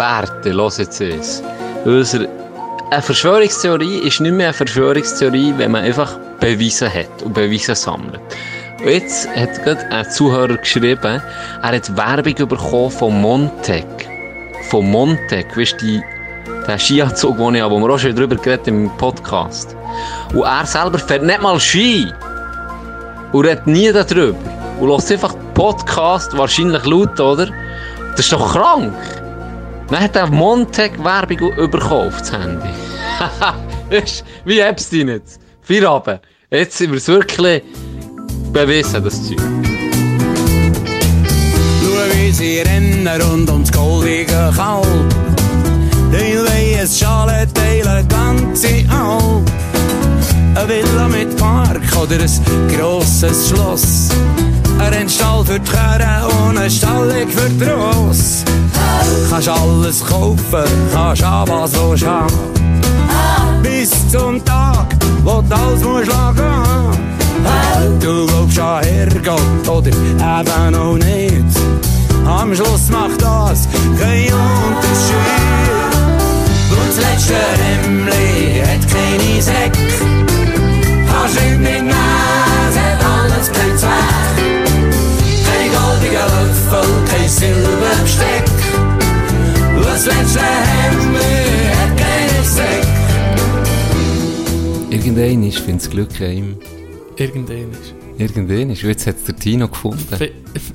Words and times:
Bärte, 0.00 0.52
los 0.52 0.78
jetzt 0.78 0.98
es. 1.02 1.42
Unsere 1.84 2.26
eine 2.90 3.02
Verschwörungstheorie 3.02 3.98
ist 3.98 4.18
nicht 4.18 4.32
mehr 4.32 4.46
eine 4.46 4.54
Verschwörungstheorie, 4.54 5.52
wenn 5.58 5.72
man 5.72 5.84
einfach 5.84 6.18
Beweise 6.40 6.88
hat 6.88 7.22
und 7.22 7.34
Beweise 7.34 7.74
sammelt. 7.74 8.18
Und 8.78 8.88
jetzt 8.88 9.28
hat 9.36 9.62
gerade 9.62 9.84
ein 9.90 10.10
Zuhörer 10.10 10.56
geschrieben, 10.56 11.20
er 11.62 11.76
hat 11.76 11.94
Werbung 11.98 12.48
bekommen 12.48 12.90
von 12.90 13.20
Montec. 13.20 13.84
Von 14.70 14.90
Montec, 14.90 15.54
weißt 15.54 15.82
du, 15.82 16.00
der 16.66 16.78
Skianzug, 16.78 17.36
den 17.36 17.56
ich 17.56 17.60
habe, 17.60 17.74
wo 17.74 17.78
wir 17.86 17.92
auch 17.92 17.98
schon 17.98 18.16
drüber 18.16 18.36
geredet 18.36 18.68
im 18.68 18.90
Podcast. 18.96 19.76
Und 20.32 20.44
er 20.44 20.64
selber 20.64 20.98
fährt 20.98 21.24
nicht 21.24 21.42
mal 21.42 21.60
Ski. 21.60 22.10
Und 23.32 23.44
redet 23.44 23.66
nie 23.66 23.92
darüber. 23.92 24.38
Und 24.80 24.88
lässt 24.88 25.12
einfach 25.12 25.34
Podcast, 25.52 26.34
wahrscheinlich 26.38 26.86
laut, 26.86 27.20
oder? 27.20 27.48
Das 28.12 28.20
ist 28.20 28.32
doch 28.32 28.54
krank. 28.54 28.94
Dann 29.90 30.00
hat 30.00 30.14
er 30.14 30.30
Montec 30.30 31.02
Werbung 31.02 31.52
bekommen 31.70 32.08
auf 32.08 32.18
das 32.18 32.32
Handy. 32.32 32.68
Du, 33.90 34.00
Wie 34.44 34.60
Epstein 34.60 35.08
jetzt. 35.08 35.40
Feierabend. 35.62 36.20
Jetzt 36.48 36.78
sind 36.78 36.92
wir 36.92 36.98
es 36.98 37.08
wirklich 37.08 37.64
bewiesen, 38.52 39.02
das 39.02 39.26
Zeug. 39.26 39.40
Schau, 41.80 42.14
wie 42.14 42.30
sie 42.30 42.60
rennen 42.60 43.08
rund 43.20 43.50
ums 43.50 43.72
goldige 43.72 44.52
Kalb. 44.56 44.86
Den 46.12 46.44
weihes 46.46 46.98
Schale 47.00 47.48
teilen 47.52 48.06
ganze 48.06 48.84
Alp. 48.90 49.50
Eine 50.54 50.68
Villa 50.68 51.08
mit 51.08 51.36
Park 51.36 51.82
oder 52.00 52.20
ein 52.20 52.68
grosses 52.76 53.48
Schloss. 53.48 54.08
Ein 54.80 54.94
Rennstall 54.94 55.44
für 55.44 55.60
die 55.60 55.70
Karre 55.70 56.26
und 56.26 56.56
eine 56.56 56.70
Stallig 56.70 57.30
für 57.30 57.48
die 57.48 57.64
Ross. 57.64 58.44
Kannst 59.28 59.48
alles 59.48 60.04
kaufen, 60.04 60.64
kannst 60.92 61.22
du 61.22 61.90
willst 61.90 62.06
haben. 62.06 62.34
Bis 63.62 63.90
zum 64.08 64.42
Tag, 64.44 64.86
wo 65.22 65.42
du 65.42 65.54
alles 65.54 65.84
musst 65.84 66.06
lagen. 66.08 66.98
Du 68.00 68.26
glaubst 68.26 68.58
an 68.58 68.82
Herrgott 68.82 69.68
oder 69.68 69.88
eben 69.88 70.74
auch 70.74 70.96
nicht. 70.96 71.44
Am 72.26 72.54
Schluss 72.54 72.88
macht 72.90 73.20
das 73.20 73.68
keinen 73.98 74.32
Unterschied. 74.32 75.60
Und 76.70 76.88
das 76.88 76.96
letzte 76.96 77.34
Hemmli 77.34 78.60
hat 78.60 78.88
keine 78.90 79.42
Säck. 79.42 79.72
Kannst 81.06 81.34
nicht 81.34 81.58
mitnehmen, 81.58 81.99
Und 89.76 89.84
das 89.86 90.06
letzte 90.06 90.40
Hemmli 90.40 91.70
hat 91.76 91.96
keine 91.96 92.44
Säck. 92.44 92.84
Irgendein 94.90 95.44
ist, 95.44 95.58
findet 95.60 95.82
das 95.84 95.90
Glück 95.90 96.20
an 96.20 96.32
ihm. 96.32 96.56
Irgendwann 97.16 97.70
ist. 97.70 97.94
Irgendein 98.18 98.70
ist. 98.70 98.82
Jetzt 98.82 99.06
hat 99.06 99.14
es 99.18 99.24
der 99.24 99.36
Tino 99.36 99.68
gefunden. 99.68 100.08
Ich, 100.18 100.32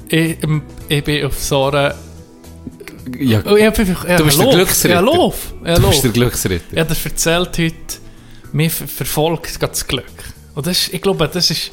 ich, 0.08 0.38
ich 0.88 1.04
bin 1.04 1.26
auf 1.26 1.38
so 1.44 1.66
einer... 1.66 1.94
Ja, 3.20 3.42
Oh, 3.46 3.56
ich 3.58 3.66
hab 3.66 3.78
einfach... 3.78 4.08
Ja, 4.08 4.16
Du 4.18 4.24
bist 4.24 4.38
der 4.40 4.46
Lauf. 4.46 4.56
Glücksritter. 4.56 4.94
Ja, 4.96 5.00
Lauf. 5.02 5.54
Ja, 5.66 5.76
du 5.76 5.88
bist 5.90 6.04
der 6.06 6.12
Glücksritter. 6.12 6.66
Ich 6.72 6.80
habe 6.80 6.88
das 6.90 7.06
erzählt 7.06 7.58
heute. 7.58 7.76
Mir 8.54 8.70
ver- 8.70 8.88
verfolgt 8.88 9.62
das 9.62 9.86
Glück. 9.86 10.06
Und 10.56 10.66
das 10.68 10.84
ist, 10.84 10.94
ich 10.94 11.02
glaube, 11.02 11.28
das 11.28 11.52
ist... 11.52 11.72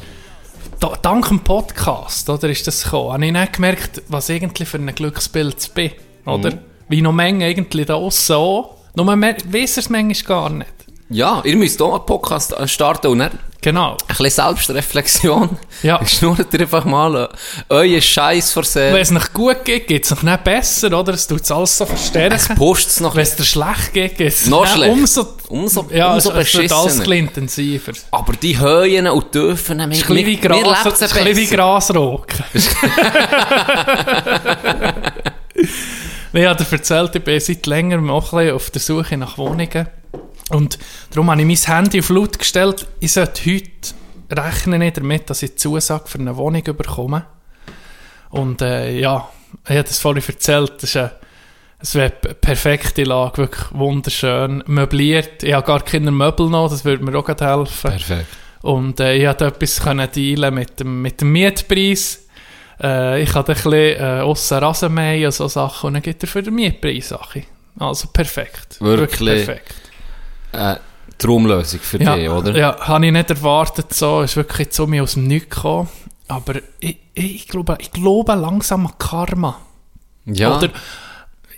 Da, 0.83 0.99
dank 1.01 1.29
dem 1.29 1.39
Podcast, 1.39 2.29
oder, 2.29 2.49
ist 2.51 2.67
das 2.67 2.83
gekommen. 2.83 3.13
Habe 3.13 3.27
ich 3.27 3.31
nicht 3.31 3.53
gemerkt, 3.53 4.03
was 4.09 4.29
eigentlich 4.29 4.69
für 4.69 4.79
ein 4.79 4.93
Glücksbild 4.93 5.73
bin, 5.75 5.93
oder? 6.27 6.57
Mhm. 6.57 6.59
Wie 6.89 7.03
noch 7.03 7.13
Menge 7.13 7.45
eigentlich 7.45 7.87
da 7.87 7.95
auch. 7.95 8.79
Nur 8.97 9.07
weiss 9.53 9.77
es 9.77 9.91
manchmal 9.91 10.27
gar 10.27 10.51
nicht. 10.51 10.75
Ja, 11.13 11.41
ihr 11.45 11.57
müsst 11.57 11.81
auch 11.83 11.95
einen 11.95 12.07
Podcast 12.07 12.55
starten 12.69 13.09
und 13.09 13.19
dann 13.19 13.39
Genau. 13.61 13.93
ein 13.93 13.97
bisschen 14.09 14.31
Selbstreflexion. 14.45 15.59
Ja. 15.85 16.05
Schnurrt 16.13 16.53
ihr 16.55 16.61
einfach 16.61 16.85
mal 16.85 17.29
äh, 17.69 17.75
euren 17.75 18.01
Scheiß 18.03 18.53
vor 18.53 18.63
Wenn 18.75 18.97
es 18.97 19.11
noch 19.11 19.33
gut 19.33 19.65
geht, 19.65 19.87
geht 19.89 20.05
es 20.05 20.11
noch 20.11 20.23
nicht 20.23 20.45
besser, 20.45 20.97
oder? 20.99 21.13
Es 21.15 21.27
tut 21.27 21.43
es 21.43 21.51
alles 21.51 21.77
so 21.79 21.87
verstärken. 21.87 22.57
Pusht 22.57 22.89
es 22.89 23.01
noch 23.01 23.15
Wenn 23.17 23.23
es 23.25 23.35
dir 23.37 23.45
schlecht 23.45 23.93
geht, 23.93 24.17
geht 24.17 24.33
es 24.33 24.47
Noch 24.47 24.67
schlecht. 24.67 24.93
umso, 24.93 25.27
Umso- 25.49 25.87
ja, 25.93 26.15
umso 26.15 26.33
es, 26.33 26.49
es 26.49 26.55
wird 26.59 26.73
alles 26.73 26.93
ein 26.95 26.99
bisschen 27.01 27.13
intensiver. 27.29 27.93
Es 27.93 28.07
Aber 28.11 28.33
die 28.35 28.59
Höhen 28.59 29.07
und 29.09 29.35
wir, 29.35 29.51
ist 29.53 29.71
ein 29.71 29.89
bisschen 29.91 30.17
wie 30.27 30.43
wir 30.43 30.51
leben 30.51 30.75
es 30.95 31.01
es 31.01 31.13
ein 31.13 31.25
bisschen 31.25 31.37
wie. 31.37 31.47
Grasrocken. 31.57 32.45
Ich 32.55 32.69
habe 36.47 36.65
dir 36.65 36.73
erzählt, 36.73 37.15
ich 37.17 37.23
bin 37.25 37.41
seit 37.41 37.67
längerem 37.67 38.11
auch 38.11 38.33
ein 38.33 38.39
bisschen 38.39 38.55
auf 38.57 38.71
der 38.71 38.81
Suche 38.81 39.17
nach 39.17 39.37
Wohnungen. 39.39 39.89
Und 40.53 40.79
darum 41.11 41.31
habe 41.31 41.41
ich 41.41 41.47
mein 41.47 41.77
Handy 41.77 42.01
auf 42.01 42.11
laut 42.11 42.39
gestellt. 42.39 42.87
Ich 43.01 43.13
sollte 43.13 43.43
heute 43.47 43.95
rechnen 44.31 44.81
nicht 44.81 44.99
damit, 44.99 45.31
dass 45.31 45.43
ich 45.43 45.51
die 45.51 45.57
Zusage 45.57 46.09
für 46.09 46.19
eine 46.19 46.37
Wohnung 46.37 46.63
bekomme. 46.63 47.27
Und 48.31 48.63
äh, 48.63 48.99
ja, 48.99 49.29
ich 49.65 49.71
habe 49.71 49.85
das 49.85 49.99
vorhin 49.99 50.23
erzählt, 50.27 50.75
das 50.77 50.85
ist 50.85 50.97
eine, 50.97 51.13
es 51.79 51.95
wäre 51.95 52.13
eine 52.23 52.35
perfekte 52.35 53.05
Lage, 53.05 53.39
wirklich 53.39 53.65
wunderschön, 53.73 54.63
möbliert. 54.67 55.43
Ich 55.43 55.53
habe 55.53 55.67
gar 55.67 55.81
keine 55.81 56.11
Möbel 56.11 56.49
noch, 56.49 56.71
das 56.71 56.85
würde 56.85 57.05
mir 57.05 57.19
auch 57.19 57.29
helfen. 57.29 57.91
Perfekt. 57.91 58.29
Und 58.63 59.01
äh, 59.01 59.17
ich 59.17 59.25
konnte 59.25 59.47
etwas 59.47 59.81
können 59.81 60.09
dealen 60.15 60.55
mit 60.55 60.81
dem, 60.81 61.03
mit 61.03 61.21
dem 61.21 61.33
Mietpreis. 61.33 62.27
Äh, 62.81 63.23
ich 63.23 63.35
hatte 63.35 63.53
ein 63.53 63.57
bisschen 63.57 63.73
äh, 63.73 64.21
aussen 64.21 64.59
Rasenmähen 64.59 65.27
und 65.27 65.33
so 65.33 65.49
Sachen 65.49 65.89
und 65.89 65.95
dann 65.95 66.03
gibt 66.03 66.23
er 66.23 66.29
für 66.29 66.43
den 66.43 66.55
Mietpreis 66.55 67.09
Sachen. 67.09 67.45
Also 67.79 68.09
perfekt. 68.09 68.81
Wirklich 68.81 69.47
perfekt. 69.47 69.92
Äh, 70.53 70.77
Traumlösung 71.19 71.81
für 71.81 72.03
Ja, 72.03 72.17
dich, 72.17 72.29
oder? 72.29 72.57
ja, 72.57 72.77
habe 72.81 73.07
ich 73.07 73.13
nicht 73.13 73.31
erwartet 73.31 73.93
so. 73.95 74.23
Ist 74.23 74.37
wirklich 74.37 74.71
zu 74.71 74.87
mir 74.87 75.03
aus 75.03 75.15
dem 75.15 75.27
Nichts 75.27 75.55
gekommen. 75.55 75.89
Aber 76.29 76.55
ich, 76.81 76.99
ich, 77.15 77.49
glaube, 77.49 77.77
ich 77.81 77.91
glaube 77.91 78.35
langsam 78.35 78.87
an 78.87 78.93
Karma. 78.99 79.59
Ja. 80.25 80.57
Oder 80.57 80.71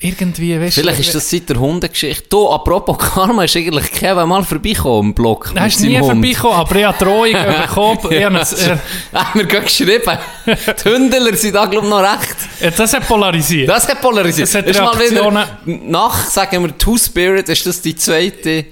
irgendwie, 0.01 0.61
weißt 0.61 0.75
Vielleicht 0.79 1.01
ist 1.01 1.15
das 1.15 1.31
seit 1.31 1.49
der 1.49 1.59
Hundegeschichte. 1.59 2.25
Du, 2.29 2.49
apropos 2.51 2.99
Karma, 2.99 3.45
ist 3.45 3.57
eigentlich 3.57 3.91
Kevin 3.93 4.29
mal 4.29 4.43
vorbeigekommen 4.45 5.11
im 5.11 5.15
Blog. 5.15 5.53
Er 5.55 5.67
ist 5.67 5.81
nie 5.81 5.97
Hund. 5.99 6.07
vorbeigekommen, 6.13 6.57
aber 6.57 6.77
ich 6.77 6.85
habe 6.85 7.05
Drohungen 7.05 7.47
bekommen. 7.63 8.13
Äh, 8.13 8.25
Haben 8.25 9.41
wir 9.41 9.47
gerade 9.47 9.65
geschrieben. 9.65 10.19
die 10.47 10.89
Hündeler 10.89 11.37
sind 11.37 11.55
da, 11.55 11.65
glaube 11.67 11.87
ich, 11.87 11.91
noch 11.91 12.03
recht. 12.03 12.37
äh, 12.61 12.71
das 12.77 12.93
hat 12.93 13.07
polarisiert. 13.09 13.69
Das 13.69 13.89
hat 13.89 14.01
polarisiert. 14.01 14.49
Das 14.49 14.55
hat 14.55 14.67
ist 14.67 14.81
mal 14.81 14.99
wieder, 14.99 15.47
nach, 15.65 16.27
sagen 16.27 16.63
wir, 16.63 16.77
Two 16.77 16.97
Spirit, 16.99 17.49
ist 17.49 17.65
das 17.67 17.81
die 17.81 17.97
zweite, 17.97 18.67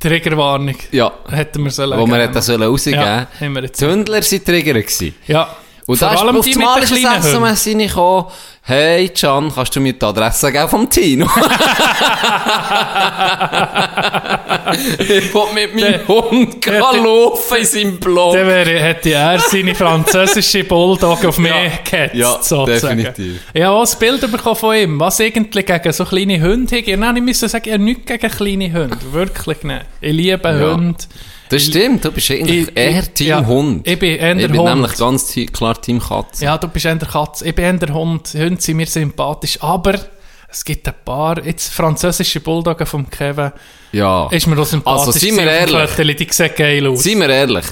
Triggerwarnung. 0.00 0.76
ja, 0.92 1.12
Hätten 1.28 1.64
wir 1.64 1.70
sollen 1.72 1.98
wo 1.98 2.06
wir 2.06 2.18
hätten 2.18 2.40
sollen 2.40 2.62
rausgeben 2.62 3.00
Ja, 3.00 3.26
haben 3.40 3.52
wir 3.54 3.62
jetzt. 3.62 3.80
Die 3.80 3.86
Hündler 3.86 4.20
waren 4.22 4.44
Trigger. 4.44 4.74
Gewesen. 4.74 5.14
Ja. 5.26 5.56
Und 5.88 5.96
Vor 5.96 6.08
da 6.08 6.14
ist 6.14 6.20
allem 6.20 6.42
die 6.42 6.54
mit 6.54 6.58
den 6.58 6.98
kleinen. 7.00 7.18
SMS 7.22 7.66
reingekommen. 7.66 8.26
Hey, 8.60 9.08
Can, 9.08 9.50
kannst 9.54 9.74
du 9.74 9.80
mir 9.80 9.94
die 9.94 10.04
Adresse 10.04 10.52
geben 10.52 10.68
vom 10.68 10.90
Tino? 10.90 11.24
ich 14.98 15.08
will 15.08 15.22
mit 15.54 15.74
meinem 15.74 16.06
Hund 16.08 16.66
der- 16.66 16.78
laufen 16.80 17.56
in 17.58 17.64
seinem 17.64 17.96
Blog. 17.98 18.34
Dann 18.34 18.46
wäre, 18.46 18.78
hätte 18.78 19.10
er 19.14 19.38
seine 19.40 19.74
französische 19.74 20.64
Bulldog 20.64 21.24
auf 21.24 21.38
mich 21.38 21.52
gehetzt, 21.90 22.14
Ja, 22.14 22.32
sozusagen. 22.42 22.98
definitiv. 22.98 23.40
Ich 23.54 23.62
habe 23.62 23.74
auch 23.76 23.90
ein 23.90 23.98
Bild 23.98 24.30
bekommen 24.30 24.56
von 24.56 24.76
ihm, 24.76 25.00
was 25.00 25.20
eigentlich 25.22 25.64
gegen 25.64 25.92
so 25.92 26.04
kleine 26.04 26.40
Hunde. 26.42 26.82
Nein, 26.98 27.16
ich 27.16 27.22
müsste 27.22 27.48
sagen, 27.48 27.64
ich 27.66 27.72
habe 27.72 27.82
nichts 27.82 28.04
gegen 28.06 28.30
kleine 28.30 28.72
Hunde. 28.72 28.98
Wirklich 29.12 29.62
nicht. 29.62 29.82
Ich 30.02 30.12
liebe 30.12 30.48
Ja. 30.48 30.74
Hunde. 30.74 30.98
Das 31.50 31.62
stimmt, 31.62 32.04
du 32.04 32.12
bist 32.12 32.30
eigentlich 32.30 32.68
Ich- 32.68 32.76
eher 32.76 33.00
ich- 33.00 33.08
Team 33.10 33.26
ja, 33.28 33.46
Hund. 33.46 33.86
ich 33.86 33.98
bin 33.98 34.16
eher 34.18 34.36
Ich 34.36 34.46
bin 34.48 34.58
Hund. 34.60 34.68
nämlich 34.70 34.96
ganz 34.96 35.34
klar 35.52 35.80
Team 35.80 36.00
Katze. 36.00 36.44
Ja, 36.44 36.58
du 36.58 36.68
bist 36.68 36.84
eher 36.86 36.96
Katze. 36.96 37.46
Ich 37.48 37.54
bin 37.54 37.64
eher 37.64 37.72
der 37.74 37.94
Hund. 37.94 38.28
Hunde 38.34 38.60
sind 38.60 38.76
mir 38.76 38.86
sympathisch. 38.86 39.58
Aber 39.62 39.98
es 40.50 40.64
gibt 40.64 40.86
ein 40.88 40.94
paar, 41.04 41.44
jetzt 41.44 41.72
französische 41.72 42.40
Bulldoggen 42.40 42.86
vom 42.86 43.08
Kevin, 43.08 43.52
Ja. 43.92 44.28
ist 44.30 44.46
mir 44.46 44.58
auch 44.60 44.66
sympathisch. 44.66 45.06
Also, 45.08 45.18
seien 45.18 45.36
wir 45.36 45.44
ehrlich. 45.50 45.90
Foto. 45.90 46.04
Die 46.14 46.26
sehen 46.30 46.50
geil 46.56 46.86
aus. 46.86 47.02
Seien 47.02 47.20
wir 47.20 47.28
ehrlich, 47.30 47.64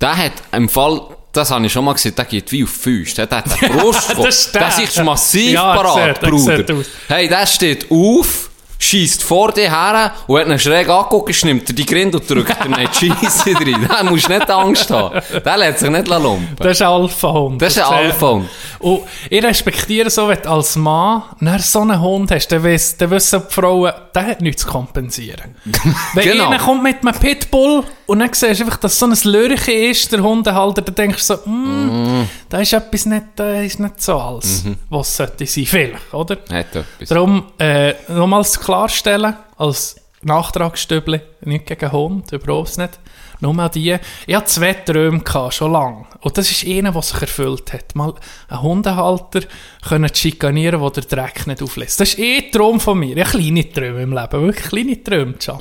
der 0.00 0.16
hat 0.16 0.32
im 0.52 0.68
Fall, 0.68 1.00
das 1.32 1.50
habe 1.50 1.64
ich 1.66 1.72
schon 1.72 1.84
mal 1.84 1.92
gesehen, 1.94 2.14
der 2.14 2.24
geht 2.26 2.50
wie 2.52 2.64
auf 2.64 2.70
Füße. 2.70 3.26
Der 3.26 3.38
hat 3.38 3.46
eine 3.62 3.72
Brust, 3.80 4.10
das 4.16 4.26
ist 4.46 4.54
der. 4.54 4.68
der 4.68 4.84
ist 4.84 5.02
massiv 5.04 5.52
Ja, 5.52 5.74
parat, 5.74 6.16
sieht- 6.16 6.22
er 6.22 6.30
Bruder. 6.30 6.56
sieht 6.58 6.70
aus. 6.70 6.86
Hey, 7.08 7.28
der 7.28 7.46
steht 7.46 7.86
auf, 7.90 8.50
schießt 8.82 9.22
vor 9.22 9.52
dir 9.52 9.70
her 9.70 10.12
und 10.26 10.40
hat 10.40 10.48
ihn 10.48 10.58
schräg 10.58 10.88
angeguckt, 10.88 11.44
nimmt 11.44 11.68
er 11.68 11.74
die 11.74 11.86
Grind 11.86 12.14
und 12.14 12.28
drückt 12.28 12.64
dir 12.64 12.68
nicht 12.68 12.94
Scheisse 12.96 13.54
rein. 13.56 13.86
Da 13.88 14.02
musst 14.02 14.28
du 14.28 14.32
nicht 14.32 14.50
Angst 14.50 14.90
haben. 14.90 15.20
Der 15.44 15.56
lässt 15.56 15.78
sich 15.80 15.90
nicht 15.90 16.08
lumpen. 16.08 16.56
Das 16.56 16.72
ist 16.72 16.82
ein 16.82 16.88
Alpha-Hund. 16.88 17.62
Das 17.62 17.76
ist 17.76 17.82
ein. 17.82 17.92
Alpha-Hund. 18.06 18.48
Und 18.80 19.02
ich 19.30 19.42
respektiere 19.42 20.10
so, 20.10 20.26
wenn 20.28 20.42
du 20.42 20.50
als 20.50 20.74
Mann 20.76 21.22
nach 21.40 21.60
so 21.60 21.80
einen 21.82 22.00
Hund 22.00 22.30
hast, 22.32 22.48
dann, 22.48 22.64
weiss, 22.64 22.96
dann 22.96 23.10
wissen 23.10 23.42
die 23.48 23.54
Frauen, 23.54 23.92
der 24.14 24.26
hat 24.26 24.40
nichts 24.40 24.62
zu 24.62 24.68
kompensieren. 24.68 25.54
wenn 26.14 26.24
Genau. 26.24 26.48
einer 26.48 26.58
kommt 26.58 26.82
mit 26.82 26.96
einem 27.06 27.14
Pitbull 27.18 27.84
und 28.12 28.18
dann 28.18 28.28
siehst 28.30 28.60
du 28.60 28.64
einfach, 28.64 28.76
dass 28.76 28.98
so 28.98 29.06
ein 29.06 29.16
Lürchen 29.24 29.72
ist, 29.72 30.12
der 30.12 30.22
Hundehalter, 30.22 30.82
dann 30.82 30.94
denkst 30.94 31.26
du 31.26 31.34
so, 31.34 31.50
mm, 31.50 32.28
da 32.50 32.60
ist 32.60 32.74
etwas 32.74 33.06
nicht, 33.06 33.24
da 33.36 33.62
ist 33.62 33.80
nicht 33.80 34.02
so 34.02 34.18
alles, 34.18 34.64
was 34.90 35.08
es 35.08 35.16
sollte 35.16 35.46
sein, 35.46 35.64
vielleicht, 35.64 36.12
oder? 36.12 36.36
Hat 36.50 36.76
etwas. 36.76 37.08
Darum, 37.08 37.46
äh, 37.58 37.94
nochmals 38.08 38.60
klarstellen, 38.60 39.34
als 39.56 39.96
Nachtragsstübli, 40.20 41.22
nicht 41.46 41.64
gegen 41.64 41.90
Hund, 41.90 42.30
überhaupt 42.32 42.76
nicht. 42.76 43.00
Nur 43.42 43.54
mal 43.54 43.68
die. 43.68 43.96
Ich 44.28 44.34
hatte 44.36 44.46
zwei 44.46 44.72
Träume, 44.72 45.18
gehabt, 45.18 45.54
schon 45.54 45.72
lange. 45.72 46.06
Und 46.20 46.38
das 46.38 46.48
ist 46.48 46.64
einer, 46.64 46.92
der 46.92 47.02
sich 47.02 47.20
erfüllt 47.20 47.72
hat. 47.72 47.96
Mal 47.96 48.14
einen 48.48 48.62
Hundehalter 48.62 49.40
können 49.86 50.14
schikanieren, 50.14 50.80
der 50.80 50.90
der 50.90 51.02
Dreck 51.02 51.48
nicht 51.48 51.60
auflässt. 51.60 51.98
Das 51.98 52.10
ist 52.10 52.20
eh 52.20 52.36
ein 52.36 52.52
Traum 52.52 52.78
von 52.78 53.00
mir. 53.00 53.16
Ich 53.16 53.24
habe 53.24 53.42
kleine 53.42 53.68
Träume 53.68 54.02
im 54.02 54.12
Leben. 54.12 54.42
Wirklich 54.42 54.68
kleine 54.68 55.02
Träume, 55.02 55.32
Can. 55.34 55.58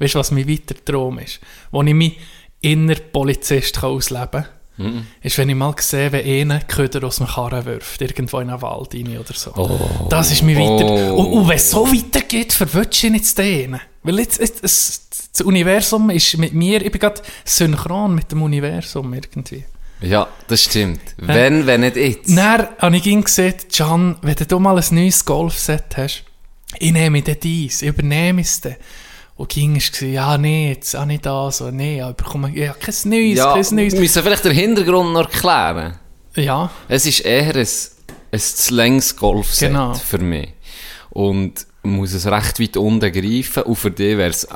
Weißt 0.00 0.14
du, 0.14 0.18
was 0.18 0.32
mein 0.32 0.48
weiter 0.48 0.74
Traum 0.84 1.20
ist? 1.20 1.38
Wo 1.70 1.82
ich 1.84 1.94
mich 1.94 2.18
inner 2.62 2.96
Polizist 2.96 3.80
ausleben 3.80 4.44
kann. 4.76 5.06
Ist, 5.22 5.38
wenn 5.38 5.50
ich 5.50 5.54
mal 5.54 5.74
sehe, 5.78 6.12
wie 6.12 6.40
einer 6.40 6.60
Köder 6.60 7.06
aus 7.06 7.18
dem 7.18 7.28
Karren 7.28 7.64
wirft, 7.64 8.00
irgendwo 8.00 8.40
in 8.40 8.50
einen 8.50 8.60
Wald 8.60 8.92
rein 8.92 9.18
oder 9.18 9.34
so. 9.34 10.06
das 10.08 10.32
ist 10.32 10.42
mir 10.42 10.56
weiter. 10.56 11.14
Oh. 11.14 11.20
Und, 11.20 11.26
und 11.26 11.48
wenn 11.48 11.56
es 11.56 11.70
so 11.70 11.86
weitergeht, 11.86 12.52
verwünsche 12.52 13.06
ich 13.06 13.12
nicht 13.12 13.38
den. 13.38 13.78
Weil 14.02 14.18
jetzt, 14.20 14.40
jetzt, 14.40 14.64
es, 14.64 15.08
das 15.32 15.42
Universum 15.42 16.10
ist 16.10 16.36
mit 16.38 16.52
mir, 16.54 16.82
ich 16.84 16.90
bin 16.90 17.00
gerade 17.00 17.20
synchron 17.44 18.14
mit 18.14 18.32
dem 18.32 18.42
Universum 18.42 19.12
irgendwie. 19.12 19.64
Ja, 20.00 20.28
das 20.48 20.62
stimmt. 20.64 21.00
Wenn, 21.18 21.66
wenn 21.66 21.82
nicht 21.82 21.96
jetzt. 21.96 22.34
Dann 22.34 22.68
habe 22.78 22.96
ich 22.96 23.04
ihn 23.06 23.22
gesagt, 23.22 23.72
Can, 23.76 24.16
wenn 24.22 24.34
du 24.48 24.58
mal 24.58 24.78
ein 24.78 24.84
neues 24.94 25.22
Golfset 25.24 25.96
hast, 25.98 26.24
ich 26.78 26.92
nehme 26.92 27.20
dir 27.20 27.34
dies, 27.34 27.82
ich 27.82 27.88
übernehme 27.88 28.40
es 28.40 28.60
dann. 28.62 28.76
Und 29.36 29.48
ging 29.50 29.76
es 29.76 29.90
gesagt, 29.92 30.12
ja, 30.12 30.38
nee, 30.38 30.70
jetzt 30.70 30.94
auch 30.96 31.04
nicht 31.06 31.24
das, 31.26 31.60
oder 31.62 31.72
nee, 31.72 32.00
aber 32.00 32.14
komm, 32.24 32.54
ja, 32.54 32.72
kein 32.74 32.94
neues, 33.10 33.38
Ja, 33.38 33.54
kein 33.54 33.64
wir 33.64 33.72
neues. 33.72 33.94
müssen 33.94 34.22
vielleicht 34.22 34.44
den 34.44 34.52
Hintergrund 34.52 35.12
noch 35.12 35.30
erklären. 35.32 35.94
Ja, 36.36 36.70
Es 36.88 37.04
ist 37.06 37.20
eher 37.20 37.54
ein, 37.56 37.66
ein 38.32 38.38
zu 38.40 38.74
längs 38.74 39.16
Golfset 39.16 39.68
Genau. 39.70 39.94
für 39.94 40.18
mich. 40.18 40.50
Und 41.10 41.66
muss 41.82 42.12
es 42.12 42.26
recht 42.26 42.60
weit 42.60 42.76
unten 42.76 43.10
greifen. 43.12 43.62
Und 43.64 43.76
für 43.76 43.90
dich 43.90 44.16
wäre 44.16 44.30
es 44.30 44.44
äh, 44.44 44.48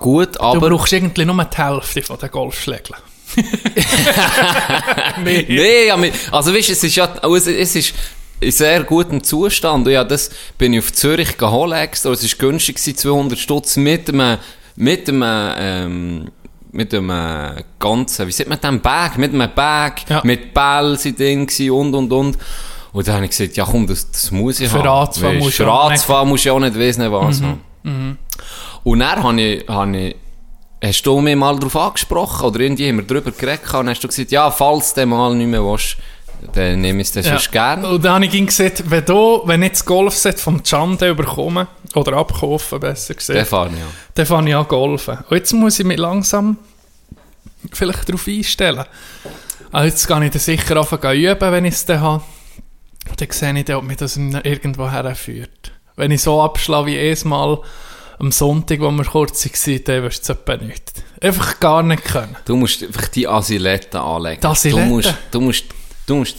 gut, 0.00 0.36
du 0.36 0.40
aber... 0.40 0.68
brauchst 0.70 0.92
irgendwie 0.92 1.24
nur 1.24 1.42
die 1.44 1.56
Hälfte 1.56 2.02
von 2.02 2.18
den 2.18 2.30
Golfschlägeln. 2.30 3.00
Nee, 5.24 5.92
mi- 5.96 6.12
also 6.30 6.54
weißt, 6.54 6.70
es 6.70 6.84
ist 6.84 6.96
ja, 6.96 7.04
also 7.22 7.50
es 7.50 7.74
ist 7.76 7.94
in 8.40 8.50
sehr 8.52 8.84
gutem 8.84 9.22
Zustand. 9.22 9.86
Und 9.86 9.92
ja, 9.92 10.04
das 10.04 10.30
bin 10.58 10.72
ich 10.74 10.80
auf 10.80 10.92
Zürich 10.92 11.36
geholt 11.36 11.72
extra. 11.74 12.10
Es 12.12 12.22
war 12.22 12.38
günstig, 12.50 12.76
gewesen, 12.76 12.96
200 12.96 13.38
Stutz 13.38 13.76
mit 13.76 14.08
einem, 14.08 14.38
mit 14.76 15.08
einem, 15.08 15.22
ähm, 15.58 16.30
mit 16.72 16.92
einem 16.94 17.10
äh, 17.10 17.62
ganzen, 17.78 18.26
wie 18.28 18.32
sieht 18.32 18.48
man 18.48 18.60
den 18.60 18.80
Bag? 18.80 19.16
Mit 19.18 19.32
einem 19.32 19.50
Bag, 19.54 20.08
Ja. 20.08 20.20
mit 20.24 20.52
Bällen 20.52 20.96
sind 20.98 21.18
drin 21.18 21.46
und, 21.70 21.94
und, 21.94 22.12
und. 22.12 22.38
Und 22.96 23.06
dann 23.06 23.16
habe 23.16 23.24
ich 23.26 23.32
gesagt, 23.32 23.58
ja 23.58 23.66
komm, 23.66 23.86
das, 23.86 24.10
das 24.10 24.30
muss 24.30 24.58
ich 24.58 24.70
Für 24.70 24.82
haben. 24.82 25.08
Weisst, 25.08 25.38
musst 25.38 25.56
Für 25.58 25.70
auch 25.70 25.90
Radfahren 25.90 26.26
musst 26.30 26.46
du 26.46 26.48
ja 26.48 26.54
auch 26.54 26.60
nicht 26.60 26.74
wissen, 26.76 27.12
was 27.12 27.42
haben. 27.42 28.18
Und 28.84 28.98
dann 29.00 29.22
habe 29.22 29.38
ich, 29.38 29.68
habe 29.68 29.96
ich, 29.98 30.16
hast 30.82 31.02
du 31.02 31.20
mich 31.20 31.36
mal 31.36 31.58
darauf 31.58 31.76
angesprochen, 31.76 32.46
oder 32.46 32.60
irgendwie 32.60 32.88
haben 32.88 32.96
wir 32.96 33.04
darüber 33.04 33.32
geredet, 33.32 33.74
und 33.74 33.90
hast 33.90 34.02
du 34.02 34.08
gesagt, 34.08 34.30
ja, 34.30 34.50
falls 34.50 34.94
du 34.94 35.04
mal 35.04 35.34
nicht 35.34 35.46
mehr 35.46 35.62
willst, 35.62 35.98
dann 36.54 36.80
nehme 36.80 37.02
ich 37.02 37.08
es 37.08 37.12
dann 37.12 37.24
sonst 37.24 37.52
gerne. 37.52 37.86
Und 37.86 38.02
dann 38.02 38.14
habe 38.14 38.24
ich 38.24 38.32
ihm 38.32 38.46
gesagt, 38.46 38.90
wenn 38.90 39.04
du, 39.04 39.42
wenn 39.44 39.62
ich 39.62 39.72
das 39.72 39.84
Golfset 39.84 40.40
vom 40.40 40.62
Chande 40.62 41.10
überkomme, 41.10 41.66
oder 41.94 42.16
abkaufe, 42.16 42.78
besser 42.78 43.12
gesagt, 43.12 43.46
fahre 43.46 43.68
ich 43.68 43.78
ja. 43.78 43.86
dann 44.14 44.24
fange 44.24 44.48
ich 44.48 44.56
an 44.56 44.68
golfen. 44.68 45.18
Und 45.28 45.36
jetzt 45.36 45.52
muss 45.52 45.78
ich 45.78 45.84
mich 45.84 45.98
langsam 45.98 46.56
vielleicht 47.74 48.08
darauf 48.08 48.26
einstellen. 48.26 48.86
Also 49.70 49.86
jetzt 49.86 50.08
gehe 50.08 50.24
ich 50.24 50.30
dann 50.30 50.40
sicher 50.40 50.76
anfangen 50.78 51.14
üben, 51.14 51.52
wenn 51.52 51.66
ich 51.66 51.74
es 51.74 51.84
dann 51.84 52.00
habe. 52.00 52.22
Dann 53.16 53.30
sehe 53.30 53.58
ich 53.58 53.74
ob 53.74 53.84
mich 53.84 53.96
das 53.96 54.16
irgendwo 54.16 54.90
herführt. 54.90 55.72
Wenn 55.96 56.10
ich 56.10 56.22
so 56.22 56.40
abschlage 56.42 56.86
wie 56.88 56.94
jedes 56.96 57.24
Mal 57.24 57.58
am 58.18 58.32
Sonntag, 58.32 58.80
wo 58.80 58.90
wir 58.90 59.04
kurz 59.04 59.44
waren, 59.46 59.84
dann 59.84 60.02
wirst 60.02 60.28
du 60.28 60.32
es 60.32 60.38
etwa 60.38 60.56
nicht. 60.56 60.92
Einfach 61.20 61.60
gar 61.60 61.82
nicht 61.82 62.04
können. 62.04 62.36
Du 62.44 62.56
musst 62.56 62.82
einfach 62.82 63.08
die 63.08 63.26
Asilette 63.28 64.00
anlegen. 64.00 64.40
Die 64.40 64.46
Asilette? 64.46 64.80
Du 64.82 64.88
musst, 64.90 65.14
du 65.30 65.40
musst, 65.40 65.64
du 66.06 66.16
musst 66.16 66.36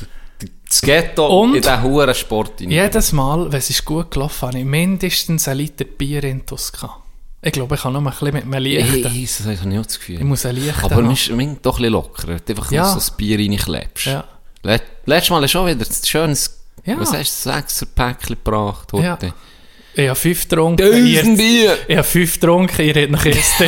das 0.69 0.81
Ghetto 0.81 1.41
Und? 1.41 1.55
in 1.55 1.61
diesen 1.61 1.81
hohen 1.81 2.13
Sport 2.13 2.61
rein. 2.61 2.69
Jedes 2.71 3.11
Mal, 3.13 3.51
wenn 3.51 3.59
es 3.59 3.69
ist 3.69 3.85
gut 3.85 4.11
gelaufen 4.11 4.47
habe 4.47 4.59
ich 4.59 4.65
mindestens 4.65 5.47
einen 5.47 5.59
Liter 5.59 5.85
Bier 5.85 6.23
in 6.23 6.45
gehabt. 6.45 7.03
Ich 7.41 7.51
glaube, 7.53 7.75
ich 7.75 7.81
kann 7.81 7.93
nur 7.93 8.01
ein 8.01 8.09
bisschen 8.09 8.33
mit 8.33 8.45
mir 8.45 8.57
Hey, 8.57 8.81
lichten. 8.81 9.11
hey, 9.11 9.23
das 9.25 9.39
habe 9.61 9.71
ich 9.73 9.79
auch 9.79 9.85
das 9.85 9.99
Gefühl. 9.99 10.17
Ich 10.17 10.23
muss 10.23 10.45
ein 10.45 10.55
Licht 10.55 10.83
Aber 10.83 11.01
man 11.01 11.11
ist 11.11 11.29
doch 11.29 11.33
ein 11.37 11.55
bisschen 11.63 11.85
lockerer. 11.91 12.27
wenn 12.27 12.37
du 12.45 12.53
Einfach 12.53 12.71
Ja. 12.71 12.85
so 12.89 12.95
das 12.95 13.11
Bier 13.15 13.37
reinklebst. 13.39 14.05
Ja. 14.07 14.23
Let, 14.63 14.83
letztes 15.05 15.29
Mal 15.29 15.41
du 15.41 15.47
schon 15.47 15.67
wieder 15.67 15.85
ein 15.85 16.05
schönes, 16.05 16.56
Ja. 16.87 16.99
was 16.99 17.13
hast 17.13 17.45
du, 17.45 17.51
sechser 17.51 17.85
Päckchen 17.85 18.35
gebracht 18.43 18.91
heute. 18.93 19.03
Ja. 19.27 19.33
Ich 19.93 20.07
habe 20.07 20.15
fünf 20.15 20.47
getrunken. 20.47 20.85
Tausend 20.91 21.37
Bier! 21.37 21.77
Ich 21.87 21.95
habe 21.97 22.03
fünf 22.07 22.33
getrunken, 22.39 22.81
ihr 22.85 22.95
redet 22.95 23.11
nach 23.11 23.25
erst 23.25 23.59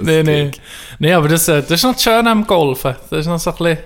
Nein, 0.00 0.26
nein. 0.26 0.50
Nein, 0.98 1.12
aber 1.12 1.28
das, 1.28 1.48
äh, 1.48 1.60
das 1.62 1.70
ist 1.72 1.82
noch 1.84 1.98
schön 1.98 2.26
am 2.26 2.46
Golfen. 2.46 2.94
Das 3.10 3.20
ist 3.20 3.26
noch 3.26 3.38
so 3.38 3.50
ein 3.50 3.56
bisschen, 3.56 3.78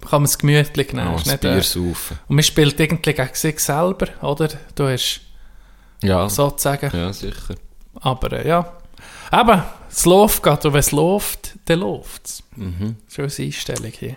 kann 0.00 0.10
man 0.22 0.24
es 0.24 0.38
gemütlich 0.38 0.92
nehmen. 0.92 1.08
Oh, 1.08 1.16
das 1.16 1.26
nicht, 1.26 1.44
äh, 1.44 1.52
Bier 1.52 1.62
saufen. 1.62 2.18
und 2.28 2.36
man 2.36 2.42
spielt 2.42 2.78
irgendwie 2.80 3.12
gegen 3.12 3.34
sich 3.34 3.60
selber, 3.60 4.06
oder? 4.22 4.48
Du 4.74 4.88
hast 4.88 5.20
Ja. 6.02 6.28
sozusagen. 6.28 6.90
Ja, 6.96 7.12
sicher. 7.12 7.54
Aber 8.00 8.32
äh, 8.32 8.48
ja. 8.48 8.72
Eben, 9.32 9.62
es 9.90 10.04
läuft 10.04 10.42
gerade. 10.42 10.68
Und 10.68 10.74
wenn 10.74 10.80
es 10.80 10.92
läuft, 10.92 11.54
dann 11.64 11.80
läuft 11.80 12.26
es. 12.26 12.42
Mhm. 12.56 12.96
Schon 13.08 13.24
eine 13.24 13.46
Einstellung 13.46 13.92
hier. 13.98 14.16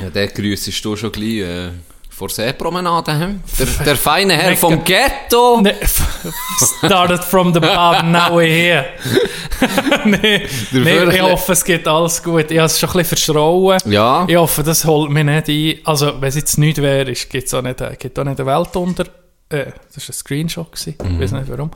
Ja, 0.00 0.10
der 0.10 0.28
grüßest 0.28 0.84
du 0.84 0.96
schon 0.96 1.12
gleich 1.12 1.40
äh, 1.40 1.70
vor 2.16 2.30
Seepromenade. 2.30 3.38
Der, 3.58 3.66
der 3.84 3.96
feine 3.96 4.34
Herr 4.34 4.56
vom 4.56 4.82
Ghetto. 4.82 5.60
Ne, 5.60 5.74
started 6.84 7.22
from 7.22 7.52
the 7.52 7.60
bottom, 7.60 8.10
now 8.10 8.30
we're 8.30 8.46
here. 8.46 8.86
nee, 10.04 10.46
nee, 10.72 11.04
ich 11.04 11.20
hoffe, 11.20 11.52
es 11.52 11.64
geht 11.64 11.86
alles 11.86 12.22
gut. 12.22 12.50
Ich 12.50 12.58
habe 12.58 12.66
es 12.66 12.78
schon 12.78 12.88
ein 12.88 12.92
bisschen 12.94 13.16
verschrauen. 13.16 13.78
Ja. 13.86 14.24
Ich 14.26 14.36
hoffe, 14.36 14.62
das 14.62 14.84
holt 14.86 15.10
mich 15.10 15.24
nicht 15.24 15.48
ein. 15.48 15.78
Also, 15.84 16.20
wenn 16.20 16.28
es 16.28 16.36
jetzt 16.36 16.56
nicht 16.56 16.80
wäre, 16.80 17.12
gibt 17.12 17.46
es 17.46 17.52
auch 17.52 17.62
nicht, 17.62 17.80
äh, 17.80 17.86
auch 17.86 17.98
nicht 18.00 18.18
eine 18.18 18.46
Welt 18.46 18.76
unter. 18.76 19.04
Äh, 19.50 19.72
das 19.94 20.08
war 20.08 20.10
ein 20.10 20.12
Screenshot. 20.12 20.72
Gewesen. 20.72 20.96
Ich 20.98 21.20
weiß 21.20 21.32
nicht 21.32 21.48
warum. 21.48 21.70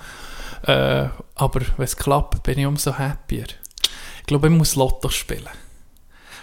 Äh, 0.63 1.09
aber 1.35 1.61
wenn 1.77 1.85
es 1.85 1.97
klappt, 1.97 2.43
bin 2.43 2.59
ich 2.59 2.67
umso 2.67 2.99
happier. 2.99 3.47
Ich 4.21 4.27
glaube, 4.27 4.49
ich 4.49 4.55
muss 4.55 4.77
Lotto 4.77 5.09
spielen. 5.09 5.49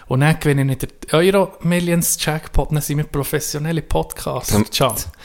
Und 0.09 0.21
dann 0.21 0.39
gewinne 0.39 0.62
ich 0.62 0.68
nicht 0.68 0.81
den 0.83 0.89
Euro 1.12 1.54
Millions 1.62 2.18
Jackpot, 2.19 2.71
dann 2.71 2.81
sind 2.81 2.97
wir 2.97 3.04
professionelle. 3.04 3.83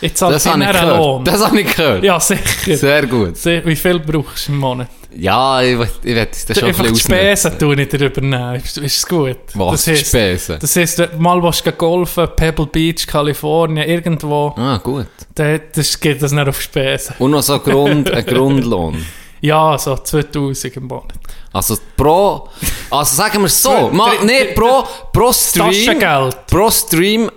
Ich 0.01 0.15
zahle 0.15 0.33
Das 0.35 0.47
habe 0.47 0.61
ich 0.61 0.67
einen 0.69 0.73
gehört. 0.73 0.97
Lohn. 0.99 1.25
Das 1.25 1.45
habe 1.47 1.61
ich 1.61 1.77
gehört. 1.77 2.03
Ja, 2.05 2.19
sicher. 2.19 2.77
Sehr 2.77 3.07
gut. 3.07 3.37
Se- 3.37 3.63
Wie 3.65 3.77
viel 3.77 4.01
brauchst 4.01 4.49
du 4.49 4.53
im 4.53 4.59
Monat? 4.59 4.89
Ja, 5.15 5.61
ich, 5.63 5.79
werde 5.79 6.31
es 6.33 6.47
dann 6.47 6.57
schon 6.57 6.65
ein 6.65 6.69
Einfach 6.71 6.85
die 6.85 6.91
bisschen 6.93 7.13
ausnehmen. 7.15 7.37
Spesen 7.37 7.59
tue 7.59 7.81
ich 7.83 7.89
dir 7.89 8.07
übernehmen. 8.07 8.55
Ist, 8.57 8.79
ist 8.79 8.97
es 8.97 9.07
gut? 9.07 9.37
Was? 9.55 9.71
Das 9.73 9.85
die 9.85 9.91
heisst, 9.93 10.07
Spesen? 10.09 10.57
das 10.59 10.75
heisst, 10.77 10.99
du 10.99 11.09
mal 11.19 11.43
willst 11.43 11.63
gehen 11.63 11.75
golfen, 11.79 12.29
Pebble 12.35 12.67
Beach, 12.67 13.07
Kalifornien, 13.07 13.87
irgendwo, 13.89 14.55
Ah, 14.57 14.79
gut. 14.79 15.07
dann 15.35 15.61
das 15.75 16.01
geht 16.01 16.23
das 16.23 16.33
nicht 16.33 16.49
auf 16.49 16.61
Spesen. 16.61 17.15
Und 17.19 17.31
noch 17.33 17.43
so 17.43 17.55
ein, 17.55 17.61
Grund, 17.63 18.11
ein 18.11 18.25
Grundlohn. 18.27 19.05
Ja, 19.43 19.77
so 19.77 19.97
2000 19.97 20.77
im 20.77 20.85
Monat. 20.87 21.13
Also 21.53 21.77
pro, 21.97 22.49
also 22.91 23.17
sagen 23.17 23.41
wir 23.41 23.47
es 23.47 23.63
so, 23.63 23.91
mal, 23.91 24.13
nee, 24.25 24.47
pro, 24.55 24.85
pro 25.13 25.33
Stream, 25.33 26.01
pro 26.47 26.71
Stream, 26.71 27.31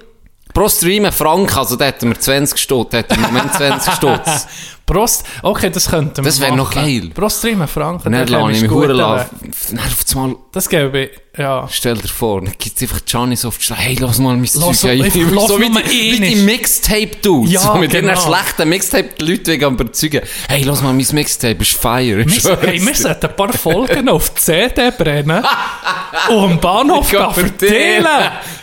pro 0.54 0.70
Stream 0.70 1.06
ein 1.06 1.12
Franken, 1.12 1.58
also 1.58 1.76
da 1.76 1.86
hätten 1.86 2.10
wir 2.10 2.20
20 2.20 2.58
Stutz, 2.58 2.92
da 2.92 3.00
hätten 3.00 3.20
wir 3.20 3.28
im 3.28 3.34
Moment 3.34 3.54
20 3.54 3.94
Stutz. 3.94 4.48
Prost. 4.86 5.24
Okay, 5.42 5.70
das 5.72 5.90
könnten 5.90 6.18
wir 6.18 6.24
Das 6.24 6.40
wär 6.40 6.56
noch 6.56 6.70
geil. 6.72 7.10
Pro 7.14 7.28
Stream 7.28 7.60
einen 7.62 7.68
Franken. 7.68 8.08
Und 8.08 8.14
dann 8.14 8.28
lasse 8.28 8.52
ich 8.52 8.62
mich 8.62 8.70
gut, 8.70 8.88
hure 8.90 9.04
aber 9.04 9.18
lassen. 9.18 9.52
Dann 9.72 9.80
auf 9.80 10.06
einmal, 10.16 10.36
Das 10.52 10.70
gebe 10.70 11.00
ich, 11.00 11.10
ja. 11.40 11.68
stell 11.72 11.96
dir 11.98 12.08
vor, 12.08 12.42
dann 12.42 12.54
gibt 12.58 12.76
es 12.78 12.82
einfach 12.84 13.04
Gianni 13.04 13.36
so 13.36 13.48
auf 13.48 13.58
die 13.58 13.74
hey, 13.74 13.98
lass 14.00 14.20
mal 14.20 14.36
mein 14.38 14.48
Lass 14.54 14.80
Zeug 14.82 14.92
ein. 14.92 15.00
lass 15.34 15.48
So 15.48 15.60
wie 15.60 15.70
nur 15.70 15.82
die, 15.82 16.12
wie 16.14 16.20
die 16.20 16.36
Mixtape-Dudes, 16.36 17.52
Ja, 17.52 17.60
so 17.62 17.76
mit 17.76 17.92
genau. 17.92 18.10
ihren 18.14 18.22
schlechten 18.22 18.70
Mixtape 18.70 19.10
die 19.20 19.26
Leute 19.26 19.52
wegen 19.52 19.66
am 19.66 19.74
überzeugen. 19.74 20.22
Hey, 20.48 20.64
lass 20.64 20.82
mal 20.84 20.94
mein 20.94 21.08
Mixtape, 21.14 21.62
ist 21.62 21.72
fire. 21.74 22.20
ich 22.22 22.44
Wir, 22.44 22.58
hey, 22.62 22.86
wir 22.86 22.96
sollten 22.96 23.26
ein 23.26 23.36
paar 23.36 23.54
Folgen 23.54 24.08
auf 24.10 24.30
die 24.36 24.42
CD 24.42 24.92
brennen 24.92 25.44
und 26.30 26.36
am 26.44 26.60
Bahnhof 26.60 27.08
verteilen. 27.10 28.06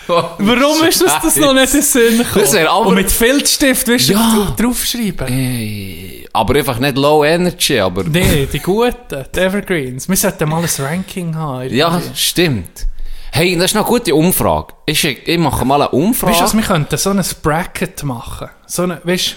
Warum 0.06 0.82
ist 0.86 1.02
uns 1.02 1.12
das 1.22 1.36
noch 1.36 1.54
nicht 1.54 1.74
in 1.74 1.82
Sinn 1.82 2.18
gekommen? 2.18 2.44
Das 2.44 2.52
wär 2.52 2.70
aber- 2.70 2.86
Und 2.86 2.94
mit 2.96 3.10
Filzstift 3.10 3.86
willst 3.86 4.08
du 4.08 4.12
Ja. 4.14 4.54
draufschreiben? 4.58 5.26
Hey, 5.26 6.11
aber 6.32 6.56
einfach 6.56 6.78
nicht 6.78 6.96
Low 6.96 7.24
Energy, 7.24 7.78
aber... 7.78 8.04
Nee, 8.04 8.48
die 8.52 8.58
guten, 8.58 9.24
die 9.34 9.40
Evergreens. 9.40 10.08
Wir 10.08 10.16
sollten 10.16 10.48
mal 10.48 10.62
ein 10.62 10.84
Ranking 10.84 11.34
haben. 11.34 11.62
irgendwie. 11.62 11.76
Ja, 11.78 12.00
stimmt. 12.14 12.86
Hey, 13.32 13.56
das 13.56 13.72
ist 13.72 13.76
eine 13.76 13.84
gute 13.84 14.14
Umfrage. 14.14 14.74
Ich, 14.86 15.04
ich 15.04 15.38
mache 15.38 15.64
mal 15.64 15.80
eine 15.80 15.90
Umfrage. 15.90 16.38
Weißt 16.38 16.52
du, 16.52 16.58
wir 16.58 16.64
könnten 16.64 16.98
so 16.98 17.10
ein 17.10 17.24
Bracket 17.42 18.02
machen. 18.04 18.48
So 18.66 18.82
eine, 18.82 19.00
weißt, 19.02 19.36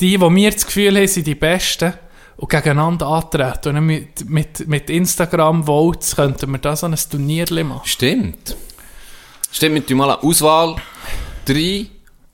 die, 0.00 0.18
die 0.18 0.20
wir 0.20 0.50
das 0.50 0.66
Gefühl 0.66 0.96
haben, 0.96 1.06
sind 1.06 1.26
die 1.26 1.34
Besten. 1.34 1.92
und 2.40 2.48
gegeneinander 2.48 3.06
antreten. 3.06 3.76
Und 3.76 3.86
mit, 3.86 4.28
mit, 4.28 4.66
mit 4.66 4.90
Instagram-Votes 4.90 6.16
könnten 6.16 6.50
wir 6.50 6.58
da 6.58 6.74
so 6.74 6.86
ein 6.86 6.96
Turnierchen 6.96 7.68
machen. 7.68 7.82
Stimmt. 7.84 8.56
Stimmt, 9.52 9.74
mit 9.74 9.90
mal 9.90 10.10
eine 10.10 10.22
Auswahl. 10.22 10.76
Drei. 11.44 11.86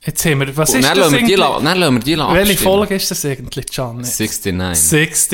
Jetzt 0.07 0.25
haben 0.25 0.39
wir, 0.39 0.55
was 0.55 0.69
Und 0.69 0.79
ist 0.79 0.85
dann 0.87 0.95
das 0.97 1.11
lassen 1.11 1.11
wir 1.11 1.19
die, 1.19 1.33
eigentlich? 1.35 1.37
la- 1.37 1.59
dann 1.59 1.77
lassen 1.79 1.93
wir 1.95 1.99
die 2.01 2.15
la- 2.15 2.33
Welche 2.33 2.51
abstimmen. 2.53 2.73
Folge 2.77 2.95
ist 2.95 3.11
das 3.11 3.25
eigentlich, 3.25 3.65
Can? 3.67 3.97
69. 3.97 4.53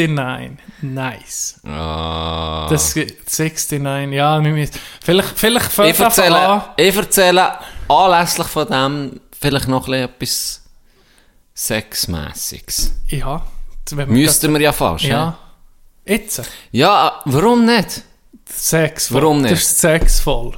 69. 0.09 0.57
Nice. 0.81 1.59
Ah. 1.63 2.67
Das, 2.71 2.95
69, 2.95 3.81
ja, 4.13 4.43
wir 4.43 4.51
müssen, 4.51 4.73
vielleicht, 5.03 5.37
vielleicht 5.37 5.67
ich, 5.67 5.71
fängt 5.73 5.95
es 5.99 5.99
an. 6.01 6.05
erzähle, 6.33 6.63
ich 6.77 6.95
erzähle 6.95 7.51
anlässlich 7.87 8.47
von 8.47 8.67
dem 8.67 9.19
vielleicht 9.39 9.67
noch 9.67 9.87
ein 9.87 10.09
bisschen 10.17 10.61
etwas 10.63 10.63
Sexmässiges. 11.55 12.93
Ja. 13.09 13.45
Wenn 13.91 13.97
wir 13.97 14.07
Müssten 14.07 14.51
wir 14.53 14.61
ja 14.61 14.71
fast. 14.71 15.03
grad- 15.05 15.09
hä? 15.11 15.13
Ja. 15.13 15.37
Jetzt. 16.05 16.41
Ja, 16.71 17.21
warum 17.25 17.65
nicht? 17.65 18.01
Sex. 18.49 19.13
Warum 19.13 19.41
nicht? 19.41 19.51
Das 19.53 19.61
ist 19.61 19.75
die 19.75 19.79
Sexfolge. 19.87 20.57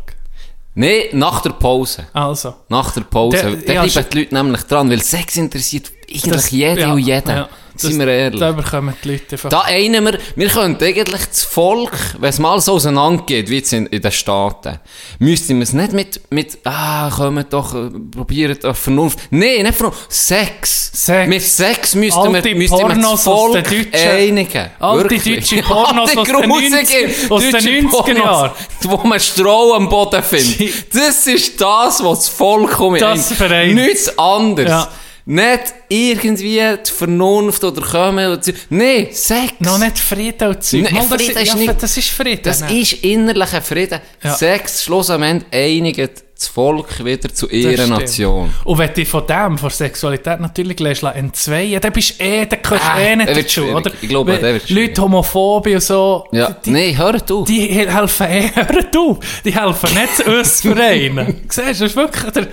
Nein, 0.75 1.03
nach 1.13 1.41
der 1.41 1.51
Pause. 1.51 2.07
Also. 2.13 2.53
Nach 2.69 2.91
der 2.91 3.01
Pause. 3.01 3.37
Da 3.65 3.73
ja, 3.73 3.83
bleiben 3.83 4.05
die 4.11 4.19
Leute 4.19 4.35
nämlich 4.35 4.61
dran, 4.63 4.89
weil 4.89 5.01
Sex 5.01 5.37
interessiert 5.37 5.91
eigentlich 6.09 6.21
das- 6.23 6.51
jede 6.51 6.81
ja, 6.81 6.91
und 6.93 6.99
jeden. 6.99 7.29
ja, 7.29 7.49
Sind 7.77 7.99
wir 7.99 8.07
ehrlich. 8.07 8.39
Da 8.39 8.51
bekommen 8.51 8.95
die 9.03 9.11
Leute 9.11 9.23
einfach. 9.31 9.49
Da 9.49 9.61
einen 9.61 10.03
wir, 10.03 10.17
wir 10.35 10.47
könnten 10.47 10.83
eigentlich 10.83 11.25
das 11.25 11.43
Volk, 11.43 11.97
wenn 12.19 12.29
es 12.29 12.39
mal 12.39 12.59
so 12.61 12.73
auseinandergeht, 12.73 13.49
wie 13.49 13.57
jetzt 13.57 13.73
in, 13.73 13.85
in 13.87 14.01
den 14.01 14.11
Staaten, 14.11 14.79
müssten 15.19 15.57
wir 15.57 15.63
es 15.63 15.73
nicht 15.73 15.93
mit, 15.93 16.21
mit, 16.31 16.57
ah, 16.63 17.09
kommt 17.09 17.51
doch, 17.51 17.73
äh, 17.73 17.89
probiert 18.11 18.63
doch 18.63 18.75
Vernunft. 18.75 19.19
Nein, 19.29 19.63
nicht 19.63 19.75
Vernunft. 19.75 20.11
Sex. 20.11 20.91
Sex. 20.93 21.27
Mit 21.27 21.41
Sex 21.41 21.95
müssten 21.95 22.33
wir, 22.33 22.55
müssten 22.55 22.77
wir 22.77 22.95
das 22.95 23.23
Volk 23.23 23.65
einigen. 23.93 24.69
Alte 24.79 25.09
Wirklich. 25.09 25.35
deutsche 25.35 25.61
Pornos 25.67 26.17
aus 26.17 26.27
den 26.27 26.35
grusige 26.35 26.47
90 26.47 27.31
aus 27.31 27.41
den 27.41 27.51
deutsche 27.51 27.69
90er 27.69 27.89
Pornos, 27.89 28.17
Jahren. 28.17 28.51
Wo 28.83 28.97
man 29.07 29.19
Stroh 29.19 29.73
am 29.73 29.89
Boden 29.89 30.23
findet. 30.23 30.95
Das 30.95 31.27
ist 31.27 31.59
das, 31.59 32.03
was 32.03 32.19
das 32.19 32.29
Volk 32.29 32.79
um 32.79 32.97
Das 32.97 33.33
vereint. 33.33 33.75
Nichts 33.75 34.17
anderes. 34.17 34.69
Ja. 34.69 34.91
Nicht 35.27 35.73
irgendwie 35.89 36.61
die 36.85 36.91
Vernunft 36.91 37.63
oder 37.63 37.81
kommen 37.81 38.31
oder. 38.31 38.41
Nein, 38.69 39.07
Sex. 39.11 39.53
Noch 39.59 39.79
nicht 39.79 39.97
Frieden 39.97 40.49
und 40.49 40.63
Zeug. 40.63 40.83
Nein, 40.83 40.93
Mal, 40.93 41.05
das, 41.09 41.21
Frieden 41.23 41.37
ist 41.41 41.47
ja, 41.47 41.55
nicht- 41.55 41.83
das 41.83 41.97
ist 41.97 42.09
Frieden. 42.09 42.41
Das 42.43 42.61
ne? 42.61 42.79
ist 42.79 42.93
innerlicher 43.03 43.61
Frieden. 43.61 43.99
Ja. 44.23 44.35
Sex, 44.35 44.83
Schluss 44.83 45.09
am 45.09 45.23
Ende, 45.23 45.45
einigt 45.51 46.23
das 46.37 46.47
Volk 46.49 47.03
wieder 47.03 47.33
zu 47.33 47.49
ihrer. 47.49 47.87
Nation. 47.87 48.53
Und 48.65 48.77
wenn 48.77 48.93
du 48.93 49.05
von 49.05 49.25
dem, 49.25 49.57
von 49.57 49.69
Sexualität 49.69 50.39
natürlich 50.41 50.79
lässt, 50.79 51.01
entzweien, 51.03 51.79
dann 51.81 51.93
bist 51.93 52.19
du 52.19 52.23
eh, 52.23 52.45
dann 52.45 52.61
gehörst 52.61 52.83
du 52.83 52.87
Ah, 52.89 52.99
eh 52.99 53.15
nicht 53.15 53.29
dazu, 53.29 53.49
schwierig. 53.61 53.75
oder? 53.75 53.91
Ich 54.01 54.09
glaube, 54.09 54.37
der 54.37 54.53
wird 54.53 54.67
schwierig. 54.67 54.89
Leute, 54.89 55.01
Homophobie 55.01 55.75
und 55.75 55.81
so, 55.81 56.25
Ja, 56.33 56.51
die, 56.51 56.71
nein, 56.71 56.97
hör 56.97 57.15
auf. 57.31 57.47
die 57.47 57.61
helfen 57.67 58.27
eh, 58.27 58.49
hör 58.53 58.83
du, 58.91 59.17
die 59.45 59.55
helfen 59.55 59.89
nicht 59.93 60.27
uns 60.27 60.61
vereinen. 60.61 61.41
Siehst 61.49 61.57
du, 61.57 61.61
das 61.69 61.81
ist 61.81 61.95
wirklich 61.95 62.31
der, 62.33 62.47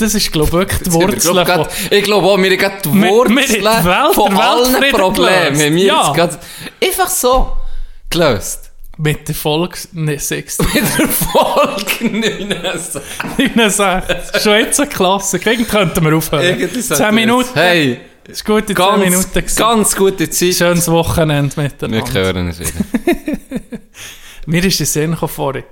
das 0.00 0.14
ist, 0.14 0.32
glaube 0.32 0.46
ich, 0.48 0.52
wirklich 0.52 0.80
die 0.80 0.92
wir, 0.92 1.00
Wurzel 1.00 1.32
glaub, 1.32 1.46
grad- 1.46 1.70
ich 1.90 2.04
glaube 2.04 2.26
auch, 2.26 2.38
wir 2.38 2.50
haben 2.50 2.82
die 2.82 2.90
Wir- 2.94 3.02
wir 3.02 3.10
Wurzeln 3.10 3.48
die 3.48 3.64
Welt- 3.64 4.14
von 4.14 4.34
der 4.34 4.50
allen 4.50 4.90
Problemen. 4.92 5.74
wir 5.76 5.84
Ja. 5.84 6.12
gerade 6.12 6.38
einfach 6.84 7.08
so 7.08 7.56
gelöst. 8.10 8.66
Mit 8.98 9.26
der 9.28 9.34
Folge 9.34 9.78
ne, 9.92 10.18
60. 10.18 10.66
Mit 10.74 10.82
der 10.98 11.08
Folge 11.08 12.04
69. 12.10 13.00
69. 13.56 14.16
Schon 14.42 14.58
jetzt 14.58 14.78
eine 14.80 14.90
Klasse. 14.90 15.38
Gegen 15.38 15.66
könnten 15.66 16.04
wir 16.04 16.14
aufhören. 16.16 16.42
Irgendwie 16.44 16.80
sollte 16.82 16.96
10 16.96 17.06
das- 17.06 17.14
Minuten. 17.14 17.50
Hey, 17.54 18.00
Das 18.24 18.32
ist 18.34 18.44
gut 18.44 18.60
in 18.60 18.66
10 18.66 18.74
ganz, 18.76 18.98
Minuten. 19.04 19.32
gewesen. 19.32 19.56
ganz 19.56 19.96
gute 19.96 20.28
Zeit. 20.28 20.54
Schönes 20.54 20.88
Wochenende 20.90 21.56
Wir 21.56 21.62
miteinander. 21.64 22.12
hören 22.12 22.48
es 22.48 22.60
wieder. 22.60 22.84
Mir 24.46 24.64
ist 24.64 24.80
den 24.80 24.86
Sinn 24.86 25.10
gekommen 25.12 25.32
vorhin, 25.32 25.64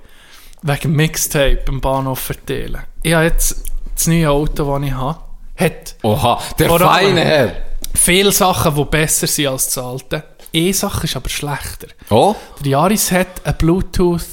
wegen 0.63 0.95
Mixtape 0.95 1.59
im 1.67 1.81
Bahnhof 1.81 2.19
verteilen. 2.19 2.79
Ich 3.03 3.13
habe 3.13 3.25
jetzt 3.25 3.63
das 3.99 4.07
neue 4.07 4.29
Auto, 4.29 4.79
das 4.79 4.87
ich 4.87 4.93
habe, 4.93 5.19
hat 5.57 5.95
Oha, 6.03 6.41
der 6.57 6.69
Vor 6.69 6.79
feine 6.79 7.21
Herr. 7.21 7.51
viele 7.93 8.31
Sachen, 8.31 8.75
die 8.75 8.85
besser 8.85 9.27
sind 9.27 9.47
als 9.47 9.65
das 9.65 9.83
alte. 9.83 10.23
Eine 10.55 10.73
Sache 10.73 11.03
ist 11.05 11.15
aber 11.15 11.29
schlechter. 11.29 11.87
Oh? 12.09 12.33
Der 12.61 12.71
Yaris 12.71 13.11
hat 13.11 13.45
ein 13.45 13.55
Bluetooth 13.57 14.25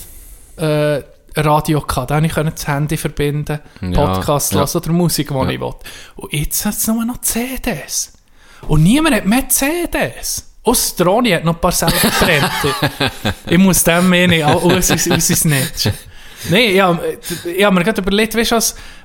äh, 0.57 1.03
Radio 1.37 1.81
gehabt, 1.81 2.11
da 2.11 2.21
konnte 2.21 2.41
ich 2.49 2.55
das 2.55 2.69
Handy 2.69 2.97
verbinden, 2.97 3.59
Podcast 3.93 4.53
ja. 4.53 4.61
hören 4.61 4.71
oder 4.77 4.93
Musik, 4.93 5.29
die 5.29 5.35
Ja. 5.35 5.49
ich 5.51 5.61
will. 5.61 5.75
Und 6.15 6.33
jetzt 6.33 6.65
hat 6.65 6.75
es 6.75 6.87
nur 6.87 7.05
noch 7.05 7.21
CDs. 7.21 8.13
Und 8.69 8.85
niemand 8.85 9.17
hat 9.17 9.27
mehr 9.27 9.49
CDs. 9.49 10.45
Ausser 10.63 11.05
Ronny 11.05 11.31
hat 11.31 11.45
noch 11.45 11.55
ein 11.55 11.61
paar 11.61 11.73
selber 11.73 11.97
getrennt. 12.01 12.51
ich 13.47 13.59
muss 13.59 13.85
dem 13.85 14.09
mehr 14.09 14.29
nicht 14.29 14.45
aus 14.45 14.91
ins 14.91 15.45
Netz. 15.45 15.89
Nein, 16.51 16.71
ich 16.75 16.81
habe 17.65 17.75
mir 17.75 17.85
gerade 17.85 18.01
überlegt, 18.01 18.35
weißt 18.37 18.53
du 18.53 18.59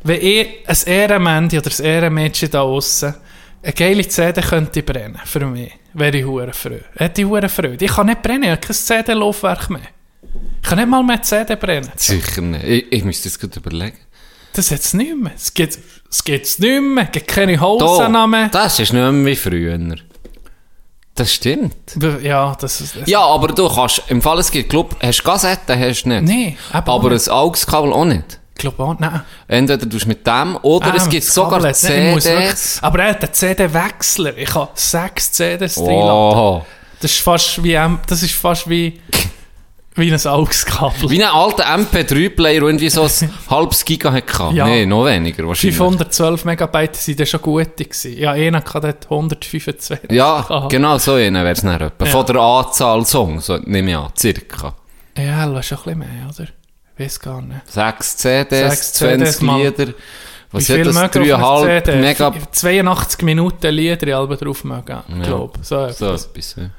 wenn 0.04 0.22
ich 0.22 0.48
ein 0.66 0.78
Ehrenmännchen 0.86 1.60
oder 1.60 1.70
ein 1.78 1.86
Ehrenmädchen 1.86 2.50
da 2.52 2.62
aussen 2.62 3.16
eine 3.64 3.74
geile 3.74 4.08
CD 4.08 4.42
könnte 4.42 4.82
brennen, 4.82 5.20
für 5.24 5.46
mich, 5.46 5.72
wäre 5.94 6.18
ich 6.18 6.26
hure 6.26 6.52
froh. 6.52 6.80
Hätte 6.96 7.22
ich 7.22 7.28
hure 7.28 7.48
Freude. 7.48 7.86
Ich 7.86 7.92
kann 7.94 8.08
nicht 8.08 8.24
brennen, 8.24 8.44
ich 8.44 8.50
habe 8.50 8.62
kein 8.62 8.76
CD-Laufwerk 8.76 9.70
mehr. 9.70 9.82
Ich 10.64 10.68
kann 10.68 10.80
nicht 10.80 10.88
mal 10.88 11.04
mehr 11.04 11.22
CD 11.22 11.56
brennen. 11.56 11.92
Sicher 11.96 12.42
nicht. 12.42 12.64
Ich, 12.64 12.92
ich 12.92 13.04
müsste 13.04 13.30
das 13.30 13.40
gut 13.40 13.56
überlegen. 13.56 13.98
Das 14.54 14.72
hat 14.72 14.80
es 14.80 14.94
nicht 14.94 15.16
mehr. 15.16 15.32
Es 15.36 15.54
gibt 15.54 15.78
es 16.44 16.60
nicht 16.60 16.82
mehr. 16.82 17.06
Es 17.06 17.12
gibt 17.12 17.28
keine 17.28 17.54
Da, 17.56 17.62
Hosen 17.62 18.30
mehr. 18.32 18.50
das 18.52 18.80
ist 18.80 18.94
nicht 18.94 19.02
mehr 19.02 19.26
wie 19.26 19.36
früher. 19.36 19.78
Das 21.16 21.34
stimmt. 21.34 21.76
Ja, 22.22 22.56
das 22.60 22.80
ist... 22.82 22.96
Das 22.96 23.08
Ja, 23.10 23.20
aber 23.22 23.50
du 23.50 23.68
kannst, 23.68 24.02
im 24.08 24.22
Fall 24.22 24.40
es 24.40 24.50
gibt, 24.50 24.70
glaub, 24.70 24.96
hast 25.04 25.20
du 25.20 25.24
Kassetten, 25.24 25.78
hast 25.80 26.04
du 26.04 26.10
nicht. 26.22 26.58
Auch 26.72 26.76
Aber 26.88 27.10
nicht. 27.10 27.28
ein 27.28 27.34
AUX-Kabel 27.34 27.92
auch 27.94 28.06
nicht. 28.06 28.40
Ich 28.56 28.62
glaube 28.62 28.84
auch, 28.84 28.96
nein. 29.00 29.22
Entweder 29.48 29.86
du 29.86 29.98
mit 30.08 30.26
dem, 30.26 30.58
oder 30.62 30.88
Ah, 30.94 30.96
es 30.96 31.10
gibt 31.10 31.24
sogar 31.26 31.60
Kabel 31.60 31.74
nein, 31.84 32.12
muss 32.14 32.26
wirklich- 32.26 32.46
CDs. 32.50 32.80
Aber 32.84 33.00
er 33.04 33.10
hat 33.10 33.24
einen 33.24 33.34
CD-Wechsler. 33.34 34.38
Ich 34.38 34.54
habe 34.56 34.72
sechs 34.76 35.32
CDs 35.32 35.76
drin. 35.76 35.88
Oh. 35.90 36.64
Das 37.02 37.12
ist 37.12 37.20
fast 37.22 37.64
wie, 37.64 37.74
ähm, 37.74 38.00
das 38.08 38.22
ist 38.24 38.36
fast 38.36 38.70
wie, 38.70 39.02
wie 39.96 40.12
ein 40.14 40.20
AUX-Kabel. 40.26 41.10
Wie 41.10 41.22
ein 41.24 41.30
alter 41.30 41.66
MP3-Player, 41.66 42.62
der 42.62 42.70
irgendwie 42.70 42.90
so 42.90 43.04
ein 43.04 43.10
halbes 43.50 43.84
Giga 43.84 44.12
hatte. 44.14 44.50
Ja. 44.54 44.66
Nee, 44.66 44.86
noch 44.86 45.06
weniger 45.06 45.46
wahrscheinlich. 45.48 45.76
512 45.78 46.46
Megabyte 46.46 46.96
sind 46.96 47.20
dann 47.20 47.28
schon 47.28 47.42
gute 47.42 47.84
gewesen. 47.86 48.18
Ja, 48.18 48.32
einer 48.32 48.60
hatte 48.60 48.80
dort 48.80 49.04
125. 49.06 50.00
Ja, 50.12 50.36
Aha. 50.50 50.68
genau 50.70 50.98
so 50.98 51.14
einer 51.16 51.44
wäre 51.44 51.54
es 51.54 51.64
nicht 51.64 51.82
etwa. 51.82 52.06
Ja. 52.06 52.12
Von 52.12 52.26
der 52.26 52.36
Anzahl 52.38 53.06
Songs, 53.06 53.46
so, 53.46 53.58
nehme 53.58 53.92
ich 53.92 53.98
an, 53.98 54.12
circa. 54.18 54.74
Ja, 55.18 55.46
das 55.48 55.60
ist 55.60 55.66
schon 55.68 55.78
ein 55.80 55.84
bisschen 55.84 56.00
mehr, 56.00 56.30
oder? 56.34 56.48
Ich 56.98 57.06
weiß 57.06 57.20
gar 57.20 57.42
nicht. 57.42 57.70
Sechs 57.70 58.18
CDs, 58.18 58.70
Sechs 58.70 58.94
CDs 58.94 59.38
20 59.38 59.42
mal. 59.42 59.58
Lieder. 59.62 59.94
Was 60.54 60.70
hat 60.70 60.86
das? 60.86 60.96
mögen 60.96 61.32
auf 61.34 61.64
einer 61.64 61.80
3,5 61.80 61.84
CD? 61.86 61.98
Mega... 62.02 62.34
82 62.52 63.22
Minuten 63.24 63.74
Lieder 63.74 64.18
Alben 64.18 64.38
drauf 64.38 64.64
mögen, 64.64 65.00
ich 65.18 65.24
glaube. 65.24 65.60
So, 65.62 65.90
So 65.90 66.14
etwas, 66.14 66.56
ja. 66.58 66.70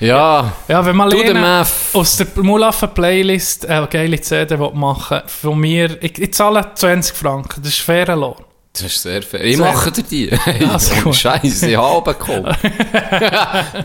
Ja, 0.00 0.52
Ja, 0.68 0.84
wenn 0.84 0.96
man 0.96 1.08
Meth. 1.10 1.68
aus 1.92 2.16
der 2.16 2.26
Mulaffen 2.36 2.88
Playlist 2.90 3.66
eine 3.66 3.86
geile 3.88 4.20
CD 4.20 4.58
will 4.58 4.70
machen 4.74 5.22
von 5.26 5.58
mir, 5.58 6.00
ich, 6.02 6.18
ich 6.20 6.32
zahle 6.34 6.70
20 6.74 7.16
Franken, 7.16 7.62
das 7.62 7.72
ist 7.72 7.80
fairer 7.80 8.16
Lohn. 8.16 8.36
Das 8.80 8.92
ist 8.92 9.02
sehr 9.02 9.22
fair. 9.22 9.44
Ich 9.44 9.56
Sehr. 9.56 9.66
mache 9.72 9.90
dir 9.90 10.02
die. 10.04 10.30
Hey, 10.44 10.64
Also 10.64 10.94
gut. 11.02 11.16
Scheiße, 11.16 11.70
ich 11.70 11.76
habe 11.76 12.12
bekommen. 12.12 12.44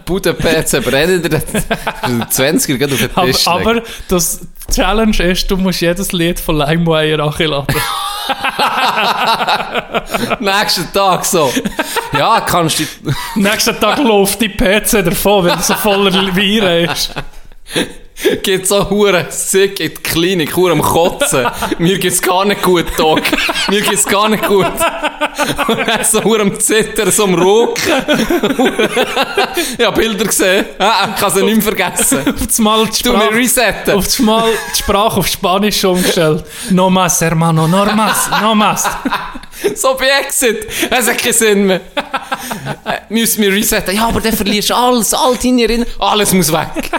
Bude-PC 0.05 0.83
brennen 0.83 1.21
dir 1.23 1.41
20er 2.29 2.77
geht 2.77 2.91
auf 2.93 2.99
den 2.99 3.09
Aber, 3.15 3.25
Tisch. 3.27 3.45
legen. 3.45 3.59
aber 3.59 3.81
das 4.07 4.41
Challenge 4.71 5.17
ist, 5.23 5.49
du 5.49 5.57
musst 5.57 5.81
jedes 5.81 6.11
Lied 6.11 6.39
von 6.39 6.57
LimeWire 6.57 7.23
anladen. 7.23 7.75
Nächsten 10.39 10.93
Tag 10.93 11.25
so. 11.25 11.51
Ja, 12.17 12.41
kannst 12.41 12.79
du... 12.79 12.83
Nächsten 13.35 13.79
Tag 13.79 13.97
läuft 13.97 14.41
die 14.41 14.49
PC 14.49 15.03
davon, 15.03 15.45
weil 15.45 15.51
er 15.51 15.61
so 15.61 15.73
voller 15.73 16.35
Viren 16.35 16.89
ist. 16.89 17.13
Geht 18.43 18.67
so 18.67 18.89
hure 18.89 19.25
sick 19.29 19.79
in 19.79 19.89
die 19.89 19.93
Klinik, 19.95 20.55
hure 20.55 20.71
am 20.71 20.81
Kotzen. 20.81 21.47
Mir 21.79 21.97
geht's 21.97 22.21
gar 22.21 22.45
nicht 22.45 22.61
gut, 22.61 22.85
Doc. 22.97 23.21
Mir 23.69 23.81
geht's 23.81 24.05
gar 24.05 24.29
nicht 24.29 24.45
gut. 24.45 24.65
Und 25.67 25.87
dann 25.87 26.03
so 26.03 26.23
hure 26.23 26.41
am 26.41 26.59
Zittern, 26.59 27.11
so 27.11 27.23
am 27.23 27.33
Rucken. 27.35 27.81
ich 29.77 29.85
hab 29.85 29.95
Bilder 29.95 30.25
gesehen. 30.25 30.65
Ah, 30.79 31.09
ich 31.13 31.19
kann 31.21 31.31
sie 31.31 31.43
nicht 31.43 31.55
mehr 31.55 31.63
vergessen. 31.63 32.19
Auf 32.27 32.45
das 32.47 32.59
Mal 32.59 32.85
die 32.85 33.03
Du 33.03 33.09
Sprache, 33.09 33.33
resetten. 33.35 33.95
auf 33.95 34.05
das 34.05 34.19
Mal 34.19 34.49
die 34.73 34.77
Sprache 34.77 35.19
auf 35.19 35.27
Spanisch 35.27 35.83
umgestellt. 35.83 36.45
No 36.69 36.89
más, 36.89 37.19
hermano, 37.21 37.67
no 37.67 37.83
más, 37.85 38.29
no 38.41 38.53
más. 38.55 38.85
So 39.75 39.95
bei 39.97 40.07
Exit. 40.21 40.67
Es 40.89 41.07
hat 41.07 41.17
keinen 41.17 41.33
Sinn 41.33 41.65
mehr. 41.65 41.81
Äh, 42.85 42.99
Müssen 43.09 43.41
wir 43.41 43.51
resetten. 43.51 43.95
Ja, 43.95 44.07
aber 44.07 44.19
dann 44.19 44.33
verlierst 44.33 44.69
du 44.71 44.75
alles, 44.75 45.13
all 45.13 45.35
deine 45.41 45.61
Erinnerungen. 45.63 45.95
Alles 45.99 46.33
muss 46.33 46.51
weg. 46.51 46.91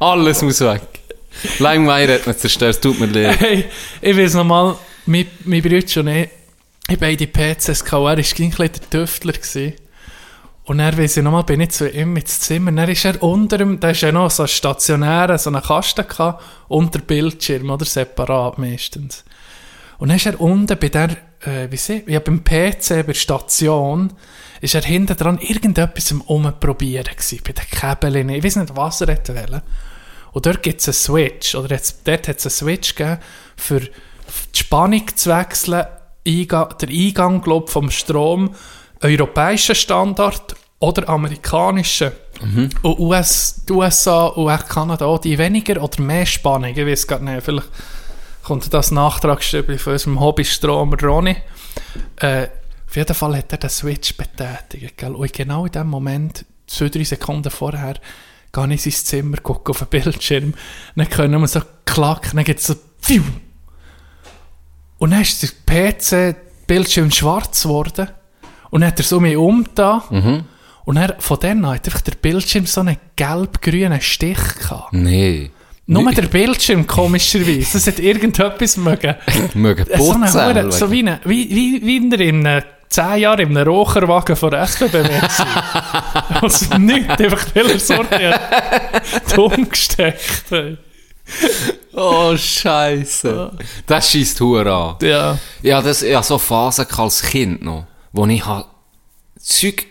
Alles 0.00 0.40
muss 0.40 0.62
weg. 0.62 0.80
LimeWire 1.58 2.14
hat 2.14 2.26
mich 2.26 2.38
zerstört, 2.38 2.80
tut 2.80 2.98
mir 2.98 3.06
leid. 3.06 3.38
Hey, 3.38 3.66
ich 4.00 4.16
weiß 4.16 4.32
noch 4.34 4.44
mal, 4.44 4.76
mein, 5.04 5.26
mein 5.44 5.60
Bruder 5.60 6.00
und 6.00 6.08
ich, 6.08 6.28
ich 6.88 6.98
beide 6.98 7.26
PCs 7.26 7.84
gehabt, 7.84 7.92
er 7.92 8.00
war 8.00 8.10
ein 8.12 8.16
bisschen 8.16 8.50
der 8.50 8.70
Tüftler. 8.90 9.34
Und 10.64 10.78
dann 10.78 10.96
weiss 10.96 11.18
ich 11.18 11.22
nochmal, 11.22 11.44
bin 11.44 11.60
ich 11.60 11.70
zu 11.70 11.86
ihm 11.86 12.16
ins 12.16 12.40
Zimmer. 12.40 12.72
Dann 12.72 12.88
ist 12.88 13.04
er 13.04 13.22
unter 13.22 13.58
dem, 13.58 13.78
da 13.78 13.90
ist 13.90 14.00
ja 14.00 14.10
noch 14.10 14.30
so 14.30 14.44
ein 14.44 14.48
stationärer, 14.48 15.36
so 15.36 15.50
einen 15.50 15.62
Kasten 15.62 16.08
gehabt, 16.08 16.42
unter 16.68 17.00
Bildschirm, 17.00 17.68
oder 17.68 17.84
separat 17.84 18.56
meistens. 18.56 19.24
Und 19.98 20.08
dann 20.08 20.16
ist 20.16 20.24
er 20.24 20.40
unten 20.40 20.78
bei 20.78 20.88
der, 20.88 21.10
äh, 21.40 21.70
wie 21.70 21.76
sie, 21.76 22.04
ja, 22.06 22.20
beim 22.20 22.42
PC, 22.42 22.88
bei 22.88 23.02
der 23.02 23.14
Station, 23.14 24.14
ist 24.62 24.74
er 24.74 24.82
hinten 24.82 25.16
dran 25.16 25.38
irgendetwas 25.38 26.10
Umprobieren 26.12 27.04
gewesen, 27.04 27.40
bei 27.44 27.52
den 27.52 27.66
Käbeln. 27.66 28.30
Ich 28.30 28.42
weiß 28.42 28.56
nicht, 28.56 28.74
was 28.74 29.02
er 29.02 29.08
wollen. 29.08 29.60
Und 30.32 30.46
dort 30.46 30.62
gibt 30.62 30.80
es 30.80 30.88
einen 30.88 30.94
Switch, 30.94 31.54
oder 31.54 31.74
jetzt, 31.74 32.06
dort 32.06 32.28
hat 32.28 32.38
es 32.38 32.46
einen 32.46 32.50
Switch 32.50 32.94
gegeben, 32.94 33.18
für 33.56 33.80
die 33.80 34.58
Spannung 34.58 35.04
zu 35.14 35.30
wechseln, 35.30 35.86
Eingang, 36.26 36.74
der 36.80 36.88
Eingang, 36.88 37.42
glaub, 37.42 37.70
vom 37.70 37.90
Strom, 37.90 38.54
europäischen 39.02 39.74
Standard 39.74 40.54
oder 40.78 41.08
amerikanischen. 41.08 42.12
Und 42.82 42.98
US, 43.00 43.62
die 43.68 43.72
USA 43.72 44.26
und 44.26 44.50
auch 44.50 44.66
Kanada, 44.66 45.06
auch 45.06 45.18
die 45.18 45.36
weniger 45.36 45.82
oder 45.82 46.00
mehr 46.02 46.26
Spannung, 46.26 46.70
ich 46.74 46.86
weiß 46.86 47.06
gar 47.06 47.20
nicht, 47.20 47.42
vielleicht 47.42 47.68
kommt 48.42 48.72
das 48.72 48.90
Nachtragsstübli 48.90 49.78
von 49.78 49.92
unserem 49.94 50.20
Hobbystromer 50.20 51.02
Ronny. 51.02 51.36
Äh, 52.16 52.48
auf 52.88 52.96
jeden 52.96 53.14
Fall 53.14 53.36
hat 53.36 53.52
er 53.52 53.58
den 53.58 53.70
Switch 53.70 54.16
betätigt. 54.16 54.96
Gell? 54.96 55.14
Und 55.14 55.32
genau 55.32 55.66
in 55.66 55.72
dem 55.72 55.86
Moment, 55.86 56.44
zwei, 56.66 56.88
drei 56.88 57.04
Sekunden 57.04 57.50
vorher, 57.50 57.94
gehe 58.52 58.64
ich 58.64 58.86
in 58.86 58.92
sein 58.92 59.04
Zimmer, 59.04 59.36
gucke 59.38 59.70
auf 59.70 59.78
den 59.78 59.88
Bildschirm, 59.88 60.54
dann 60.96 61.08
können 61.08 61.40
wir 61.40 61.48
so 61.48 61.60
klack, 61.84 62.30
dann 62.34 62.44
geht 62.44 62.58
es 62.58 62.66
so 62.66 62.74
pfiuh. 63.00 63.22
Und 64.98 65.12
dann 65.12 65.22
ist 65.22 65.42
der 65.42 66.34
PC-Bildschirm 66.34 67.10
schwarz 67.10 67.62
geworden. 67.62 68.08
Und 68.70 68.82
dann 68.82 68.90
hat 68.90 69.00
er 69.00 69.04
so 69.04 69.18
mich 69.18 69.36
umgetan. 69.36 70.02
Und 70.84 70.94
dann, 70.96 71.14
von 71.18 71.38
dann 71.40 71.64
an 71.64 71.74
hat 71.74 71.86
einfach 71.86 72.02
der 72.02 72.12
Bildschirm 72.12 72.66
so 72.66 72.80
einen 72.80 72.96
gelb-grünen 73.16 74.00
Stich 74.00 74.38
gehabt. 74.58 74.92
Nee. 74.92 75.50
Nur 75.86 76.12
der 76.12 76.22
Bildschirm, 76.22 76.86
komischerweise. 76.86 77.72
Das 77.72 77.86
hat 77.86 77.98
irgendetwas 77.98 78.76
mögen. 78.76 79.16
Mögen 79.54 79.86
So, 79.96 80.12
eine 80.12 80.62
putzen. 80.62 80.72
So 80.72 80.90
wie, 80.90 81.00
eine, 81.00 81.20
wie, 81.24 81.50
wie, 81.50 81.82
wie 81.82 81.96
in 82.28 82.44
der 82.44 82.64
in 82.90 83.04
10 83.12 83.18
Jahren 83.20 83.40
in 83.40 83.56
einem 83.56 83.68
Raucherwagen 83.68 84.36
von 84.36 84.50
der 84.50 84.62
SBB 84.62 84.92
wäre. 84.94 85.28
Also 86.42 86.74
nicht, 86.78 87.08
einfach 87.10 87.46
welcher 87.54 87.78
Sorte 87.78 88.30
hat 88.32 89.38
umgesteckt. 89.38 90.50
hat. 90.50 90.78
Oh, 91.94 92.36
Scheiße. 92.36 93.52
Das 93.86 94.10
schießt 94.10 94.40
Hure 94.40 94.72
an. 94.72 94.96
Ja. 95.06 95.38
Ja, 95.62 95.80
das, 95.80 96.00
ja, 96.00 96.22
so 96.22 96.38
Phasen 96.38 96.86
als 96.90 97.22
Kind 97.22 97.62
noch, 97.62 97.86
wo 98.12 98.26
ich 98.26 98.44
ha 98.44 98.64
Zeug 99.38 99.86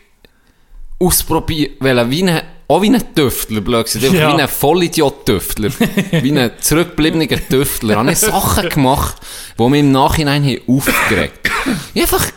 ausprobiert, 1.00 1.78
weil 1.80 2.10
wie 2.12 2.24
ein, 2.24 2.42
auch 2.68 2.82
wie 2.82 2.90
ein 2.90 3.16
Tüftler, 3.16 3.62
blöd 3.62 3.94
Ja. 3.96 4.12
wie 4.38 4.42
ein 4.42 4.48
Vollidiot-Tüftler, 4.48 5.70
wie 6.12 6.38
ein 6.38 6.52
zurückgebliebener 6.60 7.28
Tüftler, 7.28 7.96
habe 7.96 8.12
ich 8.12 8.20
Sachen 8.20 8.68
gemacht, 8.70 9.16
die 9.58 9.64
mich 9.70 9.80
im 9.80 9.92
Nachhinein 9.94 10.44
haben 10.44 10.62
aufgeregt. 10.68 11.50
Ich 11.94 12.04
hab 12.04 12.14
einfach, 12.14 12.32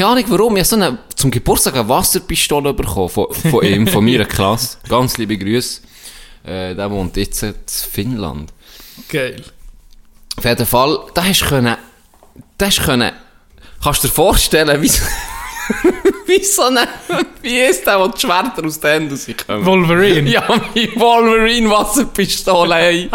keine 0.00 0.12
Ahnung 0.12 0.24
warum, 0.28 0.56
ich 0.56 0.60
habe 0.60 0.68
so 0.68 0.76
eine, 0.76 0.98
zum 1.14 1.30
Geburtstag 1.30 1.74
eine 1.74 1.88
Wasserpistole 1.88 2.72
bekommen 2.72 3.08
von, 3.10 3.26
von 3.34 3.64
ihm, 3.64 3.86
von 3.86 4.04
meiner 4.04 4.24
Klasse. 4.36 4.78
Ganz 4.88 5.18
liebe 5.18 5.36
Grüße. 5.36 5.82
Äh, 6.44 6.74
der 6.74 6.90
wohnt 6.90 7.16
jetzt 7.18 7.42
in 7.42 7.54
Finnland. 7.66 8.50
Geil. 9.10 9.42
Auf 10.36 10.44
jeden 10.44 10.64
Fall, 10.66 11.00
da 11.12 11.22
hast 11.24 11.42
du 11.42 11.46
können, 11.46 11.76
da 12.56 12.66
hast 12.66 12.78
du 12.78 12.82
können, 12.82 13.12
kannst 13.82 14.02
du 14.04 14.08
dir 14.08 14.14
vorstellen, 14.14 14.80
wie, 14.80 14.88
so- 14.88 15.04
wie 16.26 16.42
so 16.44 16.62
eine, 16.62 16.88
wie 17.42 17.58
ist 17.60 17.86
der, 17.86 18.00
wo 18.00 18.08
die 18.08 18.18
Schwerter 18.20 18.64
aus 18.64 18.80
den 18.80 18.90
Händen 19.08 19.14
rauskommen? 19.14 19.66
Wolverine. 19.66 20.30
Ja, 20.30 20.48
wie 20.72 20.98
Wolverine 20.98 21.68
Wasserpistole, 21.70 22.74
hey. 22.74 23.10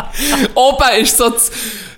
Oben 0.54 1.00
ist 1.02 1.18
so, 1.18 1.30
das, 1.32 1.50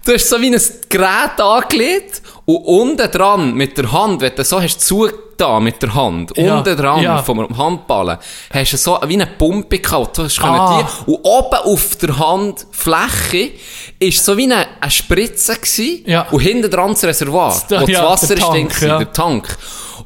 du 0.06 0.14
hast 0.14 0.30
so 0.30 0.40
wie 0.40 0.48
ein 0.56 0.62
Gerät 0.88 1.40
angelegt 1.42 2.22
und 2.50 2.64
unten 2.66 3.12
dran 3.12 3.54
mit 3.56 3.78
der 3.78 3.92
Hand, 3.92 4.22
wenn 4.22 4.34
du 4.34 4.44
so 4.46 4.62
hast 4.62 4.80
zugetan 4.80 5.62
mit 5.64 5.82
der 5.84 5.94
Hand, 5.94 6.32
Ja, 6.38 6.58
unten 6.60 6.78
dran 6.78 7.02
ja. 7.04 7.22
vom 7.22 7.46
Handballen, 7.58 8.18
hast 8.54 8.72
du 8.74 8.78
so 8.78 8.98
wie 9.06 9.16
eine 9.16 9.28
Pumpe 9.28 9.80
gehabt, 9.80 10.18
du 10.18 10.24
hast 10.24 10.40
Ah. 10.42 10.82
die, 11.06 11.12
und 11.12 11.20
oben 11.24 11.58
auf 11.58 11.96
der 11.98 12.18
Handfläche 12.18 13.52
ist 14.00 14.24
so 14.24 14.38
wie 14.38 14.44
eine, 14.46 14.66
eine 14.80 14.90
Spritze 14.92 15.56
gewesen, 15.56 16.04
Ja. 16.06 16.22
und 16.32 16.40
hinten 16.40 16.72
dran 16.72 16.92
das 16.92 17.04
Reservoir, 17.04 17.50
Das- 17.68 17.82
wo 17.82 17.86
das 17.86 18.02
Wasser 18.02 18.36
der 18.36 18.38
ist 18.38 18.82
der 18.82 19.12
Tank. 19.12 19.58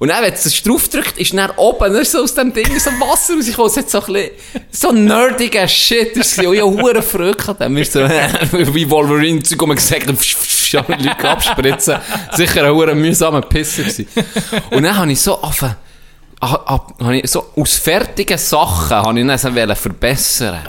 Und 0.02 0.08
dann, 0.08 0.24
wenn 0.24 0.34
es 0.34 0.64
drauf 0.64 0.90
drückt, 0.90 1.20
ist 1.20 1.32
dann 1.32 1.52
oben, 1.58 1.94
dann 1.94 2.04
so 2.04 2.24
aus 2.24 2.34
dem 2.34 2.52
Ding 2.52 2.66
so 2.80 2.90
Wasser 2.90 3.36
rausgekommen. 3.36 3.70
Es 3.70 3.78
hat 3.78 3.90
so 3.92 4.00
ein 4.00 4.14
bisschen, 4.14 4.32
so 4.72 4.92
nerdiger 4.92 5.68
Shit. 5.68 6.18
Das 6.18 6.32
ist 6.32 6.42
ja 6.42 6.64
hure 6.64 7.04
gehabt. 7.34 7.62
Dann 7.62 7.76
wirst 7.76 7.94
du 7.94 8.08
so, 8.08 8.74
wie 8.74 8.90
Wolverine, 8.90 9.44
Zeug, 9.44 9.62
man 9.68 9.76
gesagt 9.76 10.10
pf, 10.10 10.74
Leute 10.74 11.30
abspritzen. 11.30 11.98
Sicher 12.32 12.64
ein 12.64 12.74
hure 12.74 12.96
mühsamer 12.96 13.42
Pisser 13.42 13.84
gewesen. 13.84 14.08
Und 14.72 14.82
dann 14.82 14.98
habe 14.98 15.12
ich 15.12 15.22
so 15.22 15.40
ah, 16.40 16.82
habe 17.00 17.18
ich 17.18 17.30
so 17.30 17.52
aus 17.56 17.76
fertigen 17.76 18.40
Sachen, 18.40 18.98
habe 18.98 19.20
ich 19.20 19.28
dann 19.28 19.38
so 19.38 19.52
verbessern. 19.76 20.62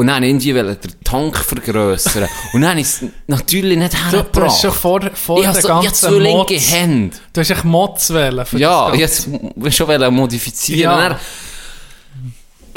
Und 0.00 0.06
dann 0.06 0.22
irgendwie 0.22 0.54
wollte 0.54 0.78
ich 0.82 0.92
den 0.92 1.04
Tank 1.04 1.36
vergrössern. 1.36 2.26
Und 2.54 2.62
dann 2.62 2.78
ich 2.78 2.86
es 2.86 3.04
natürlich 3.26 3.76
nicht 3.76 3.92
Du, 3.92 3.98
du 3.98 4.02
hast 4.06 4.12
hergebracht. 4.14 4.60
schon 4.62 4.72
vor, 4.72 5.00
vor 5.12 5.38
Ich 5.40 5.44
der 5.44 5.52
so, 5.52 5.58
ich 5.60 5.64
ganzen 5.66 6.08
zwei 6.08 6.18
linke 6.20 6.54
Hände. 6.54 7.16
Du 7.34 7.40
hast 7.42 7.50
echt 7.50 7.64
Mods 7.64 8.14
wählen. 8.14 8.46
Ja, 8.52 8.94
jetzt 8.94 9.28
will 9.56 9.70
schon 9.70 10.14
modifizieren. 10.14 10.80
Ja. 10.80 11.20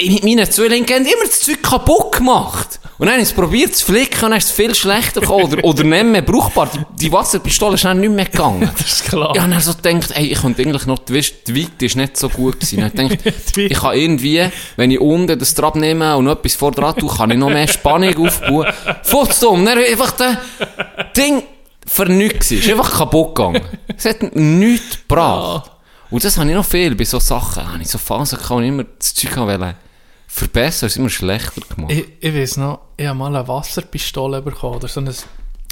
in 0.00 0.24
meinen 0.24 0.46
haben 0.46 1.06
immer 1.06 1.24
das 1.26 1.40
Zeug 1.40 1.62
kaputt 1.62 2.12
gemacht. 2.12 2.80
Und 2.98 3.06
dann 3.06 3.14
habe 3.14 3.22
ich 3.22 3.28
es 3.28 3.34
probiert 3.34 3.74
zu 3.74 3.86
flicken 3.86 4.24
und 4.24 4.30
dann 4.30 4.38
ist 4.38 4.44
es 4.44 4.50
viel 4.52 4.74
schlechter 4.74 5.20
gekommen. 5.20 5.52
Oder, 5.52 5.64
oder 5.64 5.84
nicht 5.84 6.04
mehr 6.04 6.22
brauchbar. 6.22 6.70
Die, 6.72 7.06
die 7.06 7.12
Wasserpistole 7.12 7.74
ist 7.74 7.84
dann 7.84 8.00
nicht 8.00 8.12
mehr 8.12 8.26
gegangen. 8.26 8.70
Das 8.78 8.92
ist 8.92 9.04
klar. 9.06 9.32
Ich 9.34 9.40
habe 9.40 9.52
dann 9.52 9.60
so 9.60 9.74
gedacht, 9.74 10.12
ey, 10.14 10.26
ich 10.26 10.40
könnte 10.40 10.62
eigentlich 10.62 10.86
noch, 10.86 11.00
die, 11.00 11.14
Weite 11.14 11.86
ist 11.86 11.96
nicht 11.96 12.16
so 12.16 12.28
gut 12.28 12.60
gewesen. 12.60 12.90
Dann 12.94 13.10
ich 13.10 13.18
gedacht, 13.18 13.56
ich 13.56 13.78
kann 13.78 13.96
irgendwie, 13.96 14.46
wenn 14.76 14.90
ich 14.90 15.00
unten 15.00 15.38
das 15.38 15.54
Trab 15.54 15.74
nehme 15.74 16.16
und 16.16 16.24
noch 16.24 16.32
etwas 16.32 16.54
vor 16.54 16.70
dran 16.70 16.94
tue, 16.96 17.10
kann 17.10 17.30
ich 17.30 17.36
noch 17.36 17.50
mehr 17.50 17.66
Spannung 17.66 18.26
aufbauen. 18.26 18.72
Futzdumm, 19.02 19.64
dann 19.64 19.78
einfach 19.78 20.12
das 20.12 20.36
Ding 21.16 21.42
gewesen. 21.84 22.58
Ist 22.58 22.70
einfach 22.70 22.96
kaputt 22.96 23.34
gegangen. 23.34 23.60
Es 23.96 24.04
hat 24.04 24.36
nichts 24.36 24.98
gebracht. 25.00 25.73
Und 26.14 26.22
das 26.22 26.38
habe 26.38 26.48
ich 26.48 26.54
noch 26.54 26.64
viel 26.64 26.94
bei 26.94 27.02
so 27.02 27.18
Sachen. 27.18 27.72
Habe 27.72 27.82
ich 27.82 27.88
so 27.88 27.98
Phasen 27.98 28.38
gehabt, 28.38 28.62
ich 28.62 28.68
immer 28.68 28.84
das 28.84 29.14
Zeug 29.14 29.36
wollte 29.36 29.74
verbessern, 30.28 30.86
es 30.86 30.96
immer 30.96 31.10
schlechter 31.10 31.60
gemacht. 31.62 31.90
Ich, 31.90 32.06
ich 32.20 32.32
weiß 32.32 32.58
noch, 32.58 32.82
ich 32.96 33.04
habe 33.04 33.18
mal 33.18 33.34
eine 33.34 33.48
Wasserpistole 33.48 34.40
bekommen, 34.40 34.76
oder 34.76 34.86
so 34.86 35.00
ein 35.00 35.12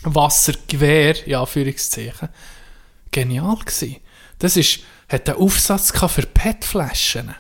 Wassergewehr, 0.02 1.14
ja, 1.28 1.42
Anführungszeichen. 1.42 2.28
Genial 3.12 3.56
gewesen. 3.56 3.98
Das 4.40 4.56
ist, 4.56 4.80
hat 5.08 5.28
einen 5.28 5.38
Aufsatz 5.38 5.92
für 5.92 6.26
PET-Flaschen. 6.26 7.36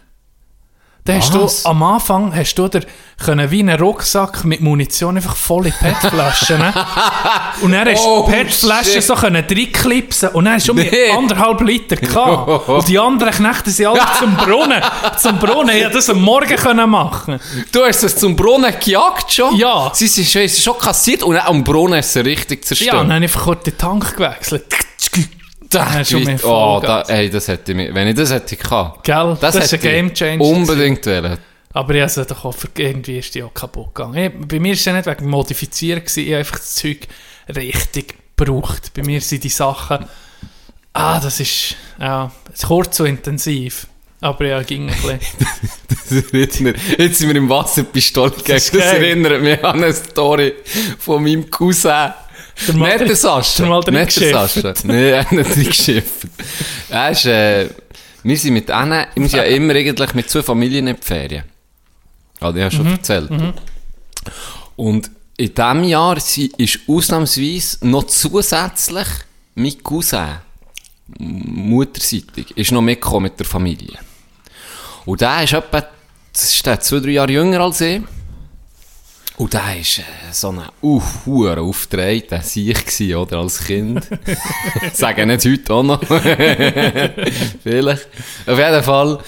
Da 1.04 1.14
hast 1.14 1.34
du, 1.34 1.48
am 1.68 1.82
Anfang 1.82 2.32
hast 2.32 2.54
du 2.54 2.68
dir 2.68 2.82
können 3.24 3.50
wie 3.50 3.58
einen 3.58 3.76
Rucksack 3.80 4.44
mit 4.44 4.60
Munition 4.60 5.16
einfach 5.16 5.34
volle 5.34 5.72
PET-Flaschen. 5.72 6.62
und 7.62 7.72
dann 7.72 7.88
hast 7.88 8.04
du 8.04 8.08
Oh, 8.08 8.24
die 8.24 8.32
PET-Flaschen 8.32 9.02
so 9.02 9.14
können 9.16 9.44
reinklipsen 9.44 10.28
und 10.28 10.44
dann 10.44 10.54
hast 10.54 10.68
du 10.68 10.72
um 10.72 10.78
Nee. 10.78 11.10
anderthalb 11.10 11.60
Liter 11.62 11.96
gehabt. 11.96 12.68
und 12.68 12.86
die 12.86 13.00
anderen 13.00 13.32
Knechte 13.32 13.70
sind 13.72 13.86
alle 13.86 14.00
zum 14.20 14.36
Brunnen. 14.36 14.80
Zum 15.18 15.38
Brunnen. 15.40 15.76
Ich 15.76 15.88
das 15.88 16.08
am 16.08 16.22
Morgen 16.22 16.54
können 16.54 16.88
machen 16.88 17.40
Du 17.72 17.84
hast 17.84 18.04
es 18.04 18.14
zum 18.16 18.36
Brunnen 18.36 18.72
gejagt 18.78 19.32
schon? 19.32 19.56
Ja. 19.56 19.90
Sie 19.92 20.06
sind 20.06 20.28
schon, 20.28 20.48
schon 20.48 20.78
kassiert 20.78 21.24
und 21.24 21.34
dann 21.34 21.46
am 21.48 21.64
Brunnen 21.64 21.98
ist 21.98 22.14
es 22.14 22.24
richtig 22.24 22.64
zerstört. 22.64 22.94
Ja, 22.94 23.00
und 23.00 23.08
dann 23.08 23.16
habe 23.16 23.24
ich 23.24 23.30
einfach 23.32 23.44
kurz 23.44 23.64
den 23.64 23.76
Tank 23.76 24.16
gewechselt. 24.16 24.66
Da 25.72 25.92
hast 25.92 26.12
du 26.12 26.20
mir 26.20 26.38
oh, 26.44 26.80
da, 26.82 27.02
ey, 27.02 27.30
das 27.30 27.48
hätte 27.48 27.72
ich 27.72 27.76
mir, 27.76 27.94
wenn 27.94 28.08
ich 28.08 28.14
das 28.14 28.32
hätte 28.32 28.56
gehabt. 28.56 29.04
Gell? 29.04 29.36
Das 29.40 29.54
ist 29.54 29.72
hätte 29.72 29.88
ein 29.88 30.06
ich 30.08 30.14
Gamechanger 30.14 30.44
Unbedingt 30.44 31.06
wollen. 31.06 31.38
Aber 31.74 31.94
ich 31.94 32.02
habe 32.02 32.26
doch 32.26 32.44
auch, 32.44 32.54
irgendwie 32.76 33.18
ist 33.18 33.34
die 33.34 33.42
auch 33.42 33.54
kaputt 33.54 33.94
gegangen. 33.94 34.16
Ich, 34.16 34.48
bei 34.48 34.60
mir 34.60 34.68
war 34.68 34.74
es 34.74 34.84
ja 34.84 34.92
nicht 34.92 35.06
wegen 35.06 35.30
Modifizieren, 35.30 36.00
gewesen, 36.00 36.20
ich 36.20 36.28
habe 36.28 36.38
einfach 36.38 36.58
das 36.58 36.74
Zeug 36.74 37.08
richtig 37.48 38.14
gebraucht. 38.36 38.92
Bei 38.94 39.02
mir 39.02 39.20
sind 39.20 39.42
die 39.42 39.48
Sachen, 39.48 40.04
ah, 40.92 41.20
das 41.20 41.40
ist, 41.40 41.76
ja, 41.98 42.30
kurz 42.66 42.98
so 42.98 43.04
intensiv. 43.04 43.86
Aber 44.20 44.46
ja, 44.46 44.62
ging 44.62 44.88
ein 44.88 44.94
bisschen. 44.94 45.18
Das 46.12 46.30
Jetzt 46.98 47.18
sind 47.18 47.28
wir 47.28 47.36
im 47.36 47.48
Wasserpistole 47.48 48.32
Das, 48.46 48.64
ist 48.64 48.74
das 48.74 48.80
geil. 48.80 49.04
erinnert 49.04 49.40
mich 49.40 49.64
an 49.64 49.82
eine 49.82 49.94
Story 49.94 50.52
von 50.98 51.22
meinem 51.22 51.48
Cousin. 51.50 52.12
Der 52.68 52.74
mal 52.76 52.96
Nicht 52.96 53.08
der 53.08 53.16
Sascha. 53.16 53.62
der 53.62 53.66
mal 53.70 53.80
drin 53.82 53.94
Nicht 53.94 54.16
der. 54.20 54.48
Sascha. 54.48 54.74
Nein, 54.84 55.26
nicht 55.30 55.56
drin 55.56 55.64
geschifft. 55.66 56.26
Er 56.88 57.10
ist, 57.10 57.26
äh, 57.26 57.68
wir 58.22 58.36
sind 58.38 58.54
mit 58.54 58.68
denen, 58.68 59.06
wir 59.14 59.28
sind 59.28 59.32
ja 59.38 59.42
immer 59.44 59.74
eigentlich 59.74 60.14
mit 60.14 60.30
zwei 60.30 60.42
Familien 60.42 60.86
in 60.86 60.96
die 60.96 61.02
Ferien. 61.02 61.44
Also, 62.40 62.58
ich 62.58 62.64
habe 62.64 62.74
schon 62.74 62.86
erzählt. 62.86 63.30
Und 64.76 65.10
in 65.36 65.54
diesem 65.54 65.84
Jahr 65.84 66.20
sie- 66.20 66.52
ist 66.56 66.80
ausnahmsweise 66.86 67.78
noch 67.86 68.04
zusätzlich 68.04 69.06
mein 69.54 69.82
Cousin, 69.82 70.28
mutterseitig, 71.18 72.56
ist 72.56 72.72
noch 72.72 72.80
mitgekommen 72.82 73.24
mit 73.24 73.38
der 73.38 73.46
Familie. 73.46 73.98
Und 75.04 75.20
der 75.20 75.42
ist 75.44 75.52
etwa, 75.52 75.84
das 76.32 76.44
ist 76.44 76.64
der 76.64 76.80
zwei, 76.80 77.00
drei 77.00 77.10
Jahre 77.10 77.32
jünger 77.32 77.60
als 77.60 77.80
ich. 77.80 78.00
Und 79.36 79.54
der 79.54 79.80
ist 79.80 79.98
äh, 79.98 80.02
so 80.30 80.50
ein 80.50 80.60
uh, 80.82 81.02
hure 81.24 81.60
aufgedrehter 81.60 82.42
Sieg 82.42 82.86
gsi, 82.86 83.14
oder, 83.14 83.38
als 83.38 83.64
Kind. 83.64 84.06
Sagen 84.92 85.28
nicht 85.28 85.44
heute 85.44 85.72
auch 85.72 85.82
noch. 85.82 86.04
Vielleicht. 87.62 88.08
Auf 88.46 88.58
jeden 88.58 88.82
Fall 88.82 89.18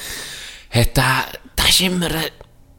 hat 0.70 0.96
der, 0.96 1.24
der 1.56 1.68
ist 1.68 1.80
immer 1.80 2.10
äh, 2.10 2.30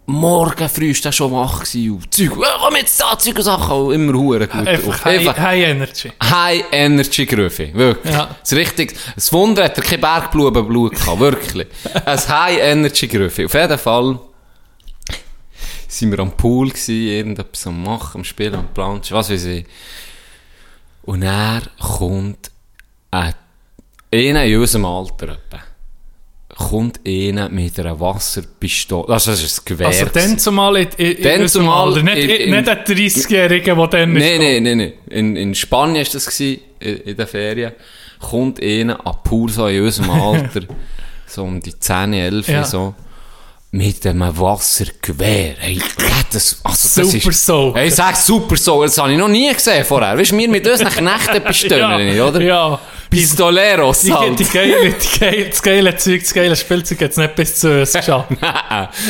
morgen 0.06 0.70
früh 0.70 0.92
ist 0.92 1.04
der 1.04 1.12
schon 1.12 1.32
wach 1.32 1.64
gsi 1.64 1.90
und 1.90 2.14
Zeug, 2.14 2.34
äh, 2.34 2.46
komm 2.60 2.76
jetzt 2.76 3.02
da, 3.02 3.18
Zeug 3.18 3.38
und 3.38 3.44
Sachen, 3.44 3.76
und 3.76 3.94
immer 3.94 4.14
hure 4.14 4.48
gut. 4.48 4.68
Einfach. 4.68 5.06
High, 5.06 5.38
High 5.38 5.64
Energy. 5.64 6.12
High 6.22 6.64
Energy 6.72 7.26
Grüffi, 7.26 7.72
wirklich. 7.74 8.14
Ja. 8.14 8.36
Das 8.40 8.54
richtig, 8.54 8.96
das 9.16 9.34
Wunder 9.34 9.64
hat 9.64 9.78
er 9.78 9.84
kein 9.84 10.00
Bergblumenblut 10.00 10.94
gehabt, 10.94 11.20
wirklich. 11.20 11.68
Ein 12.06 12.28
High 12.28 12.60
Energy 12.60 13.08
Grüffi. 13.08 13.46
Auf 13.46 13.54
jeden 13.56 13.80
Fall 13.80 14.20
sind 16.00 16.12
wir 16.12 16.20
am 16.20 16.32
Pool 16.36 16.70
gsi, 16.72 17.10
irgendetwas 17.18 17.68
am 17.68 17.84
Machen, 17.84 18.20
am 18.20 18.24
Spielen, 18.24 18.56
am 18.56 18.74
Planschen, 18.74 19.16
was 19.16 19.30
weiß 19.30 19.46
ich. 19.46 19.66
Und 21.04 21.22
er 21.24 21.62
kommt 21.80 22.52
ein, 23.12 23.34
einer 24.14 24.44
in 24.46 24.60
unserem 24.60 24.86
Alter 24.86 25.30
etwa, 25.34 25.60
kommt 26.56 27.00
einer 27.06 27.50
mit 27.50 27.80
einer 27.80 28.00
Wasserpistole, 28.00 29.06
das 29.08 29.28
ist 29.28 29.60
ein 29.60 29.66
Gewehr. 29.66 29.88
Also 29.88 30.06
dann 30.06 30.40
zumal 30.40 30.78
in, 30.78 30.88
in, 30.98 31.12
in 31.18 31.42
unserem 31.42 31.70
Alter. 31.70 32.02
Nicht, 32.02 32.18
in- 32.18 32.30
in- 32.30 32.50
nicht 32.52 32.70
ein 32.70 32.78
30-Jähriger, 32.80 33.76
der 33.76 33.88
dann 33.88 34.14
Nein, 34.14 34.22
ist. 34.22 34.40
nein, 34.40 34.64
nein, 34.64 34.78
nein. 34.78 34.94
In, 35.10 35.36
in 35.36 35.56
Spanien 35.56 36.06
war 36.06 36.12
das, 36.12 36.26
gewesen, 36.26 36.62
in, 36.80 36.96
in 36.98 37.18
den 37.18 37.28
Ferien. 37.28 37.74
Kommt 38.20 38.62
einer 38.64 39.06
an 39.06 39.16
Pool, 39.24 39.50
so 39.52 39.68
in 39.68 39.84
unserem 39.84 40.10
Alter, 40.22 40.62
so 41.28 41.44
um 41.44 41.60
die 41.62 41.78
10, 41.78 42.14
11, 42.14 42.48
Ja. 42.48 42.64
so, 42.64 42.96
mit 43.76 44.06
einem 44.06 44.38
Wassergewehr. 44.40 45.56
Hey, 45.60 45.82
das, 46.32 46.60
also 46.64 47.02
das 47.02 47.12
Super 47.12 47.30
ist, 47.30 47.46
Soaker. 47.46 47.80
Hey, 47.80 47.92
sag 47.92 48.16
Super 48.16 48.56
Soaker, 48.56 48.86
das 48.86 48.98
habe 48.98 49.12
ich 49.12 49.18
noch 49.18 49.28
nie 49.28 49.54
gesehen 49.54 49.84
vorher. 49.84 50.18
Weißt 50.18 50.32
du, 50.32 50.38
wir 50.38 50.50
mit 50.50 50.66
unseren 50.66 50.90
Knechten 50.92 51.44
bestellen, 51.44 52.06
nicht, 52.08 52.22
oder? 52.22 52.42
Ja. 52.42 52.80
Pistoleros 53.10 54.02
Die, 54.02 54.14
halt. 54.14 54.40
die, 54.40 54.44
geile, 54.46 54.94
die 54.94 55.20
geile, 55.20 55.50
das 55.50 55.62
geile 55.62 55.96
Zeug, 55.98 56.22
das 56.22 56.34
geile 56.34 56.56
Spielzeug 56.56 57.02
hat 57.02 57.12
es 57.12 57.18
nicht 57.18 57.36
bis 57.36 57.56
zu 57.60 57.80
uns 57.80 57.94
geschafft. 57.94 58.30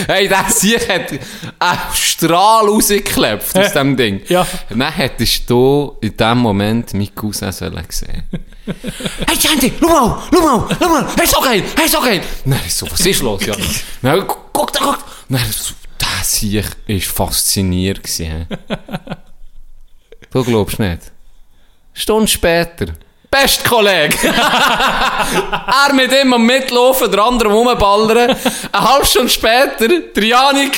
hey, 0.07 0.27
der 0.27 0.45
Sieg 0.49 0.87
hat 0.89 1.11
einen 1.59 1.79
Strahl 1.93 2.67
rausgeklebt 2.67 3.57
aus 3.57 3.73
dem 3.73 3.95
Ding. 3.97 4.21
Ja. 4.27 4.45
Dann 4.69 4.91
hättest 4.93 5.49
du 5.49 5.97
in 6.01 6.15
dem 6.15 6.37
Moment 6.39 6.93
meinen 6.93 7.13
Cousin 7.15 7.51
sollen 7.51 7.85
sehen. 7.89 8.23
hey, 9.27 9.37
Sandy, 9.39 9.73
schau 9.79 9.87
mal, 9.87 10.23
schau 10.33 10.41
mal, 10.41 10.77
schau 10.79 10.89
mal, 10.89 11.07
hey, 11.17 11.27
so 11.27 11.41
geil, 11.41 11.63
hey, 11.77 11.87
so 11.87 12.01
geil. 12.01 12.21
Dann 12.45 12.59
ist 12.65 12.77
so, 12.77 12.89
was 12.89 13.05
ist 13.05 13.21
los, 13.21 13.45
ja? 13.45 13.55
Dann, 14.01 14.25
guck, 14.27 14.73
da, 14.73 14.79
guck. 14.83 14.99
Dann, 15.29 15.41
so, 15.51 15.73
der 15.99 16.23
Sieg 16.23 16.65
war 16.87 17.27
fasziniert. 17.27 18.01
Gewesen, 18.03 18.47
du 20.31 20.43
glaubst 20.43 20.79
nicht. 20.79 21.11
Stunden 21.93 22.27
später. 22.27 22.87
Best 23.29 23.63
Kollege! 23.67 24.17
er 24.27 25.93
mit 25.93 26.11
ihm 26.11 26.33
am 26.33 26.45
Mitlaufen, 26.45 27.11
der 27.11 27.23
andere 27.23 27.49
rumballern. 27.49 28.35
Eine 28.71 28.89
halbe 28.89 29.05
Stunde 29.05 29.29
später, 29.29 29.87
der 29.87 30.23
Janik, 30.23 30.77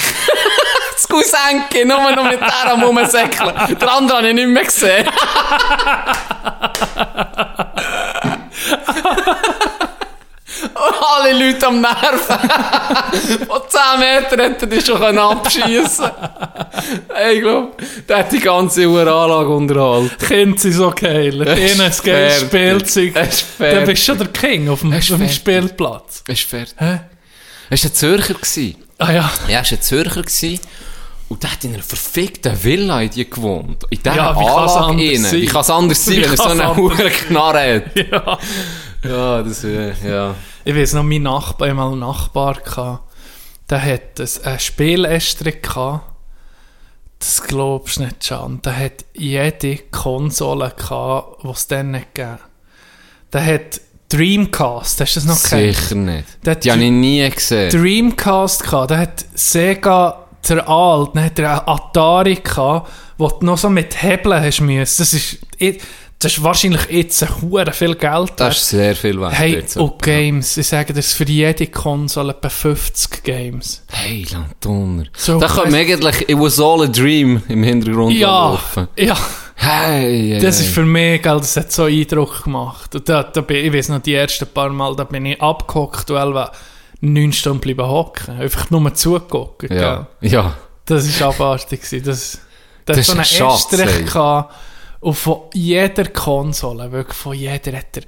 das 0.94 1.08
Cousinke, 1.08 1.86
nur 1.86 2.12
noch 2.12 2.24
mit 2.24 2.40
der 2.40 2.72
am 2.72 2.84
rumsäckeln. 2.84 3.54
Der 3.80 3.92
andere 3.92 4.18
habe 4.18 4.28
ich 4.30 4.36
nicht 4.36 4.48
mehr 4.48 4.64
gesehen. 4.64 5.08
Alle 10.76 11.34
Leute 11.34 11.68
am 11.68 11.82
Nerven. 11.82 12.50
Von 13.48 13.62
10 13.68 14.00
Metern 14.00 14.40
hätte 14.40 14.66
er 14.66 14.68
dich 14.68 14.86
schon 14.86 15.18
abschießen 15.18 16.06
können. 16.06 17.32
Ich 17.34 17.42
glaube, 17.42 17.72
der 18.08 18.18
hat 18.18 18.32
die 18.32 18.40
ganze 18.40 18.88
Uhr 18.88 19.02
Anlage 19.08 19.50
unterhalten. 19.50 20.12
Kinder 20.26 20.58
sind 20.60 20.74
so 20.74 20.92
geil. 20.92 21.34
Ihnen 21.36 21.82
ein 21.82 21.92
geiles. 22.04 22.42
Spielzeug. 22.42 23.14
Dann 23.60 23.86
bist 23.86 24.02
du 24.04 24.06
schon 24.12 24.18
der 24.18 24.28
King 24.28 24.70
auf 24.70 24.82
dem, 24.82 24.94
auf. 24.94 25.32
Spielplatz. 25.32 26.24
Es 26.28 26.40
ist 26.40 26.50
fertig. 26.50 26.76
Hä? 26.78 27.00
Es 27.70 27.84
war 27.84 27.92
ein 27.92 27.94
Zürcher. 27.96 28.36
Ah 29.00 29.12
ja. 29.12 29.32
Ja, 29.48 29.60
er 29.60 29.64
war 29.64 29.72
ein 29.72 29.82
Zürcher. 29.82 30.24
Und 31.30 31.44
der 31.44 31.52
hat 31.52 31.64
in 31.66 31.74
einer 31.74 31.84
verfickten 31.84 32.64
Villa 32.64 33.02
in 33.02 33.10
die 33.10 33.30
gewohnt. 33.30 33.84
In 33.90 34.00
dieser 34.02 34.16
Ja, 34.16 34.30
Anlage 34.32 34.72
anders 34.72 35.02
innen. 35.02 35.32
Wie 35.34 35.46
kann 35.46 35.62
es 35.62 35.70
anders 35.70 36.06
sein, 36.06 36.22
wenn 36.22 36.32
er 36.32 36.38
so 36.38 36.44
eine 36.44 36.76
hohe 36.76 37.10
Knarre 37.10 37.84
hat? 37.86 38.12
ja. 38.12 38.38
Ja, 39.04 39.42
das 39.44 39.64
äh, 39.64 39.92
ja. 40.08 40.34
Ich 40.68 40.76
weiß 40.76 40.94
noch, 40.96 41.04
mein 41.04 41.22
Nachbar, 41.24 41.70
ich 41.70 41.72
hatte 41.74 41.78
mal 41.82 41.92
einen 41.92 42.00
Nachbar, 42.02 42.56
gehabt, 42.56 43.04
der 43.70 43.82
hat 43.82 44.20
ein- 44.20 44.44
eine 44.44 44.60
Spielestri 44.60 45.54
gehabt. 45.62 46.04
Das 47.20 47.42
glaubst 47.42 47.98
du 47.98 48.04
nicht, 48.04 48.20
Can. 48.28 48.62
Der 48.64 48.78
hat 48.78 49.06
jede 49.14 49.78
Konsole 49.92 50.74
gehabt, 50.78 51.42
die 51.44 51.48
es 51.50 51.68
dann 51.68 51.92
nicht 51.92 52.14
gegeben 52.14 52.40
Der 53.32 53.46
hat 53.46 53.80
Dreamcast, 54.10 55.00
hast 55.00 55.16
du 55.16 55.20
das 55.22 55.26
noch 55.26 55.42
gehört? 55.50 55.76
Sicher 55.76 55.96
nicht. 55.96 56.46
Der 56.46 56.56
Die 56.56 56.70
habe 56.72 56.84
ich 56.84 56.92
nie 56.92 57.30
gesehen. 57.30 57.70
Dreamcast 57.72 58.64
gehabt, 58.64 58.92
der 58.92 58.98
hat 59.00 59.26
Sega 59.36 60.26
der 60.50 60.68
Alt, 60.68 61.12
dann 61.16 61.24
hat 61.26 61.40
er 61.40 61.50
einen 61.66 61.68
Atari 61.78 62.36
gehabt, 62.36 62.90
wo 63.18 63.30
du 63.30 63.46
noch 63.46 63.58
so 63.58 63.70
mit 63.70 64.02
Hebeln 64.04 64.42
hast 64.44 64.60
müssen. 64.60 65.02
Das 65.02 65.14
ist, 65.14 65.38
ich- 65.58 65.82
das 66.20 66.34
ist 66.38 66.44
wahrscheinlich 66.44 66.82
jetzt 66.90 67.22
ein 67.24 67.30
hure 67.42 67.72
viel 67.74 67.94
Geld. 67.96 68.34
Das 68.38 68.58
ist 68.58 68.70
sehr 68.70 68.96
viel 68.96 69.20
wert. 69.22 69.34
Hey, 69.38 69.54
jetzt. 69.54 69.78
und 69.78 70.02
Games, 70.02 70.58
ich 70.58 70.68
sage 70.68 70.94
das 70.94 71.14
für 71.14 71.26
jede 71.26 71.68
Konsole 71.68 72.32
etwa 72.34 72.50
50 72.50 73.24
Games. 73.24 73.84
Hey, 73.92 74.26
Lantoner. 74.32 75.04
So, 75.16 75.40
da 75.40 75.48
kommt 75.48 75.72
mir 75.72 75.78
eigentlich 75.80 76.28
It 76.30 76.38
was 76.40 76.60
all 76.60 76.82
a 76.84 76.88
dream 76.88 77.42
im 77.48 77.62
Hintergrund 77.64 78.14
Ja, 78.16 78.50
laufen. 78.52 78.88
ja, 78.98 79.16
Hey, 79.60 80.30
hey, 80.34 80.40
das 80.40 80.60
ist 80.60 80.70
für 80.74 80.86
mich, 80.86 81.22
gell, 81.22 81.38
das 81.38 81.56
hat 81.58 81.72
so 81.72 81.84
Eindruck 81.86 82.44
gemacht. 82.44 82.94
Und 82.96 83.10
da, 83.10 83.24
da 83.24 83.42
bin, 83.42 83.58
ich 83.66 83.74
weiß 83.74 83.90
noch, 83.90 84.00
die 84.02 84.14
ersten 84.14 84.46
paar 84.48 84.70
Mal, 84.70 84.96
da 84.96 85.04
bin 85.04 85.26
ich 85.26 85.42
abgehockt, 85.42 86.10
weil 86.12 86.32
wir 86.34 86.52
neun 87.02 87.34
Stunden 87.34 87.60
bleiben 87.60 87.88
hocken. 87.88 88.40
Einfach 88.40 88.70
nur 88.70 88.94
zugucken, 88.94 89.70
Ja, 89.76 90.08
gell. 90.22 90.30
ja. 90.32 90.54
Das 90.86 91.20
war 91.20 91.30
abartig. 91.30 91.82
Das, 91.82 92.02
das, 92.04 92.40
Das 92.86 92.96
so 92.98 93.02
ist 93.02 93.10
einen 93.12 93.20
ein 93.20 93.26
Schatz. 93.26 93.74
Estrich. 93.74 94.14
Und 95.00 95.14
von 95.16 95.42
jeder 95.54 96.06
Konsole, 96.06 96.92
wirklich 96.92 97.18
von 97.18 97.34
jeder, 97.34 97.78
hat 97.78 97.98
er 97.98 98.04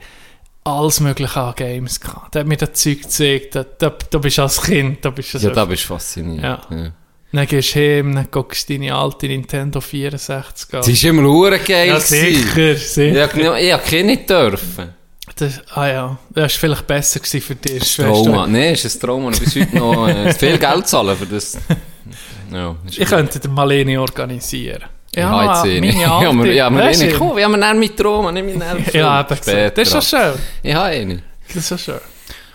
alles 0.63 0.99
mögliche 0.99 1.39
an 1.39 1.53
Games 1.55 1.99
gehabt. 1.99 2.35
Der 2.35 2.41
hat 2.41 2.47
mir 2.47 2.57
das 2.57 2.73
Zeug 2.73 3.01
gezeigt. 3.01 3.55
Da, 3.55 3.63
da, 3.63 3.93
da 4.09 4.17
bist 4.17 4.37
du 4.37 4.41
als 4.41 4.61
Kind, 4.61 5.03
da 5.03 5.09
bist 5.09 5.33
du 5.33 5.37
Ja, 5.37 5.49
da 5.51 5.65
bist 5.65 5.83
du 5.83 5.87
fasziniert. 5.87 6.43
Ja. 6.43 6.61
Ja. 6.69 6.91
Dann 7.31 7.45
gehst 7.45 7.75
du 7.75 7.79
heim, 7.79 8.15
dann 8.15 8.27
guckst 8.31 8.67
du 8.69 8.73
deine 8.73 8.95
alte 8.95 9.27
Nintendo 9.27 9.79
64 9.79 10.73
an. 10.73 10.79
Das 10.79 10.87
ist 10.87 11.03
immer 11.03 11.23
hure 11.23 11.59
geil. 11.59 11.89
Ja, 11.89 11.99
sicher, 11.99 12.75
sicher. 12.75 13.37
Ja, 13.39 13.55
ich 13.57 13.71
habe 13.73 13.83
keine 13.83 14.17
dürfen. 14.17 14.95
Das, 15.35 15.61
ah 15.75 15.87
ja, 15.87 16.17
das 16.31 16.41
war 16.41 16.49
vielleicht 16.49 16.87
besser 16.87 17.19
für 17.23 17.55
dich. 17.55 17.81
als 17.81 17.95
Trauma. 17.95 18.47
Nein, 18.47 18.73
ist 18.73 18.85
ein 18.95 18.99
Trauma. 18.99 19.29
Ich 19.31 19.39
bis 19.39 19.55
heute 19.55 19.77
noch 19.77 20.07
äh, 20.07 20.33
viel 20.33 20.57
Geld 20.57 20.87
zahlen 20.87 21.15
für 21.17 21.25
das. 21.25 21.57
Ja, 22.51 22.75
Ich 22.87 23.05
könnte 23.05 23.39
dir 23.39 23.47
mal 23.47 23.71
eine 23.71 24.01
organisieren. 24.01 24.85
Ja, 25.15 25.65
eh 25.65 25.81
nicht. 25.81 25.95
meine 25.95 26.01
Ja, 26.03 26.17
alte. 26.19 26.43
wir, 26.43 26.53
ja, 26.53 26.69
wir 26.69 26.85
nicht. 26.85 27.01
du? 27.01 27.17
Komm, 27.17 27.35
wir 27.35 27.45
haben 27.45 27.59
dann 27.59 27.79
mit 27.79 27.97
Trauma, 27.97 28.31
nicht 28.31 28.45
mit 28.45 28.57
Nerven. 28.57 28.85
Ja, 28.93 29.21
eben 29.21 29.37
gesagt. 29.37 29.77
Das 29.77 29.87
ist 29.87 29.91
schon 29.91 30.01
schön. 30.01 30.33
Ich 30.63 30.73
habe 30.73 30.85
eine. 30.85 31.23
Das 31.47 31.55
ist 31.57 31.67
schon 31.67 31.77
schön. 31.77 31.99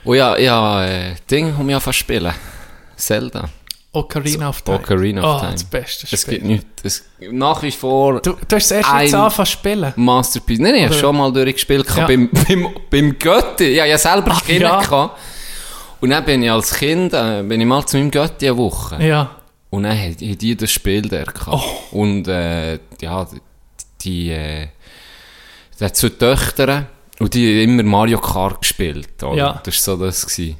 Und 0.04 0.16
ja, 0.16 0.36
ja, 0.36 0.84
äh, 0.86 1.14
Ding, 1.30 1.54
um 1.58 1.68
ja 1.68 1.80
fast 1.80 1.98
spielen. 1.98 2.32
Zelda. 2.96 3.48
Ocarina 3.92 4.48
of 4.48 4.60
Time. 4.62 4.78
Ocarina 4.78 5.22
of 5.22 5.36
oh, 5.36 5.40
Time. 5.40 5.52
das 5.52 5.64
beste 5.64 6.06
Es 6.10 6.20
Spiel. 6.22 6.34
gibt 6.34 6.46
nichts. 6.46 6.66
Es, 6.82 7.04
nach 7.30 7.62
wie 7.62 7.70
vor 7.70 8.20
Du, 8.20 8.32
du 8.32 8.56
hast 8.56 8.64
es 8.64 8.70
erst 8.72 8.88
jetzt 8.92 9.14
angefangen 9.14 9.46
zu 9.46 9.52
spielen. 9.52 9.92
Masterpiece. 9.96 10.58
Nein, 10.58 10.72
nein, 10.72 10.80
ich 10.80 10.86
habe 10.90 10.94
schon 10.98 11.16
mal 11.16 11.32
durchgespielt. 11.32 11.86
Ja. 11.96 12.06
Beim, 12.06 12.28
beim, 12.28 12.68
beim 12.90 13.18
Götti. 13.18 13.72
Ja, 13.72 13.84
ja 13.84 13.96
selber 13.96 14.32
Ach, 14.32 14.44
Kinder 14.44 14.68
ja. 14.68 14.80
gehabt. 14.80 15.18
Und 16.00 16.10
dann 16.10 16.24
bin 16.24 16.42
ich 16.42 16.50
als 16.50 16.74
Kind, 16.74 17.14
äh, 17.14 17.42
bin 17.44 17.60
ich 17.60 17.66
mal 17.66 17.86
zu 17.86 17.96
meinem 17.96 18.10
Götti 18.10 18.48
eine 18.48 18.56
Woche. 18.56 19.02
Ja. 19.02 19.30
Und 19.74 19.82
dann 19.82 19.98
hat 19.98 20.20
die 20.20 20.56
das 20.56 20.70
Spiel 20.70 21.02
der 21.02 21.24
gehabt. 21.24 21.48
Oh. 21.48 21.98
Und, 21.98 22.28
äh, 22.28 22.78
ja, 23.00 23.26
die, 24.02 24.30
äh, 24.30 24.68
die 25.78 25.84
hat 25.84 25.96
zwei 25.96 26.10
Töchter 26.10 26.86
und 27.18 27.34
die 27.34 27.62
haben 27.62 27.70
immer 27.70 27.82
Mario 27.82 28.20
Kart 28.20 28.60
gespielt. 28.60 29.20
Oder? 29.22 29.36
Ja. 29.36 29.60
Das 29.64 29.74
war 29.86 29.96
so 29.96 30.04
das. 30.04 30.26
Gewesen. 30.26 30.56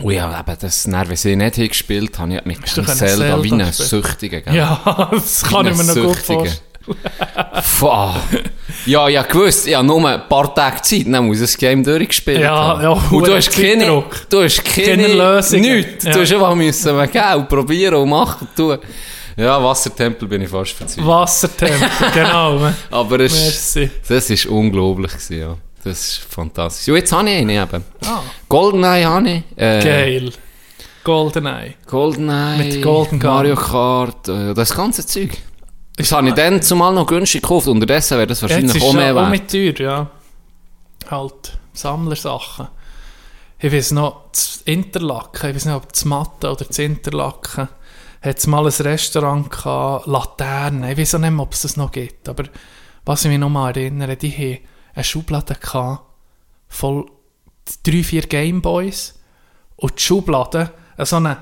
Und 0.00 0.12
ja, 0.12 0.40
eben, 0.40 0.56
das, 0.60 0.82
dann, 0.84 1.08
wenn 1.08 1.16
sie 1.16 1.36
nicht 1.36 1.56
gespielt 1.56 2.18
haben, 2.18 2.32
ich 2.32 2.42
können 2.42 2.64
Zelda, 2.64 2.94
Zelda 2.94 3.42
wie 3.42 3.52
ein 3.52 3.72
spielen? 3.72 3.88
Süchtiger. 3.88 4.40
gell? 4.40 4.54
Ja, 4.54 5.08
das 5.12 5.42
kann 5.42 5.66
ich 5.66 5.76
mir 5.76 5.84
noch 5.84 5.94
gut 5.94 6.16
vorstellen. 6.16 6.67
Fuck. 7.62 8.16
Ja, 8.86 9.08
ja, 9.08 9.22
gewusst, 9.22 9.66
ich 9.66 9.74
habe 9.74 9.86
nur 9.86 10.08
ein 10.08 10.28
paar 10.28 10.54
Tage 10.54 10.80
Zeit, 10.82 11.04
dann 11.06 11.26
muss 11.26 11.36
ich 11.36 11.42
das 11.42 11.56
Game 11.56 11.82
durchgespielt 11.84 12.40
Ja, 12.40 12.80
ja, 12.82 12.90
und 12.90 13.26
du 13.26 13.34
hast 13.34 13.50
keine, 13.50 13.80
Zeitdruck. 13.80 14.28
du 14.30 14.42
hast 14.42 14.64
keine, 14.64 14.86
Keine 15.02 15.08
Lösung. 15.14 15.60
Nichts. 15.60 16.04
Ja. 16.04 16.12
Du 16.12 16.20
hast 16.20 16.32
einfach 16.32 16.54
müssen 16.54 16.96
und 16.96 17.48
probieren 17.48 17.94
und 17.96 18.08
machen 18.08 18.48
tun. 18.56 18.78
Ja, 19.36 19.62
Wassertempel 19.62 20.26
bin 20.26 20.42
ich 20.42 20.48
fast 20.48 20.72
verzweifelt. 20.72 21.06
Wassertempel, 21.06 21.88
genau. 22.14 22.70
Aber 22.90 23.20
es, 23.20 23.32
Merci. 23.34 23.90
das 24.08 24.30
ist 24.30 24.46
unglaublich 24.46 25.12
gewesen, 25.12 25.38
ja. 25.38 25.56
Das 25.84 26.00
ist 26.00 26.20
fantastisch. 26.28 26.88
Und 26.88 26.96
jetzt 26.96 27.12
habe 27.12 27.30
ich 27.30 27.36
eine 27.36 27.52
eben. 27.62 27.84
Ah, 28.04 28.20
Goldeneye 28.48 29.04
habe 29.04 29.30
ich. 29.30 29.42
Äh, 29.56 29.80
geil. 29.80 30.32
Goldeneye. 31.04 31.74
Goldeneye, 31.86 32.58
Mit 32.58 32.82
Golden. 32.82 33.18
Mario 33.18 33.54
Kart, 33.54 34.28
äh, 34.28 34.54
das 34.54 34.74
ganze 34.74 35.06
Zeug. 35.06 35.30
Das 35.98 36.12
habe 36.12 36.28
ich 36.28 36.34
dann 36.34 36.62
zumal 36.62 36.94
noch 36.94 37.06
günstig 37.06 37.42
gekauft. 37.42 37.66
Unterdessen 37.66 38.16
wäre 38.16 38.26
das 38.26 38.40
wahrscheinlich 38.42 38.74
Jetzt 38.74 38.82
auch 38.84 38.92
mehr 38.94 39.14
wert. 39.14 39.30
mit 39.30 39.50
teuer, 39.50 39.74
ja. 39.78 40.10
Halt, 41.10 41.58
Sammlersachen. 41.72 42.68
Ich 43.58 43.72
weiß 43.72 43.92
noch, 43.92 44.30
das 44.30 44.62
Interlaken, 44.64 45.50
ich 45.50 45.56
weiß 45.56 45.64
nicht, 45.64 45.74
ob 45.74 45.92
das 45.92 46.04
Matte 46.04 46.50
oder 46.52 46.64
das 46.64 46.78
Interlaken, 46.78 47.68
hat 48.22 48.38
es 48.38 48.46
mal 48.46 48.64
ein 48.64 48.72
Restaurant 48.72 49.50
gehabt, 49.50 50.06
Laterne, 50.06 50.92
ich 50.92 50.98
weiß 50.98 51.16
auch 51.16 51.18
nicht 51.18 51.30
mehr, 51.30 51.42
ob 51.42 51.52
es 51.52 51.62
das 51.62 51.76
noch 51.76 51.90
gibt, 51.90 52.28
aber 52.28 52.44
was 53.04 53.24
ich 53.24 53.30
mich 53.30 53.38
noch 53.38 53.48
mal 53.48 53.70
erinnere, 53.70 54.16
die 54.16 54.30
haben 54.30 54.58
eine 54.94 55.04
Schublade 55.04 55.54
gehabt, 55.54 56.02
voll 56.68 57.06
drei, 57.82 58.02
vier 58.04 58.22
Gameboys 58.22 59.18
und 59.76 59.98
die 59.98 60.02
Schublade, 60.02 60.70
so 60.98 61.16
eine, 61.16 61.38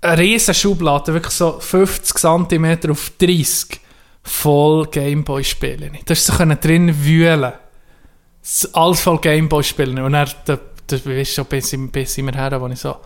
eine 0.00 0.18
riesen 0.18 0.54
Schublade, 0.54 1.12
wirklich 1.12 1.34
so 1.34 1.58
50 1.58 2.16
cm 2.18 2.90
auf 2.90 3.10
30, 3.18 3.80
voll 4.22 4.86
Gameboy-Spiele. 4.86 5.90
Da 6.04 6.12
ist 6.12 6.30
können 6.36 6.58
drin 6.60 7.04
wühlen. 7.04 7.52
Alles 8.72 9.00
voll 9.00 9.18
Gameboy-Spiele. 9.18 10.04
Und 10.04 10.12
dann, 10.12 10.30
da, 10.44 10.58
da 10.86 10.96
weißt 10.96 11.04
du 11.32 11.34
schon, 11.34 11.44
bis, 11.46 11.72
ich- 11.72 11.92
bis 11.92 12.14
sind 12.14 12.26
wir 12.26 12.34
her, 12.34 12.60
wo 12.60 12.66
ich 12.68 12.78
so 12.78 12.96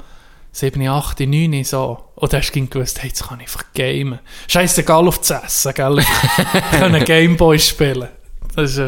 7, 0.53 0.87
8, 0.87 1.21
9 1.21 1.65
so. 1.65 2.11
Und 2.15 2.33
da 2.33 2.37
hast 2.39 2.53
du 2.53 2.67
gewusst, 2.67 3.01
hey, 3.01 3.09
jetzt 3.09 3.27
kann 3.27 3.41
ich 3.41 3.47
einfach 3.47 3.65
gamen. 3.75 4.19
Scheißegal 4.49 5.09
auf 5.09 5.19
das 5.21 5.31
Essen, 5.45 5.73
gell? 5.75 6.05
Kann 6.73 7.05
Gameboy 7.05 7.59
spielen. 7.59 8.09
Das 8.55 8.73
ist, 8.73 8.79
äh, 8.79 8.87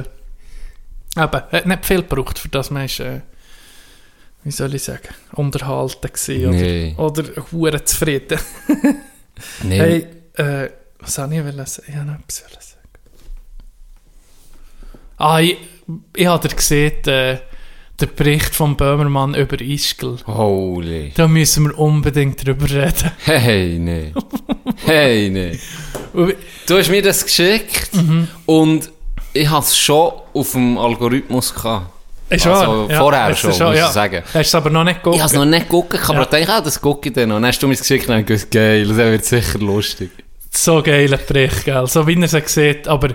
eben, 1.16 1.32
hat 1.52 1.66
nicht 1.66 1.86
viel 1.86 2.02
gebraucht, 2.02 2.38
für 2.38 2.48
das 2.48 2.70
man 2.70 2.84
ist, 2.84 3.00
äh, 3.00 3.22
wie 4.44 4.50
soll 4.50 4.74
ich 4.74 4.82
sagen, 4.82 5.08
unterhalten 5.32 6.08
gewesen. 6.08 6.50
Nee. 6.50 6.94
Oder, 6.96 7.24
oder 7.24 7.46
hure 7.52 7.84
zufrieden. 7.84 8.38
Nee. 9.64 9.78
Hey, 9.78 10.06
äh, 10.34 10.70
was 11.00 11.14
soll 11.14 11.32
ich 11.32 11.44
wollen 11.44 11.66
sagen? 11.66 11.88
Ich 11.88 11.94
wollte 11.96 12.06
noch 12.06 12.18
etwas 12.20 12.36
sagen. 12.36 12.88
Ah, 15.16 15.40
ich, 15.40 15.56
ich 16.14 16.26
habe 16.26 16.48
gesehen, 16.48 17.04
äh, 17.06 17.38
den 18.00 18.14
Bericht 18.16 18.54
von 18.54 18.76
Böhmermann 18.76 19.34
über 19.34 19.60
Ischgl. 19.60 20.18
Holy. 20.26 21.12
Da 21.14 21.28
müssen 21.28 21.64
wir 21.66 21.78
unbedingt 21.78 22.46
drüber 22.46 22.68
reden. 22.68 23.10
Hey, 23.24 23.78
nee. 23.78 24.12
hey, 24.84 25.30
nee. 25.30 25.58
Du 26.66 26.78
hast 26.78 26.90
mir 26.90 27.02
das 27.02 27.24
geschickt 27.24 27.90
und 28.46 28.90
ich 29.32 29.48
hatte 29.48 29.66
es 29.66 29.76
schon 29.76 30.12
auf 30.32 30.52
dem 30.52 30.78
Algorithmus 30.78 31.54
gehabt. 31.54 31.93
Ist 32.36 32.46
Also 32.46 32.66
wahr? 32.66 32.90
Ja, 32.90 32.98
vorher 33.00 33.24
hast 33.24 33.44
du 33.44 33.52
schon, 33.52 33.66
muss 33.68 33.78
ich 33.78 33.84
sagen. 33.86 34.22
Hast 34.24 34.34
du 34.34 34.38
es 34.40 34.54
aber 34.54 34.70
noch 34.70 34.84
nicht 34.84 34.96
Ich 34.96 35.02
geguckt? 35.02 35.18
habe 35.22 35.26
es 35.26 35.32
noch 35.34 35.44
nicht 35.44 35.62
geguckt, 35.68 35.94
ich 35.94 36.00
habe 36.02 36.14
Ja. 36.14 36.20
aber 36.22 36.30
gedacht, 36.30 36.50
ah, 36.50 36.60
das 36.60 36.80
gucke 36.80 37.08
ich 37.08 37.14
dann 37.14 37.28
noch. 37.28 37.36
Dann 37.36 37.46
hast 37.46 37.58
du 37.62 37.66
mir 37.68 37.74
das 37.74 37.80
geschickt 37.86 38.08
und 38.08 38.26
gedacht, 38.26 38.50
geil, 38.50 38.86
das 38.86 38.96
wird 38.96 39.24
sicher 39.24 39.58
lustig. 39.58 40.10
So 40.50 40.82
geiler 40.82 41.16
Bericht, 41.16 41.64
gell? 41.64 41.86
So 41.86 42.06
wie 42.06 42.14
er 42.20 42.32
es 42.32 42.54
sieht, 42.54 42.86
aber 42.88 43.14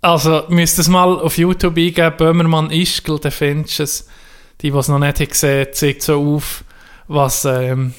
also, 0.00 0.42
müsst 0.48 0.78
es 0.80 0.88
mal 0.88 1.20
auf 1.20 1.38
YouTube 1.38 1.76
eingeben, 1.76 2.16
Böhmermann 2.16 2.70
Ischgl, 2.72 3.20
dann 3.20 3.30
findest 3.30 3.78
du 3.78 3.82
es. 3.84 4.08
Die, 4.60 4.70
die 4.70 4.76
es 4.76 4.88
noch 4.88 4.98
nicht 4.98 5.18
haben 5.20 5.28
gesehen 5.28 5.66
zeigt 5.72 6.02
so 6.02 6.34
auf, 6.36 6.64
was, 7.08 7.44
ähm, 7.44 7.94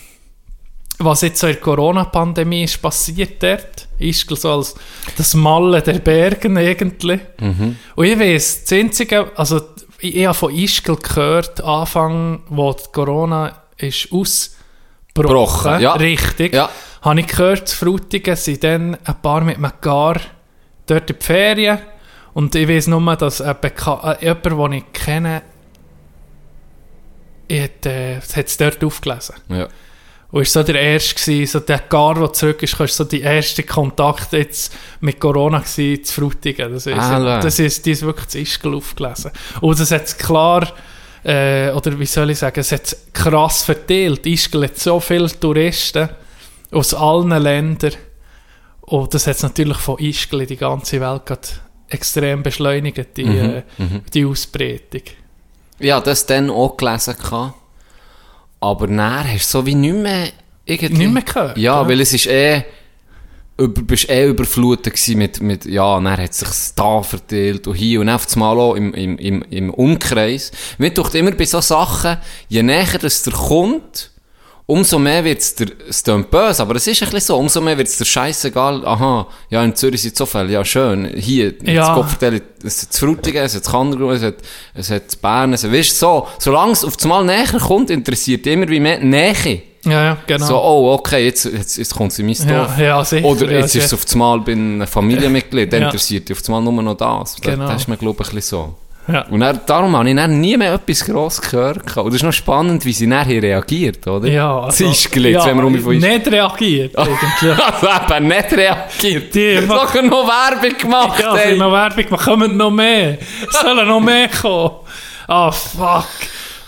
was 1.00 1.22
jetzt 1.22 1.40
so 1.40 1.48
in 1.48 1.54
der 1.54 1.62
Corona-Pandemie 1.62 2.64
ist 2.64 2.82
passiert 2.82 3.42
dort. 3.42 3.88
Ischgl 4.00 4.36
so 4.36 4.52
als 4.52 4.76
das 5.18 5.34
Malle 5.34 5.82
der 5.82 6.00
Bergen 6.00 6.58
irgendwie. 6.58 7.20
Und 7.96 8.06
ich 8.06 8.20
weiss, 8.20 8.64
das 8.66 8.74
Einzige, 8.78 9.32
also 9.38 9.62
ich, 10.04 10.16
ich 10.16 10.26
habe 10.26 10.34
von 10.34 10.54
Ischgl 10.54 10.98
gehört, 10.98 11.64
Anfang, 11.64 12.44
wo 12.50 12.74
die 12.74 12.84
Corona 12.92 13.64
ist 13.78 14.12
ausgebrochen, 14.12 14.54
Brochen, 15.14 15.82
ja. 15.82 15.94
richtig, 15.94 16.54
Ja. 16.54 16.70
habe 17.02 17.20
ich 17.22 17.28
gehört, 17.28 17.70
Frutigen 17.70 18.36
sind 18.36 18.64
dann 18.64 18.98
ein 19.04 19.22
paar 19.22 19.42
mit 19.42 19.58
einem 19.58 19.72
Gar 19.82 20.20
dort 20.86 21.10
in 21.10 21.18
die 21.20 21.26
Ferien 21.26 21.80
und 22.34 22.54
ich 22.56 22.68
weiß 22.68 22.88
nur, 22.88 23.16
dass 23.16 23.42
ein 23.42 23.56
Beka 23.60 24.18
äh, 24.20 24.26
jemand, 24.26 24.46
den 24.46 24.74
ich 24.74 24.94
kenne, 24.94 25.42
ich 27.48 27.62
hat, 27.64 27.86
äh, 27.86 28.16
hat 28.20 28.48
es 28.48 28.58
dort 28.58 28.84
aufgelesen. 28.84 29.36
Ja. 29.50 29.68
Und 30.34 30.42
ist 30.42 30.52
so 30.54 30.64
der 30.64 30.82
erste 30.82 31.14
gewesen, 31.14 31.46
so 31.52 31.60
der 31.60 31.78
Gar, 31.78 32.16
der 32.16 32.34
zurück 32.34 32.64
ist, 32.64 32.80
ist 32.80 32.96
so 32.98 33.04
die 33.04 33.22
erste 33.22 33.62
Kontakt 33.62 34.34
jetzt 34.34 34.74
mit 35.00 35.20
Corona 35.20 35.60
gewesen, 35.60 36.04
zu 36.04 36.12
Frutigen. 36.12 36.74
Das 36.74 36.88
ist, 36.88 36.98
Ah, 36.98 37.20
ja. 37.24 37.40
das 37.40 37.60
ist, 37.60 37.86
die 37.86 37.92
ist 37.92 38.02
wirklich 38.02 38.28
zu 38.30 38.40
Ischgl 38.40 38.74
aufgelesen. 38.74 39.30
Und 39.62 39.80
das 39.80 39.92
hat 39.92 40.18
klar, 40.18 40.74
äh, 41.24 41.70
oder 41.70 42.00
wie 42.00 42.08
soll 42.08 42.32
ich 42.32 42.40
sagen, 42.40 42.60
es 42.60 42.72
hat 42.72 42.98
krass 43.14 43.62
verteilt. 43.64 44.26
Ischgl 44.26 44.64
hat 44.64 44.80
so 44.80 45.00
viele 45.00 45.30
Touristen 45.40 46.10
aus 46.72 46.96
allen 46.96 47.30
Ländern. 47.44 47.94
Und 48.82 49.14
das 49.14 49.28
hat 49.28 49.36
es 49.36 49.44
natürlich 49.44 49.78
von 49.78 50.00
Ischgl 50.00 50.42
in 50.42 50.48
die 50.48 50.58
ganze 50.58 51.00
Welt 51.00 51.28
gerade 51.28 51.48
extrem 51.90 52.42
beschleunigt, 52.42 53.16
die, 53.18 53.26
Mhm, 53.26 53.38
äh, 53.38 53.64
die 54.12 54.26
Ausbreitung. 54.26 55.04
Habe 55.80 56.06
das 56.06 56.26
dann 56.26 56.50
auch 56.50 56.76
gelesen. 56.76 57.16
gehabt. 57.22 57.54
Aber 58.64 58.88
nachher 58.88 59.34
hast 59.34 59.54
du 59.54 59.58
so 59.60 59.66
wie 59.66 59.76
nicht 59.76 59.94
mehr... 59.94 60.30
Irgendwie, 60.64 60.94
Nicht 60.94 61.12
mehr 61.12 61.24
gehört, 61.24 61.58
Ja, 61.58 61.82
ja. 61.82 61.88
weil 61.88 62.00
es 62.00 62.14
ist 62.14 62.28
eh... 62.28 62.64
Über, 63.58 63.82
bist 63.82 64.10
eh 64.10 64.26
überflutet 64.30 64.94
gewesen 64.94 65.18
mit, 65.18 65.42
mit, 65.42 65.66
ja, 65.66 65.96
dann 65.96 66.10
hat 66.10 66.32
es 66.32 66.40
sich 66.40 66.74
da 66.76 67.04
verteilt 67.04 67.68
und 67.68 67.76
hier 67.76 68.00
und 68.00 68.10
auf 68.10 68.26
das 68.26 68.38
Mal 68.38 68.58
auch 68.58 68.74
im, 68.76 68.94
im, 68.94 69.18
im, 69.18 69.44
im 69.50 69.70
Umkreis. 69.70 70.52
Mir 70.78 70.94
tut 70.94 71.14
immer 71.14 71.32
bei 71.32 71.46
so 71.46 71.60
Sachen, 71.60 72.18
je 72.48 72.64
näher 72.64 72.98
das 73.00 73.22
der 73.24 73.34
kommt, 73.34 74.12
umso 74.74 74.98
mehr 75.00 75.24
wird 75.24 75.40
es 75.40 75.56
der, 75.56 75.68
es 75.88 76.04
klingt 76.04 76.30
böse, 76.32 76.62
aber 76.62 76.76
es 76.76 76.88
ist 76.88 77.02
ein 77.02 77.10
bisschen 77.10 77.28
so, 77.28 77.38
umso 77.38 77.62
mehr 77.62 77.78
wird 77.78 77.88
es 77.88 77.98
der 77.98 78.06
scheißegal, 78.06 78.86
aha, 78.86 79.28
ja, 79.50 79.64
in 79.64 79.76
Zürich 79.76 80.02
sind 80.02 80.18
so 80.18 80.26
viele, 80.26 80.52
ja, 80.52 80.66
schön, 80.66 81.12
hier, 81.16 81.54
Ja. 81.64 81.88
das 81.88 81.96
Kopfverteil, 81.96 82.42
es 82.64 82.82
hat 82.82 82.94
Frutigen, 82.96 83.44
es 83.44 83.56
hat 83.56 83.64
Kandergrund, 83.66 84.18
es 84.18 84.24
hat, 84.24 84.36
es 84.74 84.90
hat 84.90 85.22
Bern, 85.22 85.54
es 85.54 85.64
hat, 85.64 85.72
weißt 85.72 85.98
so, 86.00 86.28
solange 86.40 86.72
es 86.74 86.84
auf 86.84 86.98
das 86.98 87.06
Mal 87.06 87.24
näher 87.24 87.60
kommt, 87.60 87.90
interessiert 87.90 88.46
immer 88.48 88.68
wie 88.68 88.80
mehr 88.80 89.00
Nähe. 89.00 89.62
Ja, 89.86 90.04
ja, 90.06 90.18
genau. 90.26 90.46
So, 90.46 90.58
oh, 90.64 90.94
okay, 90.94 91.26
jetzt, 91.26 91.44
jetzt, 91.44 91.78
jetzt 91.78 91.94
kommt 91.94 92.14
sie 92.14 92.22
in 92.22 92.28
mein 92.28 92.48
Dorf. 92.48 92.78
ja, 92.78 92.84
ja, 92.86 93.04
sicher. 93.06 93.26
Oder 93.26 93.52
ja, 93.52 93.60
jetzt 93.60 93.76
ist 93.76 93.86
es 93.88 93.94
auf 93.94 94.06
das 94.06 94.16
Mal 94.16 94.40
bei 94.40 94.54
einem 94.54 94.88
Familienmitglied, 94.88 95.74
dann 95.74 95.82
Ja. 95.82 95.88
interessiert 95.88 96.30
dich 96.30 96.38
auf 96.38 96.42
das 96.42 96.48
Mal 96.48 96.62
nur 96.62 96.82
noch 96.82 96.96
das. 96.96 97.36
Genau. 97.42 97.68
Das 97.68 97.82
ist 97.82 97.88
mir, 97.90 97.98
glaube 97.98 98.24
ich, 98.24 98.30
ein 98.30 98.36
bisschen 98.36 98.60
so. 98.60 98.76
Ja. 99.08 99.22
Und 99.28 99.42
dann, 99.42 99.60
darum 99.66 99.98
habe 99.98 100.10
ich 100.10 100.16
dann 100.16 100.40
nie 100.40 100.56
mehr 100.56 100.74
etwas 100.74 101.04
gross 101.04 101.42
gehört. 101.42 101.98
Und 101.98 102.06
das 102.08 102.16
ist 102.16 102.24
noch 102.24 102.32
spannend, 102.32 102.86
wie 102.86 102.94
sie 102.94 103.06
nachher 103.08 103.42
reagiert, 103.44 104.08
oder? 104.08 104.30
Ja, 104.30 104.72
Sie 104.72 104.86
ist 104.86 105.12
gelegt, 105.12 105.36
ja, 105.40 105.46
wenn 105.46 105.58
wir 105.58 105.66
um 105.66 105.74
mich 105.74 105.84
nicht 106.02 106.28
reagiert, 106.32 106.96
eigentlich. 106.98 107.60
Also 107.62 107.88
eben 108.16 108.28
nicht 108.28 108.54
reagiert. 108.54 109.36
Die 109.36 109.58
einfach- 109.58 109.94
hat 109.94 110.06
noch 110.06 110.26
Werbung 110.28 110.78
gemacht, 110.78 111.20
Ja, 111.20 111.36
ey. 111.36 111.52
haben 111.52 111.58
noch 111.60 111.72
Werbung 111.74 112.06
gemacht, 112.06 112.24
kommen 112.26 112.56
noch 112.56 112.72
mehr. 112.72 113.18
Es 113.50 113.60
sollen 113.62 113.88
noch 113.88 114.00
mehr 114.00 114.30
kommen. 114.30 114.72
Ah, 115.28 115.52
fuck. 115.52 116.08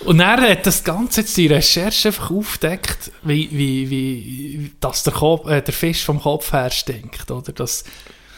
Und 0.02 0.17
dann 0.19 0.41
hat 0.41 0.67
das 0.67 0.84
Ganze 0.84 1.21
jetzt 1.21 1.36
die 1.38 1.48
Recherche 1.48 2.10
einfach 2.10 2.30
aufgedeckt, 2.32 3.12
wie, 3.24 3.50
wie, 3.52 3.89
wie, 3.89 4.71
dass 4.80 5.04
der, 5.04 5.13
Kopf, 5.13 5.50
äh, 5.50 5.62
der 5.62 5.74
Fisch 5.74 6.04
vom 6.04 6.21
Kopf 6.21 6.52
her 6.52 6.69
stinkt, 6.69 7.32
oder? 7.32 7.54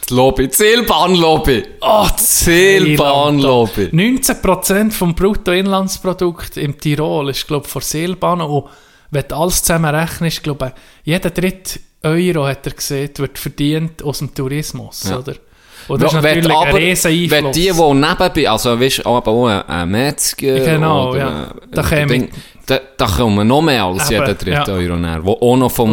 Das, 0.08 0.16
Lobby, 0.16 0.48
Zielbahnlobby. 0.48 1.62
oh, 1.82 2.06
Zielbahnlobby. 2.16 3.90
19% 3.92 4.90
vom 4.92 5.14
Bruttoinlandsprodukt 5.14 6.56
im 6.56 6.78
Tirol 6.78 7.28
ist, 7.30 7.46
glaube 7.46 7.66
ich, 7.66 7.72
von 7.72 7.82
Seilbahnen. 7.82 8.46
Und 8.46 8.64
wenn 9.10 9.24
du 9.28 9.36
alles 9.36 9.62
zusammen 9.62 9.94
rechnest, 9.94 10.42
glaube 10.42 10.72
ich, 11.04 11.12
jeder 11.12 11.30
dritte 11.30 11.80
Euro, 12.04 12.46
hat 12.46 12.66
er 12.66 12.72
gesehen, 12.72 13.10
wird 13.18 13.38
verdient 13.38 14.02
aus 14.02 14.18
dem 14.18 14.34
Tourismus, 14.34 15.08
Ja. 15.10 15.18
oder? 15.18 15.34
Und 15.88 16.02
das 16.02 16.12
ist 16.14 16.22
Wenn 16.22 16.36
natürlich 16.38 16.56
ein 16.58 16.68
aber- 16.68 16.78
riesen 16.78 17.30
Wenn 17.30 17.46
Einfluss. 17.46 17.56
die, 17.56 17.72
die 17.72 17.94
nebenbei, 17.94 18.50
also 18.50 18.80
weißt 18.80 18.98
du, 18.98 19.06
aber 19.10 19.30
auch 19.30 19.46
ein, 19.46 19.62
ein 19.62 19.88
Metzger 19.90 20.60
Genau, 20.60 21.10
oder 21.10 21.18
ja. 21.18 21.54
Da 21.70 21.82
ein 21.82 21.88
käme- 21.88 22.28
da, 22.68 22.80
da 22.98 23.06
kommen 23.06 23.48
noch 23.48 23.62
mehr 23.62 23.82
als 23.84 24.10
Eben, 24.10 24.20
jeder 24.20 24.34
dritte 24.34 24.50
ja. 24.50 24.76
Euro 24.76 24.96
näher, 24.96 25.20
der 25.22 25.42
auch 25.42 25.56
noch 25.56 25.70
vom 25.70 25.90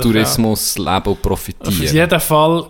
Tourismus 0.00 0.76
leben 0.76 0.90
und 0.90 1.06
Auf 1.08 1.22
profitieren. 1.22 1.94
jeden 1.94 2.20
Fall 2.20 2.66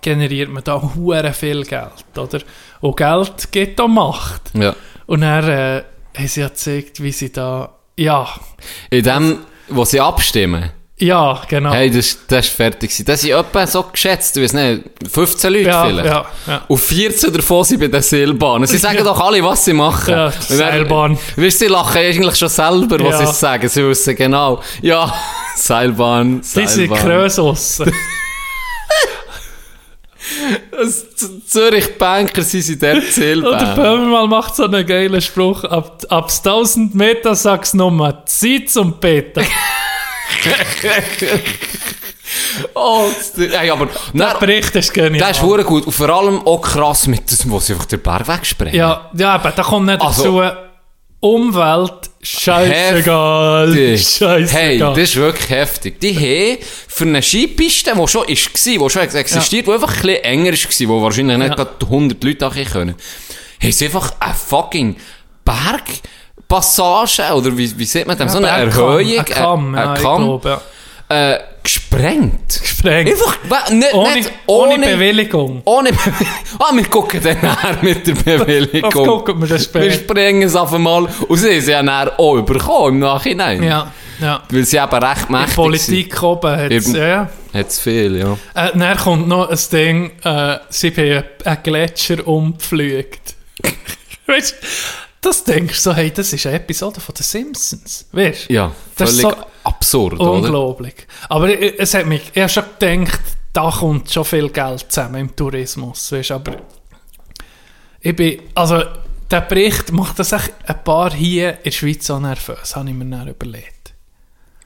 generiert 0.00 0.50
man 0.50 0.62
da 0.62 0.80
hure 0.80 1.32
viel 1.32 1.64
Geld, 1.64 1.90
oder? 2.16 2.40
Und 2.80 2.96
Geld 2.96 3.50
gibt 3.50 3.80
auch 3.80 3.88
Macht. 3.88 4.42
Ja. 4.54 4.76
Und 5.06 5.22
dann 5.22 5.48
äh, 5.48 5.82
haben 6.16 6.28
sie 6.28 6.40
ja 6.40 6.48
gezeigt, 6.48 7.02
wie 7.02 7.10
sie 7.12 7.32
da... 7.32 7.74
Ja, 7.96 8.28
In 8.90 9.02
dem, 9.02 9.38
wo 9.68 9.84
sie 9.84 10.00
abstimmen, 10.00 10.70
ja, 11.06 11.42
genau. 11.48 11.72
hey, 11.72 11.90
das, 11.90 12.18
das 12.28 12.46
ist 12.46 12.54
fertig 12.54 12.90
gewesen. 12.90 13.04
Das 13.06 13.20
sind 13.20 13.32
etwa 13.32 13.66
so 13.66 13.82
geschätzt, 13.84 14.36
ich 14.36 14.42
weiß 14.44 14.52
nicht, 14.54 14.82
15 15.12 15.52
Leute 15.52 15.64
ja, 15.68 15.84
vielleicht. 15.86 16.06
ja, 16.06 16.26
ja. 16.46 16.62
Und 16.68 16.78
14 16.78 17.32
davon 17.32 17.64
sind 17.64 17.80
bei 17.80 17.88
den 17.88 18.02
Seilbahnen. 18.02 18.66
Sie 18.66 18.78
sagen 18.86 19.02
doch 19.04 19.20
alle, 19.20 19.42
was 19.44 19.64
sie 19.64 19.72
machen. 19.72 20.10
Ja, 20.10 20.30
dann- 20.30 20.40
Seilbahn. 20.40 21.18
Weißt 21.36 21.60
du, 21.60 21.64
sie 21.66 21.70
lachen 21.70 21.98
eigentlich 21.98 22.36
schon 22.36 22.48
selber, 22.48 22.98
was 23.04 23.18
sie 23.18 23.26
sagen. 23.34 23.68
Sie 23.68 23.86
wissen 23.88 24.14
genau. 24.16 24.60
Ja, 24.82 25.12
Seilbahn, 25.56 26.40
Die 26.40 26.46
sind 26.46 26.68
Seilbahn. 26.68 26.98
Krösus. 26.98 27.82
Was 30.76 31.14
Z- 31.16 31.30
Zürich 31.48 31.98
Banker 31.98 32.42
sind 32.42 32.62
sie 32.62 32.78
der 32.78 32.94
Und 32.94 33.02
der 33.02 33.10
Zielbär. 33.12 33.74
Böhmermann 33.76 34.30
macht 34.30 34.56
so 34.56 34.64
einen 34.64 34.86
geilen 34.86 35.20
Spruch. 35.20 35.64
Ab, 35.64 36.02
ab 36.08 36.30
1000 36.30 36.94
Meter 36.94 37.34
sagst 37.34 37.74
du 37.74 37.78
nochmal 37.78 38.22
Zeit 38.24 38.70
zum 38.70 38.94
Beten. 38.98 39.44
Oh, 42.74 43.08
das- 43.16 43.38
ey, 43.38 43.70
aber 43.70 43.88
Der 44.12 44.36
Bericht 44.38 44.74
ist 44.76 44.92
genial. 44.92 45.18
das 45.18 45.38
ist 45.38 45.66
gut. 45.66 45.86
Und 45.86 45.92
vor 45.92 46.08
allem 46.08 46.40
auch 46.46 46.60
krass 46.60 47.06
mit 47.06 47.30
dem, 47.30 47.50
wo 47.50 47.60
sie 47.60 47.72
einfach 47.74 47.86
den 47.86 48.00
Berg 48.00 48.26
wegsprengen. 48.28 48.74
Ja, 48.74 49.10
ja, 49.16 49.34
aber 49.34 49.50
da 49.52 49.62
kommt 49.62 49.86
nicht 49.86 50.00
Also- 50.00 50.40
dazu. 50.40 50.56
Umwelt, 51.20 52.10
scheißegal. 52.22 53.68
Heftig. 53.74 54.02
Scheißegal. 54.08 54.46
Hey, 54.62 54.78
das 54.78 54.98
ist 54.98 55.16
wirklich 55.16 55.48
heftig. 55.48 55.98
Die 56.00 56.14
haben 56.14 56.58
für 56.86 57.04
eine 57.04 57.22
Skipiste, 57.22 57.92
die 57.98 58.08
schon 58.08 58.28
ist, 58.28 58.66
die 58.66 58.78
schon 58.90 59.02
existiert, 59.02 59.66
die 59.66 59.72
einfach 59.72 59.88
ein 59.96 60.02
bisschen 60.02 60.22
enger 60.24 60.52
war, 60.52 60.88
wo 60.88 61.02
wahrscheinlich 61.02 61.38
nicht 61.38 61.48
Ja. 61.48 61.54
gerade 61.54 61.86
100 61.88 62.22
Leute 62.22 62.46
auch 62.46 62.54
können, 62.54 62.94
haben 63.62 63.72
sie 63.72 63.86
einfach 63.86 64.12
eine 64.20 64.34
fucking 64.34 64.96
Bergpassage, 66.48 67.34
oder 67.34 67.56
wie, 67.56 67.78
wie 67.78 67.84
sieht 67.84 68.06
man 68.06 68.16
das? 68.18 68.32
so 68.32 68.38
eine 68.38 68.48
Erhöhung, 68.48 68.98
Ein 69.18 69.24
Kamm, 69.24 69.74
ja, 69.74 69.92
ein 69.92 70.02
Kamm, 70.02 70.40
ja. 70.44 70.60
äh, 71.08 71.38
gesprengt. 71.62 72.60
Gesprengt. 72.60 73.10
Einfach, 73.10 73.38
we- 73.70 73.74
nicht, 73.74 73.94
Ohne, 73.94 74.14
nicht, 74.14 74.32
ohne 74.46 74.78
Bewilligung. 74.78 75.62
Ohne 75.64 75.90
Bewilligung. 75.92 76.28
Ah, 76.58 76.70
wir 76.74 76.84
gucken 76.84 77.20
dann 77.22 77.38
nachher 77.42 77.78
mit 77.82 78.06
der 78.06 78.12
Bewilligung. 78.14 78.82
Das 78.90 78.92
gucken 78.92 79.40
wir 79.40 79.48
dann 79.48 79.58
Wir 79.58 79.64
später. 79.64 79.90
sprengen 79.94 80.42
es 80.42 80.54
auf 80.56 80.72
einmal 80.72 81.08
und 81.28 81.36
sie 81.38 81.48
es 81.56 81.66
ja 81.66 81.82
dann 81.82 82.10
auch 82.10 82.34
überkommen 82.36 82.94
im 82.94 82.98
Nachhinein. 83.00 83.62
Ja, 83.62 83.90
ja. 84.20 84.42
Weil 84.50 84.64
sie 84.64 84.76
eben 84.76 84.92
recht 85.04 85.30
mächtig 85.30 85.54
Politik 85.56 86.22
oben 86.22 86.56
hat 86.56 86.70
Eben. 86.70 86.94
ja, 86.94 87.06
ja. 87.06 87.28
sind. 87.52 87.60
Hat 87.60 87.68
es 87.68 87.80
viel, 87.80 88.16
ja. 88.18 88.32
Äh, 88.54 88.70
dann 88.76 88.96
kommt 88.98 89.28
noch 89.28 89.48
ein 89.48 89.58
Ding, 89.72 90.10
äh, 90.22 90.58
sie 90.68 90.90
haben 90.90 91.24
einen 91.44 91.62
Gletscher 91.62 92.26
umgepflügt. 92.26 93.34
weißt 94.26 94.52
du, 94.52 94.66
das 95.24 95.44
denkst 95.44 95.76
du 95.76 95.90
so, 95.90 95.94
hey, 95.94 96.10
das 96.10 96.32
ist 96.32 96.46
eine 96.46 96.56
Episode 96.56 97.00
von 97.00 97.14
den 97.14 97.22
Simpsons. 97.22 98.06
Weißt 98.12 98.48
du? 98.48 98.52
Ja, 98.54 98.72
Das 98.96 99.10
ist 99.12 99.20
völlig 99.22 99.36
so 99.38 99.44
absurd, 99.64 100.20
oder? 100.20 100.30
Unglaublich. 100.32 100.94
Aber 101.28 101.48
ich- 101.48 101.74
es 101.78 101.94
hat 101.94 102.06
mich, 102.06 102.22
ich 102.34 102.40
habe 102.42 102.48
schon 102.48 102.64
gedacht, 102.78 103.20
da 103.52 103.70
kommt 103.70 104.10
schon 104.10 104.24
viel 104.24 104.48
Geld 104.50 104.86
zusammen 104.90 105.16
im 105.16 105.36
Tourismus. 105.36 106.10
Weißt, 106.12 106.30
du, 106.30 106.34
aber 106.34 106.56
ich 108.00 108.14
bin, 108.16 108.40
also 108.54 108.82
der 109.30 109.40
Bericht 109.42 109.90
macht 109.92 110.18
das 110.18 110.32
echt 110.32 110.52
ein 110.66 110.84
paar 110.84 111.12
hier 111.12 111.52
in 111.58 111.62
der 111.64 111.70
Schweiz 111.70 112.06
so 112.06 112.18
nervös, 112.18 112.76
habe 112.76 112.88
ich 112.88 112.94
mir 112.94 113.06
dann 113.06 113.28
überlegt. 113.28 113.94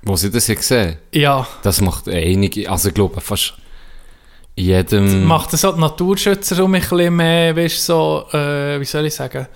Wo 0.03 0.17
sie 0.17 0.31
das 0.31 0.47
jetzt 0.49 0.61
gesehen 0.61 0.97
Ja, 1.13 1.47
das 1.63 1.81
macht 1.81 2.09
einige, 2.09 2.71
also 2.71 2.89
ich 2.89 2.95
glaube 2.95 3.21
fast 3.21 3.55
jedem... 4.57 5.25
macht 5.25 5.53
das 5.53 5.65
auch 5.65 5.75
die 5.75 5.81
Naturschützer 5.81 6.65
um 6.65 6.71
mich 6.73 6.85
ein 6.91 6.97
bisschen 6.99 7.17
mehr, 7.17 7.57
weißt, 7.57 7.85
so, 7.87 8.27
äh, 8.33 8.81
wie 8.81 8.85
soll 8.85 9.07
ich 9.07 9.15
sagen, 9.15 9.47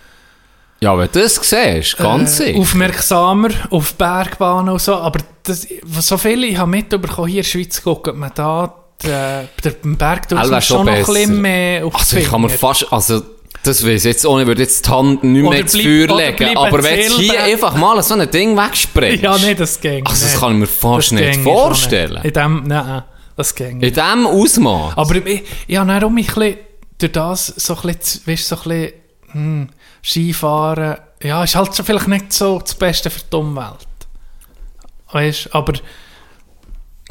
Ja, 0.82 0.98
wenn 0.98 1.08
du 1.12 1.20
das 1.22 1.36
siehst, 1.36 1.96
ganz 1.96 2.40
äh, 2.40 2.46
sicher. 2.46 2.58
aufmerksamer 2.58 3.50
auf 3.70 3.94
Bergbahnen 3.94 4.72
und 4.72 4.80
so. 4.82 4.96
Aber 4.96 5.20
das, 5.44 5.64
so 6.00 6.18
viele 6.18 6.46
ich 6.46 6.58
habe 6.58 6.70
mitbekommen, 6.72 7.28
hier 7.28 7.38
in 7.38 7.42
der 7.44 7.48
Schweiz 7.50 7.80
guckt 7.82 8.16
man 8.16 8.32
da 8.34 8.74
den, 9.00 9.48
den 9.84 9.96
Berg 9.96 10.28
durch 10.28 10.40
Alle 10.40 10.60
schon 10.60 10.78
schon 10.78 10.86
noch 10.86 10.92
ein 10.92 10.98
bisschen 11.04 11.40
mehr 11.40 11.86
auf 11.86 11.94
Also 11.94 12.16
ich 12.16 12.28
kann 12.28 12.40
mir 12.40 12.48
fast, 12.48 12.92
also 12.92 13.22
das 13.62 13.86
weiß 13.86 14.04
ich 14.04 14.12
jetzt 14.12 14.26
ohne, 14.26 14.44
würde 14.44 14.62
jetzt 14.62 14.84
die 14.86 14.90
Hand 14.90 15.22
nicht 15.22 15.42
mehr 15.48 15.60
ins 15.60 15.72
Feuer 15.72 16.16
legen, 16.16 16.56
aber 16.56 16.82
wenn 16.82 17.08
du 17.08 17.16
hier 17.18 17.44
einfach 17.44 17.76
mal 17.76 18.02
so 18.02 18.14
ein 18.14 18.28
Ding 18.28 18.56
wegsprengst, 18.56 19.22
Ja, 19.22 19.38
nee, 19.38 19.54
das 19.54 19.80
ging 19.80 20.04
also 20.04 20.24
das 20.24 20.40
kann 20.40 20.54
ich 20.54 20.58
mir 20.58 20.66
fast 20.66 21.12
Das 21.12 21.20
nicht 21.20 21.40
vorstellen. 21.42 22.14
nicht. 22.14 22.24
In 22.24 22.32
dem, 22.32 22.62
nein, 22.66 23.04
das 23.36 23.54
ging 23.54 23.70
In 23.74 23.78
nicht. 23.78 23.96
diesem 23.96 24.26
Ausmaß. 24.26 24.96
Aber 24.96 25.14
ich, 25.14 25.42
ich 25.68 25.76
habe 25.76 26.04
auch 26.06 26.10
mich 26.10 26.28
ein 26.30 26.34
bisschen, 26.34 26.56
durch 26.98 27.12
das 27.12 27.46
so 27.46 27.76
ein 27.76 27.82
bisschen, 27.94 28.20
weißt, 28.26 28.48
so 28.48 28.56
ein 28.56 28.62
bisschen 28.62 28.92
hm, 29.32 29.68
Skifahren, 30.04 30.96
ja, 31.22 31.44
ist 31.44 31.54
halt 31.54 31.74
so 31.74 31.82
vielleicht 31.82 32.08
nicht 32.08 32.32
so 32.32 32.58
das 32.58 32.74
Beste 32.74 33.10
für 33.10 33.20
die 33.30 33.36
Umwelt. 33.36 33.86
Weißt, 35.12 35.54
aber 35.54 35.74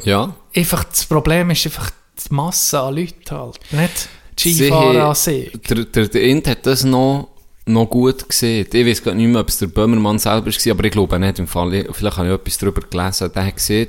Ja. 0.02 0.34
einfach 0.54 0.84
das 0.84 1.04
Problem 1.04 1.50
ist 1.50 1.64
einfach 1.66 1.90
die 2.28 2.34
Masse 2.34 2.80
an 2.80 2.94
Leuten 2.96 3.30
halt. 3.30 3.58
Nicht 3.72 4.08
die 4.38 4.54
Skifahren 4.54 4.96
an 5.00 5.14
sich. 5.14 5.52
Der, 5.68 5.84
der, 5.84 6.08
der 6.08 6.22
Int 6.22 6.46
hat 6.48 6.66
das 6.66 6.84
noch, 6.84 7.28
noch 7.66 7.86
gut 7.86 8.28
gesehen. 8.28 8.66
Ich 8.72 8.86
weiß 8.86 9.02
gar 9.04 9.14
nicht 9.14 9.28
mehr, 9.28 9.40
ob 9.40 9.48
es 9.48 9.58
der 9.58 9.68
Böhmermann 9.68 10.18
selber 10.18 10.46
war, 10.50 10.72
aber 10.72 10.84
ich 10.84 10.92
glaube 10.92 11.18
nicht 11.18 11.38
im 11.38 11.46
Fall. 11.46 11.72
Ich- 11.74 11.86
Vielleicht 11.96 12.16
habe 12.16 12.28
ich 12.28 12.34
etwas 12.34 12.58
darüber 12.58 12.80
gelesen. 12.82 13.32
Der 13.34 13.46
hat 13.46 13.56
gesehen, 13.56 13.88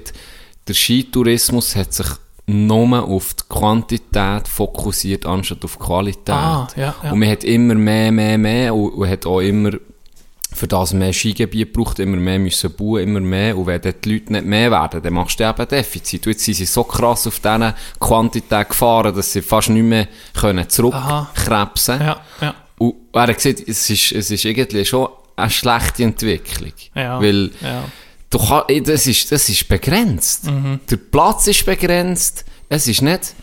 der 0.68 0.74
Skitourismus 0.74 1.76
hat 1.76 1.92
sich 1.94 2.08
nur 2.46 3.04
auf 3.04 3.34
die 3.34 3.44
Quantität 3.50 4.48
fokussiert, 4.48 5.26
anstatt 5.26 5.64
auf 5.64 5.78
die 5.78 5.84
Qualität. 5.84 6.36
Ah, 6.36 6.68
ja, 6.76 6.96
ja. 7.04 7.12
Und 7.12 7.20
man 7.20 7.30
hat 7.30 7.44
immer 7.44 7.76
mehr, 7.76 8.12
mehr, 8.12 8.38
mehr 8.38 8.76
und, 8.76 8.90
und 8.94 9.10
hat 9.10 9.26
auch 9.26 9.40
immer 9.40 9.72
für 10.54 10.68
das 10.68 10.94
mehr 10.94 11.14
Skigebiet 11.14 11.74
gebraucht, 11.74 12.00
immer 12.00 12.18
mehr 12.18 12.40
müssen 12.40 12.72
bauen, 12.74 13.04
immer 13.04 13.20
mehr. 13.20 13.58
Und 13.58 13.66
wenn 13.66 13.82
dann 13.82 13.94
die 14.04 14.14
Leute 14.14 14.34
nicht 14.34 14.46
mehr 14.46 14.72
werden, 14.72 15.02
dann 15.02 15.14
machst 15.14 15.40
du 15.40 15.50
eben 15.50 15.68
Defizit. 15.68 16.26
Und 16.28 16.34
jetzt 16.34 16.46
sind 16.46 16.56
sie 16.56 16.66
so 16.66 16.84
krass 16.84 17.28
auf 17.28 17.40
diese 17.40 17.76
Quantität 18.00 18.70
gefahren, 18.70 19.16
dass 19.16 19.34
sie 19.34 19.42
fast 19.42 19.70
nicht 19.70 19.84
mehr 19.84 20.08
können 20.40 20.70
zurückkrebsen 20.70 21.98
können. 21.98 22.08
Ja, 22.08 22.22
ja. 22.42 22.56
Und 22.78 22.96
er 23.14 23.22
hat 23.22 23.36
gesagt, 23.36 23.64
es 23.68 23.90
ist, 23.90 24.12
es 24.12 24.32
ist 24.32 24.46
irgendwie 24.46 24.86
schon 24.86 25.08
eine 25.36 25.50
schlechte 25.50 26.04
Entwicklung. 26.04 26.74
Ja, 26.96 27.22
Weil 27.22 27.52
ja. 27.62 27.84
Du 28.34 28.40
kann, 28.40 28.64
eh, 28.68 28.82
das, 28.82 29.08
ist, 29.08 29.32
das 29.32 29.48
ist 29.50 29.68
begrenzt. 29.68 30.46
Mhm. 30.50 30.80
Der 30.90 30.98
Platz 30.98 31.48
ist 31.48 31.66
begrenzt. 31.66 32.46
Es 32.70 32.88
ist 32.88 33.02
nicht 33.02 33.34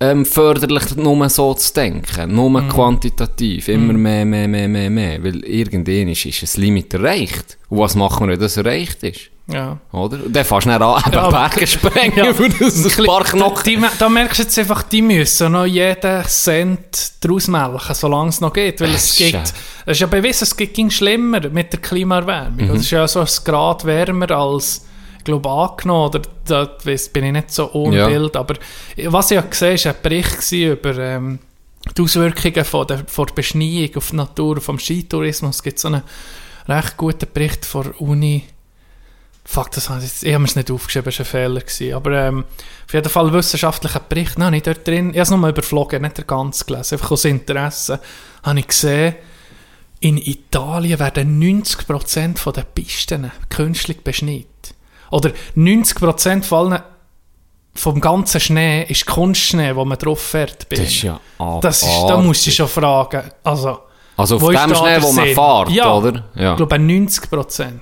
ähm, 0.00 0.26
förderlich, 0.26 0.96
nur 0.96 1.28
so 1.28 1.54
zu 1.54 1.72
denken. 1.74 2.34
Nur 2.34 2.50
Mhm. 2.50 2.68
quantitativ. 2.68 3.68
Immer 3.68 3.92
mehr, 3.92 4.24
mehr, 4.24 4.48
mehr, 4.48 4.68
mehr, 4.68 4.90
mehr. 4.90 5.22
Weil 5.22 5.44
irgendwann 5.44 6.08
ist, 6.08 6.26
ist 6.26 6.42
ein 6.56 6.60
Limit 6.60 6.92
erreicht. 6.94 7.58
Und 7.68 7.78
was 7.78 7.94
machen 7.94 8.26
wir, 8.26 8.32
wenn 8.32 8.40
das 8.40 8.56
erreicht 8.56 9.02
ist? 9.04 9.31
Ja. 9.48 9.78
Oder? 9.92 10.18
Dann 10.28 10.44
fährst 10.44 10.66
du 10.66 10.70
dann 10.70 10.82
an, 10.82 11.02
eben 11.06 11.14
Ja, 11.14 11.28
Berge 11.30 11.66
sprengen, 11.66 12.16
Ja. 12.16 12.32
für 12.34 12.48
das 12.48 12.98
ein 12.98 13.04
paar 13.06 13.24
Knochen. 13.24 13.64
Die, 13.64 13.78
da 13.98 14.08
merkst 14.08 14.38
du 14.38 14.42
jetzt 14.44 14.58
einfach, 14.58 14.82
die 14.84 15.02
müssen 15.02 15.52
noch 15.52 15.66
jeden 15.66 16.24
Cent 16.24 17.12
draus 17.20 17.48
melken, 17.48 17.94
solange 17.94 18.28
es 18.30 18.40
noch 18.40 18.52
geht. 18.52 18.80
Weil 18.80 18.94
Es 18.94 19.16
geht, 19.16 19.32
ja- 19.34 19.42
es 19.42 19.52
ist 19.86 20.00
ja 20.00 20.06
bewiesen, 20.06 20.44
es 20.44 20.56
ging 20.56 20.90
schlimmer 20.90 21.40
mit 21.50 21.72
der 21.72 21.80
Klimaerwärmung. 21.80 22.68
Mhm. 22.68 22.74
Es 22.76 22.82
ist 22.82 22.90
ja 22.92 23.06
so 23.08 23.20
ein 23.20 23.28
Grad 23.44 23.84
wärmer 23.84 24.30
als, 24.30 24.86
ich 25.18 25.24
glaube, 25.24 25.50
angenommen. 25.50 26.08
Oder 26.08 26.22
da 26.46 26.64
bin 26.84 27.24
ich 27.24 27.32
nicht 27.32 27.50
so 27.52 27.70
ohne 27.72 27.96
Ja. 27.96 28.06
Bild. 28.08 28.36
Aber 28.36 28.54
was 29.06 29.30
ich 29.30 29.34
ja 29.36 29.42
gesehen 29.42 29.76
habe, 29.78 29.84
war 29.86 29.94
ein 29.94 30.02
Bericht 30.02 30.52
über 30.52 30.98
ähm, 30.98 31.38
die 31.96 32.02
Auswirkungen 32.02 32.64
von 32.64 32.86
der, 32.86 33.02
von 33.08 33.26
der 33.26 33.34
Beschneiung 33.34 33.90
auf 33.96 34.10
die 34.10 34.16
Natur, 34.16 34.60
vom 34.60 34.78
Skitourismus. 34.78 35.56
Es 35.56 35.62
gibt 35.64 35.78
so 35.80 35.88
einen 35.88 36.02
recht 36.68 36.96
guten 36.96 37.26
Bericht 37.34 37.64
von 37.66 37.82
der 37.82 38.00
Uni. 38.00 38.44
Fuck, 39.52 39.70
das 39.72 39.90
habe 39.90 40.02
ich, 40.02 40.22
ich 40.22 40.32
habe 40.32 40.44
es 40.44 40.56
nicht 40.56 40.70
aufgeschrieben, 40.70 41.04
das 41.04 41.18
war 41.18 41.26
ein 41.26 41.30
Fehler. 41.30 41.60
Gewesen. 41.60 41.92
Aber 41.92 42.12
ähm, 42.12 42.44
auf 42.86 42.94
jeden 42.94 43.10
Fall 43.10 43.30
wissenschaftlicher 43.34 44.00
Bericht, 44.00 44.38
nein, 44.38 44.52
nicht 44.52 44.66
dort 44.66 44.86
drin. 44.88 45.10
Ich 45.10 45.16
habe 45.16 45.22
es 45.22 45.30
nur 45.30 45.46
überflogen, 45.46 46.00
nicht 46.00 46.16
der 46.16 46.24
ganz 46.24 46.64
gelesen. 46.64 46.94
Einfach 46.94 47.10
aus 47.10 47.26
Interesse 47.26 48.00
habe 48.42 48.60
ich 48.60 48.66
gesehen, 48.66 49.14
in 50.00 50.16
Italien 50.16 50.98
werden 50.98 51.38
90% 51.62 52.38
von 52.38 52.52
den 52.54 52.64
Pisten 52.74 53.30
künstlich 53.50 54.02
beschneit. 54.02 54.46
Oder 55.10 55.32
90% 55.54 56.42
von 56.44 56.72
allen, 56.72 56.82
vom 57.74 58.00
ganzen 58.00 58.40
Schnee 58.40 58.84
ist 58.88 59.04
Kunstschnee, 59.04 59.76
wo 59.76 59.84
man 59.84 59.98
drauf 59.98 60.20
fährt. 60.20 60.66
Das 60.70 60.80
ist 60.80 61.02
ja 61.02 61.20
das 61.60 61.82
ist, 61.82 62.04
Da 62.08 62.16
musst 62.16 62.46
du 62.46 62.50
schon 62.50 62.68
fragen. 62.68 63.22
Also, 63.44 63.80
Also 64.16 64.36
auf 64.36 64.48
dem 64.48 64.74
Schnee, 64.74 64.94
der 64.94 65.02
wo 65.02 65.12
man 65.12 65.26
fährt, 65.26 65.70
Ja. 65.76 65.94
oder? 65.94 66.24
Ja. 66.34 66.52
ich 66.52 66.56
glaube, 66.56 66.76
90% 66.76 67.80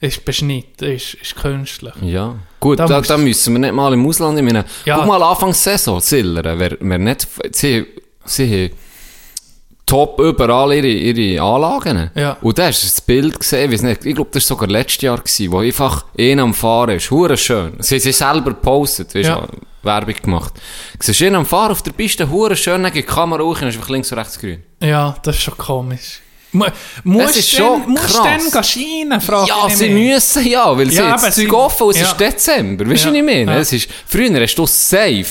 ist 0.00 0.24
beschneit, 0.24 0.80
ist, 0.82 1.14
ist 1.14 1.36
künstlich. 1.36 1.94
Ja, 2.02 2.34
gut, 2.60 2.78
Da 2.78 2.86
da, 2.86 3.00
da 3.00 3.16
müssen 3.16 3.54
wir 3.54 3.58
nicht 3.60 3.74
mal 3.74 3.92
im 3.92 4.06
Ausland. 4.06 4.36
Ich 4.38 4.44
meine, 4.44 4.64
Ja. 4.84 4.96
guck 4.98 5.06
mal, 5.06 5.22
Anfangssaison, 5.22 6.00
Zillern, 6.00 6.58
wer, 6.58 6.76
wer 6.80 6.98
nicht, 6.98 7.26
sie, 7.52 7.86
sie 8.24 8.66
haben 8.68 8.76
top 9.86 10.18
überall 10.20 10.72
ihre, 10.74 10.86
ihre 10.88 11.42
Anlagen. 11.42 12.10
Ja. 12.14 12.36
Und 12.40 12.58
da 12.58 12.66
hast 12.66 12.82
du 12.82 12.86
das 12.86 13.00
Bild 13.00 13.38
gesehen, 13.38 13.70
weiss 13.70 13.82
nicht, 13.82 14.04
ich 14.04 14.14
glaube, 14.14 14.30
das 14.32 14.42
war 14.50 14.56
sogar 14.56 14.68
letztes 14.68 15.02
Jahr, 15.02 15.18
gewesen, 15.18 15.52
wo 15.52 15.58
einfach 15.58 16.06
einer 16.18 16.42
am 16.42 16.54
Fahren 16.54 16.96
ist. 16.96 17.10
Hure 17.10 17.36
schön. 17.36 17.74
Sie 17.80 17.98
haben 17.98 18.12
selber 18.12 18.50
gepostet, 18.50 19.14
weißt 19.14 19.28
Ja. 19.28 19.46
Werbung 19.82 20.14
gemacht. 20.22 20.54
Du 20.98 21.04
siehst 21.04 21.20
ihn 21.20 21.34
am 21.34 21.44
Fahren 21.44 21.72
auf 21.72 21.82
der 21.82 21.92
Piste, 21.92 22.30
hure 22.30 22.56
schön, 22.56 22.82
dann 22.82 22.92
geht 22.92 23.06
die 23.06 23.12
Kamera 23.12 23.42
hoch 23.42 23.60
und 23.60 23.68
ist 23.68 23.88
links 23.90 24.10
und 24.10 24.18
rechts 24.18 24.38
grün. 24.38 24.62
Ja, 24.80 25.14
das 25.22 25.36
ist 25.36 25.42
schon 25.42 25.58
komisch. 25.58 26.20
Mu 26.54 26.64
musst 27.04 27.36
ist 27.36 27.52
du 27.52 27.56
schon 27.56 27.80
dann, 27.82 27.90
musst 27.90 28.04
krass. 28.14 28.50
dann 28.52 28.64
scheinen, 28.64 29.20
frage 29.20 29.48
Ja, 29.48 29.66
ich 29.68 29.76
sie 29.76 29.90
müssen 29.90 30.46
ja, 30.46 30.76
weil 30.78 30.88
sie 30.90 30.96
Ja, 30.96 31.16
jetzt 31.16 31.34
sie- 31.34 31.50
offen 31.50 31.82
und 31.88 31.90
es 31.94 32.00
ja. 32.00 32.06
ist 32.06 32.20
Dezember. 32.20 32.88
Weißt 32.88 33.04
du, 33.04 33.08
Ja. 33.08 33.12
was 33.14 33.18
ich 33.18 33.24
meine? 33.24 33.52
Ja. 33.52 33.58
Es 33.58 33.72
ist, 33.72 33.88
früher 34.06 34.40
hast 34.40 34.54
du 34.54 34.64
safe, 34.66 35.24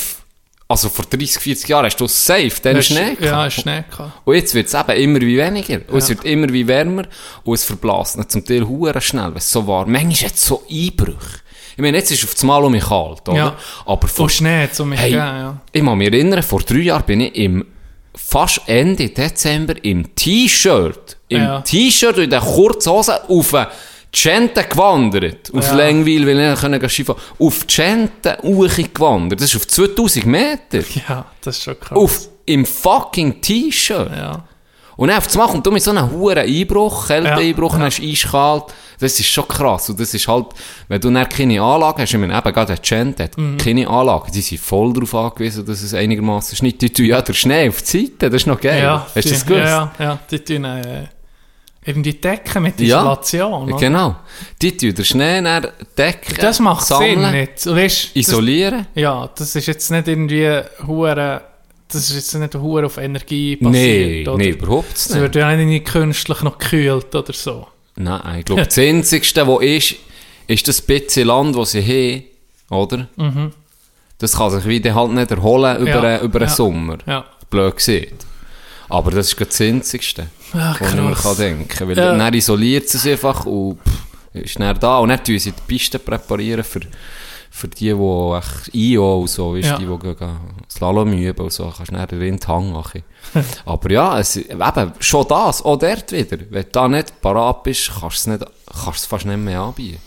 also 0.68 0.90
vor 0.90 1.06
30, 1.10 1.42
40 1.42 1.70
Jahren 1.70 1.86
hast 1.86 1.98
du 1.98 2.08
safe 2.08 2.52
den 2.64 2.84
Schnee 2.84 3.16
Ja, 3.20 3.28
gehabt. 3.32 3.54
Schnee 3.54 3.84
gehabt. 3.90 4.12
Und 4.26 4.36
jetzt 4.36 4.54
wird 4.54 4.68
es 4.68 4.74
eben 4.74 4.92
immer 5.02 5.22
wie 5.22 5.38
weniger. 5.38 5.80
Und 5.88 5.98
es 5.98 6.10
Ja. 6.10 6.16
wird 6.16 6.26
immer 6.26 6.50
wie 6.52 6.68
wärmer 6.68 7.04
und 7.44 7.54
es 7.54 7.64
verblasst 7.64 8.18
nicht 8.18 8.32
zum 8.32 8.44
Teil 8.46 8.68
hure 8.68 9.00
schnell, 9.02 9.30
weil 9.32 9.38
es 9.38 9.50
so 9.52 9.66
warm 9.66 9.92
Manchmal 9.92 10.30
hat 10.30 10.36
es 10.36 10.46
so 10.46 10.64
Einbrüche. 10.70 11.40
Ich 11.76 11.82
meine, 11.82 11.98
jetzt 11.98 12.12
ist 12.12 12.20
es 12.20 12.26
auf 12.26 12.34
das 12.36 12.44
Mal 12.44 12.64
um 12.64 12.72
mich 12.72 12.84
kalt, 12.84 13.28
oder? 13.28 13.36
Ja. 13.38 13.56
Aber 13.86 14.08
vor, 14.08 14.26
Von 14.28 14.30
Schnee 14.30 14.70
zu 14.72 14.86
mich 14.86 15.00
hey, 15.00 15.10
geben, 15.12 15.22
ja. 15.22 15.58
ich 15.72 15.82
muss 15.82 15.96
mich 15.96 16.08
erinnern, 16.14 16.44
vor 16.44 16.62
drei 16.62 16.78
Jahren 16.80 17.04
bin 17.04 17.22
ich 17.22 17.36
im 17.36 17.66
fast 18.16 18.62
Ende 18.68 19.10
Dezember 19.10 19.76
im 19.84 20.14
T-Shirt, 20.16 21.18
im 21.30 21.42
Ja. 21.42 21.62
T-Shirt 21.62 22.18
und 22.18 22.24
in 22.26 22.30
der 22.30 22.42
kurzen 22.42 22.92
Hose 22.92 23.30
auf 23.30 23.56
Gente 24.12 24.64
gewandert. 24.64 25.52
Auf 25.54 25.68
Ja. 25.70 25.76
Längwil, 25.76 26.28
weil 26.28 26.40
ich 26.40 26.62
nicht 26.70 26.92
Skifahren 26.92 27.22
Auf 27.40 27.64
die 27.66 27.74
Gente 27.76 28.38
gewandert. 28.94 29.42
Das 29.42 29.50
ist 29.50 29.56
auf 29.56 29.68
2000 29.68 30.26
Meter. 30.28 30.84
Ja, 31.10 31.26
das 31.42 31.58
ist 31.58 31.64
schon 31.64 31.80
krass. 31.80 31.98
Auf, 31.98 32.30
im 32.46 32.66
fucking 32.66 33.42
T-Shirt. 33.42 34.12
Ja. 34.16 34.44
Und 34.96 35.08
dann 35.10 35.18
auf 35.18 35.26
das 35.26 35.36
machen, 35.36 35.56
und 35.58 35.66
du 35.66 35.72
mit 35.72 35.82
so 35.82 35.92
einem 35.92 36.10
hohen 36.12 36.38
Einbruch, 36.38 37.08
Kälteeinbruch, 37.08 37.74
Ja. 37.74 37.80
dann 37.80 37.88
ist 37.88 38.02
eiskalt. 38.02 38.64
Das 39.00 39.20
ist 39.20 39.26
schon 39.28 39.48
krass. 39.48 39.90
Und 39.90 40.00
das 40.00 40.14
ist 40.14 40.28
halt, 40.28 40.46
wenn 40.88 41.02
du 41.02 41.10
dann 41.10 41.28
keine 41.28 41.62
Anlage 41.62 42.04
hast, 42.04 42.14
ich 42.14 42.20
meine, 42.20 42.38
eben 42.38 42.54
gerade 42.54 42.76
der 42.76 42.78
Gent 42.78 43.20
hat 43.20 43.38
Mhm. 43.38 43.58
keine 43.58 43.88
Anlage, 43.88 44.32
die 44.32 44.42
sind 44.42 44.62
voll 44.62 44.94
darauf 44.94 45.14
angewiesen, 45.16 45.66
dass 45.66 45.82
es 45.82 45.94
einigermaßen 45.94 46.56
schneit. 46.56 46.82
Die 46.82 46.92
tun 46.94 47.06
ja 47.06 47.22
der 47.22 47.34
Schnee 47.34 47.68
auf 47.70 47.82
die 47.82 48.04
Seite, 48.06 48.30
das 48.30 48.44
ist 48.44 48.48
noch 48.48 48.62
geil. 48.62 48.82
Ja, 48.84 49.06
Hast 49.06 49.16
du 49.16 49.22
die, 49.22 49.30
das 49.32 49.46
gewusst? 49.46 49.64
Ja, 49.66 49.92
ja, 50.00 50.06
ja, 50.06 50.20
die 50.30 50.40
tun 50.40 50.64
äh, 50.66 51.08
irgendwie 51.86 52.14
Decken 52.14 52.64
mit 52.64 52.80
Ja. 52.80 53.00
Isolation. 53.02 53.64
oder? 53.64 53.78
Genau. 53.78 54.16
Die 54.62 54.78
tun 54.78 54.94
den 54.94 55.04
Schnee 55.06 55.42
dann 55.42 55.68
decken, 55.98 56.36
Das 56.40 56.60
macht 56.60 56.86
sammeln, 56.86 57.20
Sinn 57.22 57.32
nicht. 57.32 57.66
Weißt, 57.66 58.06
das, 58.06 58.16
isolieren. 58.16 58.88
ja, 58.96 59.30
das 59.36 59.54
ist 59.56 59.66
jetzt 59.66 59.90
nicht 59.92 60.08
irgendwie 60.08 60.62
hure, 60.88 61.42
das 61.94 62.10
ist 62.10 62.16
jetzt 62.16 62.34
nicht 62.36 62.56
hure 62.56 62.86
auf 62.86 62.98
Energie 62.98 63.58
Nein, 63.62 63.72
basiert. 63.72 64.28
oder? 64.28 64.38
nee, 64.38 64.50
überhaupt 64.50 64.94
Es 64.96 65.10
nicht. 65.10 65.20
wird 65.22 65.36
ja 65.36 65.56
nicht 65.56 65.86
künstlich 65.86 66.42
noch 66.42 66.58
gekühlt 66.58 67.14
oder 67.16 67.34
so. 67.34 67.68
Nein, 67.96 68.40
ich 68.40 68.46
glaube, 68.46 68.64
das 68.66 68.78
Einzigste, 68.78 69.48
was 69.48 69.62
ist, 69.64 69.96
ist 70.48 70.68
das 70.68 70.82
bisschen 70.82 71.28
Land, 71.28 71.56
das 71.56 71.72
sie 71.72 71.82
haben, 72.70 72.76
oder? 72.76 73.08
Das 74.18 74.38
kann 74.38 74.52
sich 74.52 74.66
wieder 74.66 74.96
halt 74.96 75.12
nicht 75.12 75.32
erholen 75.32 75.78
über, 75.78 75.82
Mhm. 75.82 75.88
Ja, 75.88 76.02
einen- 76.02 76.22
über 76.24 76.40
einen 76.40 76.50
ja. 76.50 76.56
Sommer. 76.56 76.98
Ja. 77.06 77.26
Blöd 77.50 77.76
gesehen. 77.76 78.14
Aber 78.90 79.12
das 79.12 79.28
ist 79.34 79.40
das 79.42 79.62
Einzigste, 79.62 80.28
Ach, 80.54 80.80
was 80.80 80.94
ich 80.94 81.00
mir 81.02 81.12
krass. 81.14 81.24
kann 81.24 81.38
denken. 81.38 81.88
Weil 81.90 81.98
Ja. 81.98 82.16
dann 82.18 82.34
isoliert 82.34 82.88
sie 82.90 82.98
sich 82.98 83.14
einfach 83.14 83.46
und 83.46 83.80
pff, 83.82 83.94
ist 84.34 84.60
dann 84.60 84.80
da. 84.80 85.00
Und 85.00 85.10
dann 85.10 85.24
tun 85.24 85.40
sie 85.40 85.52
die 85.52 85.62
Piste 85.68 86.00
präparieren 86.00 86.64
für, 86.64 86.82
für 87.56 87.68
die, 87.68 87.94
die 87.94 88.94
IO 88.94 89.20
und 89.22 89.30
so, 89.30 89.54
weißt, 89.56 89.68
Ja. 89.70 89.78
die, 89.78 89.86
die 89.86 90.16
gehen- 90.16 90.40
Slalom 90.70 91.14
üben 91.14 91.40
und 91.44 91.54
so, 91.54 91.66
kannst 91.76 91.92
du 91.92 91.96
dann 91.96 92.08
den 92.08 92.20
Wind 92.20 92.48
hängen. 92.48 92.72
machen. 92.74 93.04
Aber 93.66 93.92
ja, 93.92 94.20
es, 94.20 94.38
eben, 94.38 94.94
schon 95.00 95.28
das, 95.28 95.62
auch 95.64 95.78
dort 95.78 96.12
wieder. 96.12 96.38
Wenn 96.50 96.64
du 96.64 96.70
da 96.72 96.88
nicht 96.88 97.22
parat 97.22 97.62
bist, 97.62 97.92
kannst 98.00 98.26
du 98.26 98.32
es, 98.32 98.40
kannst 98.84 99.06
fast 99.06 99.26
nicht 99.28 99.38
mehr 99.38 99.62
anbieten. 99.62 100.00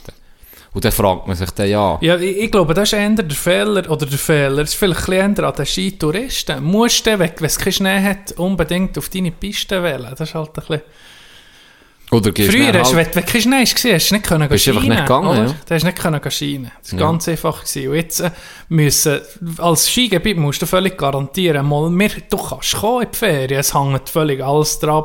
Und 0.74 0.84
dann 0.84 0.90
fragt 0.92 1.28
man 1.28 1.36
sich 1.36 1.50
dann, 1.52 1.68
ja, 1.70 1.96
Ja, 2.00 2.16
ich, 2.16 2.36
ich 2.36 2.50
glaube, 2.50 2.74
das 2.74 2.92
ist 2.92 2.98
eher 2.98 3.08
der 3.10 3.30
Fehler, 3.30 3.88
oder 3.90 4.06
der 4.06 4.18
Fehler, 4.18 4.56
das 4.56 4.70
ist 4.70 4.74
vielleicht 4.74 5.08
ein 5.08 5.14
bisschen 5.32 5.36
eher 5.36 5.44
an 5.48 5.54
den 5.54 5.66
Skitouristen. 5.66 6.64
Musst 6.64 7.06
du, 7.06 7.16
wenn 7.18 7.30
es 7.40 7.58
keinen 7.58 7.72
Schnee 7.72 8.02
hat, 8.02 8.32
unbedingt 8.32 8.98
auf 8.98 9.08
deine 9.08 9.30
Piste 9.30 9.82
wählen. 9.84 10.08
Das 10.10 10.28
ist 10.28 10.34
halt 10.34 10.48
ein 10.48 10.52
bisschen... 10.54 10.82
oder 12.12 12.30
Früher, 12.34 12.72
dann 12.72 12.82
hast, 12.82 12.94
halt, 12.94 13.08
wenn, 13.08 13.14
wenn 13.16 13.26
kein 13.26 13.40
Schnee 13.42 13.56
war, 13.56 13.94
hast 13.94 14.10
du 14.10 14.14
nicht 14.14 14.26
können 14.26 14.48
Bist 14.48 14.68
einfach 14.68 14.82
nicht 14.82 14.96
gegangen, 14.96 15.26
oder? 15.28 15.38
ja. 15.46 15.54
Du 15.68 15.74
hast 15.74 15.82
nicht 15.84 15.98
können 15.98 16.20
skien. 16.30 16.70
Das 16.82 16.92
war 16.92 17.00
Ja. 17.00 17.06
ganz 17.06 17.28
einfach. 17.28 17.64
Gewesen. 17.64 17.88
Und 17.88 17.94
jetzt 17.96 18.20
äh, 18.20 18.30
müssen, 18.68 19.20
als 19.58 19.88
Skigebiet 19.90 20.36
musst 20.36 20.62
du 20.62 20.66
völlig 20.66 20.96
garantieren, 20.96 21.66
mal, 21.68 21.90
wir, 21.90 22.10
du 22.30 22.36
kannst 22.36 22.76
kommen 22.76 23.02
in 23.02 23.08
die 23.12 23.16
Ferien, 23.18 23.58
es 23.60 23.74
hängt 23.74 24.08
völlig 24.08 24.42
alles 24.42 24.78
dran, 24.78 25.04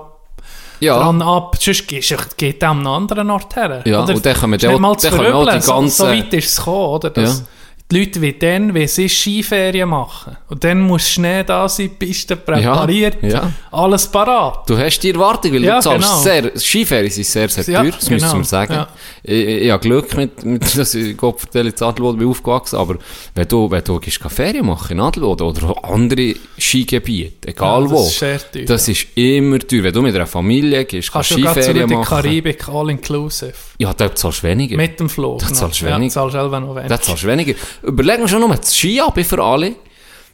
ja, 0.79 0.97
dran 0.97 1.21
ab, 1.21 1.55
sonst 1.59 1.87
gehst 1.87 2.11
du, 2.11 2.15
geht 2.37 2.61
du 2.61 2.67
an 2.67 2.77
einen 2.79 2.87
anderen 2.87 3.29
Ort 3.31 3.55
her. 3.55 3.81
Ja, 3.85 4.03
oder? 4.03 4.13
und 4.15 4.25
dann 4.25 4.35
kommen 4.35 4.53
Ist 4.53 4.63
dann 4.63 4.71
zu 4.97 5.07
dann 5.09 5.17
kommen 5.17 5.33
auch 5.33 5.45
die 5.45 5.51
verübeln, 5.51 5.61
so, 5.61 5.67
so 5.67 5.73
ganzen- 5.73 6.07
weit 6.07 6.33
ist 6.33 6.49
es 6.51 6.57
gekommen, 6.57 6.85
oder? 6.87 7.09
Dass 7.11 7.39
Ja. 7.39 7.45
Die 7.91 7.99
Leute 7.99 8.21
wie 8.21 8.33
dann, 8.33 8.73
wie 8.73 8.87
sie 8.87 9.09
Skiferien 9.09 9.89
machen. 9.89 10.37
Und 10.49 10.63
dann 10.63 10.79
muss 10.81 11.09
Schnee 11.09 11.43
da 11.43 11.67
sein, 11.67 11.89
die 11.99 12.05
Piste 12.05 12.35
präpariert, 12.37 13.17
ja. 13.21 13.51
alles 13.71 14.07
parat. 14.07 14.69
Du 14.69 14.77
hast 14.77 14.99
die 14.99 15.11
Erwartung, 15.11 15.53
weil 15.53 15.63
Ja, 15.63 15.75
du 15.77 15.81
zahlst 15.81 16.07
genau. 16.07 16.21
sehr, 16.21 16.51
Skiferien 16.57 17.11
sind 17.11 17.25
sehr, 17.25 17.49
sehr 17.49 17.63
Ja, 17.73 17.81
teuer, 17.83 17.91
das 17.91 18.09
müssen 18.09 18.25
genau, 18.27 18.37
wir 18.39 18.43
sagen. 18.45 18.73
ja. 18.73 18.87
Ich, 19.23 19.45
ich, 19.65 19.71
habe 19.71 19.81
Glück 19.81 20.15
mit, 20.15 20.45
mit 20.45 20.77
dass 20.77 20.93
ich 20.95 21.17
Gott 21.17 21.39
vertelle, 21.41 21.69
in 21.69 21.83
Adelboden 21.83 22.19
bin 22.19 22.27
aufgewachsen, 22.29 22.77
aber 22.77 22.97
wenn 23.35 23.47
du, 23.47 23.69
wenn 23.69 23.83
du 23.83 23.99
gehst 23.99 24.19
Ferien 24.29 24.65
machen 24.65 24.93
in 24.93 24.99
Adelboden 25.01 25.47
oder 25.47 25.83
andere 25.83 26.33
Skigebiete, 26.57 27.49
egal 27.49 27.83
Ja, 27.83 27.89
das 27.89 27.91
wo, 27.91 28.07
ist 28.07 28.19
teuer, 28.53 28.65
das 28.65 28.87
ist 28.87 29.07
immer 29.15 29.59
teuer. 29.59 29.83
Wenn 29.83 29.93
du 29.93 30.01
mit 30.01 30.15
einer 30.15 30.27
Familie 30.27 30.85
gehst, 30.85 31.11
Kannst 31.11 31.31
kannst 31.31 31.45
du 31.45 31.51
Skiferien 31.61 31.87
die 31.89 31.95
machen, 31.95 32.07
Karibik 32.07 32.69
all-inclusive. 32.69 33.53
ja, 33.79 33.93
da 33.93 34.13
zahlst 34.15 34.43
du 34.43 34.47
weniger. 34.47 34.77
Mit 34.77 34.99
dem 34.99 35.09
Flug. 35.09 35.39
Da 35.39 35.47
zahlst 35.53 35.81
du 35.81 35.85
Ja, 35.87 35.97
wenig. 35.97 36.11
zahlst 36.11 36.33
selber 36.33 36.59
noch 36.59 36.75
wenig. 36.75 36.87
Da 36.89 37.01
zahlst 37.01 37.23
du 37.23 37.27
weniger. 37.27 37.53
Überleg 37.83 38.19
mir 38.19 38.27
schon 38.27 38.39
nur 38.41 38.55
das 38.55 38.75
Ski 38.75 38.99
ab 39.01 39.19
für 39.23 39.43
alle. 39.43 39.73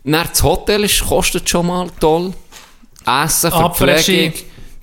Dann 0.04 0.28
das 0.30 0.42
Hotel 0.44 0.84
ist, 0.84 1.06
kostet 1.06 1.50
schon 1.50 1.68
mal 1.68 1.88
toll. 2.00 2.34
Essen, 3.06 3.52
Verpflegung. 3.52 4.34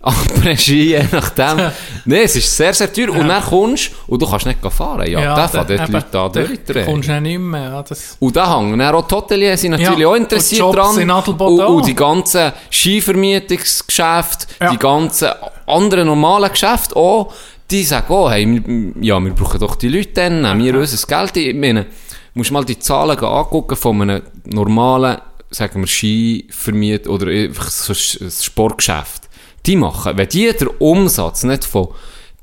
Après-Ski. 0.06 0.90
Je 0.90 1.02
nachdem. 1.12 1.56
Nein, 2.04 2.20
es 2.24 2.36
ist 2.36 2.54
sehr, 2.54 2.74
sehr 2.74 2.92
teuer. 2.92 3.08
Und 3.10 3.26
dann 3.26 3.42
kommst 3.42 3.90
du 4.06 4.12
und 4.12 4.20
du 4.20 4.28
kannst 4.28 4.44
nicht 4.44 4.58
fahren. 4.60 5.10
Ja, 5.10 5.34
da 5.34 5.48
fahren 5.48 5.66
eben, 5.70 5.92
Leute 5.92 6.06
da 6.10 6.28
durchdrehen. 6.28 6.84
kommst 6.84 7.08
du 7.08 7.20
nicht 7.22 7.38
mehr. 7.38 7.62
Ja, 7.70 7.82
das, 7.82 8.16
Und 8.20 8.36
da 8.36 8.54
hängen 8.58 8.78
dann 8.78 8.94
auch 8.94 9.06
die 9.06 9.14
Hoteliers 9.14 9.60
sind 9.62 9.70
natürlich 9.70 9.98
Ja, 9.98 10.08
auch 10.08 10.12
und 10.12 10.18
interessiert 10.18 10.60
Jobs 10.60 10.76
dran. 10.76 10.98
in 11.00 11.10
und, 11.10 11.40
auch. 11.40 11.68
und 11.70 11.86
die 11.86 11.94
ganzen 11.94 12.52
Skivermietungsgeschäfte, 12.70 14.46
Ja. 14.60 14.70
die 14.70 14.78
ganzen 14.78 15.28
anderen 15.66 16.06
normalen 16.06 16.50
Geschäfte 16.50 16.96
auch, 16.96 17.32
die 17.70 17.82
sagen, 17.82 18.06
oh, 18.12 18.28
hey, 18.30 18.46
wir, 18.46 18.92
ja, 19.02 19.18
wir 19.20 19.32
brauchen 19.32 19.58
doch 19.58 19.74
die 19.76 19.88
Leute 19.88 20.12
dann, 20.12 20.42
nehmen 20.42 20.64
wir 20.64 20.74
unser 20.80 21.06
Geld. 21.06 21.36
Ich 21.36 21.54
meine, 21.54 21.86
musst 22.34 22.50
mal 22.50 22.64
die 22.64 22.78
Zahlen 22.78 23.18
angucken 23.18 23.76
von 23.76 24.02
einem 24.02 24.22
normalen, 24.44 25.18
sagen 25.50 25.80
wir, 25.80 25.86
Skivermiet 25.86 27.06
oder 27.08 27.28
einfach 27.28 27.70
so 27.70 27.92
ein 27.92 28.30
Sportgeschäft. 28.30 29.28
Die 29.66 29.76
machen, 29.76 30.16
wenn 30.16 30.28
die 30.28 30.52
den 30.52 30.68
Umsatz 30.78 31.42
nicht 31.44 31.64
von 31.64 31.88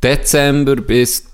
Dezember 0.02 0.76
bis 0.78 1.26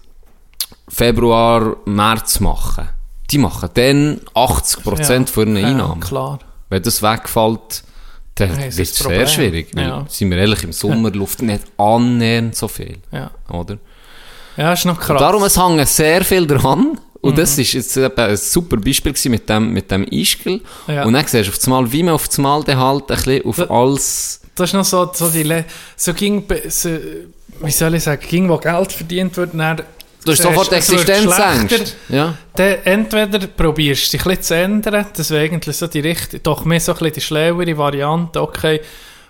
Februar, 0.90 1.78
März 1.86 2.40
machen, 2.40 2.90
die 3.30 3.38
machen 3.38 3.70
dann 3.74 4.22
80% 4.36 5.28
von 5.30 5.48
ihren 5.50 5.58
ja, 5.58 5.68
Einnahmen. 5.70 6.00
klar. 6.00 6.40
Wenn 6.70 6.82
das 6.84 7.02
wegfällt, 7.02 7.84
dann 8.36 8.50
Ja, 8.52 8.58
wird 8.58 8.68
ist 8.80 8.80
es 8.80 8.98
sehr 9.00 9.28
schwierig. 9.28 9.70
Weil, 9.74 9.88
Ja. 9.88 10.06
sind 10.08 10.30
wir 10.32 10.38
ehrlich, 10.38 10.64
im 10.64 10.72
Sommer 10.72 11.12
Luft 11.14 11.42
nicht 11.42 11.64
annähernd 11.78 12.56
so 12.56 12.68
viel. 12.68 12.98
Ja, 13.12 13.32
Oder? 13.50 13.78
ja 14.56 14.74
ist 14.74 14.86
noch 14.86 15.00
krass. 15.00 15.20
Darum, 15.20 15.44
es 15.44 15.58
hängt 15.62 15.88
sehr 15.88 16.24
viel 16.24 16.46
dran. 16.48 17.00
Und 17.28 17.34
Mhm. 17.34 17.38
das 17.38 17.58
ist 17.58 17.74
jetzt 17.74 17.96
eben 17.98 18.16
ein 18.18 18.38
super 18.38 18.78
Beispiel 18.78 19.14
mit 19.30 19.48
dem, 19.50 19.74
mit 19.74 19.92
dem 19.92 20.04
Ischgl. 20.06 20.62
Ja. 20.88 21.04
Und 21.06 21.14
dann 21.14 21.26
siehst 21.28 21.48
du 21.48 21.52
auf 21.52 21.64
einmal, 21.66 21.92
wie 21.92 22.04
man 22.04 22.14
auf 22.16 22.28
einmal 22.38 22.64
dann 22.64 22.78
halt 22.78 23.04
ein 23.12 23.16
bisschen 23.18 23.46
auf 23.46 23.56
Da- 23.58 23.70
alles... 23.70 24.42
Das 24.56 24.70
ist 24.70 24.74
noch 24.74 24.86
so, 24.86 25.10
so 25.14 25.30
die, 25.30 25.44
Le 25.44 25.66
so 25.96 26.14
ging, 26.14 26.44
so, 26.70 26.90
wie 27.62 27.72
soll 27.72 27.94
ich 27.96 28.04
sagen, 28.04 28.26
ging, 28.28 28.50
wo 28.50 28.58
Geld 28.58 28.92
verdient 28.92 29.38
wird, 29.38 29.52
dann 29.54 29.82
Du 30.26 30.32
hast 30.34 30.42
sofort 30.42 30.74
Existenzängste. 30.74 31.86
Ja. 32.10 32.34
Dann 32.56 32.76
entweder 32.84 33.48
probierst 33.48 34.12
du 34.12 34.18
dich 34.18 34.26
ein 34.26 34.30
bisschen 34.32 34.44
zu 34.44 34.56
ändern, 34.56 35.06
das 35.16 35.30
wäre 35.30 35.44
eigentlich 35.46 35.78
so 35.78 35.88
die 35.88 36.00
richtige, 36.02 36.40
doch 36.40 36.66
mehr 36.66 36.80
so 36.82 36.92
ein 36.94 36.98
bisschen 36.98 37.14
die 37.14 37.22
schlauere 37.22 37.78
Variante, 37.78 38.42
okay, 38.42 38.82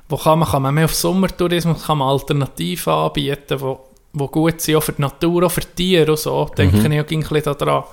wo 0.09 0.17
kann 0.17 0.39
man, 0.39 0.47
kann 0.49 0.61
man 0.63 0.73
mehr 0.73 0.85
auf 0.85 0.95
Sommertourismus, 0.95 1.83
kann 1.85 1.97
man 1.99 2.07
Alternativen 2.07 2.93
anbieten, 2.93 3.59
wo, 3.59 3.79
wo 4.19 4.27
gut 4.27 4.61
sind, 4.61 4.75
auch 4.75 4.83
für 4.83 4.93
die 4.93 5.01
Natur, 5.01 5.43
auch 5.43 5.51
für 5.51 5.61
die 5.61 5.67
Tiere 5.75 6.11
und 6.11 6.19
so, 6.19 6.45
denke 6.57 6.77
ich 6.77 6.83
auch 6.83 7.09
ein 7.11 7.19
bisschen 7.43 7.57
daran. 7.57 7.83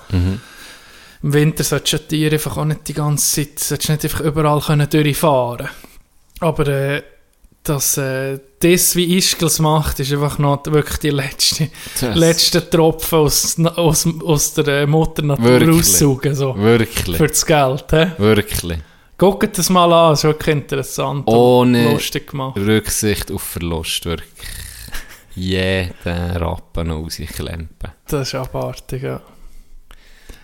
Im 1.23 1.33
Winter 1.33 1.63
solltest 1.63 1.93
du 1.93 1.97
die 1.97 2.07
Tiere 2.07 2.35
einfach 2.35 2.57
auch 2.57 2.65
nicht 2.65 2.87
die 2.87 2.93
ganze 2.93 3.25
Zeit, 3.47 3.59
solltest 3.59 3.89
nicht 3.89 4.03
einfach 4.05 4.19
überall 4.21 4.59
können 4.61 4.89
durchfahren 4.89 5.69
Aber 6.39 6.67
äh, 6.67 7.01
dass 7.63 7.97
äh, 7.97 8.37
das, 8.59 8.95
wie 8.95 9.17
Ischgls 9.17 9.57
macht, 9.57 9.99
ist 9.99 10.11
einfach 10.13 10.37
noch 10.37 10.61
wirklich 10.67 10.97
die 10.99 11.09
letzte, 11.09 11.69
Das- 11.99 12.15
letzte 12.15 12.69
Tropfen 12.69 13.17
aus, 13.19 13.57
aus, 13.59 14.07
aus 14.23 14.53
der 14.53 14.67
äh, 14.67 14.85
Mutter 14.85 15.23
Natur 15.23 15.45
Wirklich. 15.45 15.77
raussaugen. 15.77 16.35
So. 16.35 16.55
Wirklich. 16.57 17.17
Für 17.17 17.27
das 17.27 17.43
Geld. 17.43 17.85
He? 17.89 18.05
Wirklich. 18.19 18.77
Guckt 19.17 19.57
das 19.57 19.69
mal 19.71 19.91
an, 19.91 20.13
ist 20.13 20.25
wirklich 20.25 20.55
interessant. 20.57 21.27
Ohne- 21.27 21.87
und 21.87 21.93
lustig 21.93 22.27
gemacht. 22.29 22.55
Rücksicht 22.57 23.31
auf 23.31 23.41
Verlust. 23.41 24.05
Wirklich. 24.05 24.29
Jeden 25.35 26.37
Rappen 26.37 26.91
rausklempen. 26.91 27.91
Das 28.07 28.27
ist 28.27 28.35
abartig, 28.35 29.03
ja. 29.03 29.21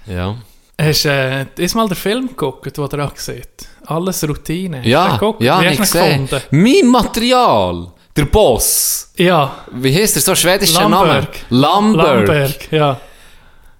Ja. 0.07 0.35
Hast 0.79 1.05
du 1.05 1.09
äh, 1.09 1.45
ist 1.57 1.75
mal 1.75 1.87
den 1.87 1.95
Film 1.95 2.27
geguckt, 2.27 2.75
den 2.75 2.87
ihr 2.91 3.05
auch 3.05 3.15
seht? 3.15 3.67
Alles 3.85 4.27
Routine. 4.27 4.81
Ja, 4.83 5.19
ja, 5.39 5.61
Wie 5.61 5.67
ich 5.67 5.79
gesehen. 5.79 6.27
gefunden? 6.27 6.45
Mein 6.51 6.87
Material. 6.87 7.87
Der 8.15 8.25
Boss. 8.25 9.11
Ja, 9.15 9.65
Wie 9.71 9.95
heißt 9.95 10.15
der 10.15 10.21
so 10.21 10.35
schwedischer 10.35 10.89
Name? 10.89 11.07
Lamberg. 11.07 11.35
Lamberg. 11.49 12.27
Lamberg, 12.27 12.71
ja. 12.71 12.99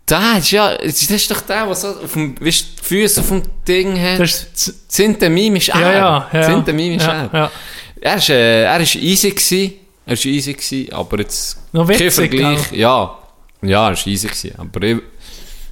Der 0.09 0.37
ist 0.37 0.51
ja, 0.51 0.77
das 0.77 1.01
ist 1.09 1.31
doch 1.31 1.41
der, 1.41 1.65
der 1.65 1.75
so 1.75 1.89
auf 1.89 2.13
dem, 2.13 2.35
weißt, 2.39 2.65
die 2.79 2.83
Füße 2.83 3.21
auf 3.21 3.27
dem 3.29 3.43
Ding 3.67 3.99
hat. 3.99 4.19
Das 4.19 4.43
ist, 4.43 4.91
Zintemim 4.91 5.55
ist 5.55 5.69
er. 5.69 5.79
ja, 5.79 5.93
ja, 5.93 6.27
ja. 6.33 6.41
Zintemim 6.43 6.93
ist 6.93 7.05
ja, 7.05 7.23
er. 7.23 7.29
ja. 7.33 7.51
Er 8.01 8.15
ist, 8.15 8.29
äh, 8.29 8.63
er 8.63 8.79
ist 8.79 8.95
easy 8.95 9.29
gewesen. 9.31 9.73
Er 10.05 10.13
ist 10.13 10.25
easy 10.25 10.53
gewesen, 10.53 10.91
aber 10.93 11.19
jetzt... 11.19 11.57
Noch 11.73 11.87
kein 11.87 11.99
witzig, 11.99 12.13
Vergleich. 12.13 12.71
Ja. 12.71 13.17
Ja, 13.61 13.87
er 13.87 13.93
ist 13.93 14.07
easy 14.07 14.27
gewesen, 14.27 14.53
aber 14.57 14.81
ich, 14.81 14.97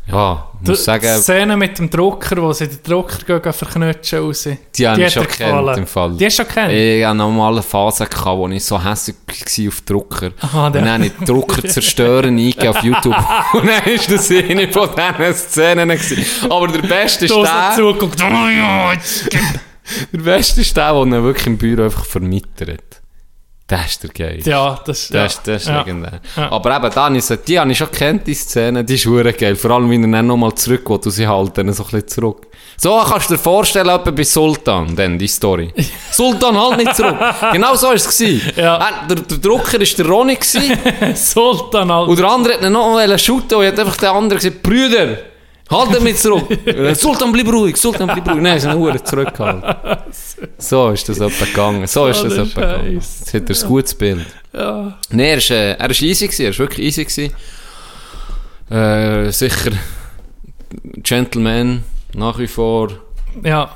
Ja, 0.08 0.48
ich 0.62 0.68
muss 0.68 0.78
Die 0.80 0.84
sagen, 0.84 1.22
Szene 1.22 1.58
mit 1.58 1.78
dem 1.80 1.90
Drucker, 1.90 2.42
wo 2.42 2.54
sie 2.54 2.68
den 2.68 2.82
Drucker 2.84 3.40
gehen 3.40 3.54
verknutschen 3.54 4.20
raus. 4.20 4.48
die 4.78 4.88
habe 4.88 5.00
ich 5.02 5.06
hat 5.08 5.14
schon 5.14 5.28
kennt 5.28 5.78
im 5.78 5.88
Fall. 5.88 6.14
Die 6.16 6.26
hast 6.26 6.38
du 6.40 6.44
schon 6.44 6.52
kennt? 6.54 6.72
Ich 6.74 7.04
hatte 7.06 7.18
noch 7.18 7.32
mal 7.32 7.52
eine 7.54 7.62
Phase, 7.64 8.06
gehabt, 8.06 8.26
wo 8.38 8.48
ich 8.48 8.64
so 8.64 8.84
hässlich 8.84 9.16
war 9.28 9.68
auf 9.68 9.82
Drucker. 9.82 10.32
Aha, 10.42 10.68
und 10.68 10.76
dann 10.76 10.90
habe 10.90 11.06
ich 11.08 11.14
Drucker 11.26 11.64
zerstören 11.68 12.38
eingegeben 12.38 12.68
auf 12.70 12.84
YouTube. 12.84 13.16
und 13.54 13.68
dann 13.68 13.84
ist 13.94 14.12
das 14.12 14.30
eine 14.32 14.72
von 14.72 14.90
diesen 14.96 15.34
Szenen. 15.34 15.90
Gewesen. 15.90 16.52
Aber 16.52 16.68
der 16.68 16.88
beste 16.88 17.26
ist 17.26 17.32
Du 17.32 17.42
der, 17.42 17.52
hast 17.52 17.78
ja, 17.80 18.94
jetzt- 18.94 19.30
der 20.14 20.20
beste 20.20 20.62
ist 20.62 20.78
der, 20.78 20.94
der 20.94 21.02
ihn 21.02 21.24
wirklich 21.24 21.48
im 21.48 21.58
Büro 21.58 21.84
einfach 21.84 22.06
vermittert. 22.06 22.99
Das 23.70 23.86
ist 23.92 24.02
der 24.04 24.10
geil. 24.10 24.40
Ja, 24.44 24.80
das, 24.84 25.10
Das, 25.10 25.10
ja. 25.10 25.26
ist- 25.26 25.48
das 25.48 25.62
ist 25.62 25.68
ja. 25.68 25.80
legendär. 25.80 26.20
Ja. 26.36 26.52
Aber 26.52 26.76
eben, 26.76 26.90
dann 26.94 27.16
ist 27.16 27.38
die 27.48 27.60
habe 27.60 27.72
ich 27.72 27.78
schon 27.78 27.92
kennt, 27.92 28.26
die 28.26 28.34
Szene, 28.34 28.84
die 28.84 28.96
ist 28.96 29.06
hure 29.06 29.32
geil. 29.32 29.56
Vor 29.56 29.72
allem, 29.72 29.90
wenn 29.92 30.04
er 30.12 30.18
dann 30.18 30.28
nochmal 30.28 30.56
zurück 30.56 30.90
will, 30.90 30.96
und 30.98 31.12
sie 31.12 31.28
halten 31.28 31.72
so 31.72 31.84
ein 31.84 31.90
bisschen 31.92 32.08
zurück. 32.08 32.48
So 32.78 33.00
kannst 33.08 33.30
du 33.30 33.36
dir 33.36 33.40
vorstellen, 33.40 33.90
etwa 33.90 34.10
bei 34.10 34.24
Sultan, 34.24 34.96
dann, 34.96 35.20
die 35.20 35.28
Story. 35.28 35.72
Sultan 36.12 36.58
halt 36.60 36.78
nicht 36.78 36.96
zurück. 36.96 37.16
Genau 37.52 37.76
so 37.76 37.88
war 37.88 37.94
es. 37.94 38.20
Ja. 38.56 38.78
Äh, 38.78 39.08
Der, 39.08 39.16
der 39.18 39.38
Drucker 39.38 39.80
war 39.80 39.86
der 39.98 40.06
Ronny 40.08 40.38
Sultan 41.16 41.92
halt. 41.92 42.10
und 42.10 42.20
der 42.20 42.28
andere 42.28 42.54
hat 42.56 42.62
noch 42.70 42.94
wollen 42.94 43.20
shooten 43.20 43.56
und 43.58 43.66
hat 43.66 43.80
einfach 43.80 43.98
der 43.98 44.12
andere 44.14 44.40
gesagt, 44.40 44.64
Brüder, 44.64 45.18
halt 45.70 46.02
mich 46.02 46.18
zurück. 46.18 46.46
Sultan, 46.96 47.32
bleib 47.32 47.48
ruhig, 47.48 47.78
Sultan, 47.78 48.08
bleib 48.08 48.28
ruhig. 48.28 48.42
Nein, 48.42 48.60
sie 48.60 48.68
haben 48.68 48.84
ihn 48.88 49.06
zurückgehalten. 49.06 49.64
So 50.58 50.90
ist 50.92 51.08
das 51.10 51.20
etwa 51.20 51.46
gegangen. 51.46 51.88
So 51.88 52.08
ist 52.08 52.24
das 52.24 52.34
etwa 52.34 52.62
gegangen. 52.62 52.94
Jetzt 52.94 53.34
hat 53.34 53.50
er 53.50 53.56
ein 53.56 53.68
gutes 53.68 53.94
Bild. 53.94 54.26
Ja. 54.54 54.98
Nein, 55.10 55.20
er 55.20 55.38
ist, 55.38 55.52
äh, 55.52 55.74
er 55.74 55.90
ist 55.90 56.02
easy 56.02 56.28
gewesen, 56.28 56.44
er 56.44 56.50
ist 56.52 56.60
wirklich 56.60 56.88
easy 56.88 57.04
gewesen. 57.06 57.34
Äh, 58.70 59.32
sicher 59.32 59.72
Gentleman, 61.04 61.84
nach 62.14 62.38
wie 62.40 62.48
vor. 62.48 62.90
ja. 63.44 63.70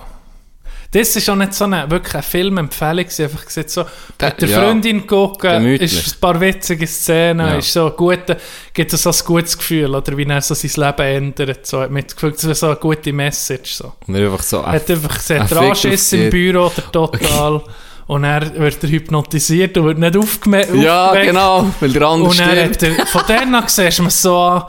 Das 0.93 1.15
ist 1.15 1.27
auch 1.29 1.35
nicht 1.35 1.53
so 1.53 1.65
eine, 1.65 1.89
wirklich 1.89 2.13
eine 2.13 2.23
Filmempfehlung, 2.23 3.05
einfach 3.05 3.45
gesagt, 3.45 3.69
so, 3.71 3.83
Der- 4.19 4.29
mit 4.29 4.41
der 4.43 4.49
ja. 4.49 4.61
Freundin 4.61 5.07
gucken, 5.07 5.51
Gemütlich. 5.51 5.91
ist 6.07 6.15
ein 6.15 6.19
paar 6.21 6.39
witzige 6.39 6.85
Szenen, 6.87 7.47
Ja. 7.47 7.55
ist 7.55 7.73
so 7.73 7.89
gute, 7.91 8.37
gibt 8.73 8.93
es 8.93 9.01
so 9.01 9.09
ein 9.09 9.15
gutes 9.25 9.57
Gefühl, 9.57 9.93
oder 9.95 10.15
wie 10.15 10.23
er 10.23 10.41
so 10.41 10.53
sein 10.53 10.71
Leben 10.85 11.01
ändert, 11.33 11.65
so, 11.65 11.81
hat 11.81 11.89
mit 11.91 12.05
das 12.05 12.15
Gefühl, 12.15 12.31
das 12.31 12.43
ist 12.43 12.59
so 12.59 12.67
eine 12.67 12.75
gute 12.75 13.11
Message, 13.11 13.73
so. 13.73 13.93
Und 14.07 14.15
er 14.15 14.25
einfach 14.31 14.43
so, 14.43 14.65
hat 14.65 14.89
einfach 14.89 15.09
ein 15.09 15.15
gesagt, 15.15 15.51
auf 15.51 16.13
im 16.13 16.29
Büro 16.29 16.65
oder 16.67 16.91
total. 16.91 17.61
Und 18.05 18.25
er 18.25 18.53
wird 18.59 18.83
er 18.83 18.89
hypnotisiert 18.89 19.77
und 19.77 19.85
wird 19.85 19.97
nicht 19.97 20.17
aufgeme 20.17 20.67
ja, 20.75 21.05
aufgeweckt. 21.05 21.27
genau, 21.29 21.71
weil 21.79 21.89
der 21.93 22.01
andere 22.05 22.29
Und 22.29 22.33
stirbt. 22.35 22.83
hat 22.83 22.83
er, 22.99 23.05
von 23.07 23.21
dann 23.29 23.55
an 23.55 23.63
siehst 23.69 24.01
mir 24.01 24.09
so 24.09 24.61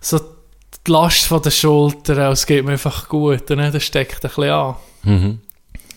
so 0.00 0.20
die 0.86 0.90
Last 0.92 1.24
von 1.26 1.42
den 1.42 1.50
Schultern, 1.50 2.30
es 2.32 2.46
geht 2.46 2.64
mir 2.64 2.72
einfach 2.72 3.08
gut. 3.08 3.50
Und 3.50 3.56
dann 3.58 3.80
steckt 3.80 4.24
ein 4.24 4.28
bisschen 4.28 4.50
an. 4.50 5.40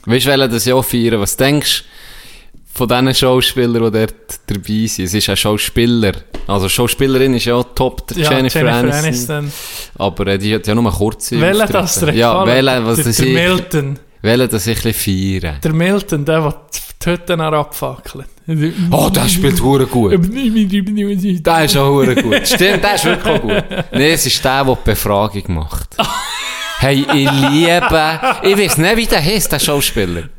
Weißt 0.09 0.25
du, 0.25 0.29
welchen 0.29 0.51
das 0.51 0.65
Jahr 0.65 0.83
feiern? 0.83 1.19
Was 1.21 1.37
denkst 1.37 1.83
du 1.83 2.59
von 2.73 2.87
diesen 2.87 3.13
Schauspielern, 3.15 3.83
die 3.91 3.91
dort 3.99 4.39
dabei 4.47 4.87
sind? 4.87 5.05
Es 5.05 5.13
ist 5.13 5.29
ein 5.29 5.37
Schauspieler. 5.37 6.13
Also 6.47 6.67
Schauspielerin 6.69 7.33
ist 7.35 7.45
ja 7.45 7.55
auch 7.55 7.65
top, 7.75 8.07
der 8.07 8.17
Ja, 8.17 8.31
Jennifer, 8.31 8.65
Aniston. 8.71 9.05
Aniston. 9.05 9.51
Aber 9.97 10.27
äh, 10.27 10.37
die 10.37 10.55
hat 10.55 10.65
ja 10.67 10.73
nur 10.75 10.91
kurze 10.91 11.35
Auftritte. 11.35 11.73
das 11.73 11.99
dir 11.99 12.13
Ja, 12.15 12.45
welchen, 12.45 12.85
was 12.85 12.95
der, 12.97 13.05
das 13.05 13.17
der 13.17 13.27
ich, 13.27 13.33
Milton. 13.33 13.99
welchen 14.21 14.49
das 14.49 14.67
ich 14.67 14.77
ein 14.77 14.83
bisschen 14.91 15.41
feiern. 15.41 15.57
Der 15.63 15.73
Milton, 15.73 16.25
der, 16.25 16.41
der 16.41 16.55
die 17.01 17.09
Hütte 17.11 17.37
nach 17.37 17.53
abfackelt. 17.53 18.25
Oh, 18.91 19.09
der 19.09 19.29
spielt 19.29 19.61
hure 19.61 19.85
gut. 19.85 20.11
Der 20.11 21.63
ist 21.65 21.77
auch 21.77 21.89
hure 21.91 22.15
gut. 22.15 22.47
Stimmt, 22.47 22.83
der 22.83 22.95
ist 22.95 23.05
wirklich 23.05 23.41
gut. 23.41 23.63
Nee, 23.93 24.11
es 24.13 24.25
ist 24.25 24.43
der, 24.43 24.65
der 24.65 24.75
die 24.75 24.81
Befragung 24.89 25.43
macht. 25.53 25.95
Hey, 26.81 27.05
ich 27.13 27.29
liebe, 27.49 28.19
ich 28.41 28.57
weiß 28.57 28.77
nicht, 28.77 28.95
wie 28.95 29.05
der 29.05 29.21
heißt, 29.21 29.51
der 29.51 29.59
Schauspieler. 29.59 30.29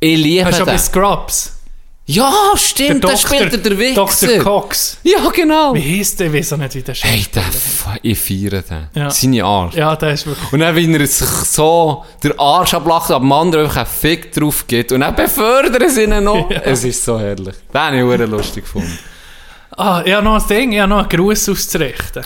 Ich 0.00 0.16
liebe 0.16 0.46
Hast 0.46 0.58
du 0.60 0.64
bei 0.64 0.72
den. 0.72 0.78
Scrubs? 0.78 1.58
Ja, 2.06 2.32
stimmt, 2.56 3.04
der 3.04 3.16
spielt 3.18 3.52
der, 3.52 3.58
der 3.58 3.78
Wichser. 3.78 4.26
Dr. 4.26 4.38
Cox. 4.42 4.98
Ja, 5.02 5.28
genau. 5.30 5.74
Wie 5.74 5.98
heisst 5.98 6.20
der? 6.20 6.28
Ich 6.28 6.32
weiß 6.34 6.54
auch 6.54 6.56
nicht, 6.58 6.74
wie 6.74 6.82
der 6.82 6.94
Hey, 6.94 7.22
Schauspieler 7.22 7.32
der, 7.34 7.44
ich 8.02 8.18
feiere 8.18 8.62
den. 8.62 8.88
Ja. 8.94 9.10
Seine 9.10 9.44
Art. 9.44 9.74
Ja, 9.74 9.94
der 9.94 10.12
ist 10.12 10.26
wirklich... 10.26 10.52
Und 10.54 10.60
dann, 10.60 10.74
wenn 10.74 10.94
er 10.94 11.06
sich 11.06 11.28
so 11.28 12.04
der 12.22 12.38
Arsch 12.38 12.72
ablacht, 12.72 13.10
aber 13.10 13.20
dem 13.24 13.32
anderen 13.32 13.64
einfach 13.64 13.78
einen 13.78 13.86
Fick 13.86 14.32
drauf 14.32 14.66
gibt 14.66 14.92
und 14.92 15.00
dann 15.00 15.14
befördern 15.14 15.90
sie 15.90 16.04
ihn 16.04 16.24
noch. 16.24 16.50
Ja. 16.54 16.60
Es 16.64 16.84
ist 16.84 17.04
so 17.04 17.18
herrlich. 17.18 17.56
Den 17.72 17.80
habe 17.80 17.96
ich 17.96 18.02
hure 18.02 18.24
lustig 18.26 18.64
gefunden. 18.64 18.98
Ah, 19.76 20.02
ich 20.04 20.12
habe 20.12 20.24
noch 20.24 20.40
ein 20.40 20.48
Ding, 20.48 20.72
ich 20.72 20.80
habe 20.80 20.88
noch 20.90 20.98
einen 21.00 21.08
Gruß 21.08 21.48
auszurichten. 21.50 22.24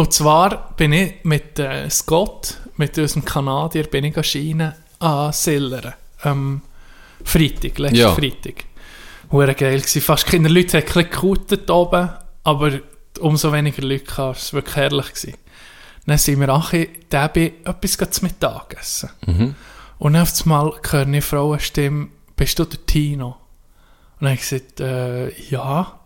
Und 0.00 0.14
zwar 0.14 0.70
bin 0.76 0.94
ich 0.94 1.16
mit 1.24 1.58
äh, 1.58 1.90
Scott, 1.90 2.56
mit 2.78 2.96
unserem 2.96 3.22
Kanadier, 3.22 3.82
bin 3.82 4.04
ich 4.04 4.26
Schiene 4.26 4.74
an 4.98 5.30
Silleren. 5.30 5.92
Am 6.22 6.62
Freitag, 7.22 7.78
letzten 7.78 7.96
Ja. 7.96 8.14
Freitag. 8.14 8.64
Hure 9.30 9.54
geil 9.54 9.78
gewesen. 9.78 10.00
Fast 10.00 10.24
keine 10.24 10.48
Leute 10.48 10.78
haben 10.78 10.86
ein 10.86 11.10
bisschen 11.10 11.68
oben, 11.68 12.08
aber 12.44 12.80
umso 13.20 13.52
weniger 13.52 13.82
Leute 13.82 14.06
kam. 14.06 14.30
Es 14.30 14.54
war 14.54 14.62
wirklich 14.62 14.76
herrlich. 14.76 15.08
Gewesen. 15.08 15.34
Dann 16.06 16.16
sind 16.16 16.40
wir 16.40 16.48
auch 16.48 16.70
Debbie 16.70 17.52
etwas 17.62 17.98
zu 18.10 18.24
Mittag 18.24 18.76
essen. 18.80 19.10
Und 19.98 20.14
dann 20.14 20.22
auf 20.22 20.32
einmal 20.42 20.72
höre 20.90 21.08
ich 21.08 21.24
Frauenstimme, 21.26 22.08
bist 22.36 22.58
du 22.58 22.64
der 22.64 22.86
Tino? 22.86 23.36
Und 24.18 24.22
dann 24.22 24.30
habe 24.30 24.40
ich 24.40 24.48
gesagt, 24.48 24.80
äh, 24.80 25.28
ja. 25.50 26.00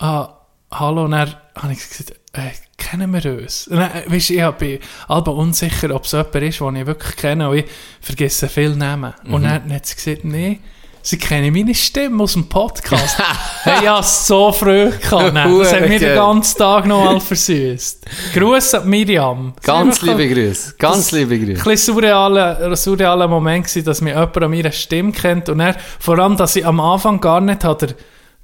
Ah, 0.00 0.28
hallo, 0.72 1.04
und 1.04 1.12
dann 1.12 1.36
habe 1.54 1.72
ich 1.72 1.88
gesagt, 1.88 2.17
äh, 2.32 2.50
kennen 2.76 3.12
wir 3.12 3.38
uns? 3.38 3.68
Dann, 3.70 3.80
äh, 3.80 4.04
weisst, 4.06 4.30
ich 4.30 4.50
bin 4.52 4.78
aber 5.08 5.34
unsicher, 5.34 5.94
ob 5.94 6.04
es 6.04 6.12
jemand 6.12 6.34
ist, 6.36 6.60
den 6.60 6.76
ich 6.76 6.86
wirklich 6.86 7.16
kenne, 7.16 7.48
und 7.48 7.58
ich 7.58 7.64
vergesse 8.00 8.48
viele 8.48 8.76
Namen. 8.76 9.14
Und 9.28 9.44
dann 9.44 9.72
hat 9.72 9.86
sie 9.86 9.94
gesagt, 9.94 10.24
nee, 10.24 10.60
sie 11.02 11.16
kennen 11.18 11.52
meine 11.52 11.74
Stimme 11.74 12.22
aus 12.22 12.34
dem 12.34 12.48
Podcast. 12.48 13.18
hey, 13.62 13.84
ja, 13.84 14.02
so 14.02 14.52
früh 14.52 14.90
gehabt. 14.90 15.34
Nein, 15.34 15.58
Das 15.58 15.72
hat 15.72 15.80
mir 15.88 15.98
den 15.98 16.14
ganzen 16.14 16.58
Tag 16.58 16.86
noch 16.86 17.04
mal 17.04 17.20
versüßt. 17.20 18.06
Gruß 18.34 18.74
an 18.74 18.88
Miriam. 18.88 19.54
Ganz 19.62 20.02
liebe 20.02 20.28
Grüße. 20.28 20.74
Ganz 20.78 21.10
liebe 21.12 21.34
ein 21.34 21.44
Grüße. 21.44 21.64
bisschen 21.64 21.94
surrealer, 21.94 22.58
ein 22.60 22.76
surrealer 22.76 23.28
Moment 23.28 23.66
gewesen, 23.66 23.84
dass 23.84 24.00
mir 24.00 24.10
jemand 24.10 24.36
an 24.36 24.50
meiner 24.50 24.72
Stimme 24.72 25.12
kennt 25.12 25.48
und 25.48 25.60
er, 25.60 25.76
vor 25.98 26.18
allem, 26.18 26.36
dass 26.36 26.56
ich 26.56 26.66
am 26.66 26.78
Anfang 26.80 27.20
gar 27.20 27.40
nicht 27.40 27.64
hat 27.64 27.94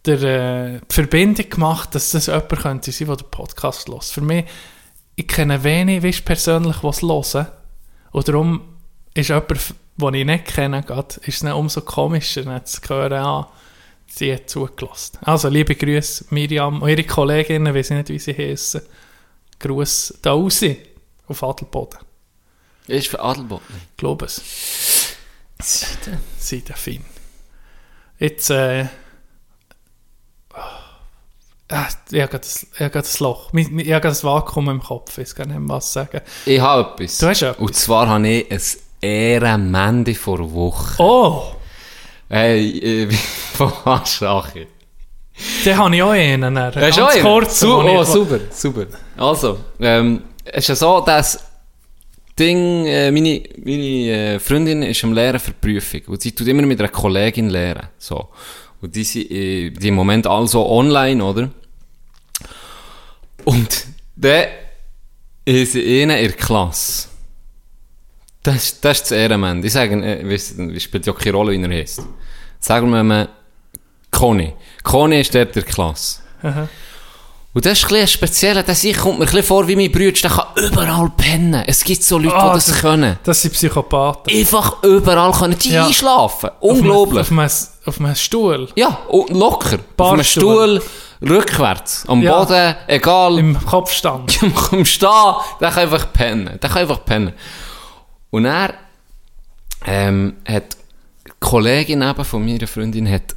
der, 0.06 0.22
äh, 0.22 0.80
Verbindung 0.88 1.48
gemacht, 1.48 1.94
dass 1.94 2.10
das 2.10 2.26
jemand 2.26 2.48
könnte 2.48 2.92
sein, 2.92 3.06
der 3.06 3.16
den 3.16 3.30
Podcast 3.30 3.88
hört. 3.88 4.04
Für 4.04 4.20
mich, 4.20 4.44
ich 5.16 5.26
kenne 5.26 5.62
wenig, 5.64 6.02
weißt, 6.02 6.24
persönlich, 6.24 6.82
was 6.82 7.02
hören. 7.02 7.46
Und 8.12 8.28
darum 8.28 8.60
ist 9.14 9.28
jemand, 9.28 9.74
den 9.96 10.14
ich 10.14 10.26
nicht 10.26 10.44
kenne, 10.46 10.82
grad, 10.82 11.16
ist 11.18 11.34
es 11.34 11.40
dann 11.40 11.52
umso 11.52 11.80
komischer, 11.80 12.64
zu 12.64 12.80
hören, 12.88 13.12
ah, 13.14 13.50
sie 14.06 14.34
hat 14.34 14.50
zugelassen. 14.50 15.18
Also, 15.22 15.48
liebe 15.48 15.74
Grüße, 15.74 16.26
Miriam, 16.30 16.82
und 16.82 16.88
ihre 16.88 17.04
Kolleginnen, 17.04 17.74
weiß 17.74 17.90
ich 17.90 17.96
nicht, 17.96 18.08
wie 18.10 18.18
sie 18.18 18.36
heißen. 18.36 18.82
Gruß 19.58 20.18
da 20.20 20.32
raus, 20.32 20.62
auf 21.26 21.42
Adelboden. 21.42 22.00
Ist 22.86 23.08
für 23.08 23.20
Adelboden. 23.20 23.64
Ich 23.92 23.96
glaube 23.96 24.26
es. 24.26 24.42
Seide 26.38 26.74
fein. 26.74 27.04
Jetzt, 28.18 28.50
äh. 28.50 28.86
Ich 31.66 32.20
habe 32.20 32.28
gerade 32.28 32.38
das, 32.90 33.20
Loch. 33.20 33.52
Ich 33.54 33.66
habe 33.66 33.84
gerade 33.84 34.08
das 34.08 34.22
Vakuum 34.22 34.68
im 34.68 34.80
Kopf. 34.82 35.16
Ich 35.18 35.34
kann 35.34 35.48
nicht 35.48 35.60
was 35.62 35.92
sagen. 35.92 36.20
Ich 36.44 36.60
habe 36.60 36.90
etwas. 36.92 37.18
Du 37.18 37.26
hast 37.26 37.42
etwas? 37.42 37.58
Und 37.58 37.74
zwar 37.74 38.08
habe 38.08 38.28
ich 38.28 38.50
ein 38.50 38.60
Ehrenmende 39.00 40.14
vor 40.14 40.52
Woche. 40.52 41.02
Oh! 41.02 41.42
Hey, 42.28 43.04
äh, 43.04 43.10
von 43.54 43.72
Aschach. 43.84 44.50
Den 45.64 45.78
habe 45.78 45.96
ich 45.96 46.02
auch 46.02 46.10
einen. 46.10 46.58
Hast 46.58 46.98
du 46.98 47.02
auch 47.02 47.08
einen? 47.08 47.22
kurz. 47.22 47.60
Su 47.60 47.72
oh, 47.72 48.04
super, 48.04 48.40
super. 48.50 48.86
Also, 49.16 49.58
ähm, 49.80 50.22
es 50.44 50.64
ist 50.64 50.68
ja 50.68 50.76
so, 50.76 51.00
dass 51.00 51.38
Ding, 52.38 52.86
äh, 52.86 53.10
meine, 53.10 53.42
meine 53.64 54.34
äh, 54.34 54.38
Freundin 54.38 54.82
ist 54.82 55.02
am 55.04 55.12
Lehren 55.12 55.38
für 55.38 55.52
die 55.52 55.58
Prüfung. 55.60 56.00
Und 56.08 56.20
sie 56.20 56.32
tut 56.32 56.46
immer 56.48 56.62
mit 56.62 56.80
einer 56.80 56.88
Kollegin 56.88 57.48
lehren. 57.48 57.88
So. 57.98 58.28
Und 58.84 58.94
die 58.94 59.04
sind 59.04 59.30
äh, 59.30 59.68
im 59.68 59.94
Moment 59.94 60.26
also 60.26 60.68
online, 60.68 61.24
oder? 61.24 61.48
Und 63.44 63.86
dann 64.14 64.46
ist 65.46 65.72
sie 65.72 66.02
eine 66.02 66.20
in 66.20 66.28
der 66.28 66.36
Klasse. 66.36 67.08
Das, 68.42 68.78
das 68.82 68.98
ist 68.98 69.10
das 69.10 69.12
Ehrenmann. 69.12 69.64
Ich 69.64 69.72
sage, 69.72 69.94
äh, 70.04 70.34
es 70.34 70.54
spielt 70.82 71.06
ja 71.06 71.14
keine 71.14 71.34
Rolle, 71.34 71.52
wie 71.52 71.62
er 71.62 71.70
heißt. 71.70 72.02
Sagen 72.60 72.90
wir 72.90 73.02
mal 73.02 73.30
Conny. 74.10 74.52
Conny 74.82 75.22
ist 75.22 75.34
dort 75.34 75.56
in 75.56 75.62
der 75.62 75.62
Klasse. 75.62 76.20
Aha. 76.42 76.68
Und 77.54 77.64
das 77.64 77.78
ist 77.84 77.92
ein 77.92 78.08
speziell. 78.08 78.62
Das 78.64 78.82
ich 78.82 78.96
kommt 78.96 79.20
mir 79.20 79.28
ein 79.32 79.42
vor 79.44 79.66
wie 79.68 79.76
mein 79.76 79.92
Bruder. 79.92 80.10
Der 80.10 80.30
kann 80.30 80.46
überall 80.56 81.10
pennen. 81.16 81.62
Es 81.66 81.84
gibt 81.84 82.02
so 82.02 82.18
Leute, 82.18 82.34
Ah, 82.34 82.48
die 82.48 82.54
das, 82.56 82.66
das- 82.66 82.80
können. 82.80 83.18
Das 83.22 83.42
sind 83.42 83.52
Psychopathen. 83.54 84.36
Einfach 84.36 84.82
überall 84.82 85.30
können 85.32 85.56
die 85.58 85.70
Ja. 85.70 85.86
einschlafen. 85.86 86.50
Unglaublich. 86.58 87.20
Auf 87.20 87.30
einem, 87.30 87.48
auf 87.86 88.00
einem 88.00 88.14
Stuhl. 88.16 88.68
Ja, 88.74 88.98
locker. 89.28 89.66
Auf 89.66 89.72
einem 89.74 89.84
Barstuhl. 89.96 90.80
Stuhl, 90.80 91.30
rückwärts, 91.30 92.04
am 92.08 92.22
Ja. 92.22 92.42
Boden, 92.42 92.74
egal, 92.88 93.38
Im 93.38 93.64
Kopfstand. 93.64 94.42
im 94.72 94.84
Stehen, 94.84 95.08
der 95.60 95.70
kann 95.70 95.82
einfach 95.84 96.12
pennen. 96.12 96.58
Der 96.60 96.68
kann 96.70 96.82
einfach 96.82 97.04
pennen. 97.04 97.32
Und 98.30 98.46
er 98.46 98.74
ähm, 99.86 100.38
hat 100.44 100.76
die 101.24 101.30
Kollegin 101.38 102.02
eben 102.02 102.24
von 102.24 102.44
meiner 102.44 102.66
Freundin 102.66 103.08
hat 103.08 103.36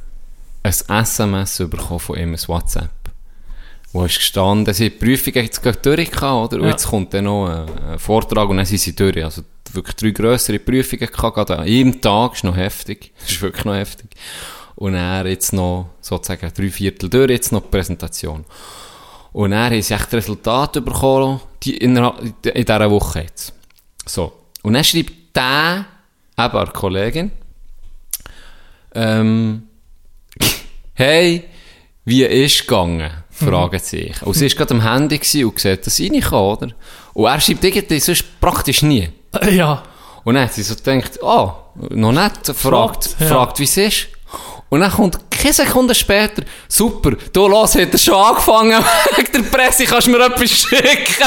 ein 0.64 0.72
SMS 1.02 1.58
bekommen 1.58 2.00
von 2.00 2.16
ihm, 2.18 2.32
ein 2.34 2.48
WhatsApp. 2.48 2.90
Wo 3.98 4.04
ist 4.04 4.18
gestanden, 4.18 4.72
sie 4.72 4.86
hat 4.86 4.92
die 4.92 5.04
Prüfung 5.04 5.34
jetzt 5.34 5.60
gerade 5.60 5.78
durch 5.82 6.08
gehabt, 6.08 6.52
oder? 6.52 6.58
Und 6.62 6.66
Ja. 6.68 6.70
jetzt 6.70 6.86
kommt 6.86 7.12
dann 7.14 7.24
noch 7.24 7.48
ein, 7.48 7.66
ein 7.90 7.98
Vortrag 7.98 8.48
und 8.48 8.58
dann 8.58 8.64
sind 8.64 8.78
sie 8.78 8.94
durch. 8.94 9.24
Also 9.24 9.42
wirklich 9.72 9.96
drei 9.96 10.10
grössere 10.10 10.60
Prüfungen 10.60 11.08
gehabt, 11.08 11.34
gerade 11.34 11.58
an 11.58 11.64
einem 11.64 12.00
Tag, 12.00 12.34
ist 12.34 12.44
noch 12.44 12.56
heftig. 12.56 13.12
Das 13.18 13.30
ist 13.32 13.42
wirklich 13.42 13.64
noch 13.64 13.74
heftig. 13.74 14.06
Und 14.76 14.94
er 14.94 15.26
jetzt 15.26 15.52
noch, 15.52 15.88
sozusagen, 16.00 16.48
drei 16.56 16.70
Viertel 16.70 17.10
durch, 17.10 17.28
jetzt 17.28 17.50
noch 17.50 17.62
die 17.62 17.70
Präsentation. 17.70 18.44
Und 19.32 19.50
er 19.50 19.64
haben 19.64 19.82
sie 19.82 19.94
echt 19.94 20.14
Resultate 20.14 20.80
bekommen, 20.80 21.40
die 21.64 21.76
in, 21.76 21.96
in 21.96 22.32
dieser 22.54 22.90
Woche 22.92 23.22
jetzt. 23.22 23.52
So. 24.06 24.32
Und 24.62 24.74
dann 24.74 24.84
schreibt 24.84 25.12
der, 25.34 25.86
eben 26.38 26.56
eine 26.56 26.70
Kollegin, 26.70 27.32
ähm, 28.94 29.64
hey, 30.94 31.42
wie 32.04 32.22
ist 32.22 32.60
gegangen? 32.60 33.10
Fragen 33.38 33.78
sich. 33.78 34.22
Und 34.22 34.34
sie 34.34 34.48
war 34.48 34.56
gerade 34.56 34.74
am 34.74 34.82
Handy 34.82 35.44
und 35.44 35.58
sieht 35.58 35.86
das 35.86 36.00
reinkommen, 36.00 36.56
oder? 36.56 36.68
Und 37.14 37.26
er 37.26 37.40
schreibt 37.40 37.64
irgendwie 37.64 38.00
sonst 38.00 38.40
praktisch 38.40 38.82
nie. 38.82 39.08
ja. 39.50 39.82
Und 40.24 40.34
dann 40.34 40.44
hat 40.44 40.52
sie 40.52 40.62
so 40.62 40.74
gedacht, 40.74 41.18
oh, 41.22 41.52
noch 41.90 42.12
nicht, 42.12 42.46
fragt, 42.46 42.56
Fragt, 42.58 43.16
ja. 43.20 43.26
fragt 43.26 43.58
wie 43.60 43.64
es 43.64 43.76
ist. 43.76 44.08
Und 44.70 44.80
dann 44.80 44.92
kommt 44.92 45.18
keine 45.30 45.52
Sekunde 45.52 45.94
später, 45.94 46.42
super, 46.68 47.12
du 47.32 47.48
los, 47.48 47.74
hat 47.74 47.90
er 47.90 47.98
schon 47.98 48.14
angefangen, 48.14 48.84
wegen 49.16 49.32
der 49.32 49.42
Presse 49.50 49.86
kannst 49.86 50.08
du 50.08 50.10
mir 50.10 50.26
etwas 50.26 50.50
schicken. 50.50 51.06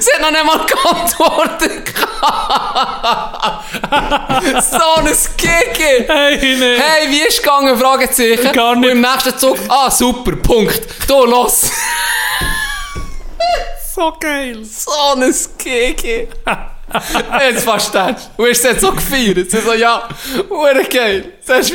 sie 0.00 0.10
hat 0.12 0.22
noch 0.22 0.30
nicht 0.30 0.46
mal 0.46 0.64
geantwortet. 0.64 1.88
so 4.70 4.94
ein 4.96 5.14
Kiki. 5.36 6.06
Hey, 6.06 6.56
nee. 6.56 6.78
Hey, 6.78 7.10
wie 7.10 7.20
ist 7.20 7.42
gegangen? 7.42 7.78
Fragezeichen. 7.78 8.50
Gar 8.52 8.76
nicht. 8.76 8.86
Und 8.86 8.92
im 8.92 9.02
nächsten 9.02 9.36
Zug, 9.36 9.58
ah, 9.68 9.90
super, 9.90 10.34
Punkt. 10.36 10.80
Du 11.06 11.26
los. 11.26 11.70
So 13.94 14.14
geil. 14.18 14.64
So 14.64 14.90
ein 15.16 15.34
Kiki. 15.58 16.28
jetzt 17.40 17.64
verstehst 17.64 18.30
du. 18.36 18.42
Und 18.42 18.48
ist 18.48 18.64
jetzt 18.64 18.80
so 18.80 18.92
gefeiert. 18.92 19.50
Sie 19.50 19.60
so, 19.60 19.74
ja, 19.74 20.08
geil. 20.88 21.34
Sagst 21.44 21.72
du, 21.72 21.74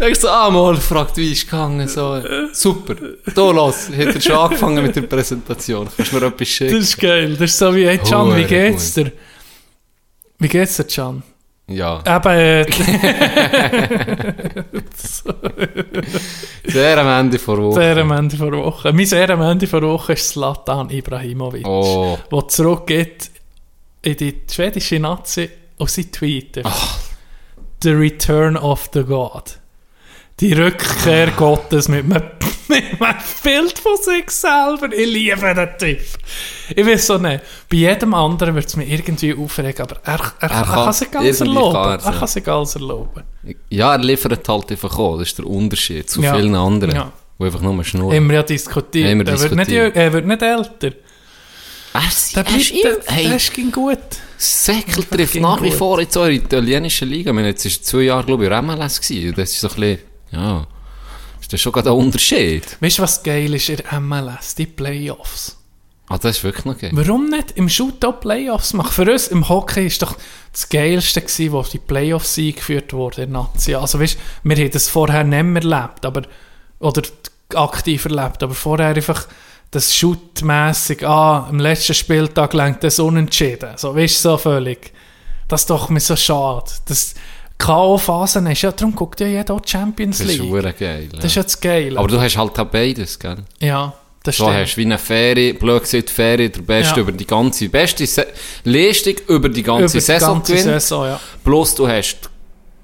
denkst 0.00 0.20
so, 0.20 0.28
ah, 0.28 0.50
mal, 0.50 0.76
fragt, 0.76 1.16
wie 1.16 1.32
ist 1.32 1.44
gegangen, 1.50 1.88
so, 1.88 2.20
super. 2.52 2.94
Da 3.34 3.50
los, 3.50 3.88
hat 3.90 4.14
er 4.14 4.20
schon 4.20 4.36
angefangen 4.38 4.82
mit 4.84 4.94
der 4.96 5.02
Präsentation. 5.02 5.88
Kannst 5.96 6.12
du 6.12 6.16
mir 6.16 6.26
etwas 6.26 6.38
Das 6.38 6.48
schicken? 6.48 6.76
ist 6.78 6.98
geil. 7.00 7.30
Das 7.36 7.50
ist 7.50 7.58
so 7.58 7.74
wie, 7.74 7.86
hey 7.86 7.98
Can, 7.98 8.36
wie 8.36 8.44
geht's 8.44 8.94
dir? 8.94 9.12
Wie 10.38 10.48
geht's 10.48 10.76
dir, 10.76 10.84
Can? 10.84 11.22
Ja. 11.70 12.00
Eben, 12.06 12.66
Sehr 16.66 16.98
am 16.98 17.06
Ende 17.20 17.38
vor 17.38 17.58
Woche. 17.58 17.74
sehr 17.80 17.96
am 17.98 18.10
Ende 18.12 18.36
der 18.36 18.52
Woche. 18.52 18.92
Mein 18.92 19.06
sehr 19.06 19.28
am 19.30 19.42
Ende 19.42 19.66
der 19.66 19.82
Woche 19.82 20.12
ist 20.14 20.30
Zlatan 20.30 20.90
Ibrahimovic. 20.90 21.66
Oh. 21.66 22.18
Der 22.32 22.48
zurückgeht 22.48 23.30
in 24.02 24.16
die 24.16 24.40
schwedische 24.50 24.98
Nazi 24.98 25.50
und 25.78 25.90
sie 25.90 26.10
tweetet. 26.10 26.66
The 27.82 27.90
Return 27.92 28.56
of 28.56 28.88
the 28.92 29.02
God. 29.04 29.58
Die 30.40 30.52
Rückkehr 30.52 31.32
Gottes 31.32 31.88
mit 31.88 32.04
einem, 32.04 32.22
mit 32.68 32.84
einem 33.00 33.18
Bild 33.42 33.78
von 33.78 33.96
sich 33.96 34.30
selber. 34.30 34.92
Ich 34.96 35.06
liebe 35.06 35.54
den 35.54 35.68
Typ. 35.78 36.00
Ich 36.76 36.86
weiß 36.86 37.06
so 37.08 37.18
nicht. 37.18 37.42
Bei 37.68 37.76
jedem 37.76 38.14
anderen 38.14 38.54
wird 38.54 38.66
es 38.66 38.76
mich 38.76 38.88
irgendwie 38.90 39.34
aufregen, 39.34 39.82
aber 39.82 39.96
er, 40.04 40.12
er, 40.14 40.22
er, 40.40 40.48
kann- 40.48 40.64
kann 40.74 40.92
sich 40.92 41.16
alles 41.16 41.40
erlauben. 41.40 41.72
kann 41.72 42.00
Er 42.00 42.12
ja. 42.12 42.18
kann 42.18 42.28
sich 42.28 42.48
alles 42.48 42.74
erlauben. 42.76 43.22
Ja, 43.68 43.92
er 43.92 43.98
liefert 43.98 44.48
halt 44.48 44.70
einfach 44.70 44.96
auch. 44.98 45.18
Das 45.18 45.28
ist 45.28 45.38
der 45.38 45.46
Unterschied 45.46 46.08
zu 46.08 46.22
Ja. 46.22 46.34
vielen 46.36 46.54
anderen, 46.54 46.94
Ja. 46.94 47.12
die 47.38 47.44
einfach 47.44 47.60
nur 47.60 47.82
schnurren. 47.84 48.28
Wir 48.28 48.36
ja 48.36 48.42
diskutiert. 48.44 49.18
Wir 49.18 49.26
er, 49.26 49.40
Wird 49.40 49.54
nicht, 49.56 49.70
er 49.96 50.12
wird 50.12 50.26
nicht 50.26 50.42
älter. 50.42 50.92
Er, 51.94 52.02
Der 52.36 52.46
er 52.46 52.56
ist 52.56 52.72
der, 52.84 52.90
immer, 52.92 53.00
hey, 53.06 53.28
der 53.28 53.38
ging 53.52 53.72
gut. 53.72 53.98
Säckel 54.36 55.02
trifft 55.04 55.34
nach 55.36 55.60
wie 55.62 55.72
vor 55.72 55.98
in 55.98 56.08
so 56.08 56.20
einer 56.20 56.30
italienischen 56.32 57.08
Liga. 57.08 57.30
Ich 57.30 57.34
meine, 57.34 57.48
jetzt 57.48 57.64
ist 57.64 57.84
zwei 57.84 58.02
Jahre, 58.02 58.24
glaube 58.24 58.44
ich, 58.44 58.50
der 58.50 58.58
gewesen. 59.00 59.34
Das 59.36 59.50
ist 59.50 59.60
so 59.60 59.68
ein 59.68 59.74
bisschen, 59.74 59.98
ja, 60.30 60.66
ist 61.40 61.52
das 61.52 61.60
schon 61.60 61.72
gerade 61.72 61.90
ein 61.90 61.96
Unterschied. 61.96 62.76
Weißt 62.80 62.98
du, 62.98 63.02
was 63.02 63.22
geil 63.22 63.54
ist 63.54 63.68
in 63.68 63.76
der 63.76 64.00
MLS? 64.00 64.54
Die 64.54 64.66
Playoffs. 64.66 65.56
Ah, 66.10 66.16
das 66.16 66.38
ist 66.38 66.44
wirklich 66.44 66.64
noch 66.64 66.78
geil. 66.78 66.90
Warum 66.94 67.28
nicht 67.28 67.52
im 67.52 67.68
Shootout 67.68 68.20
Playoffs 68.20 68.72
machen? 68.72 68.92
Für 68.92 69.12
uns 69.12 69.28
im 69.28 69.48
Hockey 69.48 69.86
ist 69.86 70.00
doch 70.00 70.16
das 70.52 70.68
Geilste 70.68 71.20
gewesen, 71.20 71.52
wo 71.52 71.62
die 71.62 71.78
Playoffs 71.78 72.38
eingeführt 72.38 72.94
wurden 72.94 73.24
in 73.24 73.32
Nazi. 73.32 73.74
Also 73.74 74.00
weißt, 74.00 74.18
wir 74.42 74.56
haben 74.56 74.70
das 74.70 74.88
vorher 74.88 75.24
nicht 75.24 75.42
mehr 75.42 75.62
erlebt, 75.62 76.06
aber, 76.06 76.22
oder 76.80 77.02
aktiv 77.54 78.06
erlebt, 78.06 78.42
aber 78.42 78.54
vorher 78.54 78.88
einfach 78.88 79.28
das 79.70 79.94
Shootmässig, 79.94 81.04
ah, 81.04 81.46
am 81.46 81.60
letzten 81.60 81.92
Spieltag 81.92 82.54
lenkt 82.54 82.84
das 82.84 82.98
unentschieden. 82.98 83.76
So, 83.76 83.94
weißt 83.94 84.24
du, 84.24 84.30
so 84.30 84.38
völlig. 84.38 84.92
Das 85.46 85.62
ist 85.62 85.70
doch 85.70 85.90
mir 85.90 86.00
so 86.00 86.16
schade. 86.16 86.70
Das 86.86 87.14
K.O.-Phasen 87.58 88.50
ist 88.50 88.62
ja, 88.62 88.72
darum 88.72 88.94
guckt 88.94 89.20
ja 89.20 89.26
jeder 89.26 89.54
auch 89.54 89.60
die 89.60 89.70
Champions 89.70 90.18
Das 90.18 90.28
ist 90.28 90.38
League. 90.38 90.78
geil. 90.78 91.08
Das 91.12 91.24
ist 91.24 91.34
ja 91.34 91.42
das 91.42 91.60
Geile. 91.60 91.98
Aber 91.98 92.08
du 92.08 92.20
hast 92.20 92.36
halt 92.36 92.58
auch 92.58 92.64
beides, 92.66 93.18
gell? 93.18 93.36
ja, 93.60 93.92
das 94.22 94.36
Du 94.36 94.44
stimmt. 94.44 94.56
hast 94.58 94.76
wie 94.76 94.82
eine 94.84 94.98
Ferie, 94.98 95.54
blöd 95.54 95.82
gesagt, 95.82 96.10
Ferie, 96.10 96.50
der 96.50 96.62
Beste 96.62 96.94
Ja. 96.96 97.00
über 97.02 97.12
die 97.12 97.26
ganze, 97.26 97.68
beste 97.68 98.06
Se 98.06 98.26
Leistung 98.64 99.14
über 99.28 99.48
die 99.48 99.62
ganze 99.62 99.84
Über 99.84 99.92
die 99.92 100.00
Saison 100.00 100.34
ganze 100.34 100.52
gewinnt. 100.52 100.70
Saison, 100.80 101.04
ja. 101.06 101.20
Plus 101.44 101.74
du 101.74 101.88
hast, 101.88 102.30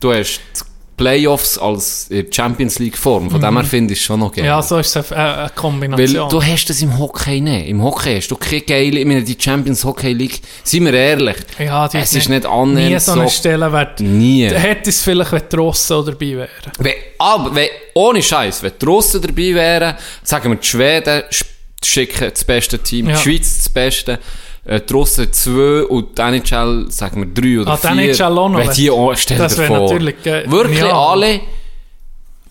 du 0.01 0.13
hast 0.13 0.41
die 0.57 0.74
Playoffs 0.97 1.59
als 1.59 2.09
Champions 2.31 2.79
League 2.79 2.97
Form. 2.97 3.29
Von 3.31 3.41
dem 3.41 3.57
her 3.57 3.65
finde 3.65 3.93
ich 3.95 3.99
es 3.99 4.05
schon 4.05 4.21
noch 4.21 4.31
geil. 4.33 4.45
Mhm. 4.45 4.49
Ja, 4.49 4.63
so 4.63 4.79
ist 4.79 4.95
es 4.95 5.13
eine, 5.13 5.23
eine 5.25 5.43
Weil 5.43 5.51
Kombination. 5.51 6.29
du 6.29 6.43
hast 6.43 6.67
das 6.67 6.81
im 6.83 6.97
Hockey 6.99 7.41
nicht. 7.41 7.69
Im 7.69 7.83
Hockey 7.83 8.17
hast 8.17 8.29
du 8.31 8.37
keine 8.37 8.61
geile, 8.61 9.01
ich 9.01 9.07
meine, 9.07 9.23
die 9.25 9.37
Champions 9.39 9.85
Hockey 9.85 10.13
League, 10.13 10.41
seien 10.63 10.85
wir 10.85 10.95
ehrlich, 10.95 11.37
ja, 11.59 11.89
die 11.89 11.97
es 11.99 12.13
ist 12.15 12.29
nicht 12.29 12.47
annähernd 12.47 12.93
nie 12.95 12.99
so 13.01 13.13
einen 13.13 13.29
so- 13.29 13.35
Stellenwert. 13.35 14.01
nie. 14.01 14.45
Hätte 14.49 14.91
es 14.91 15.03
vielleicht, 15.03 15.33
wenn 15.33 15.43
die 15.51 15.57
dabei 15.57 16.37
wären. 16.37 16.49
Wenn, 16.79 16.93
aber 17.19 17.55
wenn, 17.55 17.69
ohne 17.95 18.23
Scheiß, 18.23 18.63
wenn 18.63 18.73
die 18.81 18.85
Russen 18.87 19.21
dabei 19.21 19.55
wären, 19.55 19.97
sagen 20.23 20.51
wir, 20.51 20.57
die 20.57 20.67
Schweden 20.67 21.23
sch- 21.31 21.45
schicken 21.85 22.31
das 22.33 22.45
beste 22.45 22.79
Team, 22.79 23.09
Ja. 23.11 23.17
die 23.17 23.23
Schweiz 23.23 23.57
das 23.59 23.69
beste, 23.69 24.19
äh, 24.65 24.81
die 24.81 24.93
Russen 24.93 25.33
zwei 25.33 25.83
und 25.85 26.17
die 26.17 26.23
NHL, 26.23 26.87
sagen 26.91 27.21
wir, 27.23 27.27
drei 27.35 27.61
oder 27.61 27.73
Ah, 27.73 27.77
die 27.77 27.87
vier. 27.89 28.11
NHL 28.11 28.39
auch 28.39 28.49
noch, 28.49 28.59
Wenn 28.59 28.71
die 28.73 28.91
auch, 28.91 29.15
stell 29.17 29.39
das 29.39 29.55
dir 29.55 29.61
wär 29.63 29.67
vor. 29.69 29.81
natürlich 29.81 30.23
ge- 30.23 30.51
Wirklich 30.51 30.79
genial. 30.81 30.97
alle, 30.97 31.41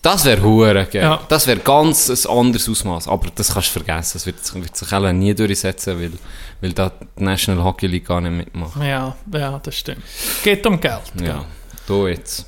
das 0.02 0.24
wäre 0.26 0.42
hure. 0.42 0.86
Ja. 0.92 1.20
Das 1.28 1.46
wäre 1.46 1.60
ganz 1.60 2.10
ein 2.10 2.30
anderes 2.30 2.68
Ausmaß. 2.68 3.08
Aber 3.08 3.28
das 3.34 3.54
kannst 3.54 3.68
du 3.74 3.80
vergessen. 3.80 4.10
Das 4.14 4.26
wird, 4.26 4.54
wird 4.62 4.76
sich 4.76 4.92
alle 4.92 5.12
nie 5.14 5.34
durchsetzen, 5.34 5.98
weil, 5.98 6.12
weil 6.60 6.72
da 6.74 6.92
die 7.18 7.22
National 7.24 7.64
Hockey 7.64 7.86
League 7.86 8.06
gar 8.06 8.20
nicht 8.20 8.32
mitmacht. 8.36 8.72
Ja, 8.82 9.16
ja, 9.32 9.58
das 9.62 9.74
stimmt. 9.78 10.02
Geht 10.42 10.66
um 10.66 10.78
Geld. 10.78 11.00
Ja, 11.20 11.24
gell. 11.26 11.36
du 11.86 12.06
jetzt. 12.08 12.44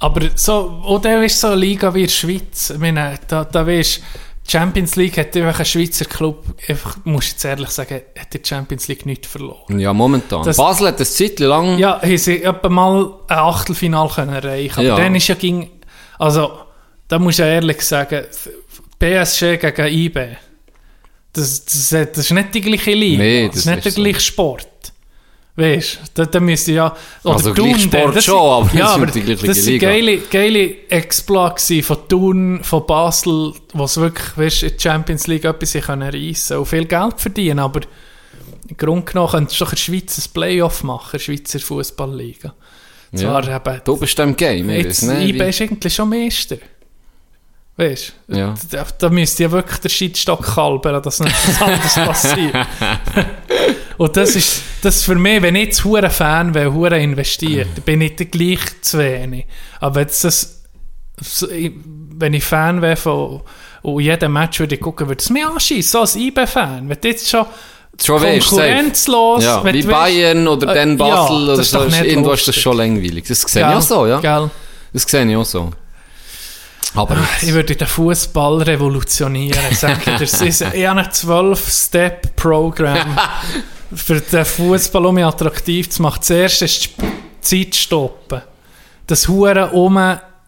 Aber 0.00 0.20
so, 0.34 0.82
oder 0.84 1.24
ist 1.24 1.40
so 1.40 1.46
eine 1.46 1.56
Liga 1.56 1.94
wie 1.94 2.00
in 2.00 2.06
der 2.06 2.12
Schweiz. 2.12 2.70
Ich 2.70 2.78
meine, 2.78 3.18
da, 3.28 3.44
da 3.44 3.64
weißt 3.66 3.98
die 3.98 4.02
Champions 4.48 4.96
League 4.96 5.16
hat 5.18 5.36
einfach 5.36 5.58
ein 5.60 5.64
Schweizer 5.66 6.04
Club, 6.04 6.44
einfach, 6.68 6.98
muss 7.04 7.24
ich 7.26 7.32
jetzt 7.32 7.44
ehrlich 7.44 7.70
sagen, 7.70 8.00
hat 8.18 8.32
die 8.32 8.40
Champions 8.44 8.88
League 8.88 9.04
nicht 9.06 9.26
verloren. 9.26 9.78
Ja, 9.78 9.92
momentan. 9.92 10.44
Das- 10.44 10.56
Basel 10.56 10.88
hat 10.88 10.96
eine 10.96 11.06
Zeit 11.06 11.38
lang... 11.40 11.78
Ja, 11.78 12.00
haben 12.00 12.18
sie 12.18 12.42
etwa 12.42 12.68
mal 12.68 13.14
ein 13.28 13.38
Achtelfinal 13.38 14.08
können 14.08 14.34
erreichen. 14.34 14.78
Aber 14.78 14.84
Ja. 14.88 14.96
dann 14.96 15.14
ist 15.14 15.28
ja 15.28 15.34
ging, 15.34 15.70
also, 16.18 16.58
da 17.08 17.18
muss 17.18 17.38
ich 17.38 17.44
ehrlich 17.44 17.80
sagen, 17.82 18.24
PSG 18.98 19.58
gegen 19.58 19.86
IB, 19.86 20.36
das, 21.32 21.64
das, 21.66 21.88
das 21.90 22.18
ist 22.18 22.30
nicht 22.32 22.54
die 22.54 22.60
gleiche 22.62 22.92
Liga. 22.92 23.22
Nee, 23.22 23.46
das, 23.46 23.56
das 23.56 23.66
ist 23.66 23.70
nicht 23.70 23.84
der 23.84 23.92
so. 23.92 24.02
gleiche 24.02 24.20
Sport. 24.20 24.68
Weißt 25.58 25.94
du, 26.14 26.22
da, 26.22 26.26
da 26.26 26.38
müsste 26.40 26.72
ja. 26.72 26.94
Oder 27.24 27.34
Also 27.34 27.54
Thun, 27.54 27.70
gleich 27.72 27.82
Sport 27.84 28.16
das 28.16 28.24
schon, 28.26 28.38
aber 28.38 28.74
ja, 28.74 28.88
aber 28.88 29.06
die 29.06 29.22
gleiche 29.22 29.46
das 29.46 29.56
sind 29.56 29.78
geile, 29.78 30.18
geile 30.18 30.88
Exploits 30.90 31.66
gewesen 31.68 31.82
von 31.82 32.08
Thun, 32.08 32.60
von 32.62 32.86
Basel, 32.86 33.54
wo 33.72 33.84
es 33.84 33.96
wirklich, 33.96 34.36
weißt, 34.36 34.62
in 34.64 34.68
der 34.72 34.78
Champions 34.78 35.26
League 35.26 35.44
etwas 35.46 35.72
sie 35.72 35.80
können 35.80 36.10
reissen 36.10 36.58
und 36.58 36.66
viel 36.66 36.84
Geld 36.84 37.18
verdienen, 37.18 37.58
aber 37.60 37.80
im 38.68 38.76
Grunde 38.76 39.10
genommen 39.10 39.30
könntest 39.30 39.58
du 39.60 39.64
doch 39.64 39.72
ein 39.72 40.22
Playoff 40.34 40.82
machen, 40.82 41.18
Schweizer 41.18 41.58
Fußballliga. 41.60 42.52
Ja. 43.12 43.38
Eben, 43.40 43.80
Du 43.84 43.96
bist 43.96 44.18
im 44.18 44.36
Game, 44.36 44.68
ich 44.68 44.84
jetzt, 44.84 45.04
IB 45.04 45.38
wie- 45.40 45.48
ist 45.48 45.60
eigentlich 45.62 45.94
schon 45.94 46.10
Meister. 46.10 46.56
Weißt 47.78 48.12
du? 48.28 48.36
Ja. 48.36 48.54
Da, 48.70 48.86
da 48.98 49.08
müsste 49.08 49.44
ja 49.44 49.50
wirklich 49.52 49.78
der 49.80 49.88
Scheitstock 49.88 50.42
kalbern, 50.54 51.02
dass 51.02 51.20
nicht 51.20 51.34
was 51.46 51.62
anderes 51.62 51.94
passiert. 51.94 52.54
Und 53.98 54.16
das 54.16 54.34
ist, 54.36 54.62
das 54.82 55.02
für 55.02 55.14
mich, 55.14 55.42
wenn 55.42 55.56
ich 55.56 55.66
jetzt 55.66 55.84
hure 55.84 56.10
Fan 56.10 56.54
wäre, 56.54 56.72
hure 56.72 56.98
investiert, 56.98 57.68
dann 57.74 57.84
bin 57.84 58.00
ich 58.00 58.16
dann 58.16 58.30
gleich 58.30 58.60
zu 58.82 58.98
wenig. 58.98 59.46
Aber 59.80 60.00
jetzt 60.00 60.24
das, 60.24 60.62
wenn 61.40 62.34
ich 62.34 62.44
Fan 62.44 62.82
wäre 62.82 62.96
von 62.96 63.42
und 63.82 64.00
jedem 64.00 64.32
Match 64.32 64.58
würde 64.58 64.74
ich 64.74 64.80
gucken, 64.80 65.06
würde 65.06 65.22
es 65.22 65.30
mich 65.30 65.46
anschießen, 65.46 65.92
so 65.92 66.00
als 66.00 66.16
IB-Fan. 66.16 66.88
Wenn 66.88 66.98
jetzt 67.04 67.28
schon 67.28 67.46
Schon 68.04 68.20
konkurrenzlos... 68.20 69.42
Ja, 69.42 69.64
wie 69.64 69.82
Bayern 69.82 70.46
oder 70.48 70.72
Äh, 70.72 70.74
dann 70.74 70.98
ja, 70.98 71.06
Basel 71.06 71.46
das 71.46 71.74
oder 71.74 71.90
so. 71.90 72.04
Irgendwo 72.04 72.32
ist 72.32 72.40
das 72.40 72.46
lustig. 72.48 72.62
schon 72.62 72.76
langweilig. 72.76 73.24
Das 73.26 73.40
sehe 73.40 73.62
ich 73.62 73.74
auch 73.74 73.80
so, 73.80 74.06
ja. 74.06 74.20
Gell? 74.20 74.50
Das 74.92 75.02
sehe 75.04 75.24
ich 75.24 75.36
auch 75.36 75.44
so. 75.44 75.70
Aber 76.94 77.16
Ich 77.42 77.52
würde 77.52 77.76
den 77.76 77.86
Fußball 77.86 78.62
revolutionieren. 78.62 79.60
Sag 79.72 79.98
ich 80.06 80.16
dir. 80.16 80.24
Es 80.24 80.40
ist 80.40 80.64
habe 80.64 80.76
ein 80.76 80.98
12-Step-Programm 81.06 83.18
für 83.94 84.20
den 84.20 84.44
Fußball, 84.44 85.06
um 85.06 85.18
attraktiv 85.18 85.88
zu 85.90 86.02
machen. 86.02 86.22
Zuerst 86.22 86.62
ist 86.62 86.90
die 86.98 87.04
Zeit 87.40 87.74
stoppen. 87.76 88.42
Das 89.06 89.28
Huren 89.28 89.70
um 89.70 89.96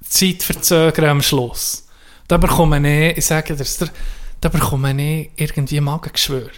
Zeit 0.09 0.43
verzögern 0.43 1.11
am 1.11 1.23
Schluss. 1.23 1.87
Da 2.27 2.37
bekomme 2.37 3.11
ich, 3.11 3.19
ich 3.19 3.27
sage 3.27 3.55
dir, 3.55 3.65
da- 4.41 4.49
bekomme 4.49 4.91
ich 5.03 5.31
irgendwie 5.37 5.81
Magengeschwür. 5.81 6.51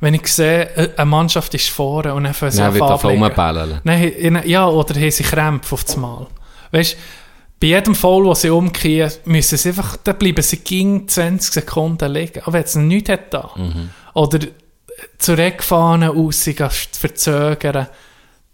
Wenn 0.00 0.14
ich 0.14 0.26
sehe, 0.28 0.62
äh, 0.76 0.90
eine 0.96 1.04
Mannschaft 1.06 1.52
ist 1.54 1.68
vorne 1.68 2.14
und 2.14 2.24
dann 2.24 2.32
fangen 2.34 2.52
sie 2.52 2.62
an. 2.82 2.98
Nein, 3.84 4.02
in- 4.04 4.42
ja, 4.48 4.66
oder 4.66 4.94
haben 4.94 5.10
sie 5.10 5.22
Krämpfe 5.24 5.74
auf 5.74 5.84
das 5.84 5.96
Mal. 5.96 6.26
Weißt 6.72 6.96
bei 7.60 7.66
jedem 7.66 7.94
Fall, 7.94 8.24
wo 8.24 8.32
sie 8.32 8.48
umkehren, 8.48 9.12
müssen 9.26 9.58
sie 9.58 9.68
einfach, 9.68 9.98
da 10.02 10.14
bleiben 10.14 10.40
sie 10.42 10.56
gegen 10.58 11.06
20 11.06 11.52
Sekunden 11.52 12.10
liegen. 12.10 12.40
Aber 12.44 12.54
wenn 12.54 12.62
es 12.64 12.74
nichts 12.76 13.10
hat 13.10 13.34
da. 13.34 13.50
Oder 14.14 14.38
zur 15.18 15.38
Eckfahne 15.38 16.08
raus 16.08 16.44
gehen, 16.44 16.70
verzögern. 16.70 17.88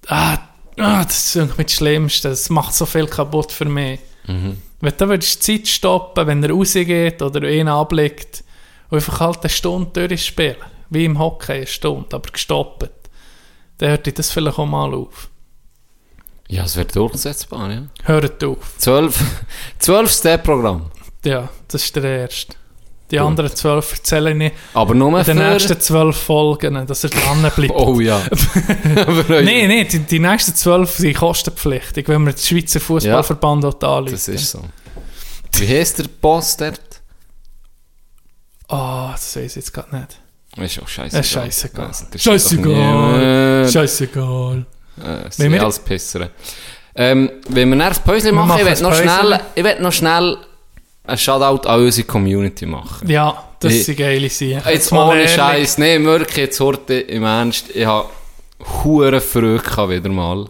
Ah, 0.07 0.39
ah, 0.79 1.05
das 1.05 1.29
ist 1.29 1.37
irgendwie 1.37 1.65
das 1.65 1.73
Schlimmste. 1.73 2.29
Das 2.29 2.51
macht 2.51 2.75
so 2.75 2.87
viel 2.87 3.07
kaputt 3.07 3.53
für 3.53 3.65
mich. 3.65 4.01
Wenn 4.27 4.93
du 4.97 5.09
würdest 5.09 5.47
die 5.47 5.63
Zeit 5.63 5.69
stoppen, 5.69 6.27
wenn 6.27 6.43
er 6.43 6.51
rausgeht 6.51 7.23
oder 7.23 7.49
ihn 7.49 7.69
ablegt 7.69 8.45
und 8.91 8.97
einfach 8.97 9.21
halt 9.21 9.41
eine 9.41 9.51
Stunde 9.51 10.09
durchspielen. 10.09 10.57
Wie 10.91 11.05
im 11.05 11.19
Hockey 11.19 11.53
eine 11.53 11.67
Stunde, 11.67 12.15
aber 12.15 12.31
gestoppt. 12.31 12.91
Dann 13.79 13.91
hört 13.91 14.19
das 14.19 14.31
vielleicht 14.31 14.59
auch 14.59 14.67
mal 14.67 14.95
auf. 14.95 15.29
Ja, 16.49 16.65
es 16.65 16.77
wird 16.77 16.95
durchsetzbar, 16.95 17.73
ja. 17.73 17.83
Hört 18.05 18.43
auf. 18.45 18.79
Zwölf, 18.79 19.21
zwölf 19.79 20.13
Step-Programm. 20.13 20.91
Ja, 21.25 21.49
das 21.67 21.85
ist 21.85 21.97
der 21.97 22.05
erste. 22.05 22.55
Die 23.11 23.21
anderen 23.21 23.55
zwölf 23.55 23.93
erzähle 23.93 24.31
ich 24.31 24.37
nicht. 24.37 24.55
Aber 24.75 24.95
nur 24.95 25.19
In 25.21 25.25
den 25.25 25.39
nächsten 25.39 25.81
zwölf 25.81 26.17
Folgen, 26.17 26.87
dass 26.87 27.05
er 27.05 27.11
dran 27.11 27.41
bleibt. 27.55 27.71
Oh 27.77 28.01
ja. 28.01 28.21
Nein, 29.29 29.69
nein, 29.69 29.87
die, 29.91 30.01
die 30.01 30.19
nächsten 30.19 30.55
zwölf 30.55 30.91
sind 30.91 31.17
kostenpflichtig, 31.17 32.09
wenn 32.09 32.25
wir 32.25 32.33
den 32.33 32.39
Schweizer 32.39 32.81
Fußballverband 32.81 33.65
ja, 33.65 33.71
anrufen. 33.71 34.13
Das 34.13 34.29
ist 34.29 34.51
so. 34.51 34.61
Wie 35.53 35.69
heißt 35.69 36.01
der 36.01 36.07
Boss 36.21 36.57
dort? 36.57 36.81
Ah, 38.69 39.13
das 39.13 39.37
weiß 39.37 39.45
ich 39.53 39.57
jetzt 39.57 39.73
gerade 39.73 39.97
nicht. 39.97 40.19
Ist 40.57 40.83
auch 40.83 40.89
scheiße. 40.89 41.19
Ist. 41.19 41.31
Scheißegal. 41.31 41.93
Scheissegal. 42.17 43.69
Scheißegal. 43.71 44.67
Äh, 44.99 45.31
Wenn 45.37 45.53
wir- 45.53 45.63
als 45.63 45.79
Pisser. 45.79 46.31
Ähm, 46.99 47.31
wenn 47.49 47.69
wir 47.69 47.77
das 47.77 48.01
Päuschen 48.01 48.35
machen, 48.35 48.49
machen 48.49 48.67
ich 48.67 48.81
will 48.81 48.83
noch 48.83 48.95
schnell, 48.95 49.41
ich 49.55 49.65
will 49.65 49.81
noch 49.81 49.93
schnell 49.93 50.39
einen 51.07 51.19
Shoutout 51.19 51.69
an 51.69 51.81
unsere 51.81 52.07
Community 52.07 52.67
machen. 52.67 53.09
Ja, 53.09 53.43
das 53.61 53.73
Ich- 53.73 53.85
sind 53.85 53.99
geile 53.99 54.29
Sachen. 54.29 54.63
Jetzt 54.73 54.93
ohne. 54.93 55.29
Scheiß, 55.29 55.79
nee, 55.79 56.03
wirklich, 56.03 56.37
jetzt 56.37 56.61
heute 56.61 56.95
im 56.95 57.25
Ernst, 57.25 57.67
ich 57.75 57.87
habe 57.87 58.09
hure 58.85 59.21
Freude 59.21 59.59
gehabt 59.61 59.91
wieder 59.91 60.09
mal. 60.09 60.47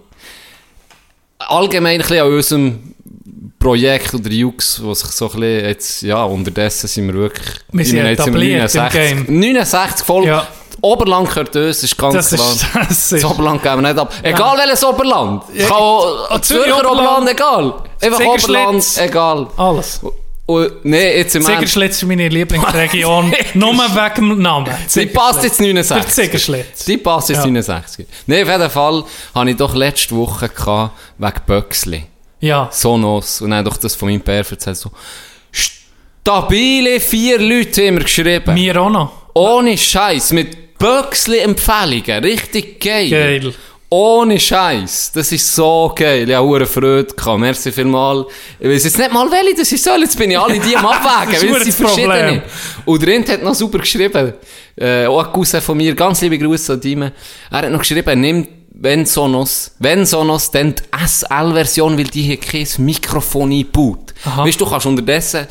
Allgemein 1.38 1.96
ein 1.96 1.98
bisschen 2.00 2.20
an 2.26 2.32
unserem 2.32 2.94
Projekt 3.58 4.14
oder 4.14 4.30
Jux, 4.30 4.80
was 4.84 5.00
sich 5.00 5.10
so 5.10 5.26
ein 5.30 5.40
bisschen 5.40 5.64
jetzt, 5.66 6.02
ja, 6.02 6.22
unterdessen 6.24 6.88
sind 6.88 7.06
wir 7.08 7.14
wirklich, 7.14 7.46
Wir 7.72 7.84
sind 7.84 7.98
ich 7.98 8.04
jetzt 8.04 8.26
im 8.26 8.34
etabliert 8.34 8.74
im 8.74 8.88
Game. 8.88 9.40
69 9.40 10.06
Folgen, 10.06 10.28
Ja. 10.28 10.46
Oberland 10.82 11.28
gehört 11.28 11.56
uns, 11.56 11.82
ist 11.82 11.96
ganz 11.96 12.14
Das 12.14 12.30
klar. 12.30 12.52
ist, 12.52 12.62
das 12.74 13.08
Das 13.08 13.12
ist 13.12 13.24
Oberland 13.24 13.62
geben 13.62 13.82
wir 13.82 13.88
nicht 13.92 13.98
ab. 13.98 14.12
Egal 14.22 14.58
welches 14.58 14.84
Oberland. 14.84 15.42
Ja. 15.54 15.66
kann 15.66 15.76
auch 15.76 16.40
Zürcher 16.42 16.90
Oberland. 16.92 17.30
Egal. 17.30 17.74
Einfach. 18.02 18.20
Oberland, 18.20 18.84
egal. 18.98 19.46
alles. 19.56 20.00
Und, 20.46 20.84
nee, 20.84 21.16
jetzt 21.18 21.34
im 21.34 21.42
Ernst. 21.42 21.54
Ziegerschlitz 21.56 21.96
ist 21.96 22.08
meine 22.08 22.28
Lieblingsregion. 22.28 23.34
Nur 23.54 23.72
wegen 23.74 24.28
dem 24.30 24.42
Namen. 24.42 24.72
Die 24.94 25.06
passt 25.06 25.42
jetzt 25.42 25.58
Der 25.58 25.66
69. 25.74 26.14
Ziegerschlitz. 26.14 26.84
Die 26.84 26.96
passt 26.98 27.28
jetzt 27.30 27.38
Ja. 27.38 27.46
69. 27.46 28.06
Nein, 28.26 28.44
auf 28.44 28.48
jeden 28.50 28.70
Fall 28.70 29.04
hatte 29.34 29.50
ich 29.50 29.56
doch 29.56 29.74
letzte 29.74 30.14
Woche 30.14 30.48
gehabt, 30.48 30.96
wegen 31.18 31.40
Böxli. 31.46 32.04
Ja. 32.40 32.68
Sonos. 32.70 33.40
Und 33.40 33.50
dann 33.50 33.64
doch 33.64 33.76
das 33.76 33.96
von 33.96 34.08
meinem 34.08 34.20
Pär 34.20 34.44
erzählt. 34.48 34.76
So, 34.76 34.92
stabile 35.50 37.00
vier 37.00 37.40
Leute 37.40 37.86
haben 37.86 37.96
wir 37.96 38.02
geschrieben. 38.04 38.54
Mir 38.54 38.80
auch 38.80 38.90
noch. 38.90 39.12
Ohne 39.34 39.76
Scheiß. 39.76 40.32
Mit 40.32 40.78
Böxli-Empfehlungen. 40.78 42.22
Richtig 42.24 42.80
geil. 42.80 43.10
Geil. 43.10 43.54
Ohne 43.88 44.40
Scheiß. 44.40 45.12
Das 45.14 45.30
ist 45.30 45.54
so 45.54 45.92
geil. 45.94 46.28
Ich 46.28 46.34
habe 46.34 46.46
hure 46.46 46.66
Freude 46.66 47.14
gehabt. 47.14 47.38
Merci 47.38 47.70
vielmal. 47.70 48.26
Ich 48.58 48.68
weiß 48.68 48.84
jetzt 48.84 48.98
nicht 48.98 49.12
mal, 49.12 49.30
welche 49.30 49.54
das 49.56 49.70
ist 49.70 49.84
soll. 49.84 50.00
Jetzt 50.00 50.18
bin 50.18 50.30
ich 50.32 50.38
alle 50.38 50.58
die 50.58 50.76
am 50.76 50.86
Abwägen, 50.86 51.32
Das 51.34 51.42
ist 51.42 51.52
weil 51.52 51.60
es 51.60 51.64
sind 51.64 51.86
verschiedene. 51.86 52.42
Und 52.84 53.02
der 53.02 53.08
Rind 53.08 53.28
hat 53.28 53.42
noch 53.42 53.54
super 53.54 53.78
geschrieben. 53.78 54.34
Äh, 54.76 55.06
auch 55.06 55.24
ein 55.24 55.32
Cousin 55.32 55.60
von 55.60 55.76
mir. 55.76 55.94
Ganz 55.94 56.20
liebe 56.20 56.36
Grüße 56.36 56.72
an 56.72 56.80
Dime. 56.80 57.12
Er 57.50 57.58
hat 57.58 57.70
noch 57.70 57.78
geschrieben, 57.78 58.20
nimm 58.20 58.48
wenn 58.78 59.06
Sonos, 59.06 59.72
wenn 59.78 60.04
Sonos, 60.04 60.50
dann 60.50 60.74
die 60.74 61.06
SL-Version, 61.06 61.96
weil 61.96 62.04
die 62.04 62.22
hier 62.22 62.36
kein 62.36 62.66
Mikrofon 62.78 63.50
einbaut. 63.50 64.12
Weißt 64.22 64.60
du, 64.60 64.64
du 64.64 64.70
kannst 64.70 64.86
unterdessen, 64.86 65.46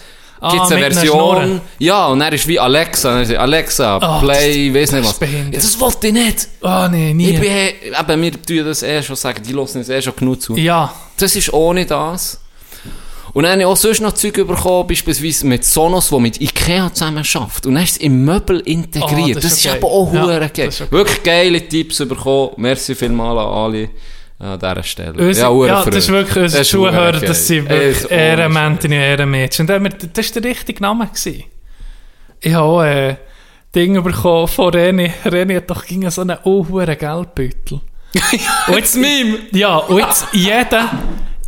Ah, 0.45 0.51
gibt's 0.51 0.71
eine 0.71 0.75
mit 0.81 0.91
einer 0.91 1.01
Version, 1.01 1.61
ja, 1.79 2.07
und 2.07 2.21
er 2.21 2.33
ist 2.33 2.47
wie 2.47 2.59
Alexa, 2.59 3.21
ist 3.21 3.31
er, 3.31 3.41
Alexa, 3.41 3.97
Ah, 3.97 4.19
Play, 4.19 4.73
weiss 4.73 4.91
nicht 4.91 5.05
das 5.05 5.19
was. 5.21 5.29
Ja, 5.29 5.37
das 5.51 5.79
wollte 5.79 6.07
ich 6.07 6.13
nicht. 6.13 6.47
Ah, 6.61 6.87
nee, 6.89 7.13
nie. 7.13 7.31
Ich 7.31 7.39
bin, 7.39 7.49
eben, 7.51 8.21
wir 8.21 8.31
tun 8.43 8.65
das 8.65 8.83
eh 8.83 9.01
schon 9.03 9.15
sagen, 9.15 9.41
die 9.43 9.53
hören 9.53 9.61
uns 9.73 9.89
eh 9.89 10.01
schon 10.01 10.15
genug 10.15 10.41
zu. 10.41 10.55
ja. 10.55 10.93
Das 11.17 11.35
ist 11.35 11.51
ohne 11.53 11.85
das. 11.85 12.41
Und 13.33 13.43
dann 13.43 13.51
habe 13.53 13.61
ich 13.61 13.67
auch 13.67 13.75
sonst 13.77 13.99
noch 14.01 14.13
Zeug 14.13 14.33
bekommen, 14.35 14.87
beispielsweise 14.87 15.45
mit 15.45 15.65
Sonos, 15.65 16.09
die 16.09 16.19
mit 16.19 16.39
Ikea 16.41 16.93
zusammen 16.93 17.23
schafft. 17.23 17.65
Und 17.65 17.75
dann 17.75 17.83
ist 17.83 17.91
es 17.91 17.97
im 17.97 18.23
Möbel 18.23 18.59
integriert. 18.61 19.11
Oh, 19.31 19.33
das 19.33 19.43
das, 19.43 19.51
ist 19.53 19.65
ist 19.65 19.73
geil. 19.73 19.79
auch 19.83 20.13
Ja, 20.13 20.47
geil. 20.47 20.71
schon 20.71 20.89
Wirklich 20.91 21.23
geile 21.23 21.67
Tipps 21.67 21.97
bekommen. 21.99 22.51
Merci 22.57 22.95
vielmals 22.95 23.37
an 23.39 23.45
alle 23.45 23.89
an 24.45 24.59
dieser 24.59 24.83
Stelle. 24.83 25.27
Unser, 25.27 25.41
ja, 25.41 25.47
Freude. 25.81 25.91
das 25.91 25.95
ist 25.95 26.11
wirklich 26.11 26.43
unsere 26.43 26.61
Das 26.61 26.69
Zuhörer, 26.69 27.11
das 27.11 27.47
sind 27.47 27.69
wirklich 27.69 28.11
Ehrenmänner 28.11 28.77
und 28.83 28.91
Ehrenmädchen. 28.91 29.69
Und 29.69 30.17
das 30.17 30.35
war 30.35 30.41
der 30.41 30.51
richtige 30.51 30.81
Name. 30.81 31.07
Gewesen. 31.07 31.43
Ich 32.41 32.53
habe 32.53 32.63
auch 32.63 32.83
äh, 32.83 33.15
Ding 33.73 34.01
bekommen 34.01 34.47
von 34.47 34.73
René. 34.73 35.11
René 35.25 35.57
hat 35.57 35.69
doch 35.69 35.85
gegen 35.85 36.09
so 36.09 36.21
einen 36.21 36.37
unhuren 36.43 36.97
Geldbeutel. 36.97 37.81
und 38.67 38.75
jetzt, 38.75 38.95
Meme. 38.95 39.39
ja, 39.51 39.77
und 39.77 39.97
jetzt 39.97 40.27
jeder, 40.31 40.89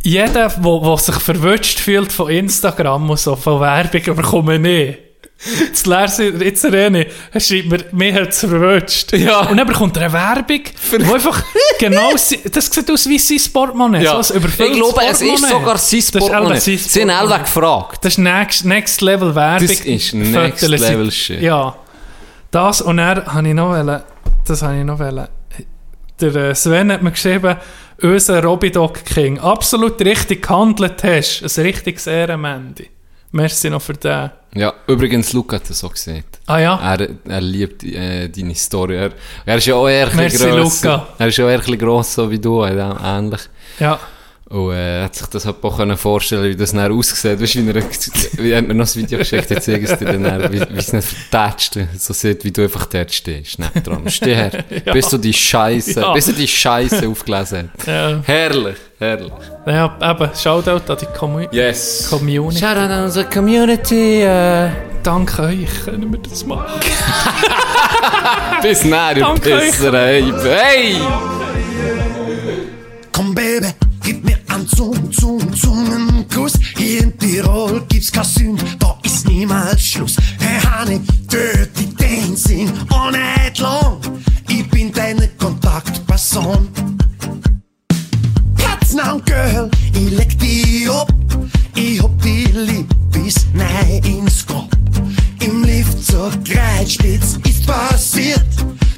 jeder, 0.02 0.52
wo 0.58 0.96
sich 0.96 1.14
verwünscht 1.14 1.78
fühlt 1.78 2.12
von 2.12 2.30
Instagram 2.30 3.08
und 3.08 3.18
so, 3.18 3.36
von 3.36 3.60
Werbung, 3.60 4.16
bekommen 4.16 4.62
nicht. 4.62 5.07
Jetzt 5.60 5.86
lernst 5.86 6.18
du 6.18 6.24
jetzt 6.24 6.64
René, 6.64 7.06
er 7.32 7.40
schreibt 7.40 7.70
mir, 7.70 7.84
mir 7.92 8.14
hat 8.22 8.30
es 8.30 8.40
verwünscht. 8.40 9.12
Ja. 9.12 9.48
Und 9.48 9.56
dann 9.56 9.68
bekommt 9.68 9.96
er 9.96 10.04
eine 10.06 10.12
Werbung, 10.12 10.62
wo 11.06 11.14
einfach 11.14 11.44
genau, 11.78 12.10
das 12.12 12.28
sieht 12.72 12.90
aus 12.90 13.08
wie 13.08 13.18
sein 13.20 13.52
Portemonnaie. 13.52 14.02
Ja. 14.02 14.20
So 14.20 14.34
Ich 14.34 14.56
glaube, 14.56 15.00
es 15.08 15.22
ist 15.22 15.48
sogar 15.48 15.78
sein 15.78 15.78
Das 15.78 15.92
ist 15.92 16.14
eben 16.16 16.18
Portemonnaie. 16.18 16.58
Sie 16.58 16.76
haben 16.76 16.82
Portemonnaie. 16.82 17.14
alle 17.34 17.38
gefragt. 17.44 18.04
Das 18.04 18.12
ist 18.14 18.18
Next, 18.18 18.64
next 18.64 19.00
Level 19.00 19.32
Werbung. 19.32 19.68
Das 19.68 19.80
ist 19.80 20.14
Next 20.14 20.58
sind- 20.60 20.70
Level 20.70 21.10
Shit. 21.12 21.40
Ja. 21.40 21.76
Das 22.50 22.80
und 22.80 22.98
er 22.98 23.24
habe 23.26 23.46
ich 23.48 23.54
noch 23.54 23.68
wollen, 23.70 24.02
das 24.44 24.62
habe 24.62 24.78
ich 24.78 24.84
noch 24.84 24.98
wollen. 24.98 25.28
Der 26.20 26.34
äh, 26.34 26.54
Sven 26.56 26.90
hat 26.90 27.02
mir 27.02 27.12
geschrieben, 27.12 27.56
unser 28.02 28.42
Robidoc 28.42 29.04
King, 29.04 29.38
absolut 29.38 30.00
richtig 30.00 30.42
gehandelt 30.42 31.04
hast. 31.04 31.42
Ein 31.42 31.62
richtiges 31.64 32.08
Ehrenmende. 32.08 32.86
Merci 33.32 33.70
noch 33.70 33.82
für 33.82 33.94
den. 33.94 34.30
Ja, 34.54 34.72
übrigens, 34.86 35.32
Luca 35.32 35.56
hat 35.56 35.68
das 35.68 35.84
auch 35.84 35.92
gesehen. 35.92 36.24
Ah 36.46 36.58
ja? 36.58 36.94
Er, 36.94 37.08
er 37.28 37.40
liebt 37.40 37.84
äh, 37.84 38.28
deine 38.28 38.54
Story. 38.54 38.96
Er, 38.96 39.10
er 39.44 39.56
ist 39.56 39.66
ja 39.66 39.74
auch 39.74 39.88
eher 39.88 40.08
Merci, 40.14 40.48
grosser. 40.48 40.90
Luca. 40.90 41.08
Er 41.18 41.26
ist 41.28 41.36
ja 41.36 41.44
auch 41.44 41.50
eher 41.50 41.60
gross, 41.76 42.14
so 42.14 42.30
wie 42.30 42.38
du, 42.38 42.62
äh, 42.62 42.74
ähnlich. 42.74 43.42
Ja. 43.78 44.00
Und 44.50 44.72
äh, 44.72 45.00
er 45.00 45.04
hat 45.04 45.14
sich 45.14 45.26
das 45.26 45.44
halt 45.44 45.56
auch 45.62 45.76
können 45.76 45.96
vorstellen 45.98 46.44
wie 46.44 46.56
das 46.56 46.72
dann 46.72 46.90
aussieht. 46.90 47.38
Weißt 47.40 47.54
du, 47.56 47.66
wie 47.66 47.70
er, 47.70 47.82
wie 48.44 48.56
hat 48.56 48.66
mir 48.66 48.72
noch 48.74 48.84
das 48.84 48.96
Video 48.96 49.18
geschickt, 49.18 49.50
jetzt 49.50 49.66
zeige 49.66 49.84
ich 49.84 49.90
es 49.90 49.98
dir 49.98 50.06
dann, 50.06 50.50
wie, 50.50 50.60
wie 50.60 50.78
es 50.78 50.90
nicht 50.92 51.06
vertätscht, 51.06 51.78
so 51.98 52.14
sieht, 52.14 52.44
wie 52.44 52.50
du 52.50 52.62
einfach 52.62 52.86
dort 52.86 53.12
stehst, 53.12 53.58
neben 53.58 53.82
dran. 53.82 54.08
Steh 54.08 54.34
her, 54.34 54.64
Ja. 54.86 54.92
bis 54.94 55.08
du 55.10 55.18
die 55.18 55.34
Scheiße, 55.34 56.00
Ja. 56.00 56.12
bis 56.14 56.26
du 56.26 56.32
die 56.32 56.48
Scheiße 56.48 57.06
aufgelesen 57.08 57.70
hast. 57.76 57.86
Ja, 57.86 58.20
Herrlich, 58.24 58.76
herrlich. 58.98 59.32
ja 59.66 59.98
eben, 60.10 60.30
Shoutout 60.34 60.92
an 60.92 60.98
die 60.98 61.06
Commu 61.18 61.40
Yes. 61.50 62.06
Community. 62.08 62.58
Shout 62.60 62.66
out 62.68 62.90
an 62.90 63.04
unsere 63.04 63.28
Community. 63.28 64.22
Äh. 64.22 64.70
Dank 65.02 65.38
euch 65.38 65.68
können 65.84 66.10
wir 66.10 66.18
das 66.20 66.44
machen. 66.46 66.80
Bis 68.62 68.82
näher, 68.84 69.16
ihr 69.16 69.20
Danke. 69.22 69.56
Pisser, 69.58 69.92
ey. 69.94 70.24
Hey! 70.42 70.96
Komm, 73.12 73.34
Baby, 73.34 73.68
Zung, 74.74 75.12
Zung, 75.12 75.54
Zungenkuss. 75.54 76.54
Hier 76.76 77.02
in 77.02 77.18
Tirol 77.18 77.82
gibt's 77.88 78.12
kein 78.12 78.24
Sünde, 78.24 78.64
da 78.78 78.98
ist 79.02 79.26
niemals 79.26 79.82
Schluss. 79.82 80.16
Hey 80.38 80.60
Honey, 80.62 81.00
dirty 81.28 81.88
dancing 81.96 82.70
all 82.90 83.12
night 83.12 83.58
long. 83.58 84.00
Ich 84.48 84.68
bin 84.70 84.92
deine 84.92 85.28
Kontaktperson. 85.38 86.68
Platz 88.56 88.94
now, 88.94 89.20
Girl, 89.24 89.70
ich 89.94 90.10
leg 90.10 90.38
die 90.38 90.88
ab. 90.88 91.12
Ich 91.74 92.02
hab 92.02 92.22
die 92.22 92.44
lieb 92.52 92.88
bis 93.12 93.46
nein 93.54 94.02
ins 94.04 94.46
Grab. 94.46 94.68
Im 95.40 95.62
Lift 95.64 96.04
zur 96.04 96.30
Kreuzspitz 96.44 97.38
ist 97.48 97.66
passiert. 97.66 98.46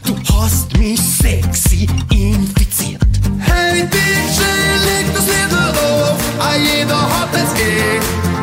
Du 0.05 0.17
hast 0.35 0.77
mich 0.79 1.01
sexy 1.01 1.87
infiziert. 2.11 2.70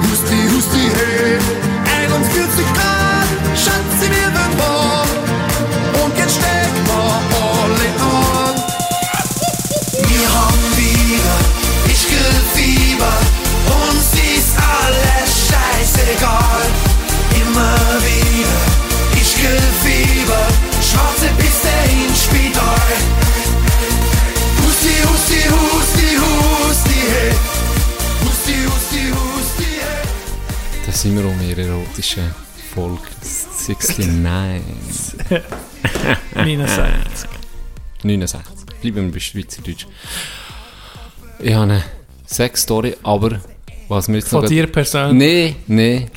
Husti, 0.10 0.48
husti, 0.50 0.92
hey. 0.96 1.67
Sind 30.98 31.16
wir 31.16 31.26
um 31.26 31.40
ihre 31.48 31.62
erotische 31.62 32.22
Folge 32.74 33.04
69. 33.68 35.20
69. 36.34 37.30
69. 38.02 38.66
Bleiben 38.82 39.06
wir 39.06 39.12
bei 39.12 39.20
Schweizerdeutsch. 39.20 39.86
Ich 41.40 41.54
habe 41.54 41.64
eine 41.64 41.84
Sex-Story, 42.26 42.96
aber 43.04 43.40
was 43.88 44.08
mir 44.08 44.18
jetzt 44.18 44.30
Von 44.30 44.42
noch... 44.42 44.50
dir 44.50 44.66
persönlich. 44.66 45.18
Nee, 45.18 45.56
nee. 45.68 46.08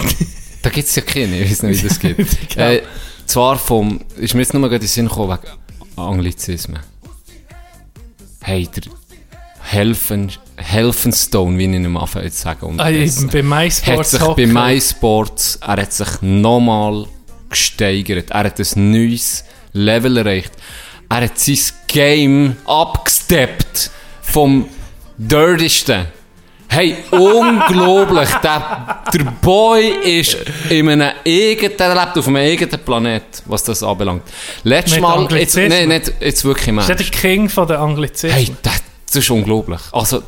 da 0.62 0.70
gibt 0.70 0.88
es 0.88 0.96
ja 0.96 1.02
keine, 1.02 1.40
ich 1.40 1.50
weiß 1.50 1.62
nicht, 1.64 1.82
wie 1.82 1.88
das 1.88 2.00
geht. 2.00 2.16
Ja. 2.56 2.72
äh, 2.72 2.82
zwar 3.26 3.58
vom... 3.58 4.00
Ist 4.16 4.32
mir 4.34 4.40
jetzt 4.40 4.54
nur 4.54 4.62
mal 4.62 4.68
gerade 4.68 4.76
in 4.76 4.82
den 4.86 4.88
Sinn 4.88 5.08
gekommen, 5.08 5.38
wegen 5.38 5.98
Anglizismen. 5.98 6.80
Hey, 8.40 8.66
der 8.66 8.82
Helfen, 9.72 10.32
Helfenstone, 10.56 11.56
wie 11.56 11.66
ich 11.66 11.70
ihn 11.70 11.86
am 11.86 11.96
Anfang 11.96 12.24
jetzt 12.24 12.40
sagen 12.40 12.80
Ah, 12.80 12.90
eben 12.90 13.28
bei 13.28 13.38
hat 13.38 13.44
MySports 13.44 14.10
sich 14.10 14.20
bei. 14.20 14.46
MySports, 14.46 15.60
er 15.62 15.82
hat 15.82 15.92
sich 15.92 16.08
nochmal 16.22 17.06
gesteigert. 17.48 18.30
Er 18.30 18.44
hat 18.44 18.58
ein 18.58 18.90
neues 18.90 19.44
Level 19.72 20.16
erreicht. 20.16 20.50
Er 21.08 21.20
hat 21.22 21.38
sein 21.38 21.58
Game 21.86 22.56
abgesteppt 22.66 23.92
vom 24.22 24.68
dirtysten. 25.16 26.06
Hey, 26.66 26.96
unglaublich. 27.12 28.28
Der, 28.42 29.02
der 29.14 29.24
Boy 29.40 29.92
ist 30.02 30.36
in 30.68 30.88
einem 30.88 31.12
eigenen, 31.24 31.76
der 31.76 31.94
lebt 31.94 32.18
auf 32.18 32.26
einem 32.26 32.36
eigenen 32.36 32.80
Planet, 32.80 33.22
was 33.46 33.62
das 33.62 33.84
anbelangt. 33.84 34.24
Letztes 34.64 34.98
Mal, 34.98 35.28
jetzt, 35.32 35.56
nee, 35.56 35.86
nicht, 35.86 36.12
jetzt 36.20 36.44
wirklich 36.44 36.76
Ist 36.76 36.88
der. 36.88 36.96
King 36.96 37.48
von 37.48 37.68
den 37.68 37.76
Anglizismen? 37.76 38.32
Hey, 38.36 38.56
das 39.12 39.24
ist 39.24 39.30
unglaublich. 39.30 39.80
Also, 39.92 40.22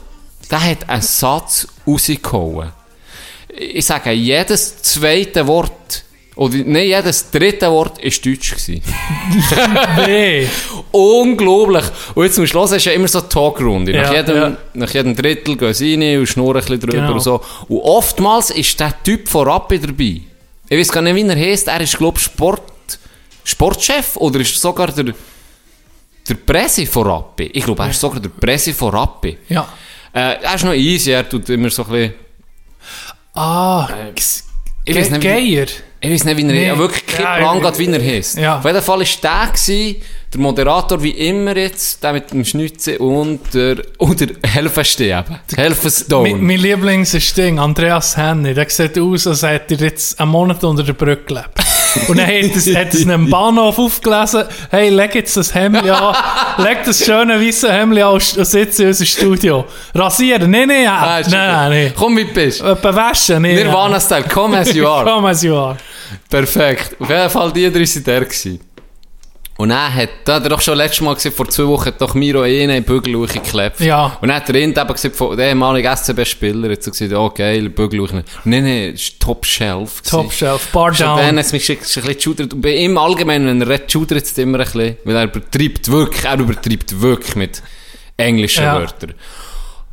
der 0.51 0.61
hat 0.71 0.89
einen 0.89 1.03
Satz 1.03 1.67
rausgehauen. 1.87 2.71
Ich 3.57 3.85
sage, 3.87 4.13
jedes 4.13 4.81
zweite 4.83 5.47
Wort, 5.47 6.05
oder 6.37 6.57
nein, 6.65 6.87
jedes 6.87 7.31
dritte 7.31 7.71
Wort 7.71 7.99
war 8.03 8.11
Deutsch. 8.11 8.51
Gewesen. 8.53 8.83
nee. 10.07 10.49
Unglaublich. 10.91 11.85
Und 12.15 12.25
jetzt 12.25 12.37
zum 12.37 12.47
Schluss 12.47 12.73
ist 12.73 12.87
ja 12.87 12.93
immer 12.93 13.09
so 13.09 13.19
eine 13.21 13.29
Talkrunde. 13.29 13.93
Nach, 13.93 14.11
Ja, 14.11 14.21
jedem, 14.21 14.37
ja. 14.37 14.57
nach 14.75 14.91
jedem 14.95 15.15
Drittel 15.15 15.57
gehen 15.57 15.75
sie 15.75 15.95
rein 15.95 16.19
und 16.21 16.27
schnurren 16.27 16.57
ein 16.57 16.61
bisschen 16.65 16.81
drüber 16.81 16.97
Genau. 16.99 17.13
und 17.13 17.21
so. 17.21 17.41
Und 17.69 17.81
oftmals 17.81 18.51
ist 18.51 18.81
der 18.81 18.95
Typ 19.03 19.29
von 19.29 19.47
Rappi 19.49 19.79
dabei. 19.79 20.21
Ich 20.69 20.79
weiß 20.79 20.89
gar 20.91 21.03
nicht, 21.03 21.15
wie 21.15 21.29
er 21.29 21.37
heißt. 21.37 21.69
Er 21.69 21.81
ist, 21.83 21.99
glaube 21.99 22.19
ich, 22.19 22.25
Sport, 22.25 22.63
Sportchef 23.45 24.17
oder 24.17 24.41
ist 24.41 24.55
sogar 24.59 24.89
der, 24.91 25.13
der 26.29 26.35
Presse 26.35 26.87
von 26.87 27.07
Rappi. 27.07 27.51
Ich 27.53 27.65
glaube, 27.65 27.83
er 27.83 27.91
ist 27.91 28.01
sogar 28.01 28.21
der 28.21 28.29
Presse 28.31 28.73
von 28.75 28.91
Rappi. 28.95 29.39
Ja. 29.49 29.69
Äh, 30.15 30.37
er 30.43 30.55
ist 30.55 30.65
noch 30.65 30.73
easy, 30.75 31.11
er 31.11 31.29
tut 31.29 31.49
immer 31.51 31.71
so 31.71 31.85
ein 31.85 31.91
bisschen... 31.91 32.15
Ah, 33.35 33.89
Äh, 33.89 34.13
ich 34.85 34.97
weiß 34.97 35.11
nicht, 35.11 35.23
wie- 35.23 35.27
Geier. 35.27 35.67
Ich 36.05 36.11
weiß 36.11 36.25
nicht, 36.25 36.37
wie 36.37 36.43
er 36.43 36.47
Nee. 36.53 36.67
ja, 36.67 36.77
wirklich 36.77 37.07
keinen 37.07 37.23
Ja, 37.23 37.37
Plan 37.37 37.65
hat, 37.65 37.79
wie 37.79 37.87
er 37.87 38.03
heisst. 38.03 38.37
Ja. 38.37 38.59
Auf 38.59 38.65
jeden 38.65 38.83
Fall 38.83 38.99
war 38.99 39.07
der 39.07 39.53
gewesen, 39.53 39.97
der 40.35 40.41
Moderator 40.41 41.01
wie 41.03 41.11
immer 41.11 41.57
jetzt, 41.57 42.03
der 42.03 42.13
mit 42.15 42.33
dem 42.33 42.45
Schnitzel 42.45 42.97
und 42.97 43.55
der, 43.55 43.77
und 43.99 44.19
der 44.21 44.31
Helfenstein 44.51 45.21
eben. 45.21 45.39
Helfenstone. 45.55 46.31
Mein, 46.31 46.43
mein 46.45 46.59
Lieblings 46.59 47.15
ist 47.15 47.37
Ding, 47.37 47.61
Andreas 47.61 48.17
Henny. 48.17 48.53
Der 48.53 48.69
sieht 48.69 48.99
aus, 48.99 49.29
als 49.29 49.43
hätte 49.45 49.75
er 49.75 49.81
jetzt 49.83 50.19
einen 50.19 50.33
Monat 50.33 50.65
unter 50.65 50.83
der 50.83 50.95
Brücke 50.95 51.23
gelebt. 51.25 51.55
Und 52.09 52.19
dann 52.19 52.27
hat 52.27 52.57
es, 52.57 52.75
hat 52.75 52.95
es 52.95 53.03
einem 53.03 53.29
Bahnhof 53.29 53.79
aufgelesen, 53.79 54.45
hey, 54.71 54.89
leg 54.89 55.15
jetzt 55.15 55.37
das 55.37 55.55
Hemd 55.55 55.89
an, 55.89 56.17
leg 56.59 56.79
das 56.85 57.05
schöne 57.05 57.41
weiße 57.41 57.73
Hemd 57.73 57.99
an 57.99 58.13
und 58.15 58.23
sitz 58.23 58.79
in 58.79 58.89
unserem 58.89 59.07
Studio. 59.07 59.65
Rasieren? 59.95 60.51
Nein, 60.51 60.69
nein, 60.69 60.85
ja. 60.85 60.97
Ah, 60.97 61.21
nein, 61.21 61.31
nein, 61.31 61.71
nein. 61.71 61.93
Komm, 61.97 62.17
wie 62.17 62.25
du 62.25 62.33
bist. 62.33 62.61
Etwa 62.61 62.95
waschen? 62.95 63.43
Nein, 63.43 63.57
Nirvana-Style, 63.57 64.25
come 64.25 64.59
as 64.59 64.73
you 64.75 64.87
are. 64.87 65.05
Komm, 65.11 65.25
as 65.27 65.43
you 65.43 65.55
are. 65.55 65.77
Perfekt. 66.29 66.97
Auf 67.01 67.09
jeden 67.09 67.31
Fall, 67.31 67.53
die 67.53 67.71
drei 67.71 67.81
waren 67.81 68.05
der. 68.05 68.21
Gewesen. 68.23 68.72
Und 69.63 69.69
dann 69.69 69.95
hat, 69.95 70.09
da 70.25 70.35
hat 70.35 70.43
er 70.43 70.49
doch 70.49 70.61
schon 70.61 70.77
letztes 70.77 71.01
Mal 71.03 71.15
gesagt, 71.15 71.37
vor 71.37 71.49
zwei 71.49 71.67
Wochen 71.69 71.87
hat 71.87 72.01
doch 72.01 72.15
Miro 72.15 72.41
einen 72.43 72.63
in 72.63 72.69
den 72.69 72.83
Bügel 72.83 73.25
geklebt. 73.29 73.79
Ja. 73.79 74.19
Und 74.21 74.27
dann 74.27 74.39
hat 74.39 74.49
der 74.49 74.57
Rind 74.57 74.77
eben 74.77 74.93
gesagt, 74.93 75.15
von 75.15 75.37
der 75.37 75.51
ehemalige 75.51 75.89
SCB-Spieler, 75.89 76.69
hat 76.73 76.83
so 76.83 76.91
gesagt, 76.91 77.13
oh 77.13 77.31
geil, 77.31 77.69
Bügel 77.69 78.01
Nein, 78.13 78.25
nein, 78.45 78.91
das 78.91 79.03
ist 79.03 79.21
Top 79.21 79.47
Shelf. 79.47 79.99
gewesen. 80.03 80.11
Top 80.11 80.33
Shelf, 80.33 80.67
Bar 80.73 80.93
Schon 80.93 81.07
dann 81.07 81.17
down. 81.29 81.39
hat 81.39 81.45
es 81.47 81.53
mich 81.53 81.71
ein 81.71 81.79
bisschen 81.79 82.03
geschudert. 82.05 82.53
Und 82.55 82.61
bei 82.61 82.75
ihm 82.75 82.99
allgemein, 82.99 83.47
wenn 83.47 83.61
er 83.61 83.69
redet, 83.69 83.93
schudert 83.93 84.25
es 84.25 84.37
immer 84.37 84.59
ein 84.59 84.65
bisschen. 84.65 84.97
Weil 85.05 85.15
er 85.15 85.23
übertreibt 85.25 85.89
wirklich, 85.93 86.25
er 86.25 86.39
übertreibt 86.41 87.01
wirklich 87.01 87.37
mit 87.37 87.63
englischen 88.17 88.65
Ja. 88.65 88.81
Wörtern. 88.81 89.15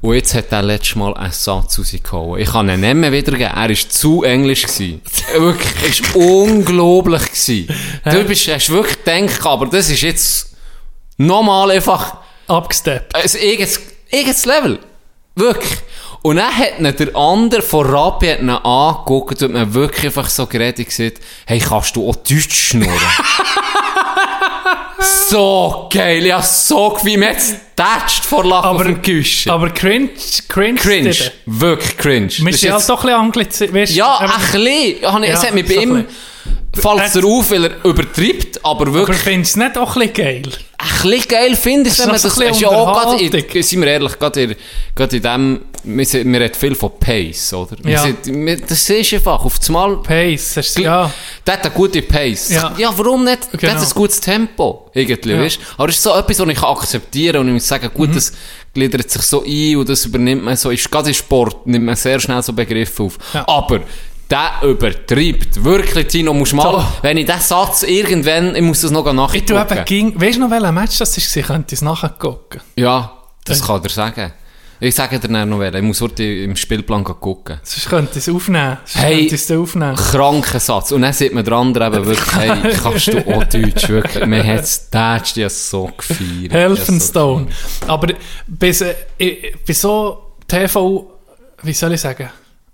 Und 0.02 0.16
jetzt 0.16 0.34
hat 0.34 0.52
er 0.52 0.62
letztes 0.62 0.95
Mal 0.95 1.14
einen 1.16 1.34
Satz 1.34 1.78
rausgehauen. 1.78 2.39
Ich 2.39 2.50
kann 2.50 2.70
ihn 2.70 2.80
nicht 2.80 2.93
mehr 2.93 3.12
wiedergeben. 3.12 3.54
Er 3.54 3.70
war 3.70 3.76
zu 3.76 4.24
englisch. 4.24 4.64
Gewesen. 4.64 5.02
wirklich, 5.38 6.00
es 6.00 6.16
war 6.16 6.22
unglaublich. 6.22 7.22
Gewesen. 7.22 7.68
Du 8.06 8.24
bist, 8.24 8.47
hast 8.47 8.70
wirklich 8.70 9.04
gedacht, 9.04 9.45
aber 9.45 9.66
das 9.66 9.89
ist 9.89 10.02
jetzt 10.02 10.56
nochmal 11.18 11.72
einfach 11.72 12.18
Abgesteppt. 12.47 13.14
ein 13.14 13.22
eigenes, 13.22 13.82
eigenes 14.12 14.45
Level. 14.45 14.80
Wirklich. 15.36 15.80
Und 16.22 16.38
dann 16.38 16.56
hat 16.56 16.80
ihn 16.80 16.84
der 16.84 17.16
andere 17.16 17.62
von 17.62 17.86
Rappi 17.86 18.28
hat 18.28 18.39
ihn 18.39 18.50
angeguckt 18.50 19.41
und 19.41 19.54
mir 19.54 19.74
wirklich 19.74 20.08
einfach 20.08 20.30
so 20.30 20.45
geredet 20.47 20.80
und 20.80 20.86
gesagt, 20.86 21.20
hey, 21.45 21.60
kannst 21.60 21.95
du 21.95 22.10
auch 22.10 22.16
Deutsch 22.16 22.70
schnurren? 22.70 22.91
so 25.02 25.88
geil, 25.91 26.26
ja, 26.26 26.41
so 26.41 26.97
wie 27.04 27.18
mir 27.18 27.30
jetzt 27.32 27.56
tätscht 27.76 28.26
vor 28.26 28.43
Lachen 28.45 28.66
Aber- 28.70 28.89
auf 28.89 29.02
Küchen. 29.02 29.52
Aber 29.52 29.70
cringe, 29.70 30.10
cringe. 30.47 30.76
Cringe, 30.80 31.10
dide. 31.12 31.32
wirklich 31.45 31.97
cringe. 31.97 32.30
Wir 32.39 32.54
sind 32.54 32.72
halt 32.74 32.89
doch 32.89 33.04
ein 33.06 33.32
bisschen 33.32 33.72
du, 33.74 33.95
ja, 33.95 34.08
aber- 34.20 34.36
ein 35.16 35.22
bisschen. 35.22 35.24
Es 35.24 35.43
hat 35.43 35.54
mich 35.54 35.68
bei 35.68 35.74
ihm, 35.76 36.06
fällt 36.74 37.02
es 37.06 37.16
Hat- 37.16 37.24
auf, 37.24 37.52
weil 37.52 37.66
er 37.66 37.86
übertreibt, 37.86 38.64
aber 38.66 38.82
Aber 38.82 38.93
wirklich 38.93 39.18
findest 39.18 39.56
du 39.56 39.60
es 39.62 39.66
nicht 39.68 39.78
auch 39.78 39.95
ein 39.95 40.02
bisschen 40.10 40.14
geil? 40.14 40.41
Ein 40.82 41.09
bisschen 41.09 41.27
geil 41.27 41.55
finde 41.57 41.89
ist 41.89 41.99
wenn 41.99 42.05
man 42.07 42.13
das, 42.15 42.23
bisschen 42.23 42.51
ist 42.51 42.61
ja 42.61 42.69
auch 42.69 42.93
gerade, 42.93 43.21
in, 43.21 43.63
sind 43.63 43.82
wir 43.82 43.88
ehrlich, 43.89 44.17
gerade 44.17 44.41
in, 44.43 44.55
gerade 44.95 45.15
in 45.17 45.21
dem, 45.21 45.61
wir, 45.84 46.05
sind- 46.05 46.32
wir 46.32 46.39
reden 46.39 46.53
viel 46.55 46.73
von 46.75 46.91
Pace, 46.97 47.53
oder? 47.53 47.75
Wir 47.84 47.91
Ja. 47.93 48.01
sind, 48.03 48.25
wir, 48.25 48.57
das 48.57 48.89
ist 48.89 49.13
einfach, 49.13 49.43
auf 49.43 49.59
das 49.59 49.67
Mal, 49.69 49.97
Pace, 49.97 50.55
hast 50.57 50.77
du, 50.77 50.82
ja. 50.84 51.11
der 51.45 51.53
hat 51.55 51.65
eine 51.65 51.73
gute 51.73 52.01
Pace. 52.01 52.49
Ja. 52.51 52.73
warum 52.95 53.25
nicht? 53.25 53.51
Der 53.51 53.59
Genau. 53.59 53.73
hat 53.73 53.82
ein 53.88 53.89
gutes 53.93 54.21
Tempo, 54.21 54.89
irgendwie, 54.93 55.32
Ja. 55.32 55.41
weißt? 55.41 55.59
Aber 55.77 55.89
es 55.89 55.95
ist 55.97 56.03
so 56.03 56.13
etwas, 56.15 56.39
was 56.39 56.47
ich 56.47 56.55
kann 56.59 56.69
akzeptieren 56.69 57.41
und 57.41 57.47
ich 57.47 57.53
muss 57.55 57.67
sagen, 57.67 57.89
Mhm. 57.93 57.97
gut, 57.97 58.15
das 58.15 58.32
gliedert 58.73 59.09
sich 59.09 59.21
so 59.23 59.43
ein 59.43 59.75
und 59.77 59.89
das 59.89 60.05
übernimmt 60.05 60.43
man 60.43 60.55
so, 60.55 60.69
ist, 60.69 60.89
gerade 60.89 61.09
im 61.09 61.13
Sport 61.15 61.67
nimmt 61.67 61.86
man 61.86 61.95
sehr 61.97 62.19
schnell 62.21 62.41
so 62.41 62.53
Begriffe 62.53 63.03
auf. 63.03 63.17
Ja. 63.34 63.45
Aber, 63.47 63.82
der 64.30 64.51
übertreibt. 64.69 65.63
Wirklich, 65.63 66.07
Tino, 66.07 66.34
musst 66.34 66.53
mal, 66.53 66.63
So. 66.63 66.84
wenn 67.01 67.17
ich 67.17 67.25
diesen 67.25 67.41
Satz 67.41 67.84
irgendwann, 67.84 68.55
ich 68.55 68.61
muss 68.61 68.82
das 68.82 68.91
noch 68.91 69.05
Ich 69.07 69.13
nachgucken. 69.13 69.57
eben 69.77 69.86
ging, 69.86 70.21
weißt 70.21 70.38
du 70.38 70.41
noch, 70.41 70.51
welcher 70.51 70.71
Match 70.71 70.97
das 70.97 71.17
war? 71.36 71.43
Könnte 71.43 71.73
ich 71.73 71.80
es 71.80 71.82
nachher 71.82 72.09
gucken. 72.09 72.61
Ja, 72.75 73.11
das 73.45 73.61
Äh. 73.61 73.65
kann 73.65 73.82
er 73.84 73.89
sagen. 73.89 74.34
Ich 74.82 74.95
sage 74.95 75.19
dir 75.19 75.27
dann 75.27 75.49
noch, 75.49 75.59
wer. 75.59 75.73
ich 75.73 75.82
muss 75.82 75.99
heute 75.99 76.23
im 76.23 76.55
Spielplan 76.55 77.03
gucken. 77.03 77.59
Sonst 77.63 77.89
könnte 77.89 78.11
ich 78.17 78.25
es 78.27 78.34
aufnehmen. 78.34 78.77
Sonst 78.86 79.03
Hey. 79.03 79.17
könnte 79.19 79.36
ich 79.36 79.41
es 79.41 79.51
aufnehmen. 79.51 79.95
Kranker 79.97 80.59
Satz. 80.61 80.93
Und 80.93 81.01
dann 81.01 81.11
sieht 81.11 81.34
man 81.34 81.43
der 81.43 81.53
andere 81.55 81.88
eben 81.88 82.05
wirklich, 82.05 82.36
hey, 82.38 82.73
kannst 82.84 83.07
du 83.07 83.17
auch 83.27 83.43
Deutsch, 83.43 83.89
wirklich. 83.89 84.25
Mir 84.25 84.41
hat 84.45 84.61
es 84.61 84.89
tätscht 84.89 85.36
ja 85.36 85.49
so 85.49 85.89
gefeiert. 85.97 86.53
Helfenstone. 86.53 87.47
Aber 87.88 88.13
bis, 88.47 88.80
äh, 88.80 88.95
ich- 89.17 89.53
bei 89.67 89.73
so 89.73 90.36
TV, 90.47 91.11
wie 91.63 91.73
soll 91.73 91.91
ich 91.95 91.99
sagen, 92.01 92.30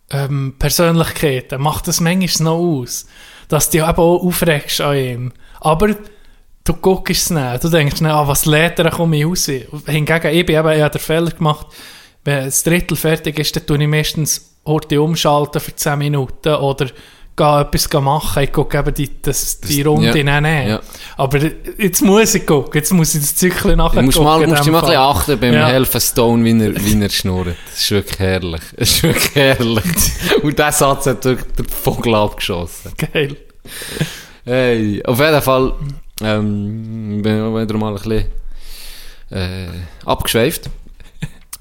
ähm, 0.09 0.55
Persönlichkeiten 0.59 1.61
macht 1.61 1.87
das 1.87 1.99
manchmal 1.99 2.45
noch 2.45 2.59
aus, 2.59 3.05
dass 3.47 3.69
du 3.69 3.77
dich 3.77 3.87
eben 3.87 3.97
auch 3.97 4.23
aufregst 4.23 4.81
an 4.81 4.97
ihm. 4.97 5.33
Aber 5.59 5.95
du 6.63 6.73
guckst 6.73 7.23
es 7.23 7.29
nicht. 7.29 7.63
Du 7.63 7.69
denkst 7.69 8.01
nicht, 8.01 8.11
ah, 8.11 8.27
was 8.27 8.45
lädt 8.45 8.79
er, 8.79 8.91
komme 8.91 9.17
ich 9.17 9.25
raus. 9.25 9.45
Hingegen, 9.45 10.33
ich 10.33 10.45
bin 10.45 10.55
eben, 10.55 10.71
ich 10.71 10.81
habe 10.81 10.89
den 10.89 11.01
Fehler 11.01 11.31
gemacht, 11.31 11.67
wenn 12.23 12.45
das 12.45 12.63
Drittel 12.63 12.97
fertig 12.97 13.39
ist, 13.39 13.55
dann 13.55 13.65
tue 13.65 13.81
ich 13.81 13.87
meistens 13.87 14.55
Orte 14.63 14.99
umschalten 15.01 15.61
für 15.61 15.75
10 15.75 15.99
Minuten 15.99 16.55
oder 16.55 16.87
gehe 17.35 17.61
etwas 17.61 17.91
machen. 18.01 18.43
Ich 18.43 18.51
gucke 18.51 18.77
eben 18.77 18.93
die, 18.93 19.21
das, 19.21 19.59
die 19.59 19.81
Runde 19.81 20.17
ja, 20.17 20.41
nehmen. 20.41 20.67
ja. 20.69 20.79
Aber 21.17 21.39
jetzt 21.77 22.01
muss 22.01 22.33
ich 22.35 22.45
gucken, 22.45 22.71
jetzt 22.75 22.91
muss 22.93 23.15
ich 23.15 23.21
das 23.21 23.35
Zyklen 23.35 23.77
nachher 23.77 23.99
Du 23.99 24.05
musst, 24.05 24.17
gucken. 24.17 24.31
mal, 24.31 24.43
in 24.43 24.49
musst 24.49 24.63
dich 24.65 24.71
mal 24.71 24.79
ein 24.79 24.85
bisschen 24.85 25.01
achten 25.01 25.39
beim 25.39 25.53
Ja. 25.53 25.67
Helfen 25.67 26.01
Stone, 26.01 26.43
wie 26.45 26.63
er, 26.65 26.75
wie 26.75 27.01
er 27.01 27.09
schnurrt. 27.09 27.55
Das 27.71 27.79
ist 27.81 27.91
wirklich 27.91 28.19
herrlich. 28.19 28.61
Das 28.77 28.89
ist 28.89 29.03
wirklich 29.03 29.35
herrlich. 29.35 29.83
Und 30.43 30.57
dieser 30.57 30.71
Satz 30.71 31.05
hat 31.07 31.25
wirklich 31.25 31.51
den 31.53 31.65
Vogel 31.65 32.15
abgeschossen. 32.15 32.91
Geil. 33.13 33.35
Hey, 34.45 35.01
auf 35.05 35.19
jeden 35.19 35.41
Fall, 35.41 35.73
ähm, 36.21 37.21
bin 37.21 37.37
ich 37.55 37.61
wieder 37.61 37.77
mal 37.77 37.89
ein 37.89 37.95
bisschen 37.95 38.25
äh, 39.31 39.67
abgeschweift. 40.05 40.69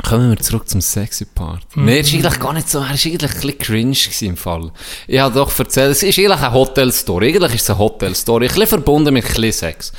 Kommen 0.07 0.31
wir 0.31 0.39
zurück 0.39 0.69
zum 0.69 0.81
sexy 0.81 1.25
Part. 1.25 1.65
Mhm. 1.77 1.85
Nee, 1.87 1.99
das 2.01 2.09
ist 2.09 2.15
eigentlich 2.15 2.39
gar 2.41 2.53
nicht 2.53 2.69
so, 2.69 2.79
er 2.79 2.85
war 2.85 2.91
eigentlich 2.91 3.23
ein 3.23 3.41
bisschen 3.41 3.59
cringe 3.59 3.97
im 4.21 4.37
Fall. 4.37 4.71
Ich 5.07 5.19
habe 5.19 5.35
doch 5.35 5.59
erzählt, 5.59 5.93
es 5.93 6.03
ist 6.03 6.19
eigentlich 6.19 6.31
eine 6.39 6.53
Hotelstory. 6.53 7.29
Eigentlich 7.29 7.55
ist 7.55 7.63
es 7.63 7.71
eine 7.71 7.79
Hotelstory, 7.79 8.45
ein 8.47 8.49
bisschen 8.53 8.67
verbunden 8.69 9.15
mit 9.15 9.25
ein 9.25 9.29
bisschen 9.35 9.53
Sex. 9.53 9.93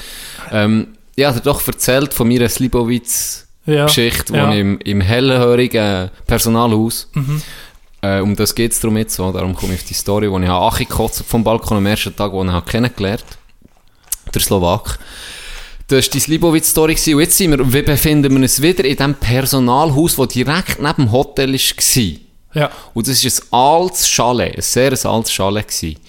Ähm, 0.52 0.90
ich 1.16 1.26
habe 1.26 1.40
doch 1.42 1.66
erzählt 1.68 2.14
von 2.14 2.28
meiner 2.28 2.48
Slibowitz-Geschichte, 2.50 4.34
Ja, 4.34 4.40
wo 4.44 4.46
ja. 4.48 4.54
ich 4.54 4.60
im, 4.60 4.80
im 4.80 5.02
hellhörigen 5.02 6.12
Personalhaus 6.28 7.10
Mhm. 7.14 7.42
äh, 8.02 8.20
um 8.20 8.36
das 8.36 8.54
geht 8.54 8.74
es 8.74 8.80
darum 8.80 8.98
jetzt 8.98 9.16
so. 9.16 9.32
Darum 9.32 9.56
komme 9.56 9.74
ich 9.74 9.80
auf 9.82 9.88
die 9.88 9.94
Story, 9.96 10.30
wo 10.30 10.38
ich 10.40 10.50
Achi 10.50 10.86
gekotzt 10.86 11.24
vom 11.28 11.44
Balkon 11.44 11.78
am 11.78 11.86
ersten 11.88 12.16
Tag, 12.16 12.32
wo 12.32 12.42
ich 12.44 12.48
ihn 12.50 12.54
habe 12.54 12.70
kennengelernt 12.70 13.26
Der 14.34 14.42
Slowak. 14.42 15.00
Das 15.88 16.06
war 16.06 16.12
die 16.12 16.20
Slibowitz-Story. 16.20 16.96
gewesen. 16.96 17.16
Und 17.16 17.22
jetzt 17.22 17.38
sind 17.38 17.52
wir, 17.52 17.74
wir 17.74 17.86
befinden 17.86 18.34
wir 18.34 18.42
uns 18.42 18.62
wieder 18.62 18.86
in 18.86 18.96
dem 18.96 19.16
Personalhaus, 19.16 20.16
das 20.16 20.28
direkt 20.30 20.80
neben 20.80 20.96
dem 20.96 21.12
Hotel 21.12 21.54
war. 21.54 22.16
Ja. 22.54 22.72
Und 22.94 23.08
das 23.08 23.24
ist 23.24 23.44
ein 23.44 23.54
altes 23.54 24.10
Chalet, 24.10 24.56
ein 24.56 24.62
sehr 24.62 24.92
altes 25.06 25.32
Chalet 25.32 25.68
gewesen. 25.68 26.00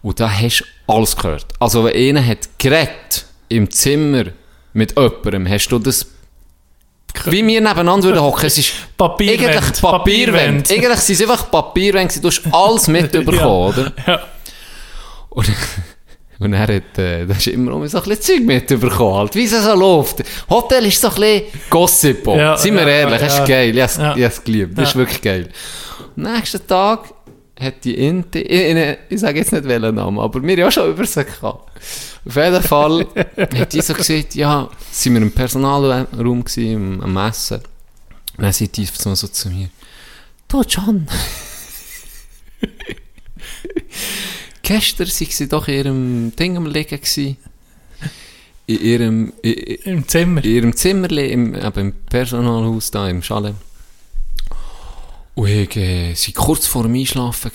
Und 0.00 0.20
da 0.20 0.30
hast 0.30 0.60
du 0.60 0.92
alles 0.92 1.16
gehört. 1.16 1.46
Also 1.58 1.84
wenn 1.84 1.94
einer 1.94 2.26
hat 2.26 2.48
geredet 2.58 3.26
im 3.48 3.70
Zimmer 3.70 4.26
mit 4.72 4.96
jemandem, 4.96 5.48
hast 5.48 5.68
du 5.68 5.78
das 5.78 6.06
wie 7.24 7.44
wir 7.46 7.60
nebeneinander 7.60 8.08
würden 8.08 8.20
hocken. 8.20 8.46
Es 8.46 8.58
ist 8.58 8.72
Papierwand. 8.96 9.56
eigentlich 9.56 9.80
Papierwand. 9.80 10.70
Eigentlich 10.70 10.98
sind 11.00 11.14
es 11.16 11.22
einfach 11.22 11.50
Papierwände. 11.50 12.20
Du 12.20 12.28
hast 12.28 12.42
alles 12.52 12.86
mitbekommen, 12.88 13.40
oder? 13.40 13.92
Ja. 14.06 14.20
Und, 15.30 15.50
und 16.40 16.52
er 16.52 16.60
hat, 16.60 16.98
äh, 16.98 17.26
da 17.26 17.34
du 17.34 17.50
immer 17.50 17.72
noch 17.72 17.86
so 17.86 17.98
ein 17.98 18.04
bisschen 18.04 18.20
Zeug 18.22 18.46
mitbekommen, 18.46 19.14
halt. 19.16 19.34
Wie 19.34 19.44
es 19.44 19.50
so 19.50 19.74
läuft. 19.74 20.22
Hotel 20.48 20.86
ist 20.86 21.00
so 21.00 21.08
ein 21.08 21.14
bisschen 21.14 21.42
Gossip. 21.68 22.26
Ja, 22.28 22.56
Seien 22.56 22.74
wir 22.74 22.82
ja, 22.82 22.88
ehrlich, 22.88 23.20
ja, 23.20 23.26
das 23.26 23.38
ist 23.40 23.46
geil. 23.46 23.70
Ich 23.70 23.96
Ja. 23.96 24.16
ich 24.16 24.24
hab's 24.24 24.44
geliebt. 24.44 24.78
Das 24.78 24.90
ist 24.90 24.96
wirklich 24.96 25.20
geil. 25.20 25.48
Am 26.16 26.22
nächsten 26.22 26.64
Tag 26.66 27.12
hat 27.60 27.84
die 27.84 27.94
Inti, 28.06 28.40
ich, 28.40 28.76
ich, 28.76 28.98
ich 29.08 29.20
sage 29.20 29.40
jetzt 29.40 29.52
nicht 29.52 29.64
welchen 29.64 29.96
Namen, 29.96 30.20
aber 30.20 30.40
wir 30.40 30.52
haben 30.52 30.58
ja 30.58 30.70
schon 30.70 30.90
über 30.90 31.04
sie 31.04 31.24
gehabt. 31.24 31.72
Auf 32.26 32.36
jeden 32.36 32.62
Fall 32.62 33.06
hat 33.36 33.72
die 33.72 33.80
so 33.80 33.94
gesagt, 33.94 34.34
ja, 34.36 34.68
sind 34.92 35.14
wir 35.14 35.22
im 35.22 35.32
Personalraum 35.32 36.44
gewesen, 36.44 37.02
am 37.02 37.16
am 37.16 37.28
Essen. 37.28 37.60
Und 38.36 38.44
dann 38.44 38.52
sagt 38.52 38.76
die 38.76 38.84
so 38.86 39.14
zu 39.14 39.48
mir, 39.50 39.70
du 40.46 40.62
John, 40.62 41.08
gestern 44.68 45.06
sind 45.06 45.32
sie 45.32 45.48
doch 45.48 45.66
in 45.66 45.74
ihrem 45.74 46.36
Ding 46.36 46.56
am 46.58 46.66
Liegen 46.66 47.00
gewesen. 47.00 47.38
In 48.66 48.80
ihrem, 48.80 49.32
in, 49.40 49.52
Im 49.84 50.08
Zimmer. 50.08 50.44
in 50.44 50.50
ihrem 50.50 50.76
Zimmerli, 50.76 51.32
im, 51.32 51.54
eben 51.54 51.80
im 51.80 51.92
Personalhaus 52.10 52.90
da, 52.90 53.08
im 53.08 53.22
Chalet. 53.22 53.54
Und 55.34 55.48
ich, 55.48 55.74
äh, 55.76 56.12
sie 56.14 56.32
kurz 56.32 56.66
vor 56.66 56.82
dem 56.82 56.94
Einschlafen 56.94 57.50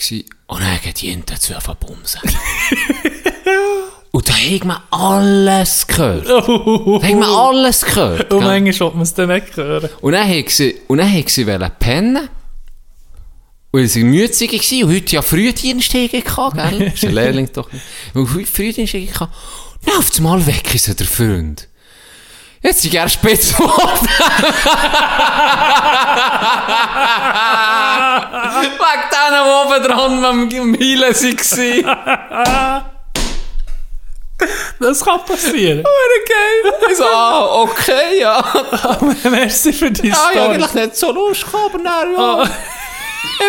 und 0.47 0.61
dann 0.61 0.79
geht 0.83 1.01
die 1.01 1.11
Ente 1.11 1.35
zu 1.39 1.53
verbumsen. 1.53 2.21
und 4.11 4.27
da 4.27 4.33
hat 4.33 4.65
man 4.65 4.77
alles 4.89 5.85
gehört. 5.85 6.27
Da 6.27 6.37
hat 6.37 7.13
man 7.13 7.23
alles 7.23 7.81
gehört. 7.81 8.33
Und 8.33 8.39
gell? 8.39 8.61
manchmal 8.61 8.89
will 8.89 8.95
man 8.95 9.03
es 9.03 9.13
dann 9.13 9.29
nicht 9.29 9.55
hören. 9.55 9.89
Und 10.01 10.13
dann 10.13 10.27
hat 10.27 10.49
sie, 10.49 10.75
und 10.87 10.97
dann 10.97 11.13
hat 11.13 11.29
sie 11.29 11.45
pennen. 11.79 12.27
Und 13.75 13.87
sie 13.87 14.03
war 14.03 14.09
mützig 14.09 14.51
gewesen, 14.51 14.83
und 14.83 14.93
heute 14.93 15.15
ja 15.15 15.23
Frühdienststege 15.23 16.21
gehabt, 16.21 16.55
gell? 16.55 16.81
ist 16.93 17.03
ein 17.05 17.11
Lehrling 17.13 17.49
doch 17.51 17.71
nicht. 17.71 17.83
Und 18.13 18.31
heute 18.35 18.45
Frühdienststege 18.45 19.11
gehabt. 19.11 19.33
Dann 19.83 19.97
auf 19.97 20.11
einmal 20.15 20.45
weg 20.45 20.75
ist 20.75 20.99
der 20.99 21.07
Freund. 21.07 21.67
Jetzt 22.61 22.83
sind 22.83 22.91
gerne 22.91 23.09
spitz 23.09 23.51
geworden. 23.51 24.07
Wegen 28.61 28.77
denen, 29.11 29.43
die 29.43 29.49
oben 29.49 29.83
dran 29.83 30.23
am 30.23 30.47
Mielen 30.71 31.13
waren. 31.15 32.85
Das 34.79 35.03
kann 35.03 35.25
passieren. 35.25 35.83
geil. 35.83 36.73
Ich 36.91 36.97
so, 36.97 37.05
ah, 37.05 37.61
okay, 37.61 38.19
ja. 38.19 38.43
Merci 39.31 39.73
für 39.73 39.89
die 39.89 40.09
Ja, 40.09 40.13
ich 40.13 40.37
Story. 40.37 40.53
eigentlich 40.53 40.73
nicht 40.73 40.95
so 40.95 41.11
Lust 41.11 41.45
gehabt, 41.51 41.73
aber 41.73 41.83
dann, 41.83 42.13
ja. 42.13 42.49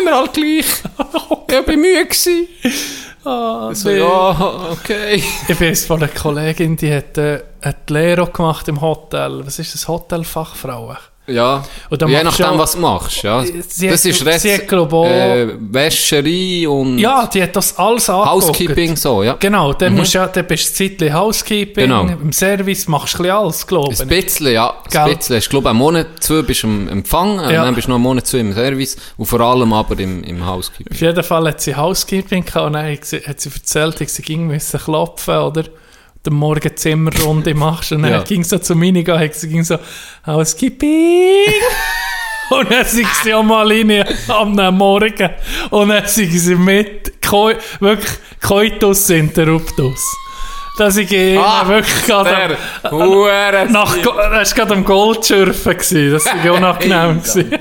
Immer 0.01 0.17
halt 0.19 0.33
gleich. 0.33 0.65
Ich 1.49 1.69
war 1.69 1.77
Mühe. 1.77 2.05
gewesen. 2.07 2.49
Ah, 3.25 3.75
So, 3.75 3.89
nee. 3.89 3.99
ja, 3.99 4.69
okay. 4.73 5.23
Ich 5.49 5.61
weiß 5.61 5.87
von 5.87 5.99
einer 6.03 6.09
Kollegin, 6.09 6.77
die 6.77 6.93
hat, 6.95 7.17
äh, 7.17 7.41
hat 7.63 7.89
die 7.89 7.95
Lehre 7.95 8.27
gemacht 8.27 8.69
im 8.69 8.81
Hotel. 8.81 9.47
Was 9.47 9.59
ist 9.59 9.75
das? 9.75 9.89
Hotelfachfrau? 9.89 10.95
Ja, 11.27 11.65
Und 11.89 12.03
dann 12.03 12.11
je 12.11 12.23
nachdem, 12.23 12.59
was 12.59 12.73
du 12.73 12.81
machst. 12.81 13.23
Ja. 13.23 13.43
Sie 13.43 13.89
das 13.89 14.05
hat- 14.05 14.11
ist 14.11 14.27
Rest, 14.27 14.43
sie 14.43 14.55
auch- 14.71 15.07
äh, 15.07 15.49
Wäscherei 15.59 16.69
und 16.69 16.99
Ja, 16.99 17.27
die 17.27 17.43
hat 17.43 17.57
das 17.57 17.79
alles 17.79 18.11
angeguckt. 18.11 18.31
Housekeeping, 18.31 18.95
so, 18.97 19.23
ja. 19.23 19.35
Genau, 19.41 19.73
dann, 19.73 19.95
musst 19.95 20.13
du, 20.15 20.19
ja- 20.19 20.27
dann 20.27 20.47
bist 20.47 20.79
du 20.79 20.85
ein 20.85 21.15
Housekeeping, 21.15 21.85
Genau. 21.85 22.03
im 22.07 22.31
Service 22.33 22.87
machst 22.89 23.15
du 23.15 23.19
ein 23.19 23.23
bisschen 23.23 23.37
alles, 23.37 23.67
glaube 23.67 23.89
Ein 23.99 24.11
ich. 24.11 24.25
bisschen, 24.25 24.53
ja. 24.53 24.75
Gell? 24.91 25.01
Ein 25.01 25.17
bisschen. 25.17 25.37
Ich 25.39 25.49
glaube, 25.49 25.71
einen 25.71 25.79
Monat, 25.79 26.07
zwei 26.21 26.43
bist 26.43 26.63
du 26.63 26.67
im 26.67 26.89
Empfang, 26.89 27.39
und 27.39 27.51
Ja. 27.51 27.65
dann 27.65 27.75
bist 27.75 27.87
du 27.87 27.91
noch 27.93 27.97
einen 27.97 28.03
Monat, 28.03 28.27
zwei 28.27 28.39
im 28.41 28.53
Service 28.53 28.97
und 29.17 29.25
vor 29.25 29.41
allem 29.41 29.73
aber 29.73 29.99
im, 29.99 30.23
im 30.25 30.47
Housekeeping. 30.47 30.93
Auf 30.93 31.01
jeden 31.01 31.23
Fall 31.25 31.49
hat 31.49 31.61
sie 31.63 31.75
Housekeeping 31.75 32.45
gehabt 32.45 32.67
und 32.67 32.73
dann 32.75 32.93
hat 32.93 33.05
sie, 33.05 33.21
hat 33.21 33.41
sie 33.41 33.49
erzählt, 33.51 33.99
dass 33.99 34.15
sie 34.15 34.23
ging 34.23 34.47
müssen 34.47 34.79
klopfen, 34.79 35.37
oder? 35.39 35.65
Den 36.27 36.35
Morgen 36.35 36.77
Zimmerrunde 36.77 37.55
machst 37.55 37.93
und 37.93 38.03
dann 38.03 38.13
Ja. 38.13 38.23
ging 38.23 38.43
sie 38.45 38.61
zu 38.61 38.75
mir 38.75 38.93
sie 39.35 39.49
ging 39.49 39.63
so, 39.65 39.77
Housekeeping! 40.27 41.53
und 42.51 42.71
dann 42.71 42.85
sind 42.85 43.09
sie 43.23 43.35
auch 43.35 43.43
mal 43.43 43.67
rein 43.67 44.05
am 44.29 44.79
Morgen 44.79 45.31
und 45.71 45.89
dann 45.89 46.07
sind 46.07 46.33
sie 46.33 46.55
mit, 46.55 47.21
Koi, 47.23 47.55
wirklich 47.81 48.13
Coitus 48.41 49.11
Interruptus. 49.11 50.01
Dass 50.77 50.97
ich 50.97 51.39
ah, 51.39 51.69
wirklich 51.69 52.05
gerade 52.05 52.57
am- 52.83 52.91
Hure 52.93 53.67
nach, 53.71 53.97
war 54.05 54.43
gerade 54.45 54.75
am 54.75 54.85
Goldschürfen. 54.85 55.73
gewesen. 55.73 56.13
Das 56.13 56.25
war 56.27 56.53
unangenehm. 56.57 57.23
gewesen. 57.23 57.51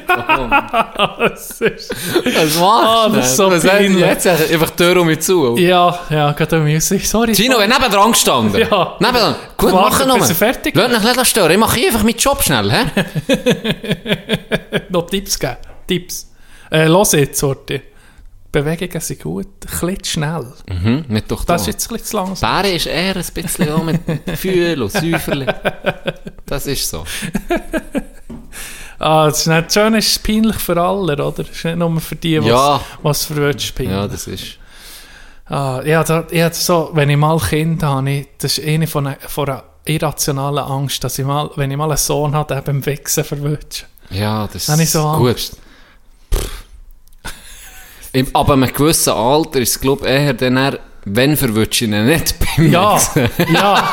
das 1.20 1.62
ist, 1.62 1.92
Was 2.26 2.56
machst 2.56 2.60
Ah, 2.60 3.10
das 3.14 3.30
ist 3.30 3.38
so 3.38 3.52
Was 3.52 3.64
peinlich. 3.64 4.00
jetzt? 4.04 4.26
Einfach 4.26 4.70
die 4.72 4.84
Tür 4.84 4.98
um 5.02 5.06
mich 5.08 5.20
zu. 5.20 5.56
ja, 5.58 6.00
ja, 6.10 6.32
gerade 6.32 6.56
am 6.56 6.64
Musik. 6.68 7.06
Sorry. 7.06 7.34
Tino, 7.34 7.58
wer 7.60 7.68
neben 7.68 7.92
dran 7.92 8.12
gestanden? 8.14 8.60
Ja. 8.62 8.96
Neben 9.00 9.14
dran. 9.14 9.36
Gut, 9.58 9.72
Warte, 9.74 9.90
machen 9.92 10.08
wir. 10.08 10.16
bis 10.20 10.30
er 10.30 10.36
fertig 10.36 10.76
Lass 10.76 10.90
mich 11.04 11.16
nicht 11.16 11.28
stören. 11.28 11.52
Ich 11.52 11.58
mache 11.58 11.80
einfach 11.86 12.04
meinen 12.04 12.18
Job 12.18 12.42
schnell, 12.42 12.72
hä? 12.72 12.86
noch 14.90 15.06
Tipps 15.08 15.38
geben. 15.38 15.58
Tipps. 15.88 16.32
Äh, 16.72 16.86
los 16.88 17.12
jetzt, 17.12 17.38
Sorte. 17.40 17.82
Bewegungen 18.54 19.02
sind 19.02 19.22
gut, 19.22 19.48
ein 19.48 19.80
bisschen 19.80 20.06
schnell. 20.06 20.54
Mhm, 20.70 21.06
nicht 21.10 21.30
doch 21.30 21.44
da. 21.44 21.54
Das 21.54 21.64
ist 21.64 21.68
jetzt 21.68 21.88
ein 21.92 21.94
bisschen 21.98 22.08
zu 22.08 22.18
langsam. 22.18 22.62
Bären 22.62 22.76
ist 22.76 22.86
eher 22.86 23.16
ein 23.18 23.26
bisschen 23.34 23.70
auch 23.74 23.84
mit 23.84 24.06
Gefühl 24.26 24.82
und 24.84 24.92
Säuferli. 24.92 25.48
Das 26.46 26.66
ist 26.68 26.90
so. 26.90 27.04
Ah, 29.00 29.26
das 29.26 29.40
ist 29.42 29.48
nicht 29.48 29.74
schön, 29.74 29.94
ist 29.96 30.24
peinlich 30.24 30.56
für 30.56 30.80
alle, 30.82 31.14
oder? 31.22 31.40
Es 31.44 31.50
ist 31.50 31.66
nicht 31.66 31.76
nur 31.78 32.00
für 32.00 32.16
die, 32.16 32.40
was, 32.40 32.48
Ja. 32.48 32.80
was 33.02 33.26
für 33.26 33.36
Wörter 33.36 33.74
peinlich. 33.76 33.92
Ja, 33.94 34.08
das 34.08 34.28
ist... 34.28 34.46
Ah, 35.46 35.82
ja, 35.84 36.06
da, 36.06 36.20
hatte 36.24 36.54
so, 36.54 36.90
wenn 36.94 37.10
ich 37.10 37.18
mal 37.18 37.38
Kind 37.38 37.84
habe, 37.84 38.26
das 38.38 38.58
ist 38.58 38.66
eine 38.66 38.88
von 38.88 39.08
einer, 39.08 39.18
von 39.28 39.50
einer 39.50 39.64
irrationalen 39.84 40.64
Angst, 40.64 41.04
dass 41.04 41.20
ich 41.20 41.26
mal, 41.26 41.50
wenn 41.58 41.70
ich 41.70 41.76
mal 41.76 41.90
einen 41.90 41.98
Sohn 41.98 42.34
habe, 42.34 42.54
der 42.54 42.62
beim 42.62 42.86
Wichsen 42.86 43.26
verwünscht. 43.26 43.88
Ja, 44.10 44.48
das 44.48 44.70
ich 44.70 44.90
so 44.90 45.12
gut. 45.18 45.30
Angst. 45.32 45.58
Im, 48.14 48.28
aber 48.34 48.54
einem 48.54 48.72
gewissen 48.72 49.12
Alter 49.14 49.60
ist 49.60 49.70
es, 49.72 49.82
glaube 49.82 50.06
ich, 50.06 50.12
eher 50.12 50.34
dann, 50.34 50.56
eher, 50.58 50.80
wenn 51.06 51.36
verwirrst 51.36 51.82
du 51.82 51.86
ihn 51.86 52.06
nicht 52.06 52.36
beim 52.40 52.72
Ja, 52.72 52.98
ja, 53.54 53.92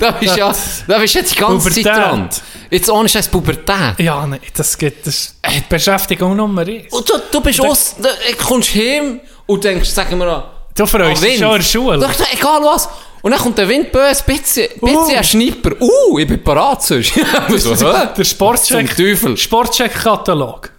da 0.00 0.10
bist 0.12 0.36
ja, 0.36 0.52
da 0.88 0.98
bist 0.98 1.14
jetzt 1.14 1.34
die 1.34 1.38
ganze 1.38 1.70
Zeit 1.70 1.84
Pubertät. 1.84 2.02
dran. 2.04 2.28
Jetzt 2.70 2.90
ohne 2.90 3.08
Scheiß 3.08 3.28
Pubertät. 3.28 3.98
Ja, 3.98 4.26
nein, 4.26 4.40
das 4.56 4.76
geht, 4.78 5.06
das 5.06 5.14
ist 5.14 5.36
die 5.46 5.62
Beschäftigung 5.68 6.34
Nummer 6.34 6.62
eins. 6.62 6.90
Und 6.92 7.08
du, 7.08 7.14
du 7.30 7.40
bist 7.42 7.58
Da- 7.58 7.64
aus, 7.68 7.94
du 7.98 8.08
kommst 8.44 8.74
heim 8.74 9.20
und 9.46 9.62
denkst, 9.62 9.90
sagen 9.90 10.18
wir 10.18 10.26
mal, 10.26 10.44
Du 10.74 10.86
freust 10.86 11.22
dich 11.22 11.32
Wind. 11.32 11.40
schon 11.40 11.50
in 11.50 11.56
der 11.58 11.62
Schule. 11.62 11.98
Doch, 11.98 12.14
egal 12.32 12.60
was. 12.64 12.88
Und 13.20 13.30
dann 13.30 13.38
kommt 13.40 13.58
der 13.58 13.68
Wind 13.68 13.92
böse, 13.92 14.24
ein 14.26 14.36
bisschen, 14.36 14.68
Uh. 14.80 15.06
ein 15.14 15.22
Schnipper. 15.22 15.72
Uh, 15.80 16.18
ich 16.18 16.26
bin 16.26 16.42
parat 16.42 16.82
sonst. 16.82 17.12
so? 17.58 17.74
Der 18.16 18.24
Sportcheck. 18.24 18.88
Sportcheck-Katalog. 19.36 20.71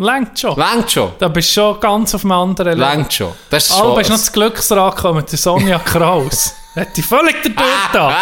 Längt 0.00 0.38
schon. 0.38 0.56
Längt 0.58 0.90
schon. 0.90 1.12
Da 1.18 1.28
bist 1.28 1.50
du 1.50 1.60
schon 1.60 1.78
ganz 1.78 2.14
auf 2.14 2.24
einem 2.24 2.32
anderen 2.32 2.78
Level. 2.78 2.96
Längt 2.96 3.12
schon. 3.12 3.32
Das 3.50 3.66
ist 3.66 3.72
Alba 3.72 3.90
schon. 3.92 4.00
ist 4.00 4.08
noch 4.08 4.16
das 4.16 4.32
Glücksrad 4.32 4.96
gekommen 4.96 5.16
mit 5.18 5.30
der 5.30 5.38
Sonja 5.38 5.78
Kraus. 5.84 6.54
Hat 6.74 6.96
die 6.96 7.02
völlig 7.02 7.36
dadurch 7.42 7.86
da. 7.92 8.16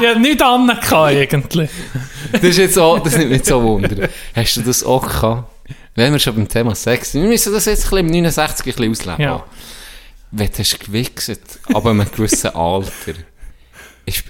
Die 0.00 0.06
hat 0.06 0.18
nichts 0.20 0.42
anderes 0.42 0.92
eigentlich. 0.92 1.70
Das 2.32 2.42
ist 2.42 2.56
jetzt 2.56 2.78
auch, 2.78 2.98
das 3.00 3.16
nimmt 3.16 3.30
mich 3.30 3.44
so 3.44 3.62
Wunder. 3.62 4.08
Hast 4.34 4.56
du 4.56 4.62
das 4.62 4.82
auch 4.82 5.06
gehabt? 5.06 5.50
Wenn 5.94 6.12
wir 6.12 6.18
schon 6.18 6.34
beim 6.34 6.48
Thema 6.48 6.74
Sex 6.74 7.12
sind, 7.12 7.22
wir 7.22 7.28
müssen 7.28 7.52
das 7.52 7.66
jetzt 7.66 7.84
ein 7.84 7.90
bisschen 7.90 8.06
im 8.06 8.24
69 8.24 8.66
ein 8.66 8.72
bisschen 8.72 8.90
ausleben. 9.10 9.20
Ja. 9.22 9.44
Wenn 10.30 10.48
du 10.48 10.58
hast 10.58 10.78
aber 11.74 11.90
einem 11.90 12.10
gewissen 12.10 12.54
Alter, 12.54 13.14
ist, 14.06 14.24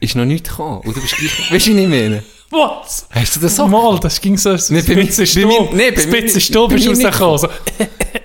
ist 0.00 0.16
noch 0.16 0.24
nichts 0.26 0.50
gekommen. 0.50 0.82
Du 0.84 0.92
bist 0.92 1.16
gleich, 1.16 1.50
weißt 1.50 1.66
du, 1.68 1.72
was 1.72 1.78
ich 1.80 1.88
meine? 1.88 2.22
Was? 2.52 3.06
Hast 3.10 3.36
du 3.36 3.40
das 3.40 3.56
so? 3.56 3.66
Mal, 3.66 3.98
das 3.98 4.20
ging 4.20 4.36
so 4.36 4.50
Nee, 4.68 4.82
mir- 4.82 5.10
Stub. 5.26 5.72
nee, 5.72 5.90
bei 5.90 6.02
Ein 6.02 6.10
mir- 6.10 6.20
bisschen 6.22 6.40
Stub 6.40 6.68
bei 6.70 6.76
ist 6.76 6.86
mir 6.86 6.92
nicht 6.96 7.20
rausgekommen. 7.20 7.38
So. 7.38 7.48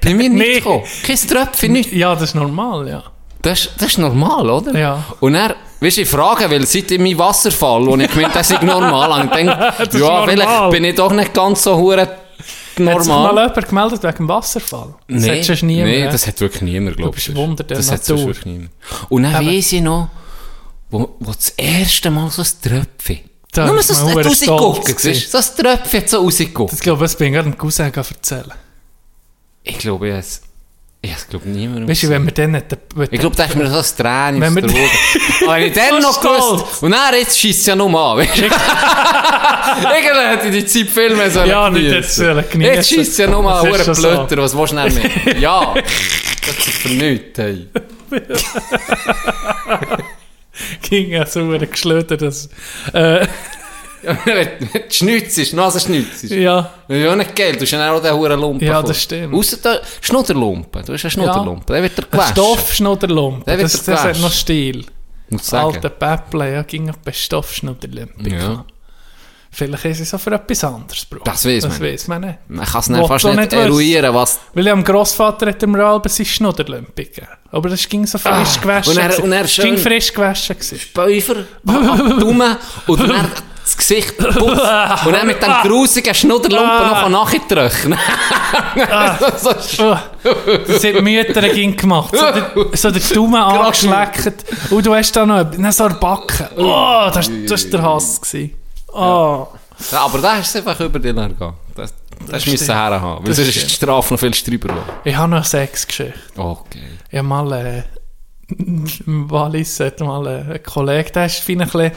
Bei 0.04 0.14
mir 0.14 0.30
nicht 0.30 0.48
Nee. 0.48 0.54
gekommen. 0.56 0.84
Kein 1.04 1.16
Tröpfchen, 1.16 1.72
nichts. 1.72 1.94
Ja, 1.94 2.14
das 2.14 2.24
ist 2.24 2.36
normal, 2.36 2.88
ja. 2.90 3.04
Das, 3.42 3.60
ist- 3.62 3.72
das 3.78 3.88
ist 3.90 3.98
normal, 4.00 4.50
oder? 4.50 4.78
Ja. 4.78 5.04
Und 5.22 5.36
er, 5.36 5.56
weißt 5.80 5.98
du, 5.98 6.02
ich 6.02 6.10
frage, 6.10 6.50
weil 6.52 6.66
seit 6.68 6.92
in 6.92 7.04
meinem 7.04 7.18
Wasserfall, 7.20 7.88
und 7.88 8.02
ich 8.02 8.12
gemeint, 8.12 8.36
das 8.36 8.52
ist 8.52 8.62
normal, 8.64 9.22
und 9.22 9.28
ich 9.28 9.32
denke, 9.32 9.54
Das 9.78 9.88
ist 9.88 9.94
ja, 9.94 10.00
normal. 10.00 10.28
vielleicht 10.30 10.72
bin 10.72 10.84
ich 10.84 10.96
doch 10.96 11.12
nicht 11.14 11.34
ganz 11.34 11.64
so 11.64 11.78
hure 11.78 12.02
Hat 12.02 12.18
sich 12.76 12.86
mal 12.86 12.96
normal. 12.96 13.48
jemand 13.48 13.68
gemeldet 13.70 14.04
wegen 14.04 14.18
dem 14.18 14.28
Wasserfall? 14.28 14.96
Das 15.08 15.22
Nee, 15.24 15.42
hat 15.44 15.64
niemand. 15.64 15.88
nee, 15.90 16.04
das 16.06 16.28
hat 16.28 16.42
wirklich 16.42 16.62
niemand, 16.64 16.98
glaube 16.98 17.12
bist 17.14 17.30
ich. 17.30 17.34
ein 17.34 17.38
Wunder 17.38 17.64
der 17.64 17.78
Das 17.78 17.92
hat 17.92 18.08
wirklich 18.10 18.46
niemand. 18.46 18.72
Und 19.10 19.24
dann 19.24 19.46
weiss 19.48 19.72
ich 19.72 19.82
noch, 19.82 20.10
wo, 20.90 21.16
wo 21.20 21.32
das 21.32 21.50
erste 21.52 22.12
Mal 22.12 22.30
so 22.30 22.42
ein 22.42 22.48
Tröpfchen, 22.62 23.20
Da 23.52 23.66
nur 23.68 23.80
ist 23.80 23.88
so 23.88 24.06
ein 24.06 24.16
gewesen. 24.16 24.96
siehst 24.98 25.34
du? 25.34 25.38
so 25.38 25.38
ein 25.38 25.44
Tröpfchen 25.58 26.02
hat 26.02 26.10
so 26.10 26.18
rausgeguckt. 26.22 26.74
Das 26.74 26.80
glaube 26.80 27.06
ich, 27.06 27.12
das 27.12 27.18
bin 27.18 27.28
ich 27.28 27.34
gerade 27.34 27.50
dem 27.50 27.58
Cousin 27.58 27.94
erzählen. 27.94 28.54
Ich 29.64 29.78
glaube, 29.80 30.10
es, 30.10 30.42
ich 31.02 31.28
glaube 31.30 31.48
niemandem 31.50 31.88
Weißt 31.88 32.04
du, 32.04 32.10
wenn 32.10 32.26
wir 32.26 32.32
dann 32.34 32.52
nicht... 32.52 32.66
Ich 33.12 33.20
glaube, 33.20 33.36
da 33.36 33.46
ist 33.46 33.56
mir 33.56 33.70
so 33.70 33.78
ein 33.78 33.84
Tränen 33.98 34.42
Wenn 34.42 34.56
der 34.56 34.64
Augen. 34.66 34.90
Aber 35.44 35.56
wenn 35.56 35.64
ich 35.64 35.74
dann 35.74 36.02
So 36.02 36.10
noch 36.10 36.22
gewusst. 36.22 36.84
Und 36.84 36.92
dann, 36.92 37.14
jetzt 37.14 37.38
schießt 37.38 37.60
es 37.62 37.66
ja 37.66 37.76
nur 37.76 37.88
an, 37.88 38.18
weißt 38.18 38.38
du? 38.38 38.44
Hätte 39.90 40.48
ich 40.58 40.66
die 40.66 40.86
Zeit 40.86 40.90
viel 40.94 41.16
mehr 41.16 41.32
sollen 41.32 41.50
Ja, 41.50 41.70
nicht 41.70 41.92
jetzt 41.92 42.16
sollen. 42.16 42.44
Jetzt 42.60 42.90
schießt 42.90 43.12
es 43.12 43.18
ja 43.18 43.28
nur 43.28 43.44
Das 43.44 43.62
an, 43.62 43.68
ist 43.68 43.74
hure 43.74 43.84
schon 43.86 43.96
so. 43.96 44.02
Blöder, 44.26 44.44
was 44.44 44.58
willst 44.58 44.74
du 44.74 44.78
denn 44.78 44.94
mehr? 44.94 45.38
Ja, 45.40 45.74
das 45.76 46.58
ist 46.58 46.70
für 46.70 46.90
nichts, 46.90 47.38
hey. 47.40 47.68
ging 50.90 51.10
ja 51.10 51.26
so 51.26 51.40
ein 51.40 51.60
geschlödert, 51.60 52.22
dass... 52.22 52.50
Äh, 52.94 53.28
Ja, 54.04 54.16
wenn 54.26 54.48
du 54.60 54.68
schnützt, 54.90 55.54
Nasenschnützt. 55.54 56.26
ja, 56.30 56.72
Das 56.88 56.98
ist 56.98 57.04
ja 57.04 57.16
nicht 57.16 57.36
geil, 57.36 57.54
du 57.54 57.62
hast 57.62 57.72
ja 57.72 57.92
auch 57.92 58.00
den 58.02 58.14
huren 58.14 58.40
Lumpen. 58.40 58.66
Ja, 58.66 58.82
das 58.82 59.02
stimmt. 59.02 59.34
Ausser 59.34 59.58
der 59.58 59.82
Schnudderlumpen, 60.02 60.86
du 60.86 60.94
hast 60.94 61.04
einen 61.04 61.12
Schnudderlumpen, 61.12 61.66
der 61.74 61.82
wird 61.84 61.98
ein 62.00 62.06
gewaschen. 62.10 62.32
Stoffschnudderlumpen. 62.34 63.44
Der 63.46 63.58
wird 63.58 63.66
Das, 63.66 63.84
das 63.84 64.04
hat 64.04 64.20
noch 64.20 64.32
Stil. 64.32 64.86
Muss 65.30 65.42
ich 65.42 65.48
sagen. 65.48 65.74
Alte 65.76 65.90
Päpple, 65.90 66.54
ja, 66.54 66.62
ging 66.62 66.92
bei 67.04 67.12
Stoffschnudderlumpen. 67.12 68.32
Ja. 68.32 68.66
Vielleicht 69.58 69.86
ist 69.86 70.02
es 70.02 70.14
auch 70.14 70.20
für 70.20 70.32
etwas 70.34 70.64
anderes 70.64 71.08
gebraucht. 71.10 71.26
Das 71.28 71.42
Das 71.42 71.64
man. 71.80 71.82
weiss 71.82 72.08
man 72.08 72.22
nicht. 72.22 72.38
Man 72.48 72.64
kann 72.64 72.80
es 72.80 73.08
fast 73.08 73.26
nicht 73.26 73.38
nicht 73.38 73.54
eruieren, 73.54 74.14
was... 74.14 74.40
Weil 74.54 74.68
am 74.68 74.84
Grossvater 74.84 75.48
hat 75.48 75.66
mir 75.66 75.84
Alben 75.84 76.10
sein 76.10 76.28
Schnudderlumpen 76.28 76.94
gegeben. 76.96 77.28
Aber 77.52 77.68
das 77.70 77.90
ging 77.90 78.06
so 78.06 78.20
frisch 78.20 78.32
Ah, 78.58 78.62
gewaschen. 78.62 78.92
und 78.94 78.98
er- 79.00 79.24
und 79.24 79.32
er 79.32 79.42
Das 79.42 79.52
schön- 79.54 79.66
ging 79.66 79.78
frisch 79.80 80.14
gewaschen. 80.14 80.56
Bäufer, 80.94 81.36
dumme 81.64 82.58
und 82.86 83.00
dann 83.10 83.32
das 83.64 83.76
Gesicht 83.78 84.16
putzt 84.18 84.38
und 84.38 84.58
dann 85.14 85.26
mit 85.26 85.42
dem 85.42 85.52
grusigen 85.64 86.14
Schnudderlumpen 86.14 86.88
noch 86.90 87.10
nachgetrocknet. 87.10 87.98
so 89.42 89.50
Oh, 89.84 89.98
das 90.68 90.84
hat 90.84 91.02
Mütter 91.02 91.50
ging 91.50 91.76
gemacht. 91.76 92.16
So 92.16 92.26
der, 92.32 92.52
so 92.78 92.92
der 92.92 93.02
Daumen 93.02 93.42
angeschleckt. 93.42 94.46
Und 94.70 94.86
du 94.86 94.94
hast 94.94 95.12
da 95.16 95.26
noch 95.26 95.44
dann 95.50 95.72
so 95.72 95.86
eine 95.86 95.96
Backe. 95.96 96.48
Oh, 96.58 97.10
das, 97.12 97.32
das 97.48 97.64
war 97.66 97.72
der 97.72 97.82
Hass. 97.82 98.22
Gewesen. 98.22 98.54
Oh. 98.98 99.48
Ja, 99.92 100.06
aber 100.06 100.18
da 100.20 100.38
hast 100.38 100.56
du 100.56 100.60
einfach 100.60 100.80
über 100.80 100.98
dich 100.98 101.14
gegangen. 101.14 101.54
Das, 101.76 101.94
das, 102.26 102.42
stimmt. 102.42 102.60
müssen 102.60 102.74
herhaben, 102.74 103.24
weil 103.24 103.30
Das 103.30 103.38
sonst 103.38 103.56
ist 103.56 103.70
die 103.70 103.74
Strafe 103.74 104.14
noch 104.14 104.20
viel 104.20 104.32
drüber. 104.32 104.76
Ich 105.04 105.16
habe 105.16 105.30
noch 105.30 105.38
eine 105.38 105.46
Sexgeschichte. 105.46 106.20
Okay. 106.36 106.80
Ich 107.12 107.18
habe 107.18 107.28
mal, 107.28 107.52
äh, 107.52 107.84
Wallis 109.06 109.80
hat 109.80 110.00
mal 110.00 110.26
äh, 110.26 110.54
ein 110.56 110.64
Kollege, 110.64 111.12
der 111.12 111.28
ist 111.28 111.48
ein 111.48 111.58
bisschen, 111.58 111.92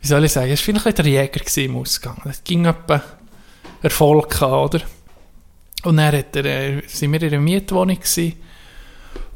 wie 0.00 0.06
soll 0.06 0.24
ich 0.24 0.32
sagen, 0.32 0.54
vielleicht 0.56 0.86
ein 0.86 0.92
bisschen 0.94 0.94
der 0.94 1.06
Jäger 1.06 1.64
im 1.64 1.76
Ausgang. 1.76 2.20
Es 2.28 2.44
ging 2.44 2.66
etwa 2.66 3.02
Erfolg 3.80 4.30
gehabt, 4.30 4.74
oder? 4.74 4.84
Und 5.84 5.96
dann 5.96 6.14
hat 6.14 6.36
er, 6.36 6.44
äh, 6.44 6.82
sind 6.86 7.12
wir 7.12 7.22
in 7.22 7.32
einer 7.32 7.40
Mietwohnung 7.40 7.96
gewesen. 7.96 8.34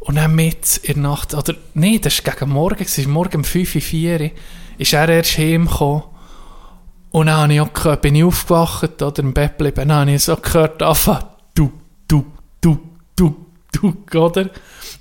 Und 0.00 0.16
dann 0.16 0.34
mit 0.34 0.78
in 0.78 0.94
der 0.94 1.02
Nacht, 1.02 1.34
oder, 1.34 1.54
nee, 1.74 1.98
das 1.98 2.24
war 2.26 2.34
gegen 2.34 2.50
Morgen, 2.50 2.82
es 2.82 2.98
war 2.98 3.08
morgen 3.08 3.36
um 3.38 3.44
5 3.44 3.74
Uhr, 3.74 3.80
4 3.80 4.20
Uhr, 4.20 4.30
ist 4.78 4.92
er 4.92 5.08
erst 5.08 5.38
heimgekommen. 5.38 6.09
Und 7.10 7.26
dann 7.26 7.36
habe 7.36 7.54
ich 7.54 7.60
auch 7.60 7.72
gehört, 7.72 8.02
bin 8.02 8.14
ich 8.14 8.24
aufgewacht, 8.24 9.02
oder 9.02 9.18
im 9.22 9.34
Bett 9.34 9.58
geblieben, 9.58 9.88
dann 9.88 10.00
habe 10.00 10.12
ich 10.12 10.24
so 10.24 10.36
gehört, 10.36 10.82
anfangen, 10.82 11.24
du, 11.54 11.72
du, 12.06 12.26
du, 12.60 12.78
du, 13.16 13.46
du, 13.72 14.18
oder? 14.18 14.50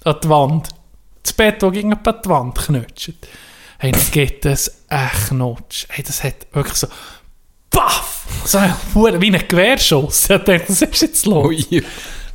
An 0.04 0.16
die 0.24 0.30
Wand. 0.30 0.70
Das 1.22 1.34
Bett, 1.34 1.62
das 1.62 1.72
gegen 1.72 1.92
die 1.92 2.30
Wand 2.30 2.58
knutscht. 2.58 3.14
Hey, 3.82 3.94
dann 3.94 4.12
geht 4.12 4.44
das 4.44 4.84
echt 4.90 5.28
Knutsch. 5.30 5.86
Hey, 5.88 6.04
das 6.04 6.22
hat 6.22 6.48
wirklich 6.52 6.76
so, 6.76 6.88
paff! 7.70 8.26
So 8.44 8.58
ein 8.58 8.76
wie 9.22 9.34
ein 9.34 9.48
Gewehrschuss. 9.48 10.24
Ich 10.24 10.28
dachte, 10.28 10.62
was 10.68 10.82
ist 10.82 11.02
jetzt 11.02 11.26
los? 11.26 11.46
Ui. 11.46 11.84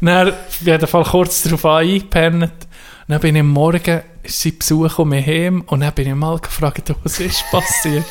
Dann, 0.01 0.29
auf 0.29 0.61
jeden 0.61 0.87
Fall 0.87 1.05
kurz 1.05 1.43
darauf 1.43 1.67
eingepennt. 1.67 2.64
Dann 3.07 3.21
bin 3.21 3.37
ich 3.37 3.41
am 3.41 3.51
Morgen, 3.51 4.03
sie 4.25 4.53
Besuch 4.53 4.99
um 4.99 5.11
mich 5.11 5.27
heim 5.27 5.63
und 5.67 5.81
dann 5.81 5.93
bin 5.93 6.09
ich 6.09 6.15
mal 6.15 6.39
gefragt, 6.39 6.91
was 7.03 7.21
ist 7.21 7.45
passiert. 7.51 8.05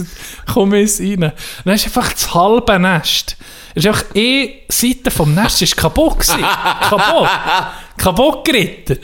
Komm 0.52 0.74
jetzt 0.74 1.00
rein. 1.00 1.32
Dann 1.64 1.74
ist 1.74 1.84
einfach 1.84 2.12
das 2.12 2.34
halbe 2.34 2.78
Nest. 2.78 3.36
Es 3.74 3.84
ist 3.84 3.88
einfach 3.88 4.04
eine 4.14 4.50
Seite 4.68 5.10
vom 5.10 5.34
Nest 5.34 5.60
ist 5.60 5.76
kaputt 5.76 6.20
gewesen. 6.20 6.40
kaputt. 6.40 7.28
kaputt 7.98 8.44
geritten. 8.44 8.98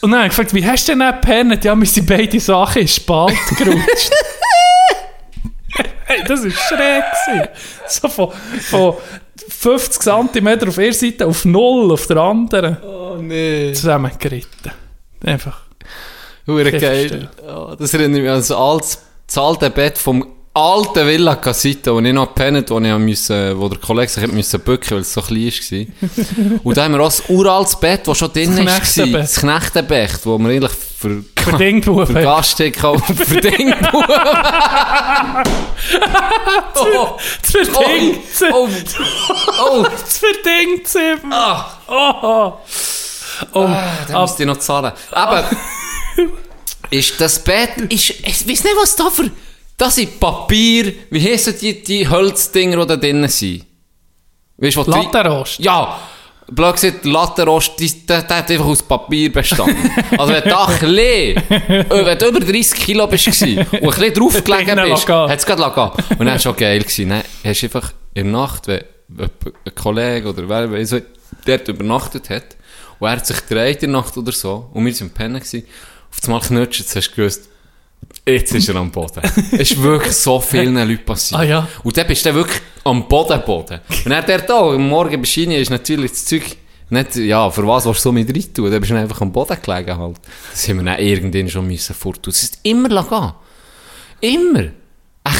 Und 0.00 0.12
dann 0.12 0.20
habe 0.20 0.28
ich 0.28 0.36
gefragt, 0.36 0.54
wie 0.54 0.64
hast 0.64 0.86
du 0.86 0.96
denn 0.96 1.06
gepennt? 1.06 1.64
Ja, 1.64 1.74
wir 1.74 1.86
sind 1.86 2.06
beide 2.06 2.38
Sachen 2.38 2.82
in 2.82 2.88
Spalt 2.88 3.36
gerutscht. 3.56 4.12
Hey, 6.08 6.22
das 6.24 6.44
war 6.44 6.50
schräg. 6.52 7.04
gewesen. 7.26 7.48
So 7.88 8.08
von, 8.08 8.32
von 8.60 8.94
50 9.48 10.02
cm 10.02 10.68
auf 10.68 10.78
einer 10.78 10.92
Seite 10.92 11.26
auf 11.26 11.44
0 11.44 11.92
auf 11.92 12.06
der 12.06 12.16
anderen. 12.18 12.76
Oh 12.82 13.16
nee. 13.20 13.72
Zusammengeritten. 13.72 14.72
Einfach. 15.24 15.62
Hure 16.46 16.70
geil. 16.70 17.28
Ja, 17.44 17.74
das 17.76 17.92
erinnert 17.94 18.22
mich 18.22 18.30
an 18.30 18.38
das 18.38 19.38
alte 19.38 19.70
Bett 19.70 19.98
vom 19.98 20.35
alten 20.56 21.06
Villa 21.06 21.36
Casita, 21.36 21.92
wo 21.92 22.00
ich 22.00 22.12
noch 22.12 22.28
gepennt 22.28 22.70
wo, 22.70 22.78
ich 22.80 22.90
haben 22.90 23.04
müssen, 23.04 23.58
wo 23.58 23.68
der 23.68 23.78
Kollege 23.78 24.08
sich 24.10 24.26
müssen 24.32 24.58
bücken 24.60 24.92
weil 24.92 25.00
es 25.00 25.12
so 25.12 25.20
klein 25.20 25.52
war. 25.52 26.60
Und 26.64 26.76
da 26.76 26.84
haben 26.84 26.94
wir 26.94 27.00
auch 27.00 27.06
das 27.06 27.22
uraltes 27.28 27.76
Bett, 27.76 28.08
das 28.08 28.16
schon 28.18 28.32
drin 28.32 28.56
Das. 28.56 28.64
Knechtenbett. 28.64 29.22
Das 29.22 29.34
Knechtenbett, 29.36 30.20
wo 30.24 30.38
wir 30.38 30.48
eigentlich 30.50 30.72
für, 30.72 31.22
Für 31.38 31.52
Dingbuben. 31.58 32.06
für 32.06 32.14
Gast 32.22 32.56
gekauft 32.56 33.04
für 33.16 33.40
Dingbuben. 33.40 34.04
oh, 36.74 37.18
Das 37.42 37.50
verdingt 37.68 38.24
sie. 38.32 38.44
oh, 38.52 38.68
oh, 39.62 39.82
Das 39.84 40.18
verdingt 40.18 40.88
sie. 40.88 41.16
ah, 41.30 41.70
Oh. 41.88 42.52
Oh. 43.52 43.68
da 44.08 44.22
müsst 44.22 44.40
ihr 44.40 44.46
noch 44.46 44.56
zahlen. 44.58 44.92
Aber, 45.10 45.44
ist 46.90 47.20
das 47.20 47.38
Bett, 47.44 47.76
ist, 47.90 48.10
ich 48.10 48.48
weiß 48.48 48.64
nicht, 48.64 48.76
was 48.80 48.96
da 48.96 49.10
für, 49.10 49.30
das 49.76 49.94
sind 49.96 50.18
Papier, 50.18 50.92
wie 51.10 51.20
heissen 51.20 51.54
die, 51.60 51.82
die 51.82 52.08
Holzdinger, 52.08 52.78
die 52.82 52.86
da 52.86 52.96
drinnen 52.96 53.28
sind? 53.28 53.64
Weißt 54.56 54.76
du, 54.76 54.80
was 54.80 54.86
die- 54.86 54.92
Latterost. 55.04 55.58
Ja, 55.58 55.98
blöd 56.50 56.72
gesagt, 56.74 57.04
Latterost, 57.04 57.72
die- 57.78 58.06
der, 58.06 58.22
der 58.22 58.36
hat 58.38 58.50
einfach 58.50 58.64
aus 58.64 58.82
Papier 58.82 59.30
bestanden. 59.32 59.90
also 60.18 60.32
wenn 60.32 60.42
du 60.44 60.58
ein 60.58 60.96
äh, 60.98 62.06
wenn 62.06 62.18
du 62.18 62.26
über 62.28 62.40
30 62.40 62.72
Kilo 62.80 63.06
bist 63.06 63.26
und 63.26 63.42
ein 63.42 63.66
bisschen 63.66 64.14
draufgelegen 64.14 64.76
bist, 64.90 65.08
hat 65.08 65.38
es 65.38 65.44
gerade 65.46 65.60
lassen. 65.60 66.02
Und 66.10 66.18
dann 66.20 66.26
war 66.28 66.36
es 66.36 66.42
schon 66.42 66.56
geil. 66.56 66.78
Gewesen. 66.80 67.08
Dann 67.10 67.22
hast 67.44 67.60
du 67.62 67.66
einfach 67.66 67.92
in 68.14 68.24
der 68.24 68.32
Nacht, 68.32 68.66
wenn 68.68 68.82
ein 69.18 69.74
Kollege 69.74 70.28
oder 70.30 70.48
wer 70.48 70.66
der 70.68 71.02
dort 71.44 71.68
übernachtet 71.68 72.30
hat, 72.30 72.56
und 72.98 73.08
er 73.08 73.12
hat 73.16 73.26
sich 73.26 73.46
gedreht 73.46 73.82
in 73.82 73.92
der 73.92 74.00
Nacht 74.00 74.16
oder 74.16 74.32
so, 74.32 74.70
und 74.72 74.86
wir 74.86 75.00
waren 75.00 75.10
pennen 75.10 75.34
gewesen, 75.38 75.64
auf 76.10 76.24
einmal 76.24 76.40
knutscht, 76.40 76.80
hast 76.96 77.10
du 77.10 77.14
gewusst, 77.14 77.48
Jetzt 78.28 78.54
ist 78.54 78.68
er 78.68 78.76
am 78.76 78.90
Boden. 78.90 79.22
Es 79.52 79.70
ist 79.70 79.80
wirklich 79.82 80.14
so 80.14 80.40
vielen 80.40 80.74
Leuten 80.74 81.04
passiert. 81.04 81.40
Ah, 81.40 81.44
ja. 81.44 81.68
Und 81.84 81.96
dann 81.96 82.06
bist 82.06 82.24
du 82.24 82.30
dann 82.30 82.36
wirklich 82.36 82.60
am 82.82 83.06
Boden, 83.06 83.40
Boden. 83.44 83.80
Und 83.88 84.10
dann 84.10 84.26
der 84.26 84.40
da, 84.40 84.60
am 84.60 84.88
Morgen 84.88 85.20
bei 85.20 85.26
Schiene 85.26 85.58
ist 85.58 85.70
natürlich 85.70 86.10
das 86.10 86.24
Zeug 86.24 86.56
nicht, 86.88 87.16
ja, 87.16 87.50
für 87.50 87.66
was 87.66 87.84
willst 87.84 88.00
du 88.00 88.08
so 88.08 88.12
mit 88.12 88.28
rein 88.28 88.54
tun? 88.54 88.70
Dann 88.70 88.80
bist 88.80 88.92
du 88.92 88.96
einfach 88.96 89.20
am 89.20 89.32
Boden 89.32 89.56
gelegen 89.60 89.96
halt. 89.96 90.16
Das 90.50 90.68
haben 90.68 90.78
wir 90.78 90.84
dann 90.84 90.98
irgendwann 90.98 91.48
schon 91.48 91.66
müssen 91.66 91.94
forttun. 91.94 92.32
Es 92.32 92.42
ist 92.44 92.58
immer 92.62 92.88
gehen. 92.88 93.32
Immer. 94.20 94.60
Ein 94.60 94.72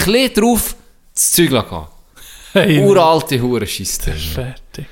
bisschen 0.04 0.34
drauf, 0.34 0.76
das 1.14 1.32
Zeug 1.32 1.50
gehen. 1.50 1.86
Hey, 2.52 2.78
Uralte 2.84 3.40
Hurenschiste. 3.40 4.12
Fertig. 4.12 4.86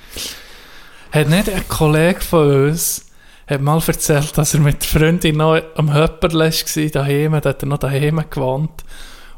Hat 1.10 1.28
nicht 1.28 1.48
ein 1.48 1.68
Kollege 1.68 2.20
von 2.20 2.68
uns 2.68 3.03
hat 3.46 3.60
mal 3.60 3.80
erzählt, 3.86 4.36
dass 4.38 4.54
er 4.54 4.60
mit 4.60 4.82
der 4.82 4.88
Freundin 5.00 5.36
noch 5.36 5.60
am 5.76 5.92
Höpperle 5.92 6.50
war, 6.50 6.90
daheim, 6.90 7.32
da 7.40 7.50
hat 7.50 7.62
er 7.62 7.66
noch 7.68 7.78
daheim 7.78 8.24
gewohnt. 8.30 8.84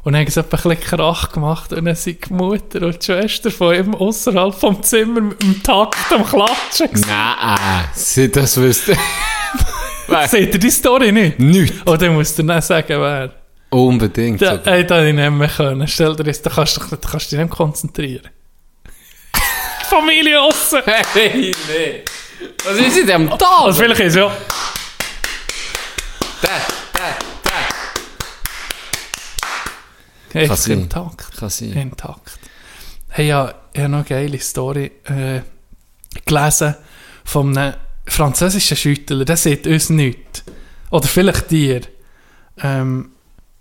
Und 0.03 0.13
dann 0.13 0.21
haben 0.21 0.31
sie 0.31 0.39
ein 0.39 0.47
bisschen 0.49 0.79
Krach 0.79 1.31
gemacht 1.33 1.73
und 1.73 1.83
dann 1.83 1.95
sind 1.95 2.29
die 2.29 2.33
Mutter 2.33 2.81
und 2.85 3.01
die 3.01 3.05
Schwester 3.05 3.51
von 3.51 3.75
ihm 3.75 3.93
außerhalb 3.93 4.55
vom 4.55 4.81
Zimmer 4.81 5.19
mit 5.19 5.41
dem 5.43 5.61
Takt 5.61 5.97
am 6.13 6.25
Klatschen. 6.25 7.01
Nein, 7.05 7.85
sie 7.93 8.31
das 8.31 8.55
wüsste. 8.55 8.95
Seht 10.27 10.53
ihr 10.53 10.59
die 10.59 10.69
Story 10.71 11.11
nicht? 11.11 11.39
Nicht. 11.39 11.85
Oder 11.85 12.09
musst 12.11 12.39
du 12.39 12.43
dann 12.43 12.61
sagen, 12.61 12.87
wer? 13.01 13.33
Unbedingt. 13.69 14.41
Da, 14.41 14.55
ey, 14.63 14.85
da 14.87 14.95
hätte 14.99 15.09
ich 15.09 15.13
nicht 15.15 15.29
mehr 15.31 15.49
können. 15.49 15.85
Stell 15.89 16.15
dir 16.15 16.23
das, 16.23 16.41
da 16.41 16.49
kannst 16.51 16.77
du 16.77 16.81
dich- 16.81 16.99
da 17.01 17.09
kannst 17.09 17.29
dich 17.31 17.37
nicht 17.39 17.49
mehr 17.49 17.57
konzentrieren. 17.57 18.29
Die 19.35 19.85
Familie 19.89 20.39
aussen. 20.41 20.79
Hey, 20.85 21.51
nee. 21.67 22.03
Was 22.65 22.77
ist 22.77 22.97
denn 22.97 23.11
am? 23.11 23.31
Also 23.31 23.81
vielleicht 23.81 24.01
ist 24.01 24.15
ja... 24.15 24.31
Der, 26.41 26.49
der, 26.93 27.15
der. 30.33 30.41
Echt 30.43 30.57
sein. 30.57 30.81
intakt. 30.81 31.37
Kann 31.37 31.49
sein. 31.49 31.73
Intakt. 31.73 32.39
Hey, 33.09 33.27
ja, 33.27 33.53
ich 33.73 33.79
habe 33.79 33.89
noch 33.89 33.99
eine 33.99 34.07
geile 34.07 34.39
Story 34.39 34.91
äh, 35.05 35.41
gelesen 36.25 36.75
von 37.23 37.57
einem 37.57 37.73
französischen 38.05 38.77
Schüttler. 38.77 39.25
Der 39.25 39.37
sieht 39.37 39.65
uns 39.65 39.89
nichts. 39.89 40.43
Oder 40.91 41.07
vielleicht 41.07 41.49
dir. 41.49 41.81
Ähm, 42.61 43.11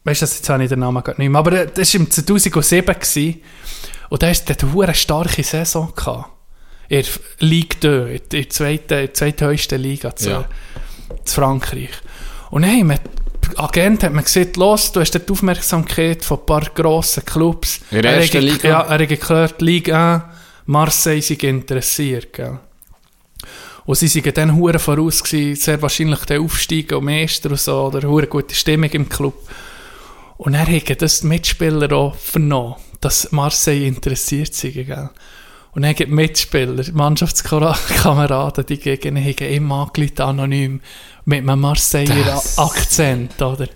weißt 0.04 0.22
du, 0.22 0.26
jetzt 0.26 0.48
habe 0.48 0.64
ich 0.64 0.68
den 0.68 0.80
Namen 0.80 1.02
gerade 1.02 1.20
nicht 1.20 1.30
mehr. 1.30 1.38
Aber 1.38 1.52
äh, 1.52 1.66
das 1.72 1.94
war 1.94 2.00
im 2.00 2.10
2007. 2.10 2.94
Gewesen. 2.94 3.40
Und 4.10 4.22
der 4.22 4.30
hat 4.34 4.62
eine 4.62 4.94
starke 4.94 5.42
Saison 5.42 5.92
gehabt. 5.94 6.35
In 6.88 7.02
der 7.02 7.48
Ligue 7.48 7.78
2, 7.80 7.88
in 8.14 8.20
der 8.30 8.50
zweiten, 8.50 9.14
zweithöchsten 9.14 9.80
Liga 9.80 10.14
zu, 10.14 10.30
Ja. 10.30 10.48
zu 11.24 11.34
Frankreich. 11.34 11.90
Und 12.50 12.62
hey, 12.62 12.84
mit 12.84 13.00
Agent 13.56 14.02
hat 14.02 14.12
man 14.12 14.24
gesagt, 14.24 14.56
los, 14.56 14.92
du 14.92 15.00
hast 15.00 15.12
die 15.12 15.32
Aufmerksamkeit 15.32 16.24
von 16.24 16.38
ein 16.40 16.46
paar 16.46 16.64
grossen 16.74 17.24
Clubs. 17.24 17.80
In 17.90 18.02
der 18.02 18.12
Er 18.12 18.20
ersten 18.20 18.38
Liga? 18.42 18.68
Ja, 18.68 18.80
er 18.82 18.98
hat 19.08 19.20
gehört, 19.20 19.62
Liga 19.62 20.14
1, 20.14 20.22
Marseille 20.66 21.22
sind 21.22 21.42
interessiert. 21.42 22.32
Gell? 22.32 22.58
Und 23.84 23.94
sie 23.96 24.24
waren 24.24 24.34
dann 24.34 24.56
hure 24.56 24.78
voraus, 24.80 25.22
gewesen, 25.22 25.54
sehr 25.54 25.80
wahrscheinlich 25.80 26.20
der 26.24 26.40
Aufsteigen 26.40 26.98
und 26.98 27.04
Meister 27.04 27.50
und 27.50 27.60
so, 27.60 27.82
oder 27.84 28.06
hure 28.08 28.26
gute 28.26 28.54
Stimmung 28.54 28.90
im 28.90 29.08
Club. 29.08 29.34
Und 30.38 30.54
er 30.54 30.66
hat 30.66 31.02
das 31.02 31.20
die 31.20 31.28
Mitspieler 31.28 31.90
auch 31.92 32.14
vernommen, 32.16 32.74
dass 33.00 33.30
Marseille 33.32 33.86
interessiert 33.86 34.54
sind. 34.54 34.74
Gell? 34.74 35.08
Und 35.76 35.82
dann 35.82 35.94
die 35.94 36.06
Mitspieler, 36.06 36.84
Mannschaftskameraden, 36.94 38.64
die 38.64 38.78
gegen 38.78 39.18
ihn 39.18 39.34
ihm 39.38 39.70
angerufen, 39.70 40.20
anonym, 40.22 40.80
mit 41.26 41.40
einem 41.40 41.60
Marseiller 41.60 42.24
Das- 42.24 42.58
Akzent, 42.58 43.42
oder? 43.42 43.68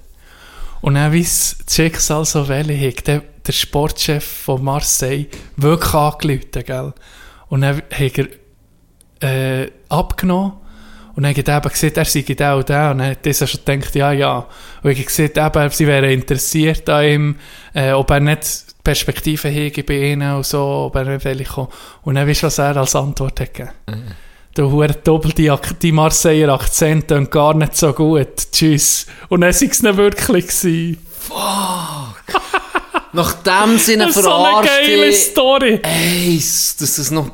Und 0.81 0.95
dann, 0.95 1.13
wie 1.13 1.21
es 1.21 1.59
das 1.63 1.75
Schicksal 1.77 2.25
so 2.25 2.49
wähle, 2.49 2.75
hat 2.89 3.07
der, 3.07 3.23
der 3.47 3.53
Sportchef 3.53 4.25
von 4.25 4.65
Marseille 4.65 5.27
wirklich 5.59 5.93
angerufen, 5.93 6.65
gell? 6.65 6.95
Und 7.49 7.61
dann 7.61 7.83
hat 7.91 8.19
er 9.21 9.63
äh, 9.65 9.71
abgenommen 9.91 10.53
und 11.15 11.23
dann 11.25 11.37
hat 11.37 11.49
er 11.49 11.57
eben 11.57 11.69
gesagt, 11.69 11.97
er 11.97 12.05
sei 12.05 12.23
der 12.23 12.57
und 12.57 12.69
der. 12.69 12.91
Und 12.91 12.99
dann 12.99 13.11
hat 13.11 13.25
dieser 13.25 13.47
schon 13.47 13.61
gedacht, 13.65 13.95
ja, 13.95 14.13
ja. 14.13 14.47
Und 14.83 14.91
ich 14.91 15.05
gesagt, 15.05 15.37
eben, 15.37 15.71
sie 15.71 15.87
wären 15.87 16.11
interessiert 16.11 16.89
an 16.89 17.05
ihm, 17.05 17.37
äh, 17.75 17.93
ob 17.93 18.11
er 18.11 18.21
nicht 18.21 18.65
Perspektiven 18.83 19.51
hege 19.51 19.85
bei 19.85 20.13
ihnen 20.13 20.37
und 20.37 20.47
so, 20.47 20.61
ob 20.61 20.97
er 20.97 21.05
nicht 21.05 21.25
will 21.25 21.45
kommen. 21.45 21.69
Und 22.03 22.15
dann 22.15 22.29
weißt 22.29 22.43
du, 22.43 22.47
was 22.47 22.59
er 22.59 22.77
als 22.77 22.95
Antwort 22.97 23.41
hat 23.41 23.55
gegeben? 23.55 23.75
Der 24.57 24.71
hure 24.71 24.89
doppelte 24.89 25.53
Ak 25.53 25.79
die 25.81 25.93
Marseiller 25.93 26.55
Akzent 26.55 27.09
tönt 27.09 27.31
gar 27.31 27.55
nicht 27.55 27.77
so 27.77 27.93
gut. 27.93 28.51
Tschüss. 28.53 29.07
Und 29.29 29.43
dann 29.43 29.55
war 29.55 29.63
es 29.63 29.83
nicht 29.83 29.97
wirklich. 29.97 30.47
Gewesen. 30.49 30.99
Nach 33.13 33.33
dem 33.35 33.79
Sinne 33.79 34.07
Das 34.07 34.17
ist 34.17 34.23
so 34.23 34.33
eine 34.33 34.49
verarscht 34.49 34.87
geile. 34.87 35.13
Story. 35.13 35.81
Ey, 35.83 36.37
das 36.37 37.11
noch... 37.11 37.31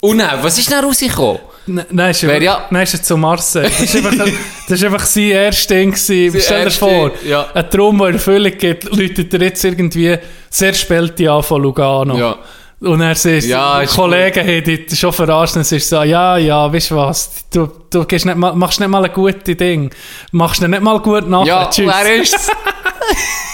Und 0.00 0.18
dann, 0.18 0.42
was 0.42 0.58
ist 0.58 0.70
denn 0.70 0.84
rausgekommen? 0.84 1.40
Nein, 1.68 1.86
nein, 1.90 2.10
ist 2.12 2.22
Wer 2.22 2.34
er, 2.34 2.42
ja- 2.42 2.66
nein, 2.70 2.82
ist 2.84 2.94
er 2.94 3.02
zu 3.02 3.16
Marseille. 3.16 3.64
Das 3.68 3.80
ist 3.80 3.96
einfach, 3.96 4.24
das 4.68 4.78
ist 4.78 4.84
einfach 4.84 5.04
sein 5.04 5.30
erstes 5.30 5.66
Ding 5.66 5.90
gewesen. 5.90 6.40
Stell 6.40 6.64
dir 6.64 6.70
vor, 6.70 7.10
ja. 7.26 7.46
ein 7.54 7.70
Traum, 7.70 7.98
der 7.98 8.08
in 8.08 8.14
Erfüllung 8.14 8.52
geht, 8.56 8.84
läutet 8.84 9.34
er 9.34 9.42
jetzt 9.42 9.64
irgendwie 9.64 10.16
sehr 10.48 10.74
spät 10.74 11.20
an 11.28 11.42
von 11.42 11.62
Lugano. 11.62 12.16
Ja. 12.16 12.36
Und 12.78 13.00
er 13.00 13.14
sagt, 13.14 13.44
Ja, 13.44 13.80
ist 13.80 13.94
Kollegen 13.96 14.46
haben 14.46 14.62
dich 14.64 14.98
schon 14.98 15.12
verarscht 15.12 15.56
und 15.56 15.62
es 15.62 15.72
ist 15.72 15.88
so, 15.88 16.02
ja, 16.02 16.36
ja, 16.36 16.70
weißt 16.70 16.90
du 16.90 16.96
was, 16.96 17.30
du, 17.52 17.68
du 17.90 18.04
gehst 18.04 18.26
nicht 18.26 18.36
mal, 18.36 18.54
machst 18.54 18.80
nicht 18.80 18.88
mal 18.88 19.04
ein 19.04 19.12
gutes 19.12 19.56
Ding. 19.56 19.90
Machst 20.32 20.60
nicht 20.60 20.82
mal 20.82 21.00
gut 21.00 21.26
nach. 21.28 21.46
Ja, 21.46 21.70
Tschüss. 21.70 21.90
wer 21.90 22.16
ist's? 22.20 22.50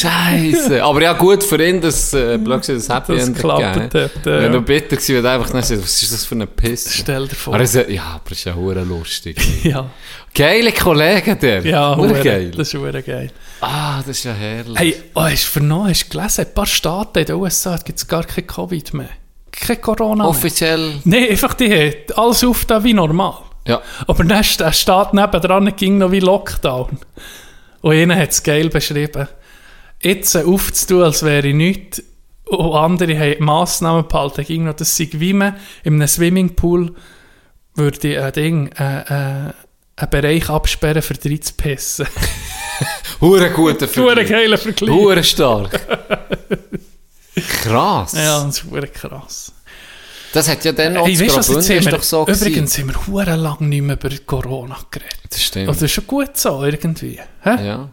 Scheiße. 0.00 0.82
Aber 0.82 1.02
ja, 1.02 1.12
gut 1.12 1.42
für 1.44 1.62
ihn, 1.64 1.80
dass 1.80 2.12
äh, 2.14 2.38
gesagt, 2.38 2.68
das 2.68 2.88
Happy 2.88 3.16
Das 3.16 3.28
End 3.28 3.38
klappt 3.38 3.74
gegeben. 3.74 3.88
dort, 3.92 4.26
äh, 4.26 4.42
Wenn 4.42 4.42
ja. 4.42 4.48
du 4.48 4.60
bitter 4.62 4.96
gewesen 4.96 5.14
wärst, 5.22 5.26
einfach 5.26 5.54
nicht 5.54 5.66
sagen, 5.66 5.82
was 5.82 6.02
ist 6.02 6.12
das 6.12 6.24
für 6.24 6.34
eine 6.34 6.46
Pisse? 6.46 6.90
Stell 6.90 7.28
dir 7.28 7.34
vor. 7.34 7.54
Aber 7.54 7.64
ja, 7.64 8.02
aber 8.02 8.22
es 8.32 8.38
ist 8.38 8.44
ja 8.44 8.54
hure 8.54 8.82
lustig. 8.82 9.36
ja, 9.64 9.88
Geile 10.34 10.72
Kollegen, 10.72 11.38
der. 11.38 11.64
ja, 11.64 11.96
Hure 11.96 12.20
geil. 12.22 12.50
das 12.50 12.68
ist 12.68 12.74
hure 12.80 13.02
geil. 13.02 13.30
Ah, 13.60 13.98
das 13.98 14.18
ist 14.18 14.24
ja 14.24 14.32
herrlich. 14.32 14.78
Hey, 14.78 14.96
oh, 15.14 15.22
hast 15.22 15.44
du 15.44 15.50
vernommen, 15.52 15.90
hast 15.90 16.06
du 16.12 16.16
gelesen, 16.18 16.40
ein 16.46 16.54
paar 16.54 16.66
Staaten 16.66 17.18
in 17.20 17.24
den 17.26 17.36
USA 17.36 17.76
gibt 17.76 17.98
es 17.98 18.08
gar 18.08 18.24
kein 18.24 18.46
Covid 18.46 18.94
mehr. 18.94 19.08
Kein 19.52 19.80
Corona. 19.80 20.26
Offiziell. 20.26 20.94
Nein, 21.04 21.28
einfach 21.30 21.54
die 21.54 21.70
haben 21.70 21.94
alles 22.16 22.42
auf 22.42 22.64
da 22.64 22.82
wie 22.82 22.92
normal. 22.94 23.34
Ja. 23.66 23.80
Aber 24.06 24.24
dann 24.24 24.40
ist 24.40 24.58
der 24.58 24.72
Staat 24.72 25.14
nebendran 25.14 25.74
ging 25.76 25.98
noch 25.98 26.10
wie 26.10 26.20
Lockdown. 26.20 26.98
Und 27.80 27.94
ihnen 27.94 28.16
hat 28.18 28.30
es 28.30 28.42
geil 28.42 28.68
beschrieben. 28.68 29.28
Jetzt 30.04 30.36
aufzutun, 30.36 31.02
als 31.02 31.22
wäre 31.22 31.52
nichts. 31.52 32.02
Und 32.44 32.74
andere 32.74 33.18
haben 33.18 33.44
Massnahmen 33.44 34.06
behalten. 34.06 34.44
Ging 34.44 34.64
noch, 34.64 34.74
das 34.74 34.96
sei 34.96 35.08
wie 35.12 35.32
man 35.32 35.56
in 35.82 35.94
einem 35.94 36.06
Swimmingpool 36.06 36.94
würde 37.74 38.24
ein 38.24 38.32
Ding, 38.32 38.70
äh, 38.78 39.00
äh, 39.00 39.52
einen 39.96 40.10
Bereich 40.10 40.48
absperren, 40.48 41.02
für 41.02 41.14
drei 41.14 41.38
zu 41.38 41.54
pissen. 41.54 42.06
Hure 43.20 43.50
guter 43.50 43.86
Hure 43.86 43.88
Vergleich. 43.88 44.28
geiler 44.28 44.58
Vergleich. 44.58 44.90
Hure 44.94 45.24
stark. 45.24 45.80
Krass. 47.62 48.12
Ja, 48.12 48.44
das 48.44 48.58
ist 48.58 48.70
hure 48.70 48.86
krass. 48.88 49.52
Das 50.32 50.48
hat 50.48 50.64
ja 50.64 50.72
dann 50.72 50.96
auch 50.96 51.06
Hey, 51.06 51.18
weißt 51.20 51.36
was, 51.36 51.48
jetzt 51.48 51.70
ist 51.70 51.84
wir, 51.84 51.92
doch 51.92 52.02
so 52.02 52.26
übrigens 52.26 52.76
haben 52.78 52.88
wir 52.88 53.06
hure 53.06 53.36
lang 53.36 53.68
nicht 53.68 53.82
mehr 53.82 53.96
über 53.96 54.10
Corona 54.26 54.76
geredet. 54.90 55.12
gewesen. 55.12 55.28
Das 55.30 55.42
stimmt. 55.42 55.68
Also, 55.68 55.80
das 55.80 55.90
ist 55.90 55.94
schon 55.94 56.06
gut 56.06 56.36
so, 56.36 56.64
irgendwie. 56.64 57.20
Hä? 57.42 57.66
ja. 57.66 57.88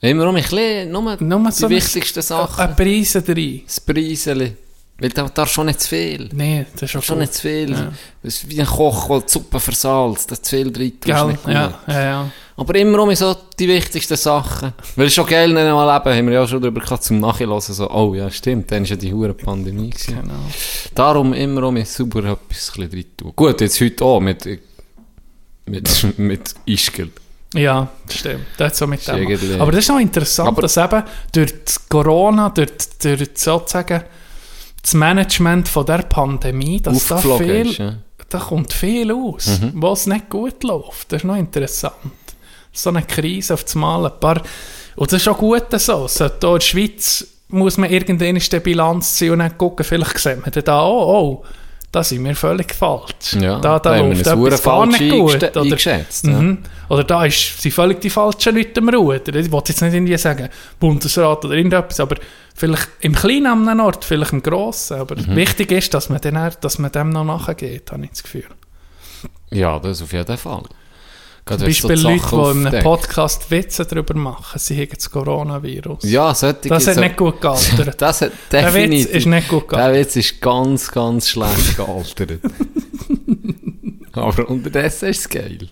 Immer 0.00 0.28
um 0.28 0.36
ein 0.36 0.42
bisschen, 0.42 0.90
nur, 0.90 1.16
Nur 1.20 1.44
die 1.46 1.52
so 1.52 1.68
wichtigsten 1.68 2.22
Sachen. 2.22 2.60
Ein 2.60 2.76
Preise 2.76 3.22
rein. 3.26 3.62
Das 3.66 3.80
Preiseli. 3.80 4.56
Weil 4.98 5.10
da 5.10 5.28
darf 5.28 5.50
schon 5.50 5.66
nicht 5.66 5.80
zu 5.80 5.88
viel. 5.88 6.28
Nee, 6.32 6.66
das 6.72 6.82
ist 6.82 6.90
schon, 6.90 7.02
Schon 7.02 7.18
nicht 7.18 7.32
zu 7.32 7.42
viel. 7.42 7.70
Ja. 7.70 7.92
Das 8.22 8.34
ist 8.34 8.50
wie 8.50 8.60
ein 8.60 8.66
Koch, 8.66 9.08
der 9.08 9.20
die 9.20 9.28
Suppe 9.28 9.58
versalzt. 9.58 10.30
Das 10.30 10.42
zu 10.42 10.56
viel 10.56 10.70
drin 10.70 10.92
Gell? 11.00 11.38
Ja, 11.46 11.80
ja, 11.86 12.02
ja. 12.02 12.30
Aber 12.56 12.74
immer 12.74 13.02
um 13.02 13.14
so 13.14 13.34
die 13.58 13.66
wichtigsten 13.68 14.16
Sachen. 14.16 14.74
Weil 14.96 15.06
es 15.06 15.14
schon 15.14 15.26
geil 15.26 15.48
nicht 15.48 15.64
mal 15.64 15.94
leben, 15.96 16.18
haben 16.18 16.26
wir 16.26 16.34
ja 16.34 16.46
schon 16.46 16.60
darüber 16.60 16.82
gehabt, 16.82 17.02
zum 17.02 17.18
Nachhören. 17.18 17.60
So, 17.60 17.90
oh 17.90 18.14
ja, 18.14 18.30
stimmt, 18.30 18.70
dann 18.70 18.82
war 18.82 18.90
ja 18.90 18.96
die 18.96 19.14
hure 19.14 19.32
Pandemie. 19.32 19.88
Gewesen. 19.88 20.20
Genau. 20.20 20.34
Darum 20.94 21.32
immer 21.32 21.62
um 21.62 21.82
super 21.84 22.24
etwas 22.24 22.72
drin 22.72 23.04
tun. 23.16 23.32
Gut, 23.34 23.62
jetzt 23.62 23.80
heute 23.80 24.04
auch 24.04 24.20
mit, 24.20 24.46
mit, 25.64 26.06
mit 26.18 26.54
Ischgl. 26.66 27.10
Ja, 27.54 27.88
stimmt. 28.08 28.46
Das 28.56 28.72
ist 28.72 28.78
so 28.78 28.86
mit 28.86 29.06
dem. 29.06 29.60
Aber 29.60 29.72
das 29.72 29.80
ist 29.80 29.88
noch 29.88 29.98
interessant, 29.98 30.48
Aber- 30.48 30.62
dass 30.62 30.76
eben 30.76 31.02
durch 31.32 31.52
Corona, 31.88 32.50
durch, 32.50 32.70
durch 33.02 33.30
sozusagen 33.34 34.04
das 34.82 34.94
Management 34.94 35.68
von 35.68 35.84
der 35.84 35.98
Pandemie, 35.98 36.80
dass 36.80 37.06
da 37.08 37.18
viel, 37.18 37.70
ist, 37.70 37.78
ja. 37.78 37.96
da 38.28 38.38
kommt 38.38 38.72
viel 38.72 39.12
aus, 39.12 39.60
was 39.74 40.06
nicht 40.06 40.30
gut 40.30 40.62
läuft. 40.62 41.12
Das 41.12 41.22
ist 41.22 41.24
noch 41.24 41.36
interessant. 41.36 41.94
So 42.72 42.90
eine 42.90 43.02
Krise 43.02 43.54
auf 43.54 43.64
das 43.64 43.74
Mal, 43.74 44.06
ein 44.06 44.20
paar, 44.20 44.40
und 44.96 45.12
das 45.12 45.20
ist 45.20 45.28
auch 45.28 45.36
gut 45.38 45.64
so. 45.72 46.06
so 46.06 46.24
hier 46.24 46.32
in 46.32 46.40
der 46.40 46.60
Schweiz 46.60 47.26
muss 47.48 47.76
man 47.76 47.90
irgendwann 47.90 48.36
in 48.36 48.42
der 48.50 48.60
Bilanz 48.60 49.16
ziehen 49.16 49.32
und 49.32 49.40
dann 49.40 49.58
gucken, 49.58 49.84
vielleicht 49.84 50.18
sieht 50.18 50.40
man 50.40 50.52
dann 50.52 50.64
da, 50.64 50.86
oh, 50.86 51.42
oh, 51.42 51.44
da 51.92 52.04
sind 52.04 52.24
wir 52.24 52.36
völlig 52.36 52.72
falsch. 52.74 53.34
Ja, 53.40 53.58
da, 53.58 53.78
da 53.78 53.96
läuft 53.98 54.20
etwas 54.26 54.62
gar 54.62 54.86
nicht 54.86 54.98
falsch 54.98 55.10
gut. 55.10 55.34
Oder, 55.42 55.60
eingeschätzt, 55.62 56.24
ja. 56.26 56.32
Mhm. 56.40 56.58
oder 56.88 57.04
da 57.04 57.24
ist, 57.24 57.60
sind 57.60 57.72
völlig 57.72 58.00
die 58.00 58.10
falschen 58.10 58.54
Leute 58.54 58.80
am 58.80 58.88
Ruder. 58.90 59.34
Ich 59.34 59.50
will 59.50 59.62
jetzt 59.66 59.82
nicht 59.82 59.94
irgendwie 59.94 60.16
sagen, 60.16 60.48
Bundesrat 60.78 61.44
oder 61.44 61.54
irgendetwas, 61.54 61.98
aber 62.00 62.16
vielleicht 62.54 62.88
im 63.00 63.14
Kleinen 63.14 63.46
an 63.46 63.68
einem 63.68 63.80
Ort, 63.80 64.04
vielleicht 64.04 64.32
im 64.32 64.42
Grossen. 64.42 64.98
Aber 65.00 65.16
Mhm. 65.16 65.34
wichtig 65.34 65.72
ist, 65.72 65.92
dass 65.92 66.08
man, 66.08 66.20
dann, 66.20 66.52
dass 66.60 66.78
man 66.78 66.92
dem 66.92 67.10
noch 67.10 67.24
nachgeht, 67.24 67.90
habe 67.90 68.04
ich 68.04 68.10
das 68.10 68.22
Gefühl. 68.22 68.44
Ja, 69.50 69.78
das 69.80 70.00
auf 70.00 70.12
jeden 70.12 70.36
Fall. 70.38 70.62
Gerade 71.50 71.64
Zum 71.64 71.72
so 71.72 71.88
Beispiel 71.88 71.96
die 71.96 72.02
Leute, 72.20 72.28
die 72.54 72.58
in 72.60 72.66
einem. 72.68 72.82
Podcast 72.84 73.50
Witze 73.50 73.84
darüber 73.84 74.14
machen, 74.14 74.56
sie 74.60 74.80
haben 74.80 74.90
das 74.94 75.10
Coronavirus. 75.10 76.04
Ja, 76.04 76.32
solche 76.32 76.68
das 76.68 76.86
hat 76.86 76.94
so- 76.94 77.00
nicht 77.00 77.16
gut 77.16 77.40
gealtert. 77.40 77.94
Das 78.00 78.20
hat 78.20 78.30
Der 78.52 78.66
Witz 78.66 78.72
definitiv... 78.74 79.14
ist 79.16 79.26
nicht 79.26 79.48
gut 79.48 79.62
Der 79.72 79.78
gealtert. 79.78 80.06
Witz 80.06 80.16
ist 80.16 80.40
ganz, 80.40 80.92
ganz 80.92 81.28
schlecht 81.28 81.76
gealtert. 81.76 82.38
Aber 84.12 84.48
unterdessen 84.48 85.08
ist 85.08 85.18
es 85.20 85.28
geil. 85.28 85.58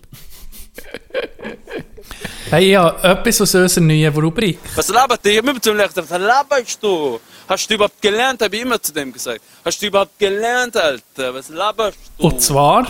Hey, 2.51 2.71
ja, 2.71 2.89
etwas 3.03 3.39
aus 3.41 3.53
unserer 3.53 3.83
neuen 3.85 4.11
Rubrik. 4.13 4.57
Was 4.75 4.87
labert 4.89 5.23
ihr 5.27 5.37
immer 5.39 5.61
zum 5.61 5.77
Lehrer? 5.77 5.91
Was 5.95 6.09
laberst 6.09 6.81
du? 6.83 7.19
Hast 7.47 7.69
du 7.69 7.75
überhaupt 7.75 8.01
gelernt? 8.01 8.41
Habe 8.41 8.55
ich 8.55 8.63
immer 8.63 8.81
zu 8.81 8.91
dem 8.91 9.13
gesagt. 9.13 9.39
Hast 9.63 9.79
du 9.79 9.85
überhaupt 9.85 10.17
gelernt, 10.17 10.75
Alter? 10.75 11.31
Was 11.35 11.49
laberst 11.49 11.99
du? 12.17 12.25
Und 12.25 12.41
zwar, 12.41 12.87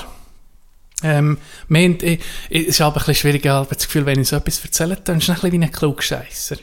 ähm, 1.03 1.37
ich, 1.69 2.03
ich, 2.03 2.19
es 2.49 2.67
ist 2.67 2.81
aber 2.81 2.97
ein 2.97 2.99
bisschen 2.99 3.15
schwierig, 3.15 3.45
ich 3.45 3.51
habe 3.51 3.67
das 3.73 3.85
Gefühl, 3.85 4.05
wenn 4.05 4.19
ich 4.19 4.27
so 4.29 4.35
etwas 4.35 4.63
erzähle, 4.63 4.97
dann 5.03 5.17
ist 5.17 5.23
es 5.23 5.29
ein 5.29 5.35
bisschen 5.35 5.51
wie 5.61 5.65
ein 5.65 5.71
Klugscheisser. 5.71 6.57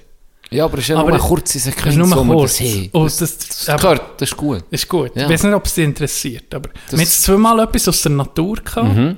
Ja, 0.50 0.64
aber 0.66 0.74
es 0.78 0.84
ist 0.84 0.88
ja 0.88 0.98
Aber 0.98 1.10
nur 1.10 1.18
eine 1.18 1.28
kurze 1.28 1.54
Das 1.54 1.64
Sequenz, 1.64 1.96
nur 1.96 2.08
wo 2.28 2.34
kurz. 2.34 2.58
das 2.58 2.68
haben. 2.68 2.88
Und 2.92 3.04
Das, 3.06 3.16
das, 3.18 3.38
das, 3.38 3.68
aber- 3.68 3.78
gehört, 3.82 4.20
das 4.20 4.30
ist 4.30 4.36
gut. 4.36 4.64
ist 4.70 4.88
gut. 4.88 5.10
Ja. 5.16 5.24
Ich 5.24 5.30
weiß 5.30 5.42
nicht, 5.42 5.54
ob 5.54 5.66
es 5.66 5.74
dich 5.74 5.84
interessiert, 5.84 6.54
aber 6.54 6.68
Das- 6.68 6.92
wir 6.92 6.96
haben 6.98 7.00
jetzt 7.00 7.22
zweimal 7.24 7.60
etwas 7.60 7.88
aus 7.88 8.02
der 8.02 8.12
Natur 8.12 8.56
gehabt. 8.56 8.94
Mhm. 8.96 9.16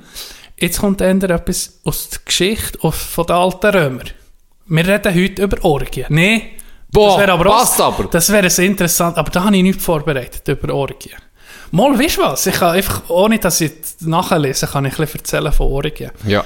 Jetzt 0.57 0.79
kommt 0.79 1.01
eher 1.01 1.11
etwas 1.29 1.79
aus 1.83 2.09
der 2.09 2.19
Geschichte 2.25 2.79
aus, 2.81 2.95
von 2.97 3.25
den 3.27 3.35
alten 3.35 3.67
Römer. 3.67 4.03
Wir 4.65 4.87
reden 4.87 5.15
heute 5.15 5.43
über 5.43 5.63
Orgien. 5.63 6.05
Nein, 6.09 6.41
Boah, 6.91 7.09
das 7.09 7.19
wäre 7.19 7.31
aber 7.33 7.55
auch, 7.55 7.79
aber. 7.79 8.05
Das 8.05 8.31
wäre 8.31 8.47
interessant, 8.63 9.15
aber 9.17 9.29
da 9.29 9.43
habe 9.45 9.55
ich 9.55 9.61
nichts 9.61 9.83
vorbereitet 9.83 10.47
über 10.47 10.73
Orgien. 10.73 11.17
Mal, 11.71 11.97
weißt 11.97 12.17
du 12.17 12.21
was? 12.21 12.45
Ich 12.47 12.55
kann 12.55 12.75
einfach, 12.75 13.09
ohne 13.09 13.39
dass 13.39 13.61
ich 13.61 13.71
nachlese, 14.01 14.67
kann 14.67 14.85
ich 14.85 14.93
ein 14.93 14.97
bisschen 14.97 15.19
erzählen 15.19 15.51
von 15.51 15.67
Orgien. 15.67 16.11
Ja. 16.25 16.43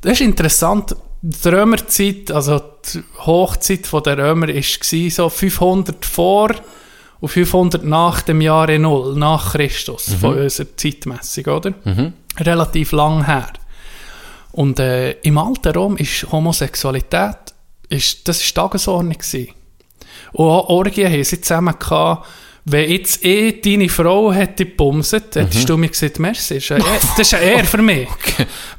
Das 0.00 0.12
ist 0.14 0.20
interessant. 0.20 0.96
Die 1.20 1.48
Römerzeit, 1.48 2.30
also 2.30 2.60
die 2.92 3.02
Hochzeit 3.24 3.88
der 4.06 4.18
Römer, 4.18 4.48
war 4.48 5.10
so 5.10 5.28
500 5.28 6.04
vor 6.04 6.50
und 7.20 7.28
500 7.28 7.84
nach 7.84 8.22
dem 8.22 8.40
Jahre 8.40 8.78
Null, 8.78 9.14
nach 9.16 9.52
Christus, 9.52 10.14
von 10.20 10.36
unserer 10.38 10.76
Zeitmessung, 10.76 11.44
oder? 11.44 11.72
Relativ 12.40 12.90
lang 12.92 13.24
her. 13.26 13.52
Und 14.50 14.80
äh, 14.80 15.12
im 15.22 15.38
alten 15.38 15.72
Rom 15.72 15.96
ist 15.96 16.26
Homosexualität, 16.32 17.36
ist, 17.88 18.26
das 18.26 18.40
ist 18.40 18.54
Tagesordnung 18.54 19.12
gewesen. 19.12 19.48
Und 20.32 20.46
auch 20.46 20.68
Orgien 20.68 21.12
haben 21.12 21.24
sie 21.24 21.40
zusammen 21.40 21.78
gehabt. 21.78 22.26
Wenn 22.64 22.90
jetzt 22.90 23.24
eh 23.24 23.60
deine 23.60 23.88
Frau 23.88 24.32
hätte 24.32 24.64
gebumset, 24.66 25.34
hättest 25.34 25.68
du 25.68 25.76
mir 25.76 25.88
gesagt, 25.88 26.18
merci, 26.20 26.54
das 26.60 26.64
ist 26.64 26.70
eine 26.72 26.84
Ehre, 26.84 27.00
das 27.16 27.18
ist 27.26 27.34
eine 27.34 27.44
Ehre 27.44 27.64
für 27.64 27.82
mich. 27.82 28.08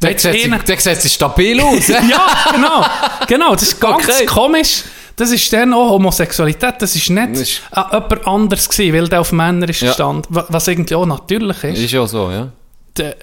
Der 0.02 0.12
jetzt 0.12 0.24
sieht, 0.24 1.02
sieht 1.02 1.12
stabil 1.12 1.60
aus. 1.60 1.88
ja, 1.90 2.28
genau. 2.54 2.86
Genau, 3.28 3.52
das 3.54 3.64
ist 3.64 3.80
ganz 3.82 4.06
Okay. 4.08 4.26
komisch. 4.26 4.84
Das 5.18 5.32
ist 5.32 5.52
dann 5.54 5.74
auch 5.74 5.90
Homosexualität. 5.92 6.76
Das 6.80 6.96
ist 6.96 7.10
nicht 7.10 7.32
Das 7.34 7.42
ist- 7.42 7.62
jemand 7.76 8.26
anders 8.28 8.70
gewesen, 8.70 8.96
weil 8.96 9.08
der 9.10 9.22
auf 9.22 9.32
Männer 9.32 9.68
ist 9.70 9.82
Ja. 9.82 9.90
gestanden. 9.90 10.26
wa- 10.34 10.46
Was 10.50 10.68
irgendwie 10.68 10.96
auch 10.96 11.06
natürlich 11.06 11.64
ist. 11.66 11.80
Ist 11.80 11.92
ja 11.92 12.08
so, 12.08 12.32
ja. 12.32 12.50
Der- 12.98 13.16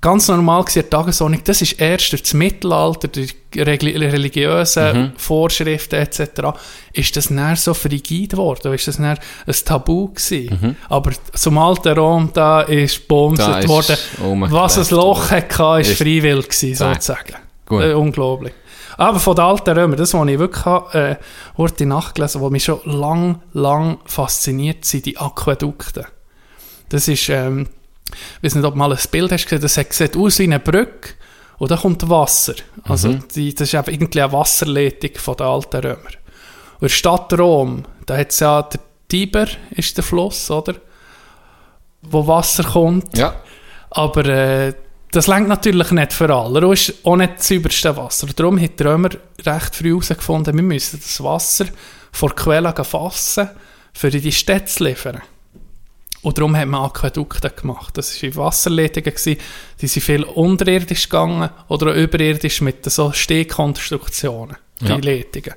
ganz 0.00 0.28
normal 0.28 0.62
gewesen, 0.64 0.82
die 0.84 0.88
Tagesordnung. 0.90 1.40
Das 1.44 1.60
ist 1.62 1.80
erst 1.80 2.12
durch 2.12 2.22
das 2.22 2.32
Mittelalter, 2.34 3.08
durch 3.08 3.34
religiösen 3.56 4.96
Mhm. 4.98 5.12
Vorschriften 5.16 5.96
etc. 5.96 6.54
ist 6.92 7.16
das 7.16 7.30
näher 7.30 7.56
so 7.56 7.74
frigid 7.74 8.30
geworden. 8.30 8.72
Ist 8.72 8.88
das 8.88 8.98
näher 8.98 9.18
ein 9.46 9.54
Tabu 9.64 10.08
gewesen. 10.08 10.76
Aber 10.88 11.10
zum 11.34 11.58
alten 11.58 11.98
Rom, 11.98 12.30
da 12.32 12.62
ist 12.62 13.00
Mhm. 13.00 13.04
Bomset 13.08 13.68
worden. 13.68 13.96
Was 14.50 14.78
ein 14.78 14.96
Loch 14.96 15.30
hatte, 15.30 15.80
ist 15.80 15.90
Ist- 15.90 15.98
freiwillig 15.98 16.48
gewesen, 16.48 16.74
sozusagen. 16.74 17.34
Äh, 17.70 17.92
unglaublich. 17.94 18.52
Aber 18.96 19.18
von 19.20 19.34
den 19.34 19.44
alten 19.44 19.70
Römern, 19.78 19.96
das, 19.96 20.12
was 20.12 20.28
ich 20.28 20.38
wirklich 20.38 20.64
habe, 20.64 21.18
äh, 21.58 21.84
nachgelesen 21.84 22.42
was 22.42 22.50
mich 22.50 22.64
schon 22.64 22.80
lang, 22.84 23.40
lang 23.52 23.98
fasziniert, 24.04 24.84
sind 24.84 25.06
die 25.06 25.16
Aquädukte. 25.16 26.06
Das 26.90 27.06
ist, 27.08 27.28
ähm, 27.28 27.68
ich 28.10 28.44
weiß 28.44 28.54
nicht, 28.56 28.64
ob 28.64 28.74
du 28.74 28.78
mal 28.78 28.92
ein 28.92 28.98
Bild 29.10 29.32
hast 29.32 29.44
gesehen, 29.44 29.60
das 29.60 29.74
sieht 29.74 30.16
aus 30.16 30.38
wie 30.38 30.44
eine 30.44 30.60
Brücke 30.60 31.10
und 31.58 31.70
da 31.70 31.76
kommt 31.76 32.08
Wasser. 32.08 32.54
Also 32.84 33.14
die, 33.34 33.54
das 33.54 33.68
ist 33.68 33.74
einfach 33.74 33.92
irgendwie 33.92 34.22
eine 34.22 34.32
Wasserleitung 34.32 35.10
von 35.16 35.36
den 35.36 35.46
alten 35.46 35.76
Römern. 35.76 35.98
Und 36.04 36.82
in 36.82 36.86
der 36.86 36.88
Stadt 36.88 37.38
Rom, 37.38 37.84
da 38.06 38.16
hat 38.16 38.30
es 38.30 38.40
ja, 38.40 38.62
der 38.62 38.80
Tiber 39.08 39.46
ist 39.72 39.96
der 39.96 40.04
Fluss, 40.04 40.50
oder? 40.50 40.74
Wo 42.02 42.26
Wasser 42.26 42.64
kommt. 42.64 43.16
Ja. 43.18 43.34
Aber 43.90 44.24
äh, 44.24 44.72
das 45.10 45.26
längt 45.26 45.48
natürlich 45.48 45.90
nicht 45.90 46.12
für 46.12 46.34
alle. 46.34 46.60
Er 46.60 46.72
ist 46.72 46.94
auch 47.04 47.16
nicht 47.16 47.34
das 47.38 47.48
sauberste 47.48 47.96
Wasser. 47.96 48.28
Darum 48.34 48.60
hat 48.60 48.78
die 48.78 48.84
Römer 48.84 49.10
recht 49.44 49.74
früh 49.74 49.90
herausgefunden, 49.90 50.54
wir 50.54 50.62
müssen 50.62 51.00
das 51.00 51.22
Wasser 51.22 51.66
vor 52.12 52.30
der 52.30 52.36
Quelle 52.36 52.84
fassen, 52.84 53.50
für 53.92 54.08
in 54.08 54.22
die 54.22 54.32
Städte 54.32 54.66
zu 54.66 54.84
liefern. 54.84 55.20
Und 56.22 56.36
darum 56.36 56.54
hat 56.54 56.68
man 56.68 56.82
Aquädukte 56.84 57.48
gemacht. 57.50 57.96
Das 57.96 58.22
waren 58.22 58.36
Wasserleitungen, 58.36 59.10
gewesen, 59.14 59.38
die 59.80 59.86
sind 59.86 60.02
viel 60.02 60.22
unterirdisch 60.24 61.04
gegangen 61.08 61.48
oder 61.68 61.92
auch 61.92 61.96
überirdisch 61.96 62.60
mit 62.60 62.84
so 62.90 63.10
Stehkonstruktionen, 63.12 64.56
die 64.80 64.86
Ja. 64.88 64.96
Leitungen. 64.96 65.54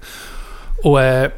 Und 0.84 0.98
äh, 1.00 1.32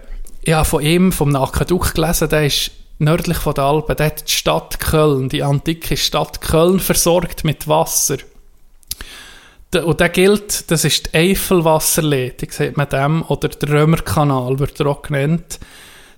ich 0.44 0.54
habe 0.54 0.66
von 0.66 0.84
ihm, 0.84 1.12
vom 1.12 1.36
Aquädukt 1.36 1.96
gelesen, 1.96 2.30
der 2.30 2.46
ist 2.46 2.70
nördlich 3.00 3.38
von 3.38 3.56
den 3.56 3.64
Alpen, 3.64 3.96
der 3.96 4.06
hat 4.06 4.28
die 4.28 4.32
Stadt 4.32 4.80
Köln, 4.80 5.28
die 5.30 5.42
antike 5.42 5.98
Stadt 5.98 6.40
Köln, 6.42 6.80
versorgt 6.80 7.44
mit 7.44 7.68
Wasser. 7.68 8.18
Der- 9.74 9.88
Und 9.88 10.00
der 10.00 10.10
gilt, 10.10 10.70
das 10.70 10.86
ist 10.86 11.08
die 11.14 11.18
Eifelwasserleitung, 11.18 12.52
sagt 12.52 12.78
man 12.78 12.90
dem, 12.90 13.24
oder 13.24 13.50
der 13.50 13.70
Römerkanal 13.70 14.60
wird 14.60 14.80
er 14.80 14.86
auch 14.88 15.02
genannt. 15.02 15.60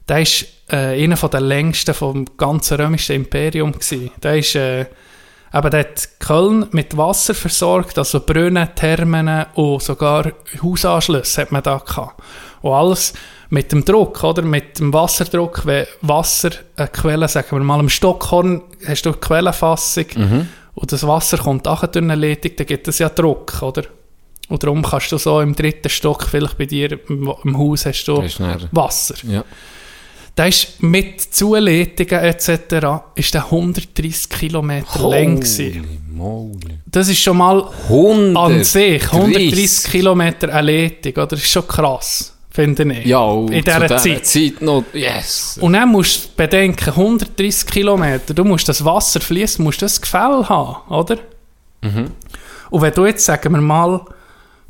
Der 0.07 0.21
ist 0.21 0.45
äh, 0.69 1.03
einer 1.03 1.15
der 1.15 1.41
längsten 1.41 1.93
vom 1.93 2.25
ganzen 2.38 2.79
römischen 2.79 3.15
Imperium 3.15 3.73
gewesen. 3.73 4.11
Der 4.23 4.38
ist, 4.38 4.55
äh, 4.55 4.81
eben, 4.81 5.69
der 5.71 5.79
hat 5.79 6.09
Köln 6.19 6.67
mit 6.71 6.95
Wasser 6.95 7.34
versorgt, 7.34 7.97
also 7.97 8.21
Brunnen, 8.21 8.69
Thermen 8.75 9.45
und 9.55 9.81
sogar 9.81 10.31
Hausanschlüsse 10.61 11.41
hat 11.41 11.51
man 11.51 11.63
da 11.63 11.77
gehabt. 11.77 12.21
Und 12.61 12.73
alles 12.73 13.13
mit 13.49 13.71
dem 13.71 13.85
Druck, 13.85 14.23
oder? 14.23 14.41
Mit 14.41 14.79
dem 14.79 14.91
Wasserdruck, 14.93 15.65
wenn 15.65 15.85
Wasser, 16.01 16.51
eine 16.75 16.88
Quelle, 16.88 17.27
sagen 17.27 17.51
wir 17.51 17.59
mal, 17.59 17.79
im 17.79 17.89
Stockhorn 17.89 18.61
hast 18.85 19.05
du 19.05 19.11
eine 19.11 19.19
Quellenfassung 19.19 20.05
und 20.73 20.91
das 20.91 21.07
Wasser 21.07 21.38
kommt 21.38 21.65
nachher 21.65 21.88
durch 21.88 22.03
eine 22.03 22.15
Leitung, 22.15 22.51
dann 22.57 22.67
gibt 22.67 22.88
es 22.88 22.99
ja 22.99 23.09
Druck, 23.09 23.61
oder? 23.61 23.84
Und 24.49 24.63
darum 24.63 24.81
kannst 24.84 25.11
du 25.11 25.17
so 25.17 25.41
im 25.41 25.55
dritten 25.55 25.89
Stock, 25.89 26.23
vielleicht 26.23 26.57
bei 26.57 26.65
dir 26.65 26.99
im, 27.09 27.34
im 27.43 27.57
Haus, 27.57 27.85
hast 27.85 28.05
du. 28.05 28.21
Wasser. 28.71 29.15
Ja. 29.23 29.43
Der 30.38 30.47
ist 30.49 30.84
mit 30.84 31.19
Zuleitungen 31.19 32.23
etc. 32.23 32.49
ist 33.15 33.34
der 33.34 33.45
130 33.45 34.30
Kilometer 34.30 35.09
lang 35.09 35.39
gewesen. 35.39 35.73
Holy 35.73 35.99
moly. 36.11 36.80
Das 36.85 37.09
ist 37.09 37.19
schon 37.19 37.38
mal 37.38 37.68
100. 37.89 38.38
an 38.38 38.64
sich 38.64 39.11
130 39.11 39.91
Kilometer 39.91 40.53
eine 40.53 40.72
Leitung, 40.72 41.14
oder? 41.14 41.27
Das 41.27 41.39
ist 41.39 41.49
schon 41.49 41.68
krass, 41.68 42.38
finde 42.51 42.84
ich. 42.93 43.05
Ja, 43.05 43.34
in 43.34 43.64
dieser 43.64 43.97
Zeit. 43.97 44.26
Zeit 44.27 44.61
noch. 44.61 44.84
Yes. 44.93 45.57
Und 45.59 45.73
dann 45.73 45.89
musst 45.89 46.26
du 46.26 46.30
bedenken, 46.35 46.89
130 46.89 47.69
Kilometer, 47.69 48.34
du 48.34 48.43
musst 48.43 48.69
das 48.69 48.85
Wasser 48.85 49.19
fließen, 49.19 49.64
musst 49.64 49.81
das 49.81 49.99
Gefäll 49.99 50.47
haben, 50.47 50.91
oder? 50.91 51.18
Und 52.69 52.81
wenn 52.81 52.93
du 52.93 53.05
jetzt, 53.05 53.26
sagen 53.26 53.53
wir 53.53 53.61
mal, 53.61 54.01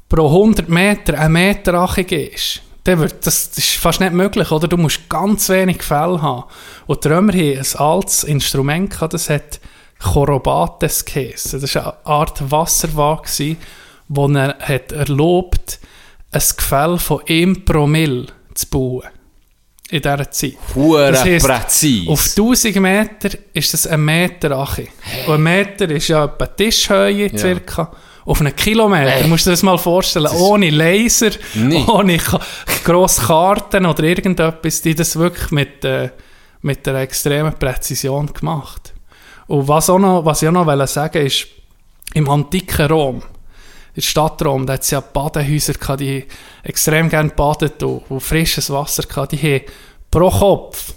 pro 0.08 0.28
100 0.28 0.70
Meter 0.70 1.20
einen 1.20 1.34
Meter 1.34 1.74
Ache 1.76 2.04
gehst, 2.04 2.62
dann 2.88 3.00
wird 3.00 3.26
das, 3.28 3.48
ist 3.58 3.76
fast 3.76 4.00
nicht 4.00 4.14
möglich, 4.14 4.50
oder? 4.50 4.68
Du 4.68 4.78
musst 4.78 5.10
ganz 5.10 5.50
wenig 5.50 5.80
Gefäll 5.80 6.22
haben. 6.22 6.46
Und 6.86 7.04
die 7.04 7.10
Römer 7.10 7.34
haben 7.34 7.58
ein 7.58 7.76
altes 7.76 8.24
Instrument 8.24 8.90
gehabt, 8.92 9.14
das 9.14 9.30
hat 9.30 9.60
Chorobates 10.00 11.04
geheissen. 11.04 11.60
Das 11.60 11.76
war 11.76 11.84
eine 11.84 12.06
Art 12.06 12.50
Wasserwaage, 12.50 13.58
wo 14.08 14.28
er 14.30 14.58
hat 14.60 14.94
erlaubt, 14.94 15.80
ein 16.32 16.42
Gefäll 16.56 16.98
von 16.98 17.22
1 17.28 17.66
Promille 17.66 18.28
zu 18.54 18.68
bauen. 18.68 19.10
In 19.90 20.02
dieser 20.02 20.32
Zeit. 20.32 20.58
Hure 20.76 21.12
Das 21.12 21.26
heisst, 21.26 21.46
präzise. 21.46 22.10
Auf 22.10 22.22
1000 22.22 22.76
Meter 22.78 23.30
ist 23.54 23.74
das 23.74 23.88
ein 23.88 24.04
Meter 24.04 24.52
Achi. 24.52 24.88
Und 25.28 25.36
ein 25.36 25.44
Meter 25.44 25.90
ist 25.90 26.08
ja 26.08 26.26
etwa 26.26 26.46
Tischhöhe 26.46 27.38
circa. 27.38 27.92
Auf 28.28 28.42
einen 28.42 28.56
Kilometer, 28.56 29.10
Hey. 29.12 29.28
musst 29.28 29.46
du 29.46 29.50
dir 29.50 29.54
das 29.54 29.64
mal 29.64 29.78
vorstellen, 29.78 30.28
ohne 30.28 30.70
Laser, 30.70 31.32
Nee. 31.56 31.84
ohne 31.88 32.18
Ka- 32.18 32.42
grosse 32.84 33.22
Karten 33.26 33.86
oder 33.86 34.04
irgendetwas, 34.04 34.82
die 34.82 34.94
das 34.96 35.16
wirklich 35.16 35.50
mit, 35.52 35.86
äh, 35.86 36.10
mit 36.62 36.86
einer 36.88 37.00
extremen 37.00 37.54
Präzision 37.54 38.28
gemacht. 38.34 38.94
Und 39.48 39.68
was, 39.70 39.90
auch 39.90 39.98
noch, 40.00 40.26
was 40.26 40.42
ich 40.42 40.50
auch 40.50 40.52
noch 40.52 40.66
wollte 40.66 40.88
sagen 40.88 41.26
ist, 41.26 41.48
im 42.14 42.30
antiken 42.30 42.88
Rom, 42.88 43.16
in 43.18 43.24
der 43.96 44.02
Stadt 44.02 44.44
Rom, 44.44 44.66
da 44.66 44.74
hat 44.74 44.82
es 44.82 44.92
ja 44.92 45.00
Badehäuser 45.00 45.74
gehabt, 45.74 46.02
die 46.02 46.26
extrem 46.64 47.08
gerne 47.10 47.30
badet 47.30 47.82
und, 47.82 48.02
und 48.12 48.20
frisches 48.20 48.70
Wasser 48.70 49.04
gehabt. 49.04 49.32
Die 49.32 49.38
haben 49.38 49.62
pro 50.12 50.30
Kopf 50.30 50.94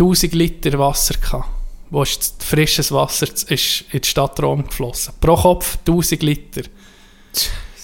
1000 0.00 0.34
Liter 0.34 0.76
Wasser 0.80 1.14
gehabt. 1.14 1.48
Wo 1.90 2.02
ist 2.02 2.42
frisches 2.42 2.90
Wasser 2.92 3.28
ist 3.48 3.84
in 3.92 4.00
die 4.00 4.08
Stadt 4.08 4.40
Rom 4.42 4.66
geflossen. 4.66 5.14
Pro 5.20 5.36
Kopf 5.36 5.78
1000 5.86 6.22
Liter. 6.22 6.62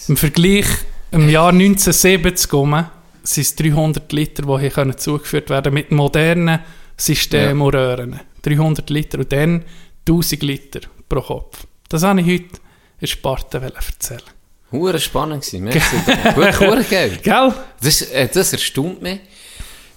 Im 0.07 0.17
Vergleich 0.17 0.65
im 1.11 1.29
Jahr 1.29 1.49
1970 1.49 2.51
rum 2.53 2.85
sind 3.23 3.43
es 3.43 3.55
300 3.55 4.11
Liter, 4.11 4.43
die 4.43 4.61
hier 4.61 4.69
können 4.71 4.97
zugeführt 4.97 5.49
werden 5.49 5.73
mit 5.73 5.91
modernen 5.91 6.59
Systemen 6.97 7.59
Ja. 7.59 7.63
und 7.65 7.75
Röhren. 7.75 8.19
300 8.41 8.89
Liter 8.89 9.19
und 9.19 9.31
dann 9.31 9.63
1000 10.07 10.41
Liter 10.43 10.79
pro 11.07 11.21
Kopf. 11.21 11.65
Das 11.89 12.03
habe 12.03 12.21
ich 12.21 12.27
heute 12.27 12.59
in 12.99 13.07
Sparta 13.07 13.59
erzählen. 13.59 14.21
Hure 14.71 14.99
spannend 14.99 15.43
gewesen, 15.43 15.63
merci. 15.65 15.95
Wirklich 16.35 16.59
hure 16.59 16.83
geil. 16.83 17.19
Gell? 17.21 17.53
Das, 17.81 18.01
äh, 18.03 18.29
das 18.33 18.53
erstaunt 18.53 19.01
mich. 19.01 19.19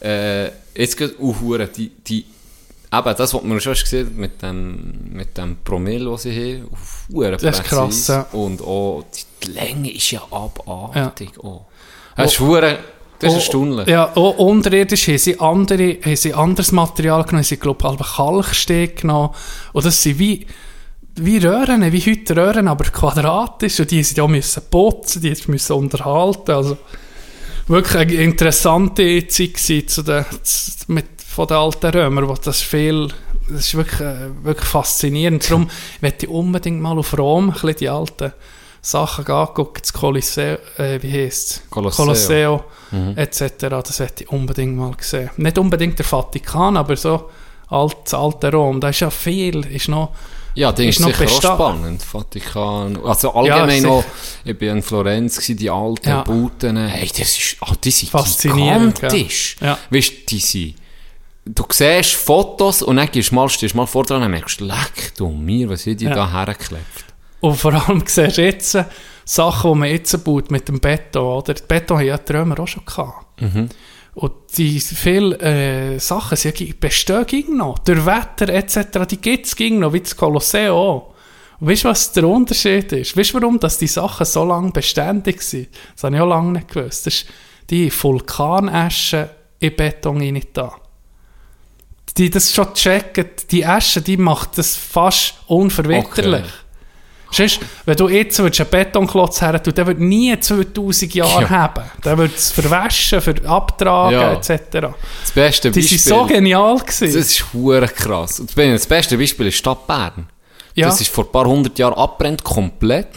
Äh, 0.01 0.47
jetzt 0.77 0.97
geht 0.97 1.15
auch 1.19 1.41
hure, 1.41 1.69
die, 1.69 1.91
die, 1.91 2.25
eben 2.99 3.15
das, 3.17 3.35
was 3.35 3.43
man 3.43 3.61
schon 3.61 3.75
gesehen 3.75 4.07
hat, 4.07 4.15
mit 4.15 4.43
dem, 4.43 5.13
mit 5.13 5.37
dem 5.37 5.57
Promille, 5.65 6.11
das 6.11 6.23
sie 6.23 6.63
haben, 6.63 6.73
auf 6.73 7.07
Das 7.41 7.43
ist 7.43 7.65
krass, 7.65 8.09
ja. 8.09 8.27
Und 8.33 8.63
auch 8.63 9.05
die, 9.43 9.53
Länge 9.53 9.93
ist 9.93 10.11
ja 10.11 10.23
abartig. 10.31 11.33
Oh. 11.39 11.63
Das 12.17 12.33
ist 12.33 12.41
hure, 12.41 12.79
das 13.19 13.33
ist 13.33 13.35
Oh, 13.35 13.37
erstaunlich. 13.37 13.89
Ja, 13.89 14.11
auch 14.15 14.39
unterirdisch 14.39 15.09
haben 15.09 15.19
sie, 15.19 15.39
andere, 15.39 15.99
haben 16.05 16.17
sie 16.17 16.35
anderes 16.35 16.73
Material 16.73 17.25
genommen. 17.25 17.45
Sie, 17.45 17.57
glaube 17.57 17.97
ich, 18.01 18.17
Kalksteg 18.17 19.03
genommen. 19.03 19.31
Und 19.73 19.85
das 19.85 20.03
sind 20.03 20.19
wie, 20.19 20.47
wie 21.17 21.39
Röhren, 21.39 21.91
wie 21.93 22.01
heute 22.01 22.37
Röhren, 22.37 22.69
aber 22.69 22.85
quadratisch. 22.85 23.81
Und 23.81 23.91
die 23.91 24.03
sie 24.03 24.17
ja 24.17 24.27
müssen 24.27 24.63
putzen, 24.71 25.23
die 25.23 25.35
müssen 25.47 25.73
unterhalten. 25.75 26.51
Also 26.51 26.77
wirklich 27.67 27.97
eine 27.97 28.13
interessante 28.15 29.27
Zeit 29.27 29.55
gewesen 29.55 29.89
zu 29.89 30.03
den, 30.03 30.25
zu, 30.43 30.73
mit, 30.89 31.07
von 31.35 31.47
den 31.49 31.57
alten 31.57 31.87
Römern, 31.91 32.29
wo 32.29 32.35
das 32.35 32.61
viel, 32.63 33.09
das 33.49 33.61
ist 33.67 33.75
wirklich, 33.75 34.01
äh, 34.01 34.29
wirklich 34.45 34.69
faszinierend. 34.69 35.45
Darum 35.51 35.69
möchte 36.01 36.27
ich 36.27 36.33
unbedingt 36.33 36.81
mal 36.81 36.97
auf 36.99 37.17
Rom 37.19 37.49
ein 37.49 37.53
bisschen 37.53 37.77
die 37.77 37.89
alten 37.89 38.33
Sachen 38.81 39.27
angucken, 39.27 39.81
das 39.81 39.93
Coliseum, 39.93 40.59
äh, 40.79 41.03
wie 41.03 41.11
heisst 41.13 41.51
es? 41.51 41.71
Colosseo. 41.71 42.05
Colosseo 42.05 42.65
etc. 43.17 43.41
Das 43.69 43.99
möchte 43.99 44.25
ich 44.25 44.31
unbedingt 44.31 44.77
mal 44.77 44.93
sehen. 45.01 45.31
Nicht 45.37 45.59
unbedingt 45.59 45.99
der 45.99 46.07
Vatikan, 46.07 46.77
aber 46.77 46.97
so 46.97 47.31
alt, 47.69 47.97
das 48.05 48.15
alte 48.15 48.53
Rom, 48.53 48.81
da 48.81 48.91
ist 48.91 49.01
ja 49.01 49.11
viel, 49.11 49.65
ist 49.67 49.89
noch, 49.89 50.11
Ja, 50.55 50.71
das 50.71 50.81
ist 50.85 51.01
Ist 51.01 51.01
noch 51.01 51.15
sicher 51.17 51.51
auch 51.51 51.57
spannend. 51.57 52.03
Vatikan. 52.03 52.99
Also 53.05 53.33
allgemein 53.35 53.83
Ja, 53.83 53.89
noch, 53.89 54.05
ich 54.45 54.57
bin 54.57 54.69
in 54.77 54.83
Florenz, 54.83 55.37
gewesen, 55.37 55.57
die 55.57 55.71
alten 55.71 56.09
Ja. 56.09 56.23
Bauten. 56.23 56.77
Hey, 56.87 57.09
das 57.09 57.19
ist, 57.37 57.57
ah, 57.63 57.73
die 57.83 57.91
sind 57.91 58.11
Faszinierend, 58.11 58.95
gigantisch. 59.01 59.57
ja. 59.61 59.77
Weißt 59.91 60.11
du, 60.11 60.15
die 60.29 60.39
sind, 60.39 60.75
du 61.45 61.65
siehst 61.71 62.15
Fotos 62.15 62.83
und 62.83 62.97
dann 62.97 63.11
gehst 63.11 63.31
du 63.31 63.35
mal, 63.35 63.49
stehst 63.49 63.75
mal 63.75 63.87
vor 63.87 64.05
dran 64.05 64.23
und 64.23 64.31
merkst, 64.31 64.61
leck 64.61 65.13
du 65.17 65.29
mir, 65.29 65.69
was 65.69 65.87
haben 65.87 65.97
die 65.97 66.05
Ja. 66.05 66.15
da 66.15 66.31
hergeklebt? 66.33 67.05
Und 67.41 67.57
vor 67.57 67.75
allem 67.75 68.03
siehst 68.07 68.39
du 68.39 68.43
jetzt 68.43 68.79
Sachen, 69.25 69.73
die 69.73 69.79
man 69.79 69.89
jetzt 69.89 70.25
baut 70.25 70.51
mit 70.51 70.69
dem 70.69 70.81
Beton, 70.81 71.23
oder? 71.23 71.55
Beton 71.55 71.99
haben 71.99 72.07
ja 72.07 72.19
die 72.19 72.33
Römer 72.33 72.61
auch 72.61 72.69
schon 72.69 72.85
gehabt. 72.85 73.41
Mhm. 73.41 73.69
Und 74.15 74.33
die 74.57 74.79
viele 74.81 75.39
äh, 75.41 75.99
Sachen 75.99 76.37
sie 76.37 76.75
bestehen 76.79 77.57
noch. 77.57 77.79
Durch 77.81 78.07
Wetter 78.07 78.49
etc., 78.49 79.07
die 79.11 79.17
gibt 79.21 79.47
es 79.47 79.59
noch, 79.59 79.93
wie 79.93 80.01
das 80.01 80.17
Kolosseum 80.17 80.77
auch. 80.77 81.15
Und 81.59 81.69
weißt 81.69 81.85
du, 81.85 81.89
was 81.89 82.13
der 82.13 82.25
Unterschied 82.29 82.93
ist? 82.93 83.17
Weißt 83.17 83.31
du, 83.35 83.41
warum 83.41 83.59
dass 83.59 83.79
die 83.79 83.87
Sachen 83.87 84.27
so 84.27 84.45
lange 84.45 84.71
beständig 84.71 85.43
sind? 85.43 85.69
Das 85.95 86.05
habe 86.05 86.17
ich 86.17 86.23
auch 86.23 86.29
lange 86.29 86.53
nicht 86.53 86.69
gewusst. 86.69 87.07
Das 87.07 87.15
ist 87.15 87.27
die 87.71 87.91
Vulkanasche 87.91 89.31
in 89.59 89.75
Beton 89.75 90.19
rein 90.19 90.43
da. 90.53 90.75
Die 92.17 92.31
das 92.31 92.53
schon 92.55 92.73
checken, 92.75 93.27
die 93.51 93.67
Asche, 93.67 94.01
die 94.01 94.17
macht 94.17 94.57
das 94.59 94.77
fast 94.77 95.35
unverwitterlich. 95.47 96.43
Okay. 96.45 96.51
Sonst, 97.33 97.61
wenn 97.85 97.97
du 97.97 98.09
jetzt 98.09 98.39
würdest 98.39 98.61
einen 98.61 98.71
Betonklotz 98.71 99.41
her 99.41 99.61
tun, 99.61 99.75
der 99.75 99.87
wird 99.89 99.99
nie 99.99 100.39
2000 100.39 101.13
Jahre 101.15 101.43
Ja. 101.43 101.51
haben. 101.51 101.83
Der 102.05 102.17
wird 102.17 102.37
es 102.37 102.53
verwaschen, 102.53 103.21
für 103.21 103.35
abtragen, 103.49 104.13
Ja. 104.21 104.33
etc. 104.35 104.95
Das 105.23 105.33
beste 105.35 105.73
Die 105.73 105.81
Beispiel. 105.81 105.99
sind 105.99 106.09
so 106.17 106.25
genial 106.27 106.79
das 106.87 107.01
gewesen. 107.01 107.19
ist 107.21 107.45
hure 107.53 107.89
krass. 107.89 108.37
Das 108.47 108.55
das 108.55 108.87
beste 108.87 109.19
Beispiel 109.19 109.49
ist 109.49 109.55
die 109.55 109.59
Stadt 109.59 109.85
Bern. 109.89 110.29
Ja. 110.77 110.87
Mhm. 110.87 110.91
Das 110.91 111.01
ist 111.01 111.11
vor 111.11 111.25
ein 111.25 111.33
paar 111.33 111.47
hundert 111.47 111.77
Jahren 111.81 111.95
abbrennt, 111.95 112.45
komplett. 112.45 113.09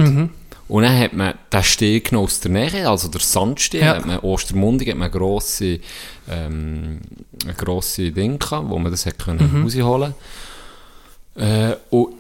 Und 0.70 0.84
dann 0.84 1.00
hat 1.00 1.14
man 1.14 1.34
den 1.54 1.64
Steg 1.64 2.10
genommen 2.10 2.26
aus 2.28 2.40
der 2.42 2.52
Nähe, 2.52 2.90
also 2.90 3.08
der 3.08 3.22
Sandsteg, 3.22 3.82
Ja. 3.82 3.96
hat 3.96 4.06
man 4.06 4.20
Ostermundig, 4.20 4.90
hat 4.90 4.98
man 4.98 5.10
grosse, 5.10 5.80
ähm, 6.30 7.00
eine 7.44 7.54
grosse 7.54 8.12
Ding 8.12 8.38
gehabt, 8.38 8.70
wo 8.70 8.78
man 8.78 8.92
das 8.92 9.06
hat 9.06 9.18
können 9.18 9.50
Mhm. 9.54 9.64
rausholen 9.64 10.14
äh, 11.36 11.74
Und 11.90 12.14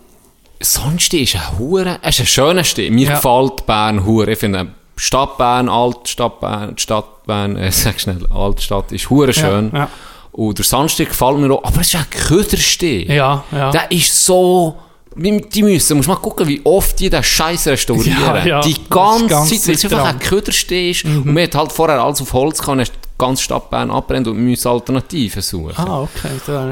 Sandsteg 0.59 1.23
ist 1.23 1.35
ein 1.35 1.59
hure, 1.59 1.99
es 2.01 2.15
ist 2.15 2.21
ein 2.21 2.25
schöner 2.27 2.63
Steg. 2.63 2.91
Mir 2.91 3.07
Ja. 3.07 3.15
gefällt 3.15 3.65
Bern 3.65 4.05
hure. 4.05 4.31
Ich 4.31 4.39
finde 4.39 4.67
Stadt 4.95 5.37
Bern, 5.37 5.69
Altstadt 5.69 6.39
Bern, 6.39 6.77
Stadt 6.77 7.25
Bern, 7.25 7.55
äh, 7.57 7.71
sag 7.71 7.99
schnell, 7.99 8.25
Altstadt 8.31 8.91
ist 8.91 9.09
hure 9.09 9.33
schön. 9.33 9.71
ja. 9.73 9.89
Und 10.31 10.57
der 10.57 10.65
Sandsteg 10.65 11.09
gefällt 11.09 11.37
mir 11.39 11.51
auch, 11.51 11.63
aber 11.63 11.81
es 11.81 11.87
ist 11.87 11.95
ein 11.95 12.09
Ködersteg. 12.11 13.09
Ja, 13.09 13.43
ja. 13.51 13.71
Der 13.71 13.91
ist 13.91 14.23
so. 14.25 14.77
Die 15.17 15.63
müssen, 15.63 15.97
musst 15.97 16.07
mal 16.07 16.15
gucken, 16.15 16.47
wie 16.47 16.61
oft 16.63 16.99
die 16.99 17.09
den 17.09 17.23
Scheiß 17.23 17.67
restaurieren. 17.67 18.21
Ja, 18.21 18.45
ja. 18.45 18.61
Die 18.61 18.75
ganze 18.89 19.27
ganz 19.27 19.49
Zeit, 19.49 19.67
weil 19.67 19.75
es 19.75 19.85
einfach 19.85 20.05
ein 20.05 20.19
Ködersteg 20.19 20.91
ist. 20.91 21.05
Und 21.05 21.25
man 21.25 21.43
hat 21.43 21.55
halt 21.55 21.71
vorher 21.71 22.01
alles 22.01 22.21
auf 22.21 22.33
Holz 22.33 22.59
gehabt, 22.59 22.81
ist 22.81 22.93
die 22.93 23.17
ganze 23.17 23.43
Stadt 23.43 23.69
Bern 23.69 23.89
abbrennt 23.89 24.27
und 24.27 24.37
müssen 24.37 24.67
Alternativen 24.67 25.41
suchen. 25.41 25.73
Ah, 25.75 26.01
okay. 26.01 26.29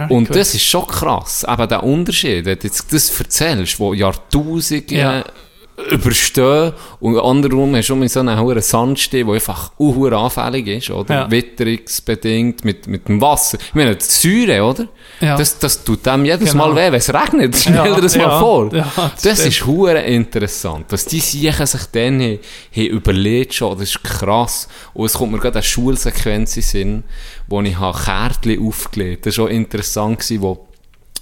Und 0.10 0.36
das 0.36 0.54
ist 0.54 0.64
schon 0.64 0.86
krass, 0.86 1.46
eben 1.48 1.68
der 1.68 1.84
Unterschied, 1.84 2.46
wenn 2.46 2.60
du 2.60 2.68
jetzt 2.68 2.94
das 2.94 3.20
erzählst, 3.20 3.80
wo 3.80 3.94
Jahrtausende 3.94 4.96
Ja. 4.96 5.24
Überstehen 5.92 6.74
und 7.00 7.20
andersrum 7.20 7.76
hast 7.76 7.90
du 7.90 7.96
mal 7.96 8.08
so 8.08 8.22
einen 8.22 8.40
hohen 8.40 8.62
Sandstein, 8.62 9.26
der 9.26 9.36
einfach 9.36 9.72
auch 9.78 10.12
anfällig 10.12 10.68
ist, 10.68 10.90
oder? 10.90 11.14
Ja. 11.14 11.32
Witterungsbedingt, 11.32 12.64
mit, 12.64 12.88
mit 12.88 13.08
dem 13.08 13.20
Wasser. 13.20 13.58
Ich 13.60 13.74
meine, 13.76 13.96
die 13.96 14.06
Säure, 14.06 14.64
oder? 14.64 14.88
Ja. 15.20 15.38
Das, 15.38 15.60
das 15.60 15.84
tut 15.84 16.06
dem 16.06 16.26
jedes 16.26 16.52
Genau. 16.52 16.68
Mal 16.70 16.76
weh, 16.76 16.92
wenn 16.92 16.96
es 16.96 17.14
regnet. 17.14 17.56
Stell 17.60 17.74
dir 17.74 17.90
Ja, 17.90 18.00
das 18.02 18.18
mal 18.18 18.40
vor. 18.40 18.74
ja, 18.74 18.92
das 18.96 19.22
das 19.22 19.46
ist 19.46 19.66
hure 19.66 20.00
interessant. 20.02 20.86
Was 20.90 21.06
die 21.06 21.20
Siechen 21.20 21.66
sich 21.66 21.86
dann 21.92 22.22
haben, 22.22 22.40
haben 22.76 22.86
überlegt 22.88 23.54
schon, 23.54 23.78
das 23.78 23.90
ist 23.90 24.04
krass. 24.04 24.68
Und 24.94 25.06
es 25.08 25.14
kommt 25.14 25.34
mir 25.34 25.40
gerade 25.40 25.56
eine 25.56 25.64
Schulsequenz 25.64 26.56
in 26.56 26.64
Sinn, 26.64 27.04
wo 27.48 27.62
ich 27.62 27.78
habe 27.78 27.98
Kärtchen 27.98 28.66
aufgelegt 28.66 29.26
habe. 29.26 29.30
Das 29.30 29.38
war 29.38 29.46
auch 29.46 29.50
interessant, 29.50 30.20
gewesen, 30.20 30.42
wo 30.42 30.68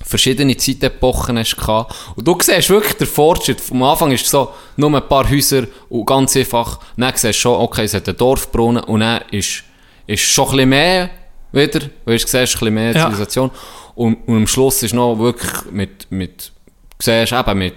verschiedene 0.06 0.56
Zeitepochen 0.58 1.38
hast 1.38 1.56
gehabt. 1.58 1.96
Und 2.16 2.28
du 2.28 2.38
siehst 2.42 2.70
wirklich 2.70 2.94
den 2.94 3.08
Fortschritt. 3.08 3.62
Am 3.72 3.84
Anfang 3.84 4.12
ist 4.12 4.26
es 4.26 4.32
so, 4.32 4.50
nur 4.76 4.94
ein 4.94 5.08
paar 5.08 5.30
Häuser 5.30 5.64
und 5.90 6.06
ganz 6.06 6.36
einfach, 6.36 6.80
dann 6.98 7.12
siehst 7.16 7.40
du 7.40 7.42
schon, 7.42 7.60
okay, 7.62 7.86
es 7.86 7.94
hat 7.94 8.08
einen 8.08 8.18
Dorfbrunnen 8.18 8.84
und 8.84 9.00
dann 9.00 9.22
ist, 9.32 9.64
ist 10.08 10.22
schon 10.22 10.46
ein 10.46 10.52
bisschen 10.52 10.70
mehr 10.70 11.10
wieder, 11.52 11.80
weil 12.06 12.18
du 12.18 12.28
siehst, 12.28 12.36
ein 12.36 12.42
bisschen 12.44 12.74
mehr 12.74 12.92
Ja. 12.94 13.02
Zivilisation. 13.04 13.52
Und, 13.96 14.16
und 14.28 14.36
am 14.38 14.48
Schluss 14.48 14.84
ist 14.84 14.94
noch 14.94 15.18
wirklich 15.20 15.52
mit, 15.72 16.08
mit, 16.12 16.52
siehst 17.00 17.32
eben 17.32 17.58
mit, 17.60 17.76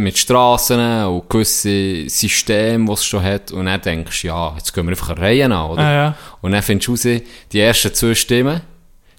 mit 0.00 0.18
Strassen 0.18 1.04
und 1.06 1.28
gewisse 1.30 2.08
Systeme, 2.08 2.84
die 2.86 2.92
es 2.92 3.04
schon 3.04 3.22
hat. 3.22 3.52
Und 3.52 3.66
dann 3.66 3.80
denkst 3.80 4.22
du, 4.22 4.28
ja, 4.28 4.54
jetzt 4.56 4.72
gehen 4.74 4.84
wir 4.86 4.90
einfach 4.90 5.10
eine 5.10 5.20
Reihe 5.20 5.44
an, 5.46 5.70
oder? 5.70 5.82
Ah, 5.82 5.92
ja. 5.94 6.14
Und 6.40 6.52
dann 6.52 6.62
findest 6.62 6.88
du 6.88 6.92
raus, 6.92 7.22
die 7.52 7.60
ersten 7.60 7.94
zwei 7.94 8.14
Stimmen. 8.14 8.60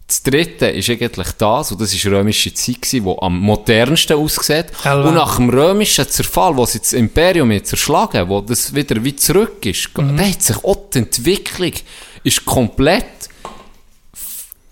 Das 0.08 0.24
dritte 0.24 0.68
ist 0.68 0.90
eigentlich 0.90 1.32
das, 1.38 1.74
und 1.74 1.82
das 1.82 1.94
ist 1.94 2.06
römische 2.06 2.54
Zeit 2.54 2.82
gewesen, 2.82 3.04
wo 3.04 3.20
am 3.20 3.38
modernsten 3.40 4.16
aussieht. 4.18 4.68
Helva. 4.82 5.10
Und 5.10 5.16
nach 5.16 5.36
dem 5.36 5.50
römischen 5.50 6.08
Zerfall, 6.08 6.56
wo 6.56 6.66
sie 6.66 6.80
das 6.80 6.94
Imperium 6.94 7.52
hat 7.52 7.68
zerschlagen, 7.68 8.30
wo 8.30 8.40
das 8.40 8.74
wieder 8.74 9.04
wie 9.04 9.16
zurück 9.18 9.66
ist, 9.66 9.90
da 9.96 10.04
hat 10.24 10.42
sich 10.42 10.56
auch 10.64 10.78
die 10.94 11.00
Entwicklung 11.00 11.74
ist 12.24 12.46
komplett 12.46 13.06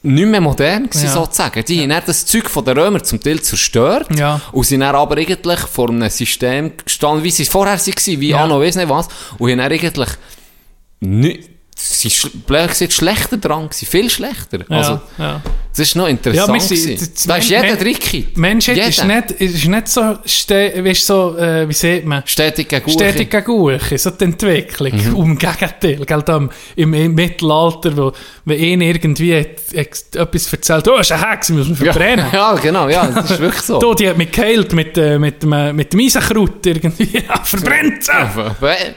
nicht 0.04 0.28
mehr 0.28 0.40
modern 0.42 0.84
gewesen, 0.90 1.06
Ja. 1.08 1.14
sozusagen. 1.14 1.66
Die 1.66 1.82
haben 1.82 1.90
dann 1.90 2.04
das 2.06 2.26
Zeug 2.26 2.50
von 2.50 2.64
den 2.64 2.78
Römern 2.78 3.04
zum 3.04 3.20
Teil 3.22 3.42
zerstört 3.42 4.08
Ja. 4.18 4.40
und 4.52 4.64
sind 4.64 4.82
dann 4.82 4.96
aber 4.96 5.18
eigentlich 5.18 5.60
vor 5.62 5.90
einem 5.90 6.10
System 6.10 6.74
gestanden, 6.78 7.24
wie 7.24 7.32
sie 7.32 7.46
vorher 7.46 7.78
waren, 7.80 8.22
wie 8.22 8.30
Ja. 8.30 8.44
Anno 8.44 8.62
weiss 8.62 8.76
nicht 8.76 8.88
was, 8.88 9.08
und 9.40 9.50
haben 9.52 9.58
dann 9.58 9.72
eigentlich 9.72 10.10
nicht, 11.00 11.50
sie 11.78 12.10
gesagt, 12.48 12.94
schlechter 12.94 13.38
dran 13.38 13.66
gewesen, 13.70 13.86
viel 13.86 14.10
schlechter. 14.10 14.60
Ja, 14.70 14.78
Also, 14.78 15.02
ja. 15.18 15.42
das 15.72 15.80
ist 15.80 15.96
noch 15.96 16.08
interessant 16.08 16.48
Ja, 16.54 16.60
sind- 16.60 17.30
Da 17.30 17.36
ist 17.36 17.50
jeder 17.50 17.64
Men- 17.64 17.78
drin 17.78 18.28
Menschheit 18.36 18.78
ist 18.78 19.04
nicht, 19.04 19.32
ist 19.32 19.66
nicht 19.68 19.88
so, 19.90 20.02
weißt, 20.02 21.06
so 21.06 21.38
äh, 21.38 21.68
wie 21.68 21.74
sieht 21.74 22.06
man, 22.06 22.24
Stetig 22.26 22.70
gegen 22.70 22.90
stetig 22.90 23.30
gegen 23.30 23.98
so 23.98 24.10
die 24.10 24.24
Entwicklung. 24.24 24.94
Mhm. 24.96 25.16
Um 25.16 25.38
Gegenteil, 25.38 26.06
gell, 26.06 26.22
da 26.24 26.38
im, 26.38 26.94
im, 26.94 27.14
Mittelalter, 27.14 27.96
wo, 27.98 28.12
wenn 28.46 28.60
ihn 28.60 28.82
irgendwie 28.82 29.38
hat, 29.38 29.78
hat 29.78 30.16
etwas 30.16 30.54
erzählt, 30.54 30.88
oh, 30.88 30.98
ist 30.98 31.12
ein 31.12 31.30
Hex, 31.30 31.50
muss 31.50 31.68
man 31.68 31.76
verbrennen. 31.76 32.26
Ja, 32.32 32.54
ja, 32.54 32.60
genau, 32.62 32.88
ja, 32.88 33.06
das 33.08 33.32
ist 33.32 33.40
wirklich 33.40 33.62
so. 33.62 33.80
Da, 33.86 33.94
die 33.94 34.10
hat 34.10 34.18
mich 34.18 34.32
geheilt 34.32 34.72
mit, 34.74 34.98
äh, 34.98 35.20
mit, 35.20 35.44
dem, 35.44 35.76
mit 35.76 35.92
dem 35.92 36.00
Eisenkraut 36.00 36.66
irgendwie. 36.66 37.22
Verbrennt 37.44 38.04
sie! 38.04 38.12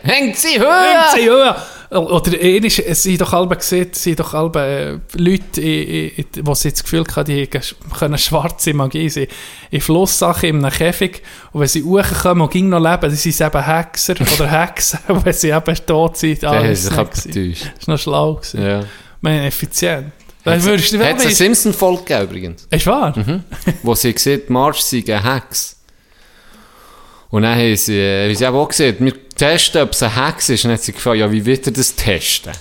Hängt 0.02 0.36
sie 0.36 0.48
Hängt 0.50 0.60
höher! 0.60 1.04
sie, 1.14 1.26
ja. 1.26 1.66
Oder 1.90 2.38
er 2.38 2.64
ist, 2.64 2.80
es 2.80 3.02
sind 3.02 3.20
doch 3.20 3.32
alle 3.32 3.48
gesehen, 3.56 3.88
es 3.90 4.02
sind 4.02 4.20
doch 4.20 4.34
alle 4.34 5.00
äh, 5.14 5.18
Leute, 5.18 5.60
die 5.60 6.26
sie 6.54 6.70
das 6.70 6.82
Gefühl 6.82 7.04
hatten, 7.16 7.24
die 7.24 7.46
können 7.46 8.18
schwarze 8.18 8.74
Magie 8.74 9.08
sein. 9.08 9.26
In 9.70 9.80
Flusssachen, 9.80 10.50
in 10.50 10.64
einem 10.64 10.70
Käfig. 10.70 11.22
Und 11.52 11.62
wenn 11.62 11.68
sie 11.68 11.82
hochkommen 11.82 12.42
und 12.42 12.50
ging 12.52 12.68
noch 12.68 12.78
leben, 12.78 13.00
dann 13.00 13.10
sind 13.12 13.34
sie 13.34 13.42
eben 13.44 13.64
Hexer 13.64 14.14
oder 14.34 14.50
Hexen. 14.50 14.98
Und 15.08 15.24
wenn 15.24 15.32
sie 15.32 15.48
eben 15.48 15.86
tot 15.86 16.18
sind, 16.18 16.44
alles 16.44 16.90
getäuscht. 16.90 17.72
Das 17.78 17.88
war 17.88 17.94
noch 17.94 18.00
schlau. 18.00 18.34
Gewesen. 18.34 18.62
Ja. 18.62 18.84
Man, 19.22 19.38
effizient. 19.44 20.12
Hat 20.44 20.58
es 20.58 20.66
eine. 20.66 21.30
Simpson-Folge 21.34 22.02
gegeben 22.04 22.24
übrigens, 22.24 22.66
Ist 22.70 22.86
wahr? 22.86 23.14
wo 23.82 23.94
sie 23.94 24.14
sieht, 24.16 24.48
Marge 24.50 24.78
sei 24.80 25.04
ein 25.08 25.22
Hex. 25.24 25.77
Und 27.30 27.42
dann 27.42 27.56
haben 27.58 27.76
sie, 27.76 27.98
äh, 27.98 28.28
wie 28.28 28.34
sie 28.34 28.44
eben 28.44 28.56
auch 28.56 28.68
gesehen, 28.68 28.96
wir 29.00 29.12
testen, 29.34 29.82
ob 29.82 29.90
es 29.92 30.02
ein 30.02 30.14
Hex 30.14 30.48
ist. 30.48 30.64
Und 30.64 30.70
dann 30.70 30.78
hat 30.78 30.84
sie 30.84 30.92
gefragt, 30.92 31.18
ja, 31.18 31.30
wie 31.30 31.44
wird 31.44 31.66
ihr 31.66 31.72
das 31.72 31.94
testen? 31.94 32.52
Und 32.52 32.58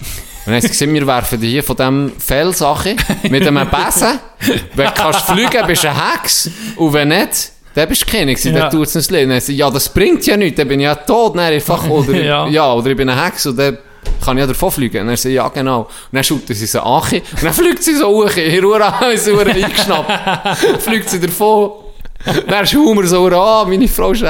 dann 0.48 0.56
haben 0.56 0.61
sie 0.61 0.68
gesagt, 0.69 0.94
wir 0.94 1.07
werfen 1.07 1.41
dir 1.41 1.49
hier 1.49 1.64
von 1.64 1.76
diesem 1.76 2.11
Fellsache 2.19 2.95
mit 3.30 3.48
einem 3.48 3.68
Besen. 3.69 4.19
Wenn 4.76 4.88
du 4.88 4.94
kannst 4.94 5.22
fliegen, 5.22 5.68
bist 5.68 5.84
du 5.84 5.89
ein 5.89 6.11
Hex. 6.11 6.49
Und 6.76 6.94
wenn 6.94 7.07
nicht, 7.10 7.52
dann 7.76 7.88
bist 7.88 8.02
du 8.02 8.18
König. 8.18 8.44
Ja. 8.44 8.52
Dann 8.52 8.72
tut 8.72 8.88
es 8.88 8.95
nicht 8.95 9.11
leben. 9.11 9.30
Dann 9.30 9.38
haben 9.38 9.45
sie, 9.45 9.56
ja, 9.56 9.69
das 9.69 9.89
bringt 9.89 10.26
ja 10.26 10.35
nichts, 10.35 10.57
dann 10.57 10.68
bin 10.68 10.80
ich 10.80 10.85
ja 10.85 10.95
tot. 10.95 11.35
Dann 11.35 11.45
einfach, 11.45 11.88
oder, 11.89 12.14
Ja. 12.23 12.48
ja. 12.48 12.73
oder 12.73 12.89
ich 12.89 12.98
bin 12.98 13.10
ein 13.10 13.23
Hex 13.23 13.45
und 13.45 13.57
dann 13.57 13.77
kann 14.23 14.38
ich 14.38 14.41
ja 14.41 14.48
davon 14.48 14.72
fliegen. 14.72 15.02
Und 15.02 15.07
dann 15.07 15.15
sagt 15.15 15.23
sie, 15.23 15.34
ja, 15.34 15.48
genau. 15.49 15.81
Und 15.81 15.89
dann 16.11 16.23
schaut 16.23 16.48
sie 16.48 16.65
so 16.65 16.81
an 16.81 17.03
und 17.11 17.44
dann 17.44 17.53
fliegt 17.53 17.84
sie 17.84 17.95
so 17.95 18.07
hoch. 18.07 18.35
In 18.35 18.64
Ruhe 18.64 18.80
haben 18.80 19.18
sie 19.18 19.31
Ruhe 19.31 19.45
eingeschnappt. 19.45 20.57
fliegt 20.81 21.10
sie 21.10 21.19
davon. 21.19 21.72
Dann 22.47 22.63
ist 22.63 22.73
Humor 22.73 23.05
so, 23.05 23.27
ah, 23.27 23.65
meine 23.67 23.87
Frau 23.87 24.13
so, 24.13 24.25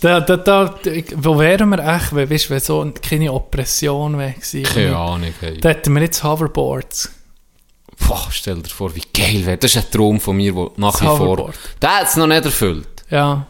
Da, 0.00 0.20
da, 0.20 0.36
da, 0.36 0.74
wo 1.16 1.38
wären 1.38 1.70
wir 1.70 1.78
echt, 1.80 2.14
wenn, 2.14 2.30
weißt, 2.30 2.50
wenn 2.50 2.60
so 2.60 2.92
keine 3.02 3.32
Oppression 3.32 4.16
wäre? 4.18 4.34
keine 4.62 4.96
Ahnung. 4.96 5.34
Hey. 5.40 5.58
Da 5.58 5.70
hätten 5.70 5.92
wir 5.94 6.02
jetzt 6.02 6.22
Hoverboards. 6.22 7.10
Boah, 8.06 8.28
stell 8.30 8.62
dir 8.62 8.68
vor, 8.68 8.94
wie 8.94 9.02
geil 9.12 9.44
wäre. 9.44 9.58
Das 9.58 9.74
ist 9.74 9.84
ein 9.84 9.90
Traum 9.90 10.20
von 10.20 10.36
mir, 10.36 10.52
der 10.52 10.70
nach 10.76 11.00
Das 11.00 11.02
wie 11.02 11.06
vor... 11.06 11.52
Der 11.82 11.96
hat 11.96 12.08
es 12.08 12.16
noch 12.16 12.28
nicht 12.28 12.44
erfüllt. 12.44 12.86
Ja. 13.10 13.46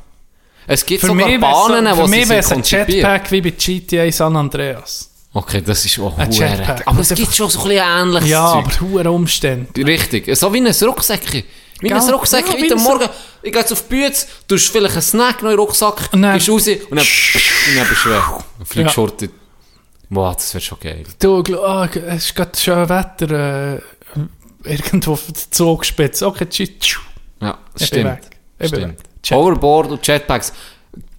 Es 0.67 0.85
gibt 0.85 1.01
Für 1.01 1.09
sogar 1.09 1.29
mich 1.29 1.41
Bahnen, 1.41 1.87
wäre 1.87 1.97
wo 1.97 2.07
so, 2.07 2.13
sie 2.13 2.35
es 2.35 2.53
ein. 2.53 2.63
Jetpack 2.63 3.31
wie 3.31 3.41
bei 3.41 3.51
GTA 3.51 4.11
San 4.13 4.37
Andreas. 4.37 5.08
Okay, 5.33 5.61
das 5.61 5.85
ist 5.85 5.99
auch 5.99 6.17
Ein 6.19 6.33
Jetpack. 6.33 6.83
Aber 6.87 7.01
es 7.01 7.11
gibt 7.11 7.35
schon 7.35 7.51
so 7.51 7.61
ein 7.63 7.69
bisschen 7.69 7.85
ähnliches 7.87 8.29
Ja, 8.31 8.53
Zeug. 8.53 8.65
aber 8.81 8.89
hohe 8.91 9.11
Umstände. 9.11 9.87
Richtig. 9.87 10.35
So 10.37 10.53
wie 10.53 10.59
ein 10.59 10.67
Rucksäckchen. 10.67 11.45
Wie 11.81 11.93
ein? 11.93 12.01
Rucksäckchen. 12.11 12.57
Ja, 12.57 12.63
wie 12.63 12.73
ein 12.73 12.79
Morgen. 12.83 13.09
Ich 13.43 13.53
gehe 13.53 13.61
jetzt 13.61 13.73
auf 13.73 13.83
die 13.83 13.89
Bühne, 13.89 14.13
tust 14.49 14.69
vielleicht 14.69 14.95
einen 14.95 15.03
Snack 15.03 15.43
noch 15.43 15.51
in 15.51 15.57
den 15.57 15.61
Rucksack, 15.61 16.09
Und 16.13 16.23
dann- 16.23 16.35
gehst 16.35 16.49
raus 16.49 16.67
und 16.67 16.79
dann, 16.91 16.99
und 16.99 17.77
dann 17.77 17.89
bist 17.89 18.05
du 18.05 18.11
weg. 18.11 18.23
Und 18.59 18.69
fliegst 18.69 18.87
Ja. 18.87 18.91
short. 18.91 19.29
Wow, 20.11 20.35
das 20.35 20.55
wäre 20.55 20.65
schon 20.65 20.81
geil. 20.81 21.05
Du, 21.19 21.43
g- 21.43 21.53
es 22.09 22.25
ist 22.25 22.35
gerade 22.35 22.59
schön 22.59 22.89
Wetter. 22.89 23.77
Äh, 23.77 23.81
irgendwo 24.65 25.13
auf 25.13 25.23
der 25.27 25.51
Zugspitze. 25.51 26.27
Okay, 26.27 26.47
tschüss. 26.49 26.71
Ja, 27.41 27.59
das 27.75 27.83
Ich 27.83 27.91
bin 27.91 28.01
stimmt. 28.01 28.17
weg. 28.17 28.31
Ich 28.59 28.71
bin 28.71 28.81
Stimmt. 28.81 28.99
weg. 28.99 29.39
Overboard 29.39 29.91
und 29.93 30.07
Jetpacks. 30.07 30.53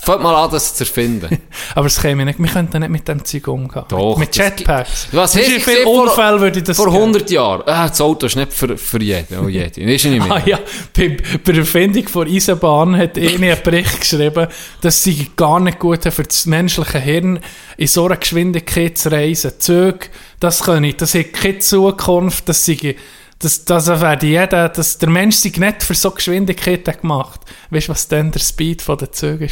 Fängt 0.02 0.22
mal 0.24 0.34
an, 0.46 0.50
das 0.50 0.74
zu 0.76 0.84
erfinden. 0.86 1.42
Aber 1.76 1.88
es 1.88 2.02
käme 2.02 2.24
nicht. 2.26 2.40
Wir 2.40 2.50
könnten 2.50 2.80
nicht 2.80 2.90
mit 2.90 3.08
dem 3.08 3.24
Zeug 3.26 3.48
umgehen. 3.50 3.84
Doch, 3.90 4.18
Mit 4.18 4.36
Jetpacks. 4.36 5.10
Was 5.12 5.36
hast 5.36 5.48
du, 5.48 5.60
vor- 5.60 6.04
Unfälle 6.04 6.40
würde 6.40 6.60
ich 6.60 6.64
das 6.66 6.78
Vor 6.78 6.86
geben? 6.88 6.98
100 6.98 7.30
Jahren. 7.30 7.64
Ah, 7.66 7.88
das 7.90 8.00
Auto 8.00 8.26
ist 8.28 8.36
nicht 8.38 8.54
für, 8.54 8.78
für 8.78 9.02
jeden. 9.02 9.40
Oh, 9.40 9.48
jede. 9.50 9.82
Ist 9.82 10.06
nicht 10.06 10.26
mehr. 10.26 10.32
Ah 10.36 10.42
ja, 10.46 10.60
bei, 10.96 11.18
bei 11.44 11.52
der 11.52 11.62
Erfindung 11.62 12.08
von 12.08 12.28
Eisenbahn 12.28 12.96
hat 12.98 13.18
eine 13.18 13.28
einen 13.52 13.64
Bericht 13.64 14.00
geschrieben, 14.00 14.48
dass 14.82 15.04
sie 15.04 15.28
gar 15.36 15.60
nicht 15.60 15.80
gut 15.80 16.04
für 16.04 16.24
das 16.24 16.46
menschliche 16.46 17.00
Hirn 17.00 17.40
in 17.78 17.88
so 17.88 18.06
einer 18.06 18.18
Geschwindigkeit 18.18 18.98
zu 18.98 19.12
reisen. 19.12 19.52
Züge, 19.60 20.00
das 20.40 20.62
können, 20.64 20.94
das 20.98 21.14
hat 21.14 21.34
keine 21.34 21.60
Zukunft, 21.60 22.48
das 22.48 22.66
sei, 22.66 22.96
das, 23.40 23.64
das 23.66 23.88
werde 23.88 24.28
jeder, 24.28 24.70
das, 24.70 24.98
der 24.98 25.10
Mensch 25.10 25.38
sei 25.38 25.52
nicht 25.56 25.84
für 25.84 25.94
so 25.96 26.12
Geschwindigkeiten 26.12 26.94
gemacht. 27.02 27.42
Weißt 27.70 27.88
du, 27.88 27.92
was 27.94 28.08
denn 28.08 28.32
der 28.32 28.40
Speed 28.42 28.82
von 28.82 28.98
den 28.98 29.12
Zügen 29.14 29.50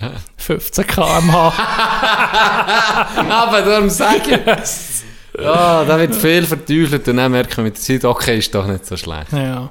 war? 0.00 0.10
15 0.36 0.86
km/h. 0.86 1.48
Aber 3.30 3.62
darum 3.62 3.88
sage 3.90 4.40
ich. 4.44 5.42
Ja, 5.42 5.84
da 5.84 5.98
wird 5.98 6.14
viel 6.14 6.44
verteufelt 6.44 7.06
und 7.08 7.16
dann 7.16 7.32
merken 7.32 7.58
wir 7.58 7.64
mit 7.64 7.76
der 7.76 7.82
Zeit, 7.82 8.04
okay, 8.04 8.38
ist 8.38 8.54
doch 8.54 8.66
nicht 8.66 8.84
so 8.86 8.96
schlecht. 8.96 9.32
ja. 9.32 9.70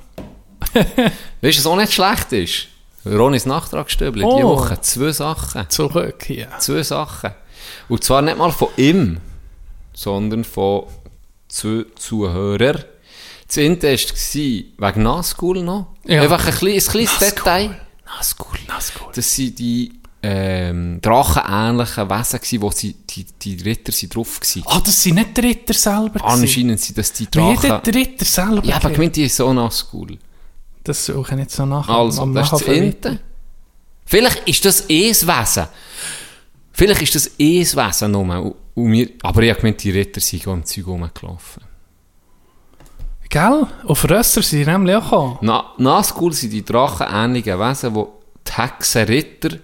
Weißt 1.42 1.58
du, 1.58 1.60
was 1.60 1.66
auch 1.68 1.76
nicht 1.78 1.94
schlecht 1.94 2.32
ist? 2.34 2.68
Ronis 3.06 3.46
Nachtragsstübli, 3.46 4.24
Oh. 4.24 4.36
diese 4.36 4.48
Woche 4.48 4.82
zwei 4.82 5.12
Sachen. 5.12 5.70
Zurück 5.70 6.24
hier. 6.26 6.48
Zwei 6.60 6.84
Sachen. 6.84 7.32
Und 7.88 8.04
zwar 8.04 8.22
nicht 8.22 8.38
mal 8.38 8.52
von 8.52 8.68
ihm, 8.78 9.20
sondern 9.94 10.44
von 10.44 10.84
zwei 11.48 11.86
Zuhörern. 11.96 12.84
Das 13.50 13.58
eine 13.58 13.82
war 13.82 13.90
wegen 14.92 15.04
Nazgul 15.04 15.64
noch. 15.64 15.88
Ja. 16.06 16.22
Einfach 16.22 16.46
ein 16.48 16.54
kleines, 16.54 16.88
ein 16.88 16.92
kleines 16.92 17.12
Nazgul. 17.20 17.30
Detail. 17.30 17.82
Nazgul, 18.06 18.60
Nazgul. 18.68 19.08
Das 19.14 19.36
sind 19.36 19.58
die 19.60 19.92
ähm, 20.22 21.00
drachenähnlichen 21.02 22.10
Wesen 22.10 22.40
gewesen, 22.40 22.62
wo 22.62 22.72
sie, 22.72 22.94
die, 23.10 23.26
die 23.42 23.56
Ritter 23.64 23.92
sind 23.92 24.14
drauf 24.16 24.40
waren. 24.40 24.64
Ah, 24.68 24.82
das 24.86 25.02
sind 25.02 25.16
nicht 25.16 25.36
die 25.36 25.42
Ritter 25.42 25.74
selber. 25.74 26.24
Anscheinend 26.24 26.80
sind 26.80 26.98
das 26.98 27.12
die 27.12 27.30
Drachen. 27.30 27.82
der 27.84 27.96
Ritter 27.96 28.26
selber? 28.26 28.64
Ja, 28.64 28.76
aber 28.76 28.92
gemeint, 28.92 29.16
die 29.16 29.24
ist 29.24 29.36
so 29.36 29.52
Nazgul. 29.52 30.18
Das 30.84 31.06
suche 31.06 31.32
ich 31.32 31.38
nicht 31.40 31.52
so 31.52 31.66
nach. 31.66 31.90
Also, 31.90 32.22
am 32.22 32.34
das 32.34 32.52
ist 32.52 32.62
das. 32.62 32.76
Ente. 32.76 33.20
Vielleicht 34.06 34.48
ist 34.48 34.64
das 34.66 34.90
eh 34.90 35.10
das 35.10 35.26
Wesen. 35.26 35.68
Vielleicht 36.72 37.02
ist 37.02 37.16
das 37.16 37.32
eh 37.40 37.60
das 37.64 37.76
Wesen 37.76 38.12
nur. 38.12 38.22
Und- 38.24 38.56
und 38.76 38.92
wir, 38.94 39.10
aber 39.24 39.42
ich 39.42 39.50
habe 39.50 39.60
gemeint, 39.60 39.84
die 39.84 39.92
Ritter 39.92 40.22
sind 40.22 40.46
im 40.48 40.64
Zeug 40.64 40.88
rumgelaufen. 40.88 41.64
Gell? 43.30 43.68
Auf 43.86 44.10
Rösser 44.10 44.42
sind 44.42 44.66
sie 44.66 44.72
nämlich 44.72 44.96
auch 44.96 45.04
gekommen. 45.04 45.38
Na, 45.42 45.74
Nazgul 45.78 46.34
sind 46.34 46.52
die 46.52 46.66
drachenähnlichen 46.66 47.60
Wesen, 47.60 47.94
die 47.94 48.04
die 48.48 48.52
Hexenritter 48.62 49.58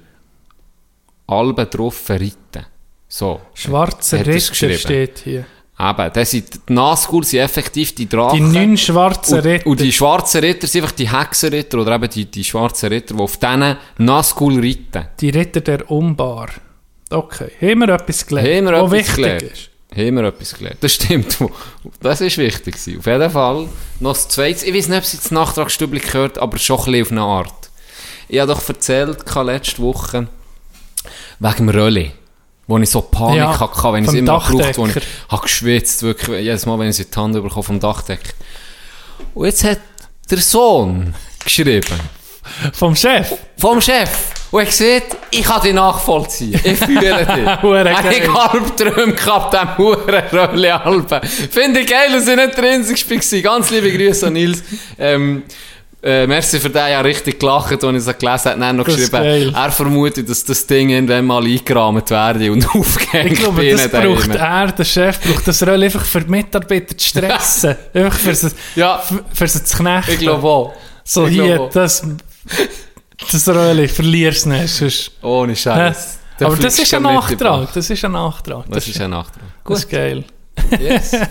alle 1.27 1.53
drauf 1.65 2.09
reiten. 2.09 2.65
So. 3.07 3.41
Er's 3.55 4.13
Ritter 4.13 4.73
steht 4.77 5.19
hier. 5.23 5.45
Eben, 5.77 6.11
das 6.13 6.31
sind, 6.31 6.69
die 6.69 6.73
Nazgul 6.73 7.23
sind 7.25 7.39
effektiv 7.41 7.93
die 7.95 8.05
Die 8.05 8.09
Drachen. 8.15 8.51
neun 8.53 8.77
schwarzen 8.77 9.39
und, 9.39 9.45
Ritter. 9.45 9.67
und 9.67 9.79
die 9.81 9.91
schwarzen 9.91 10.39
Ritter 10.41 10.67
sind 10.67 10.83
einfach 10.83 10.95
die 10.95 11.11
Hexenritter 11.11 11.79
oder 11.79 11.95
eben 11.95 12.09
die, 12.09 12.25
die 12.25 12.43
schwarzen 12.45 12.89
Ritter, 12.89 13.15
die 13.15 13.21
auf 13.21 13.35
diesen 13.37 13.75
Nazgul 13.97 14.55
reiten. 14.59 15.07
Die 15.19 15.29
Ritter 15.31 15.59
der 15.61 15.89
Umbar. 15.91 16.49
Okay, 17.09 17.51
haben 17.61 17.79
wir 17.79 17.89
etwas 17.89 18.25
gelernt, 18.25 18.67
Haben 18.67 18.73
wir 18.73 18.83
was 18.83 18.91
etwas 18.93 18.93
wichtig 18.93 19.15
gelernt? 19.15 19.41
ist. 19.43 19.69
Haben 19.95 20.15
wir 20.15 20.23
etwas 20.25 20.53
gelernt. 20.55 20.77
Das 20.81 20.93
stimmt. 20.93 21.37
Das 22.01 22.19
ist 22.21 22.37
wichtig. 22.37 22.75
gewesen. 22.75 22.99
Auf 22.99 23.05
jeden 23.05 23.29
Fall 23.31 23.69
noch 23.99 24.13
das 24.13 24.27
Zweite. 24.27 24.65
Ich 24.65 24.73
weiß 24.73 24.89
nicht, 24.89 24.97
ob 24.97 25.05
sie 25.05 25.17
das 25.17 25.31
Nachtragsstübli 25.31 25.99
gehört, 25.99 26.37
aber 26.37 26.57
schon 26.57 26.79
ein 26.79 26.85
bisschen 26.85 27.01
auf 27.05 27.11
eine 27.11 27.21
Art. 27.21 27.69
Ich 28.27 28.39
habe 28.39 28.51
doch 28.53 28.67
erzählt 28.67 29.19
letzte 29.43 29.81
Woche 29.81 30.27
wegen 31.39 31.55
dem 31.57 31.69
Rölli. 31.69 32.11
Wo 32.67 32.79
ich 32.79 32.89
so 32.89 33.01
Panik 33.01 33.37
Ja, 33.37 33.59
hatte, 33.59 33.93
wenn 33.93 34.03
ich 34.03 34.09
es 34.09 34.15
immer 34.15 34.39
gebraucht 34.39 34.77
wo 34.77 34.87
ich 34.87 34.95
habe 35.29 35.41
geschwitzt, 35.43 36.01
wirklich, 36.01 36.41
jedes 36.43 36.65
Mal, 36.65 36.79
wenn 36.79 36.89
ich 36.89 36.97
die 36.97 37.15
Hand 37.15 37.33
bekomme 37.35 37.63
vom 37.63 37.79
Dachdecker. 37.79 38.33
Und 39.35 39.45
jetzt 39.45 39.63
hat 39.63 39.79
der 40.31 40.39
Sohn 40.39 41.13
geschrieben, 41.43 41.99
Vom 42.73 42.95
Chef. 42.95 43.33
vom 43.57 43.79
Chef. 43.79 44.09
Und 44.55 44.61
er 44.65 44.71
sieht, 44.71 45.03
ich 45.31 45.43
kann 45.43 45.61
dich 45.61 45.73
nachvollziehen. 45.73 46.57
Ich 46.63 46.77
fühle 46.77 47.25
dich. 47.25 47.61
Hure 47.61 47.93
Habe 47.93 48.13
ich 48.13 48.21
geil. 48.21 48.29
Albträume 48.33 49.11
gehabt, 49.13 49.53
dem 49.53 49.77
Huren 49.77 50.71
Alben. 50.71 51.27
Finde 51.27 51.81
ich 51.81 51.87
geil, 51.87 52.07
dass 52.13 52.25
ich 52.25 52.35
nicht 52.37 52.57
der 52.57 52.63
Einzige 52.71 53.09
war. 53.09 53.41
Ganz 53.41 53.69
liebe 53.71 53.91
Grüße 53.91 54.27
an 54.27 54.33
Nils. 54.33 54.63
Ähm, 54.97 55.43
äh, 56.01 56.25
merci 56.25 56.57
für 56.61 56.69
den, 56.69 56.87
ja 56.89 57.01
richtig 57.01 57.37
gelacht, 57.37 57.83
als 57.83 57.83
ich 57.83 58.07
es 58.07 58.17
gelesen 58.17 58.45
habe. 58.51 58.59
Dann 58.61 58.77
noch 58.77 58.85
Das 58.85 58.95
geschrieben, 58.95 59.53
er 59.53 59.71
vermutet, 59.71 60.29
dass 60.29 60.45
das 60.45 60.65
Ding 60.65 60.89
irgendwann 60.89 61.25
mal 61.25 61.43
eingerahmt 61.43 62.09
werde 62.09 62.49
und 62.49 62.65
aufgehängt 62.75 63.33
Ich 63.33 63.39
glaube, 63.39 63.69
das 63.69 63.89
braucht 63.89 64.35
er, 64.35 64.71
der 64.71 64.85
Chef, 64.85 65.19
braucht 65.19 65.47
das 65.49 65.67
Roll 65.67 65.83
einfach 65.83 66.05
für 66.05 66.21
die 66.21 66.31
Mitarbeiter 66.31 66.97
zu 66.97 67.09
stressen. 67.09 67.75
einfach 67.93 68.17
für 68.19 68.35
sie, 68.35 68.51
Ja. 68.75 69.03
für, 69.33 69.47
sie 69.49 69.63
zu 69.65 69.77
knechten. 69.77 70.11
Ich 70.13 70.19
glaube 70.19 70.47
auch. 70.47 70.73
So 71.03 71.27
ich 71.27 71.33
hier, 71.33 71.69
das, 71.73 72.03
das 73.31 73.47
Roll, 73.47 73.87
verlierst 73.87 74.45
du 74.45 74.49
nicht. 74.49 74.67
Sonst, 74.69 75.11
Ohne 75.21 75.55
Scheiß. 75.55 76.19
Dann 76.37 76.47
Aber 76.51 76.61
das 76.61 76.77
ist 76.79 76.93
ein 76.93 77.03
Nachtrag. 77.03 77.73
Das 77.73 77.89
ist 77.89 78.03
ein 78.03 78.11
Nachtrag. 78.11 78.65
Das 78.69 78.87
ist 78.87 78.99
ein 78.99 79.09
Nachtrag. 79.09 79.43
das 79.65 79.79
ist 79.79 79.89
geil. 79.89 80.23
Yes. 80.79 81.11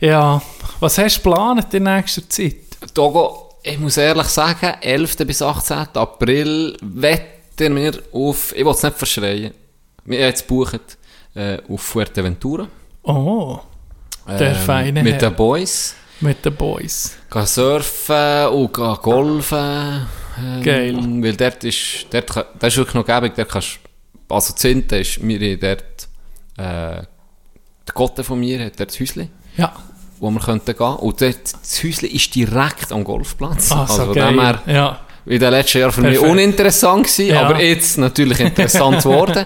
Ja, 0.00 0.42
was 0.80 0.98
hast 0.98 1.16
du 1.16 1.22
geplant 1.30 1.72
in 1.72 1.84
nächster 1.84 2.28
Zeit? 2.28 2.56
Togo, 2.92 3.54
ich 3.62 3.78
muss 3.78 3.96
ehrlich 3.96 4.26
sagen, 4.26 4.74
11. 4.80 5.16
bis 5.18 5.40
18. 5.40 5.78
April 5.94 6.76
wetten 6.82 7.74
wir 7.76 8.02
auf, 8.12 8.52
ich 8.54 8.64
will 8.64 8.72
es 8.72 8.82
nicht 8.82 8.96
verschreien, 8.98 9.54
wir 10.04 10.18
haben 10.18 10.24
jetzt 10.26 10.46
gebucht 10.46 10.98
äh, 11.34 11.58
auf 11.68 11.80
Fuerteventura. 11.80 12.66
Oh, 13.04 13.58
Der 14.28 14.50
Ähm, 14.50 14.56
feine 14.56 15.02
Mit 15.02 15.14
Herr. 15.22 15.30
den 15.30 15.36
Boys. 15.36 15.94
Mit 16.20 16.44
den 16.44 16.54
Boys. 16.54 17.16
Gehen 17.30 17.46
surfen 17.46 18.46
und 18.48 18.72
gehen 18.72 18.96
golfen. 19.02 20.06
Ähm, 20.38 20.62
Geil. 20.62 20.96
Weil 21.22 21.36
dort 21.36 21.62
ist, 21.64 22.06
dort, 22.10 22.26
kann- 22.30 22.44
das 22.58 22.72
ist 22.72 22.76
wirklich 22.78 22.94
noch 22.94 23.06
gäbig, 23.06 23.32
dort 23.36 23.48
kannst, 23.50 23.78
also 24.28 24.52
Zinte 24.54 24.96
ist, 24.96 25.22
wir 25.26 25.58
dort, 25.58 26.08
äh, 26.56 27.02
der 27.86 27.94
Gotte 27.94 28.24
von 28.24 28.40
mir 28.40 28.64
hat 28.64 28.78
dort 28.80 28.90
das 28.90 28.98
Häuschen, 29.00 29.30
Ja, 29.56 29.72
wo 30.18 30.30
wir 30.30 30.40
könnten 30.40 30.74
gehen. 30.76 30.96
Und 30.96 31.20
dort, 31.20 31.52
das 31.52 31.82
Häuschen 31.84 32.08
ist 32.10 32.34
direkt 32.34 32.90
am 32.90 33.04
Golfplatz. 33.04 33.70
ah, 33.72 33.86
so 33.86 33.92
also 33.92 34.04
von 34.06 34.14
geil. 34.14 34.32
dem 34.32 34.40
her, 34.40 34.62
ja. 34.66 35.00
in 35.26 35.38
den 35.38 35.50
letzten 35.50 35.78
Jahren 35.78 35.92
für 35.92 36.00
mich 36.00 36.12
Perfekt. 36.18 36.30
uninteressant 36.32 37.04
gewesen, 37.06 37.26
Ja. 37.28 37.42
aber 37.42 37.60
jetzt 37.62 37.98
natürlich 37.98 38.40
interessant 38.40 38.98
geworden. 39.02 39.44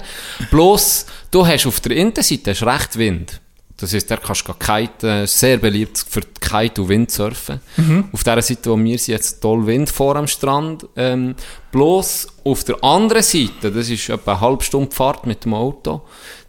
Bloß, 0.51 1.07
du 1.31 1.47
hast 1.47 1.67
auf 1.67 1.81
der 1.81 1.97
Innenseite 1.97 2.53
hast 2.53 2.63
recht 2.63 2.97
Wind. 2.97 3.41
Das 3.81 3.95
heisst, 3.95 4.11
der 4.11 4.17
kannst 4.17 4.47
du 4.49 4.53
kiten, 4.55 5.27
sehr 5.29 5.57
beliebt 5.57 6.05
für 6.09 6.21
Kite- 6.41 6.83
und 6.83 6.89
Windsurfen. 6.89 7.61
Mhm. 7.77 8.09
Auf 8.13 8.25
der 8.25 8.43
Seite, 8.43 8.71
wo 8.71 8.77
wir 8.77 8.99
sind, 8.99 9.15
jetzt 9.15 9.41
toll 9.41 9.65
Wind 9.67 9.89
vor 9.89 10.17
am 10.17 10.27
Strand. 10.27 10.85
Ähm, 10.97 11.37
bloß 11.71 12.27
auf 12.45 12.65
der 12.65 12.83
anderen 12.83 13.23
Seite, 13.23 13.71
das 13.71 13.89
ist 13.89 14.09
etwa 14.09 14.33
eine 14.33 14.41
halbe 14.41 14.65
Stunde 14.65 14.95
Fahrt 14.95 15.27
mit 15.27 15.45
dem 15.45 15.55
Auto, 15.55 16.03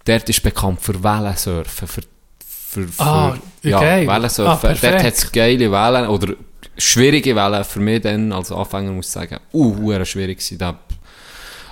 dort 0.05 0.27
ist 0.27 0.41
bekannt 0.41 0.81
für 0.81 1.03
Wellensurfen, 1.03 1.87
für, 1.87 2.01
für, 2.39 2.87
für 2.87 3.03
Ah, 3.03 3.37
ja, 3.61 3.79
geil. 3.79 4.09
Ah, 4.09 4.15
Wellensurfen. 4.15 4.59
perfekt. 4.61 4.93
dort 4.93 5.03
hat 5.03 5.13
es 5.13 5.31
geile 5.31 5.71
Wellen, 5.71 6.07
oder 6.07 6.33
schwierige 6.79 7.35
Wellen, 7.35 7.63
für 7.63 7.79
mich 7.79 8.01
dann 8.01 8.33
als 8.33 8.51
Anfänger 8.51 8.91
muss 8.91 9.05
ich 9.05 9.11
sagen, 9.11 9.37
uh, 9.53 10.03
schwierig 10.03 10.43
da. 10.57 10.79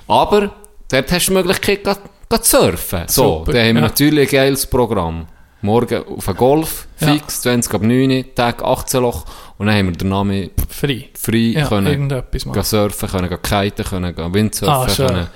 Aber 0.07 0.53
dort 0.91 1.11
hast 1.11 1.25
du 1.25 1.31
die 1.31 1.37
Möglichkeit, 1.37 1.83
zu 2.29 2.39
surfen. 2.43 3.03
So, 3.07 3.39
Super, 3.39 3.53
dann 3.53 3.67
haben 3.69 3.75
wir 3.75 3.81
ja. 3.81 3.87
natürlich 3.87 4.29
ein 4.29 4.31
geiles 4.31 4.65
Programm. 4.67 5.25
Morgen 5.61 6.03
auf 6.05 6.27
einen 6.27 6.37
Golf, 6.37 6.87
Ja. 6.99 7.07
fix, 7.13 7.41
20 7.41 7.73
ab 7.73 7.81
9, 7.81 8.25
Tag 8.35 8.63
18 8.63 9.01
Loch, 9.01 9.25
und 9.57 9.65
dann 9.67 9.75
haben 9.75 9.87
wir 9.89 9.97
den 9.97 10.09
Namen 10.09 10.51
Frei. 10.69 11.09
frei 11.19 11.37
Ja, 11.37 11.67
können 11.67 12.09
gehen 12.09 12.63
surfen, 12.63 13.09
können 13.09 13.27
gehen 13.29 13.41
kiten, 13.41 13.83
können 13.83 14.15
gehen 14.15 14.33
windsurfen, 14.33 14.73
Ah, 15.05 15.07
können 15.07 15.27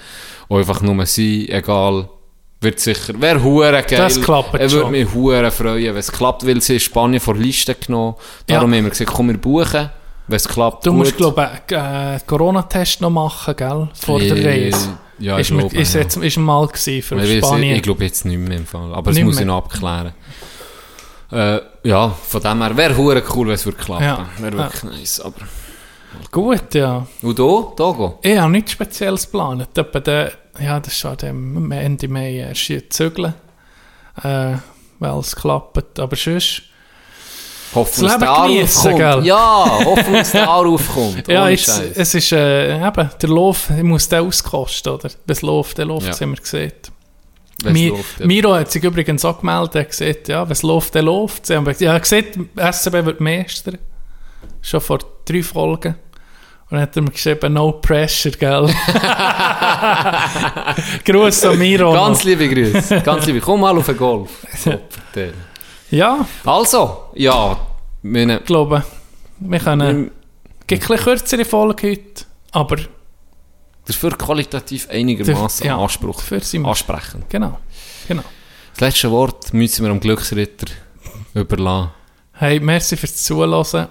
auch 0.49 0.57
einfach 0.57 0.81
nur 0.81 1.05
sein, 1.05 1.45
egal. 1.49 2.07
Wird 2.63 2.79
sicher, 2.79 3.19
wäre 3.19 3.41
hure 3.41 3.71
geil. 3.71 3.97
Das 3.97 4.21
klappt 4.21 4.53
Er 4.53 4.71
würde 4.71 4.91
mich 4.91 5.11
hure 5.11 5.49
freuen, 5.49 5.83
wenn 5.95 5.97
es 5.97 6.11
klappt, 6.11 6.45
weil 6.45 6.61
sie 6.61 6.79
Spanien 6.79 7.19
vor 7.19 7.35
Liste 7.35 7.73
genommen. 7.73 8.13
Darum 8.45 8.71
Ja. 8.71 8.77
haben 8.77 8.83
wir 8.85 8.91
gesagt, 8.91 9.09
komm, 9.11 9.29
wir 9.29 9.37
buchen, 9.39 9.89
wenn 10.31 10.37
es 10.37 10.47
klappt. 10.47 10.85
Du 10.85 10.93
musst, 10.93 11.15
glaube 11.17 11.49
ich, 11.67 11.77
einen 11.77 12.15
äh, 12.15 12.19
Corona-Test 12.25 13.01
noch 13.01 13.09
machen, 13.09 13.55
gell? 13.55 13.89
Vor 13.93 14.19
der 14.19 14.35
Ich- 14.37 14.45
Reise. 14.45 14.97
Ja, 15.19 15.37
ich 15.37 15.51
ist, 15.51 15.55
glaube, 15.57 15.75
ist, 15.77 15.93
ja. 15.93 16.01
jetzt, 16.01 16.17
ist 16.17 16.37
mal 16.37 16.65
gewesen 16.67 17.01
für 17.03 17.15
Ich, 17.23 17.29
ich, 17.29 17.45
Spanien. 17.45 17.75
ich 17.75 17.83
glaube 17.83 18.03
jetzt 18.05 18.25
nicht 18.25 18.39
mehr 18.39 18.57
im 18.57 18.65
Fall. 18.65 18.91
Aber 18.91 19.11
das 19.11 19.15
Nicht 19.15 19.25
muss 19.25 19.35
ich 19.35 19.41
mehr. 19.45 19.53
noch 19.53 19.57
abklären. 19.57 20.13
Äh, 21.31 21.59
ja, 21.83 22.09
von 22.09 22.41
dem 22.41 22.61
her 22.63 22.75
wäre 22.75 22.97
hure 22.97 23.21
cool, 23.35 23.47
wenn 23.47 23.53
es 23.53 23.65
würde 23.65 23.77
klappen. 23.77 24.03
Ja. 24.03 24.25
Wäre 24.39 24.57
wirklich 24.57 24.83
nice. 24.83 25.19
Aber. 25.19 25.35
Gut, 26.31 26.73
ja. 26.73 27.05
Und 27.21 27.37
du? 27.37 27.71
Togo? 27.77 28.17
Ich 28.23 28.35
habe 28.37 28.51
nichts 28.51 28.71
Spezielles 28.71 29.25
geplant. 29.29 29.67
Der, 29.75 30.31
ja, 30.59 30.79
das 30.79 30.91
ist 30.93 30.99
schon 30.99 31.15
dem 31.17 31.71
Ende 31.71 32.07
Mai 32.07 32.33
erst 32.37 32.61
hier 32.61 32.89
zügeln. 32.89 33.35
Äh, 34.23 34.55
weil 34.99 35.19
es 35.19 35.35
klappt. 35.35 35.99
Aber 35.99 36.15
sonst... 36.15 36.63
Hoffen, 37.73 38.05
Anruf 38.07 38.47
geniessen, 38.47 38.99
kommt. 38.99 39.25
Ja, 39.25 39.79
hoffen, 39.85 40.15
Anruf 40.37 40.93
kommt. 40.93 41.27
Ja, 41.31 41.47
jetzt, 41.49 41.81
es 41.95 42.13
ist 42.15 42.31
äh, 42.33 42.75
eben, 42.85 43.09
der 43.21 43.29
Lauf, 43.29 43.69
ich 43.75 43.83
muss 43.83 44.09
den 44.09 44.19
auskosten, 44.27 44.93
oder? 44.93 45.09
Wenn 45.25 45.33
es 45.35 45.41
läuft, 45.41 45.79
dann 45.79 45.87
läuft 45.87 46.07
Ja. 46.07 46.11
es, 46.13 46.21
haben 46.21 46.31
wir 46.31 46.41
gesehen. 46.41 46.71
Mi 47.63 47.89
läuft, 47.89 48.19
ja. 48.19 48.25
Miro 48.25 48.53
hat 48.55 48.71
sich 48.71 48.83
übrigens 48.83 49.23
auch 49.23 49.39
gemeldet, 49.39 49.75
er 49.75 49.85
gesagt, 49.85 50.27
ja, 50.27 50.43
wenn 50.43 50.51
es 50.51 50.63
läuft, 50.63 50.95
dann 50.95 51.05
läuft 51.05 51.43
es. 51.43 51.49
Ja, 51.49 51.61
er 51.89 51.93
hat 51.93 52.01
gesagt, 52.03 52.39
SCB 52.55 53.05
wird 53.05 53.21
Meister. 53.21 53.73
Schon 54.61 54.81
vor 54.81 54.99
drei 55.25 55.43
Folgen. 55.43 55.95
Und 56.69 56.77
dann 56.77 56.81
hat 56.81 56.95
er 56.95 57.01
mir 57.03 57.11
geschrieben, 57.11 57.53
no 57.53 57.73
pressure, 57.73 58.31
gell? 58.31 58.67
Gruß 61.05 61.45
an 61.45 61.57
Miro. 61.59 61.93
Ganz 61.93 62.23
liebe 62.23 62.47
Grüße. 62.49 63.01
Ganz 63.01 63.25
liebe. 63.25 63.39
Komm 63.41 63.59
mal 63.61 63.77
auf 63.77 63.85
den 63.85 63.97
Golf. 63.97 64.29
Super. 64.57 64.79
Ja, 65.91 66.25
Also, 66.45 67.03
ja. 67.15 67.57
Meine, 68.01 68.39
ich 68.39 68.45
glaube, 68.45 68.83
wir 69.39 69.59
können... 69.59 70.05
das 70.07 70.67
Gibt 70.67 70.87
bisschen 70.87 71.03
kürzere 71.03 71.45
Folge 71.45 71.89
heute, 71.91 72.25
aber 72.51 72.77
ist 73.87 73.95
für 73.97 74.11
qualitativ 74.11 74.89
einigermaßen 74.89 75.65
Ja, 75.65 75.77
Anspruch. 75.77 76.15
dafür 76.21 76.65
Ansprechend. 76.65 77.29
genau, 77.29 77.59
genau. 78.07 78.23
Das 78.73 78.79
letzte 78.79 79.11
Wort 79.11 79.53
müssen 79.53 79.83
wir 79.83 79.91
am 79.91 79.99
Glücksritter 79.99 80.71
überlassen. 81.33 81.91
Hey, 82.33 82.59
merci 82.61 82.95
fürs 82.95 83.17
Zuhören 83.17 83.87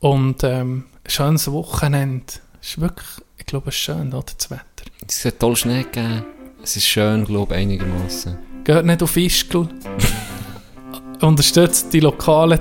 und 0.00 0.44
ähm, 0.44 0.84
schönes 1.06 1.50
Wochenende. 1.50 2.34
Ist 2.60 2.78
wirklich, 2.80 3.08
ich 3.38 3.46
glaube, 3.46 3.70
es 3.70 3.76
ist 3.76 3.80
schön, 3.80 4.12
oder, 4.12 4.26
das 4.36 4.50
Wetter. 4.50 4.64
Es 5.08 5.24
hat 5.24 5.38
toll 5.38 5.56
Schnee 5.56 5.84
gegeben. 5.84 6.24
Es 6.62 6.76
ist 6.76 6.86
schön, 6.86 7.24
glaube 7.24 7.54
ich, 7.54 7.62
einigermaßen. 7.62 8.36
Geht 8.64 8.84
nicht 8.84 9.02
auf 9.02 9.16
Ischgl. 9.16 9.68
Unterstützt 11.20 11.92
die 11.92 12.00
lokale, 12.00 12.58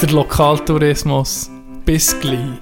den 0.00 0.10
Lokaltourismus. 0.10 1.50
Bis 1.84 2.18
gleich. 2.20 2.60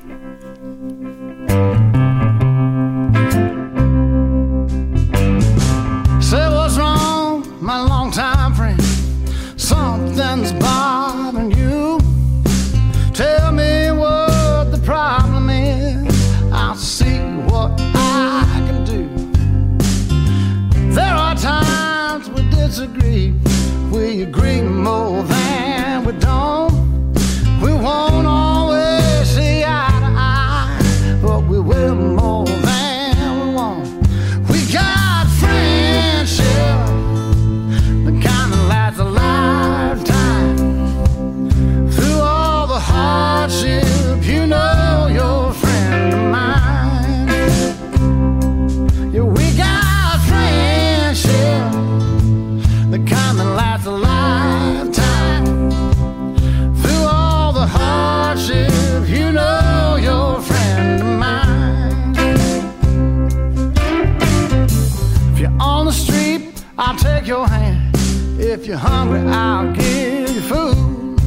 If 68.52 68.66
you're 68.66 68.76
hungry, 68.76 69.20
I'll 69.30 69.72
give 69.72 70.28
you 70.28 70.40
food. 70.40 71.20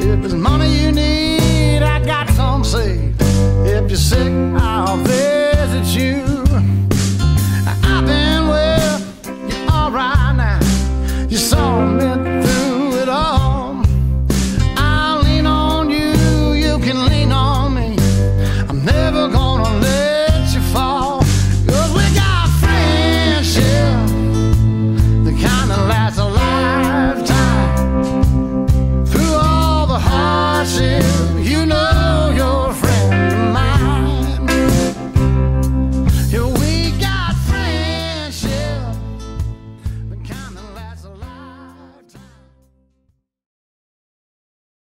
If 0.00 0.20
there's 0.22 0.34
money 0.34 0.74
you 0.74 0.90
need, 0.90 1.82
I 1.82 2.02
got 2.02 2.30
some 2.30 2.64
saved. 2.64 3.20
If 3.20 3.90
you're 3.90 3.98
sick, 3.98 4.32
I'll 4.56 4.96
visit 4.96 5.29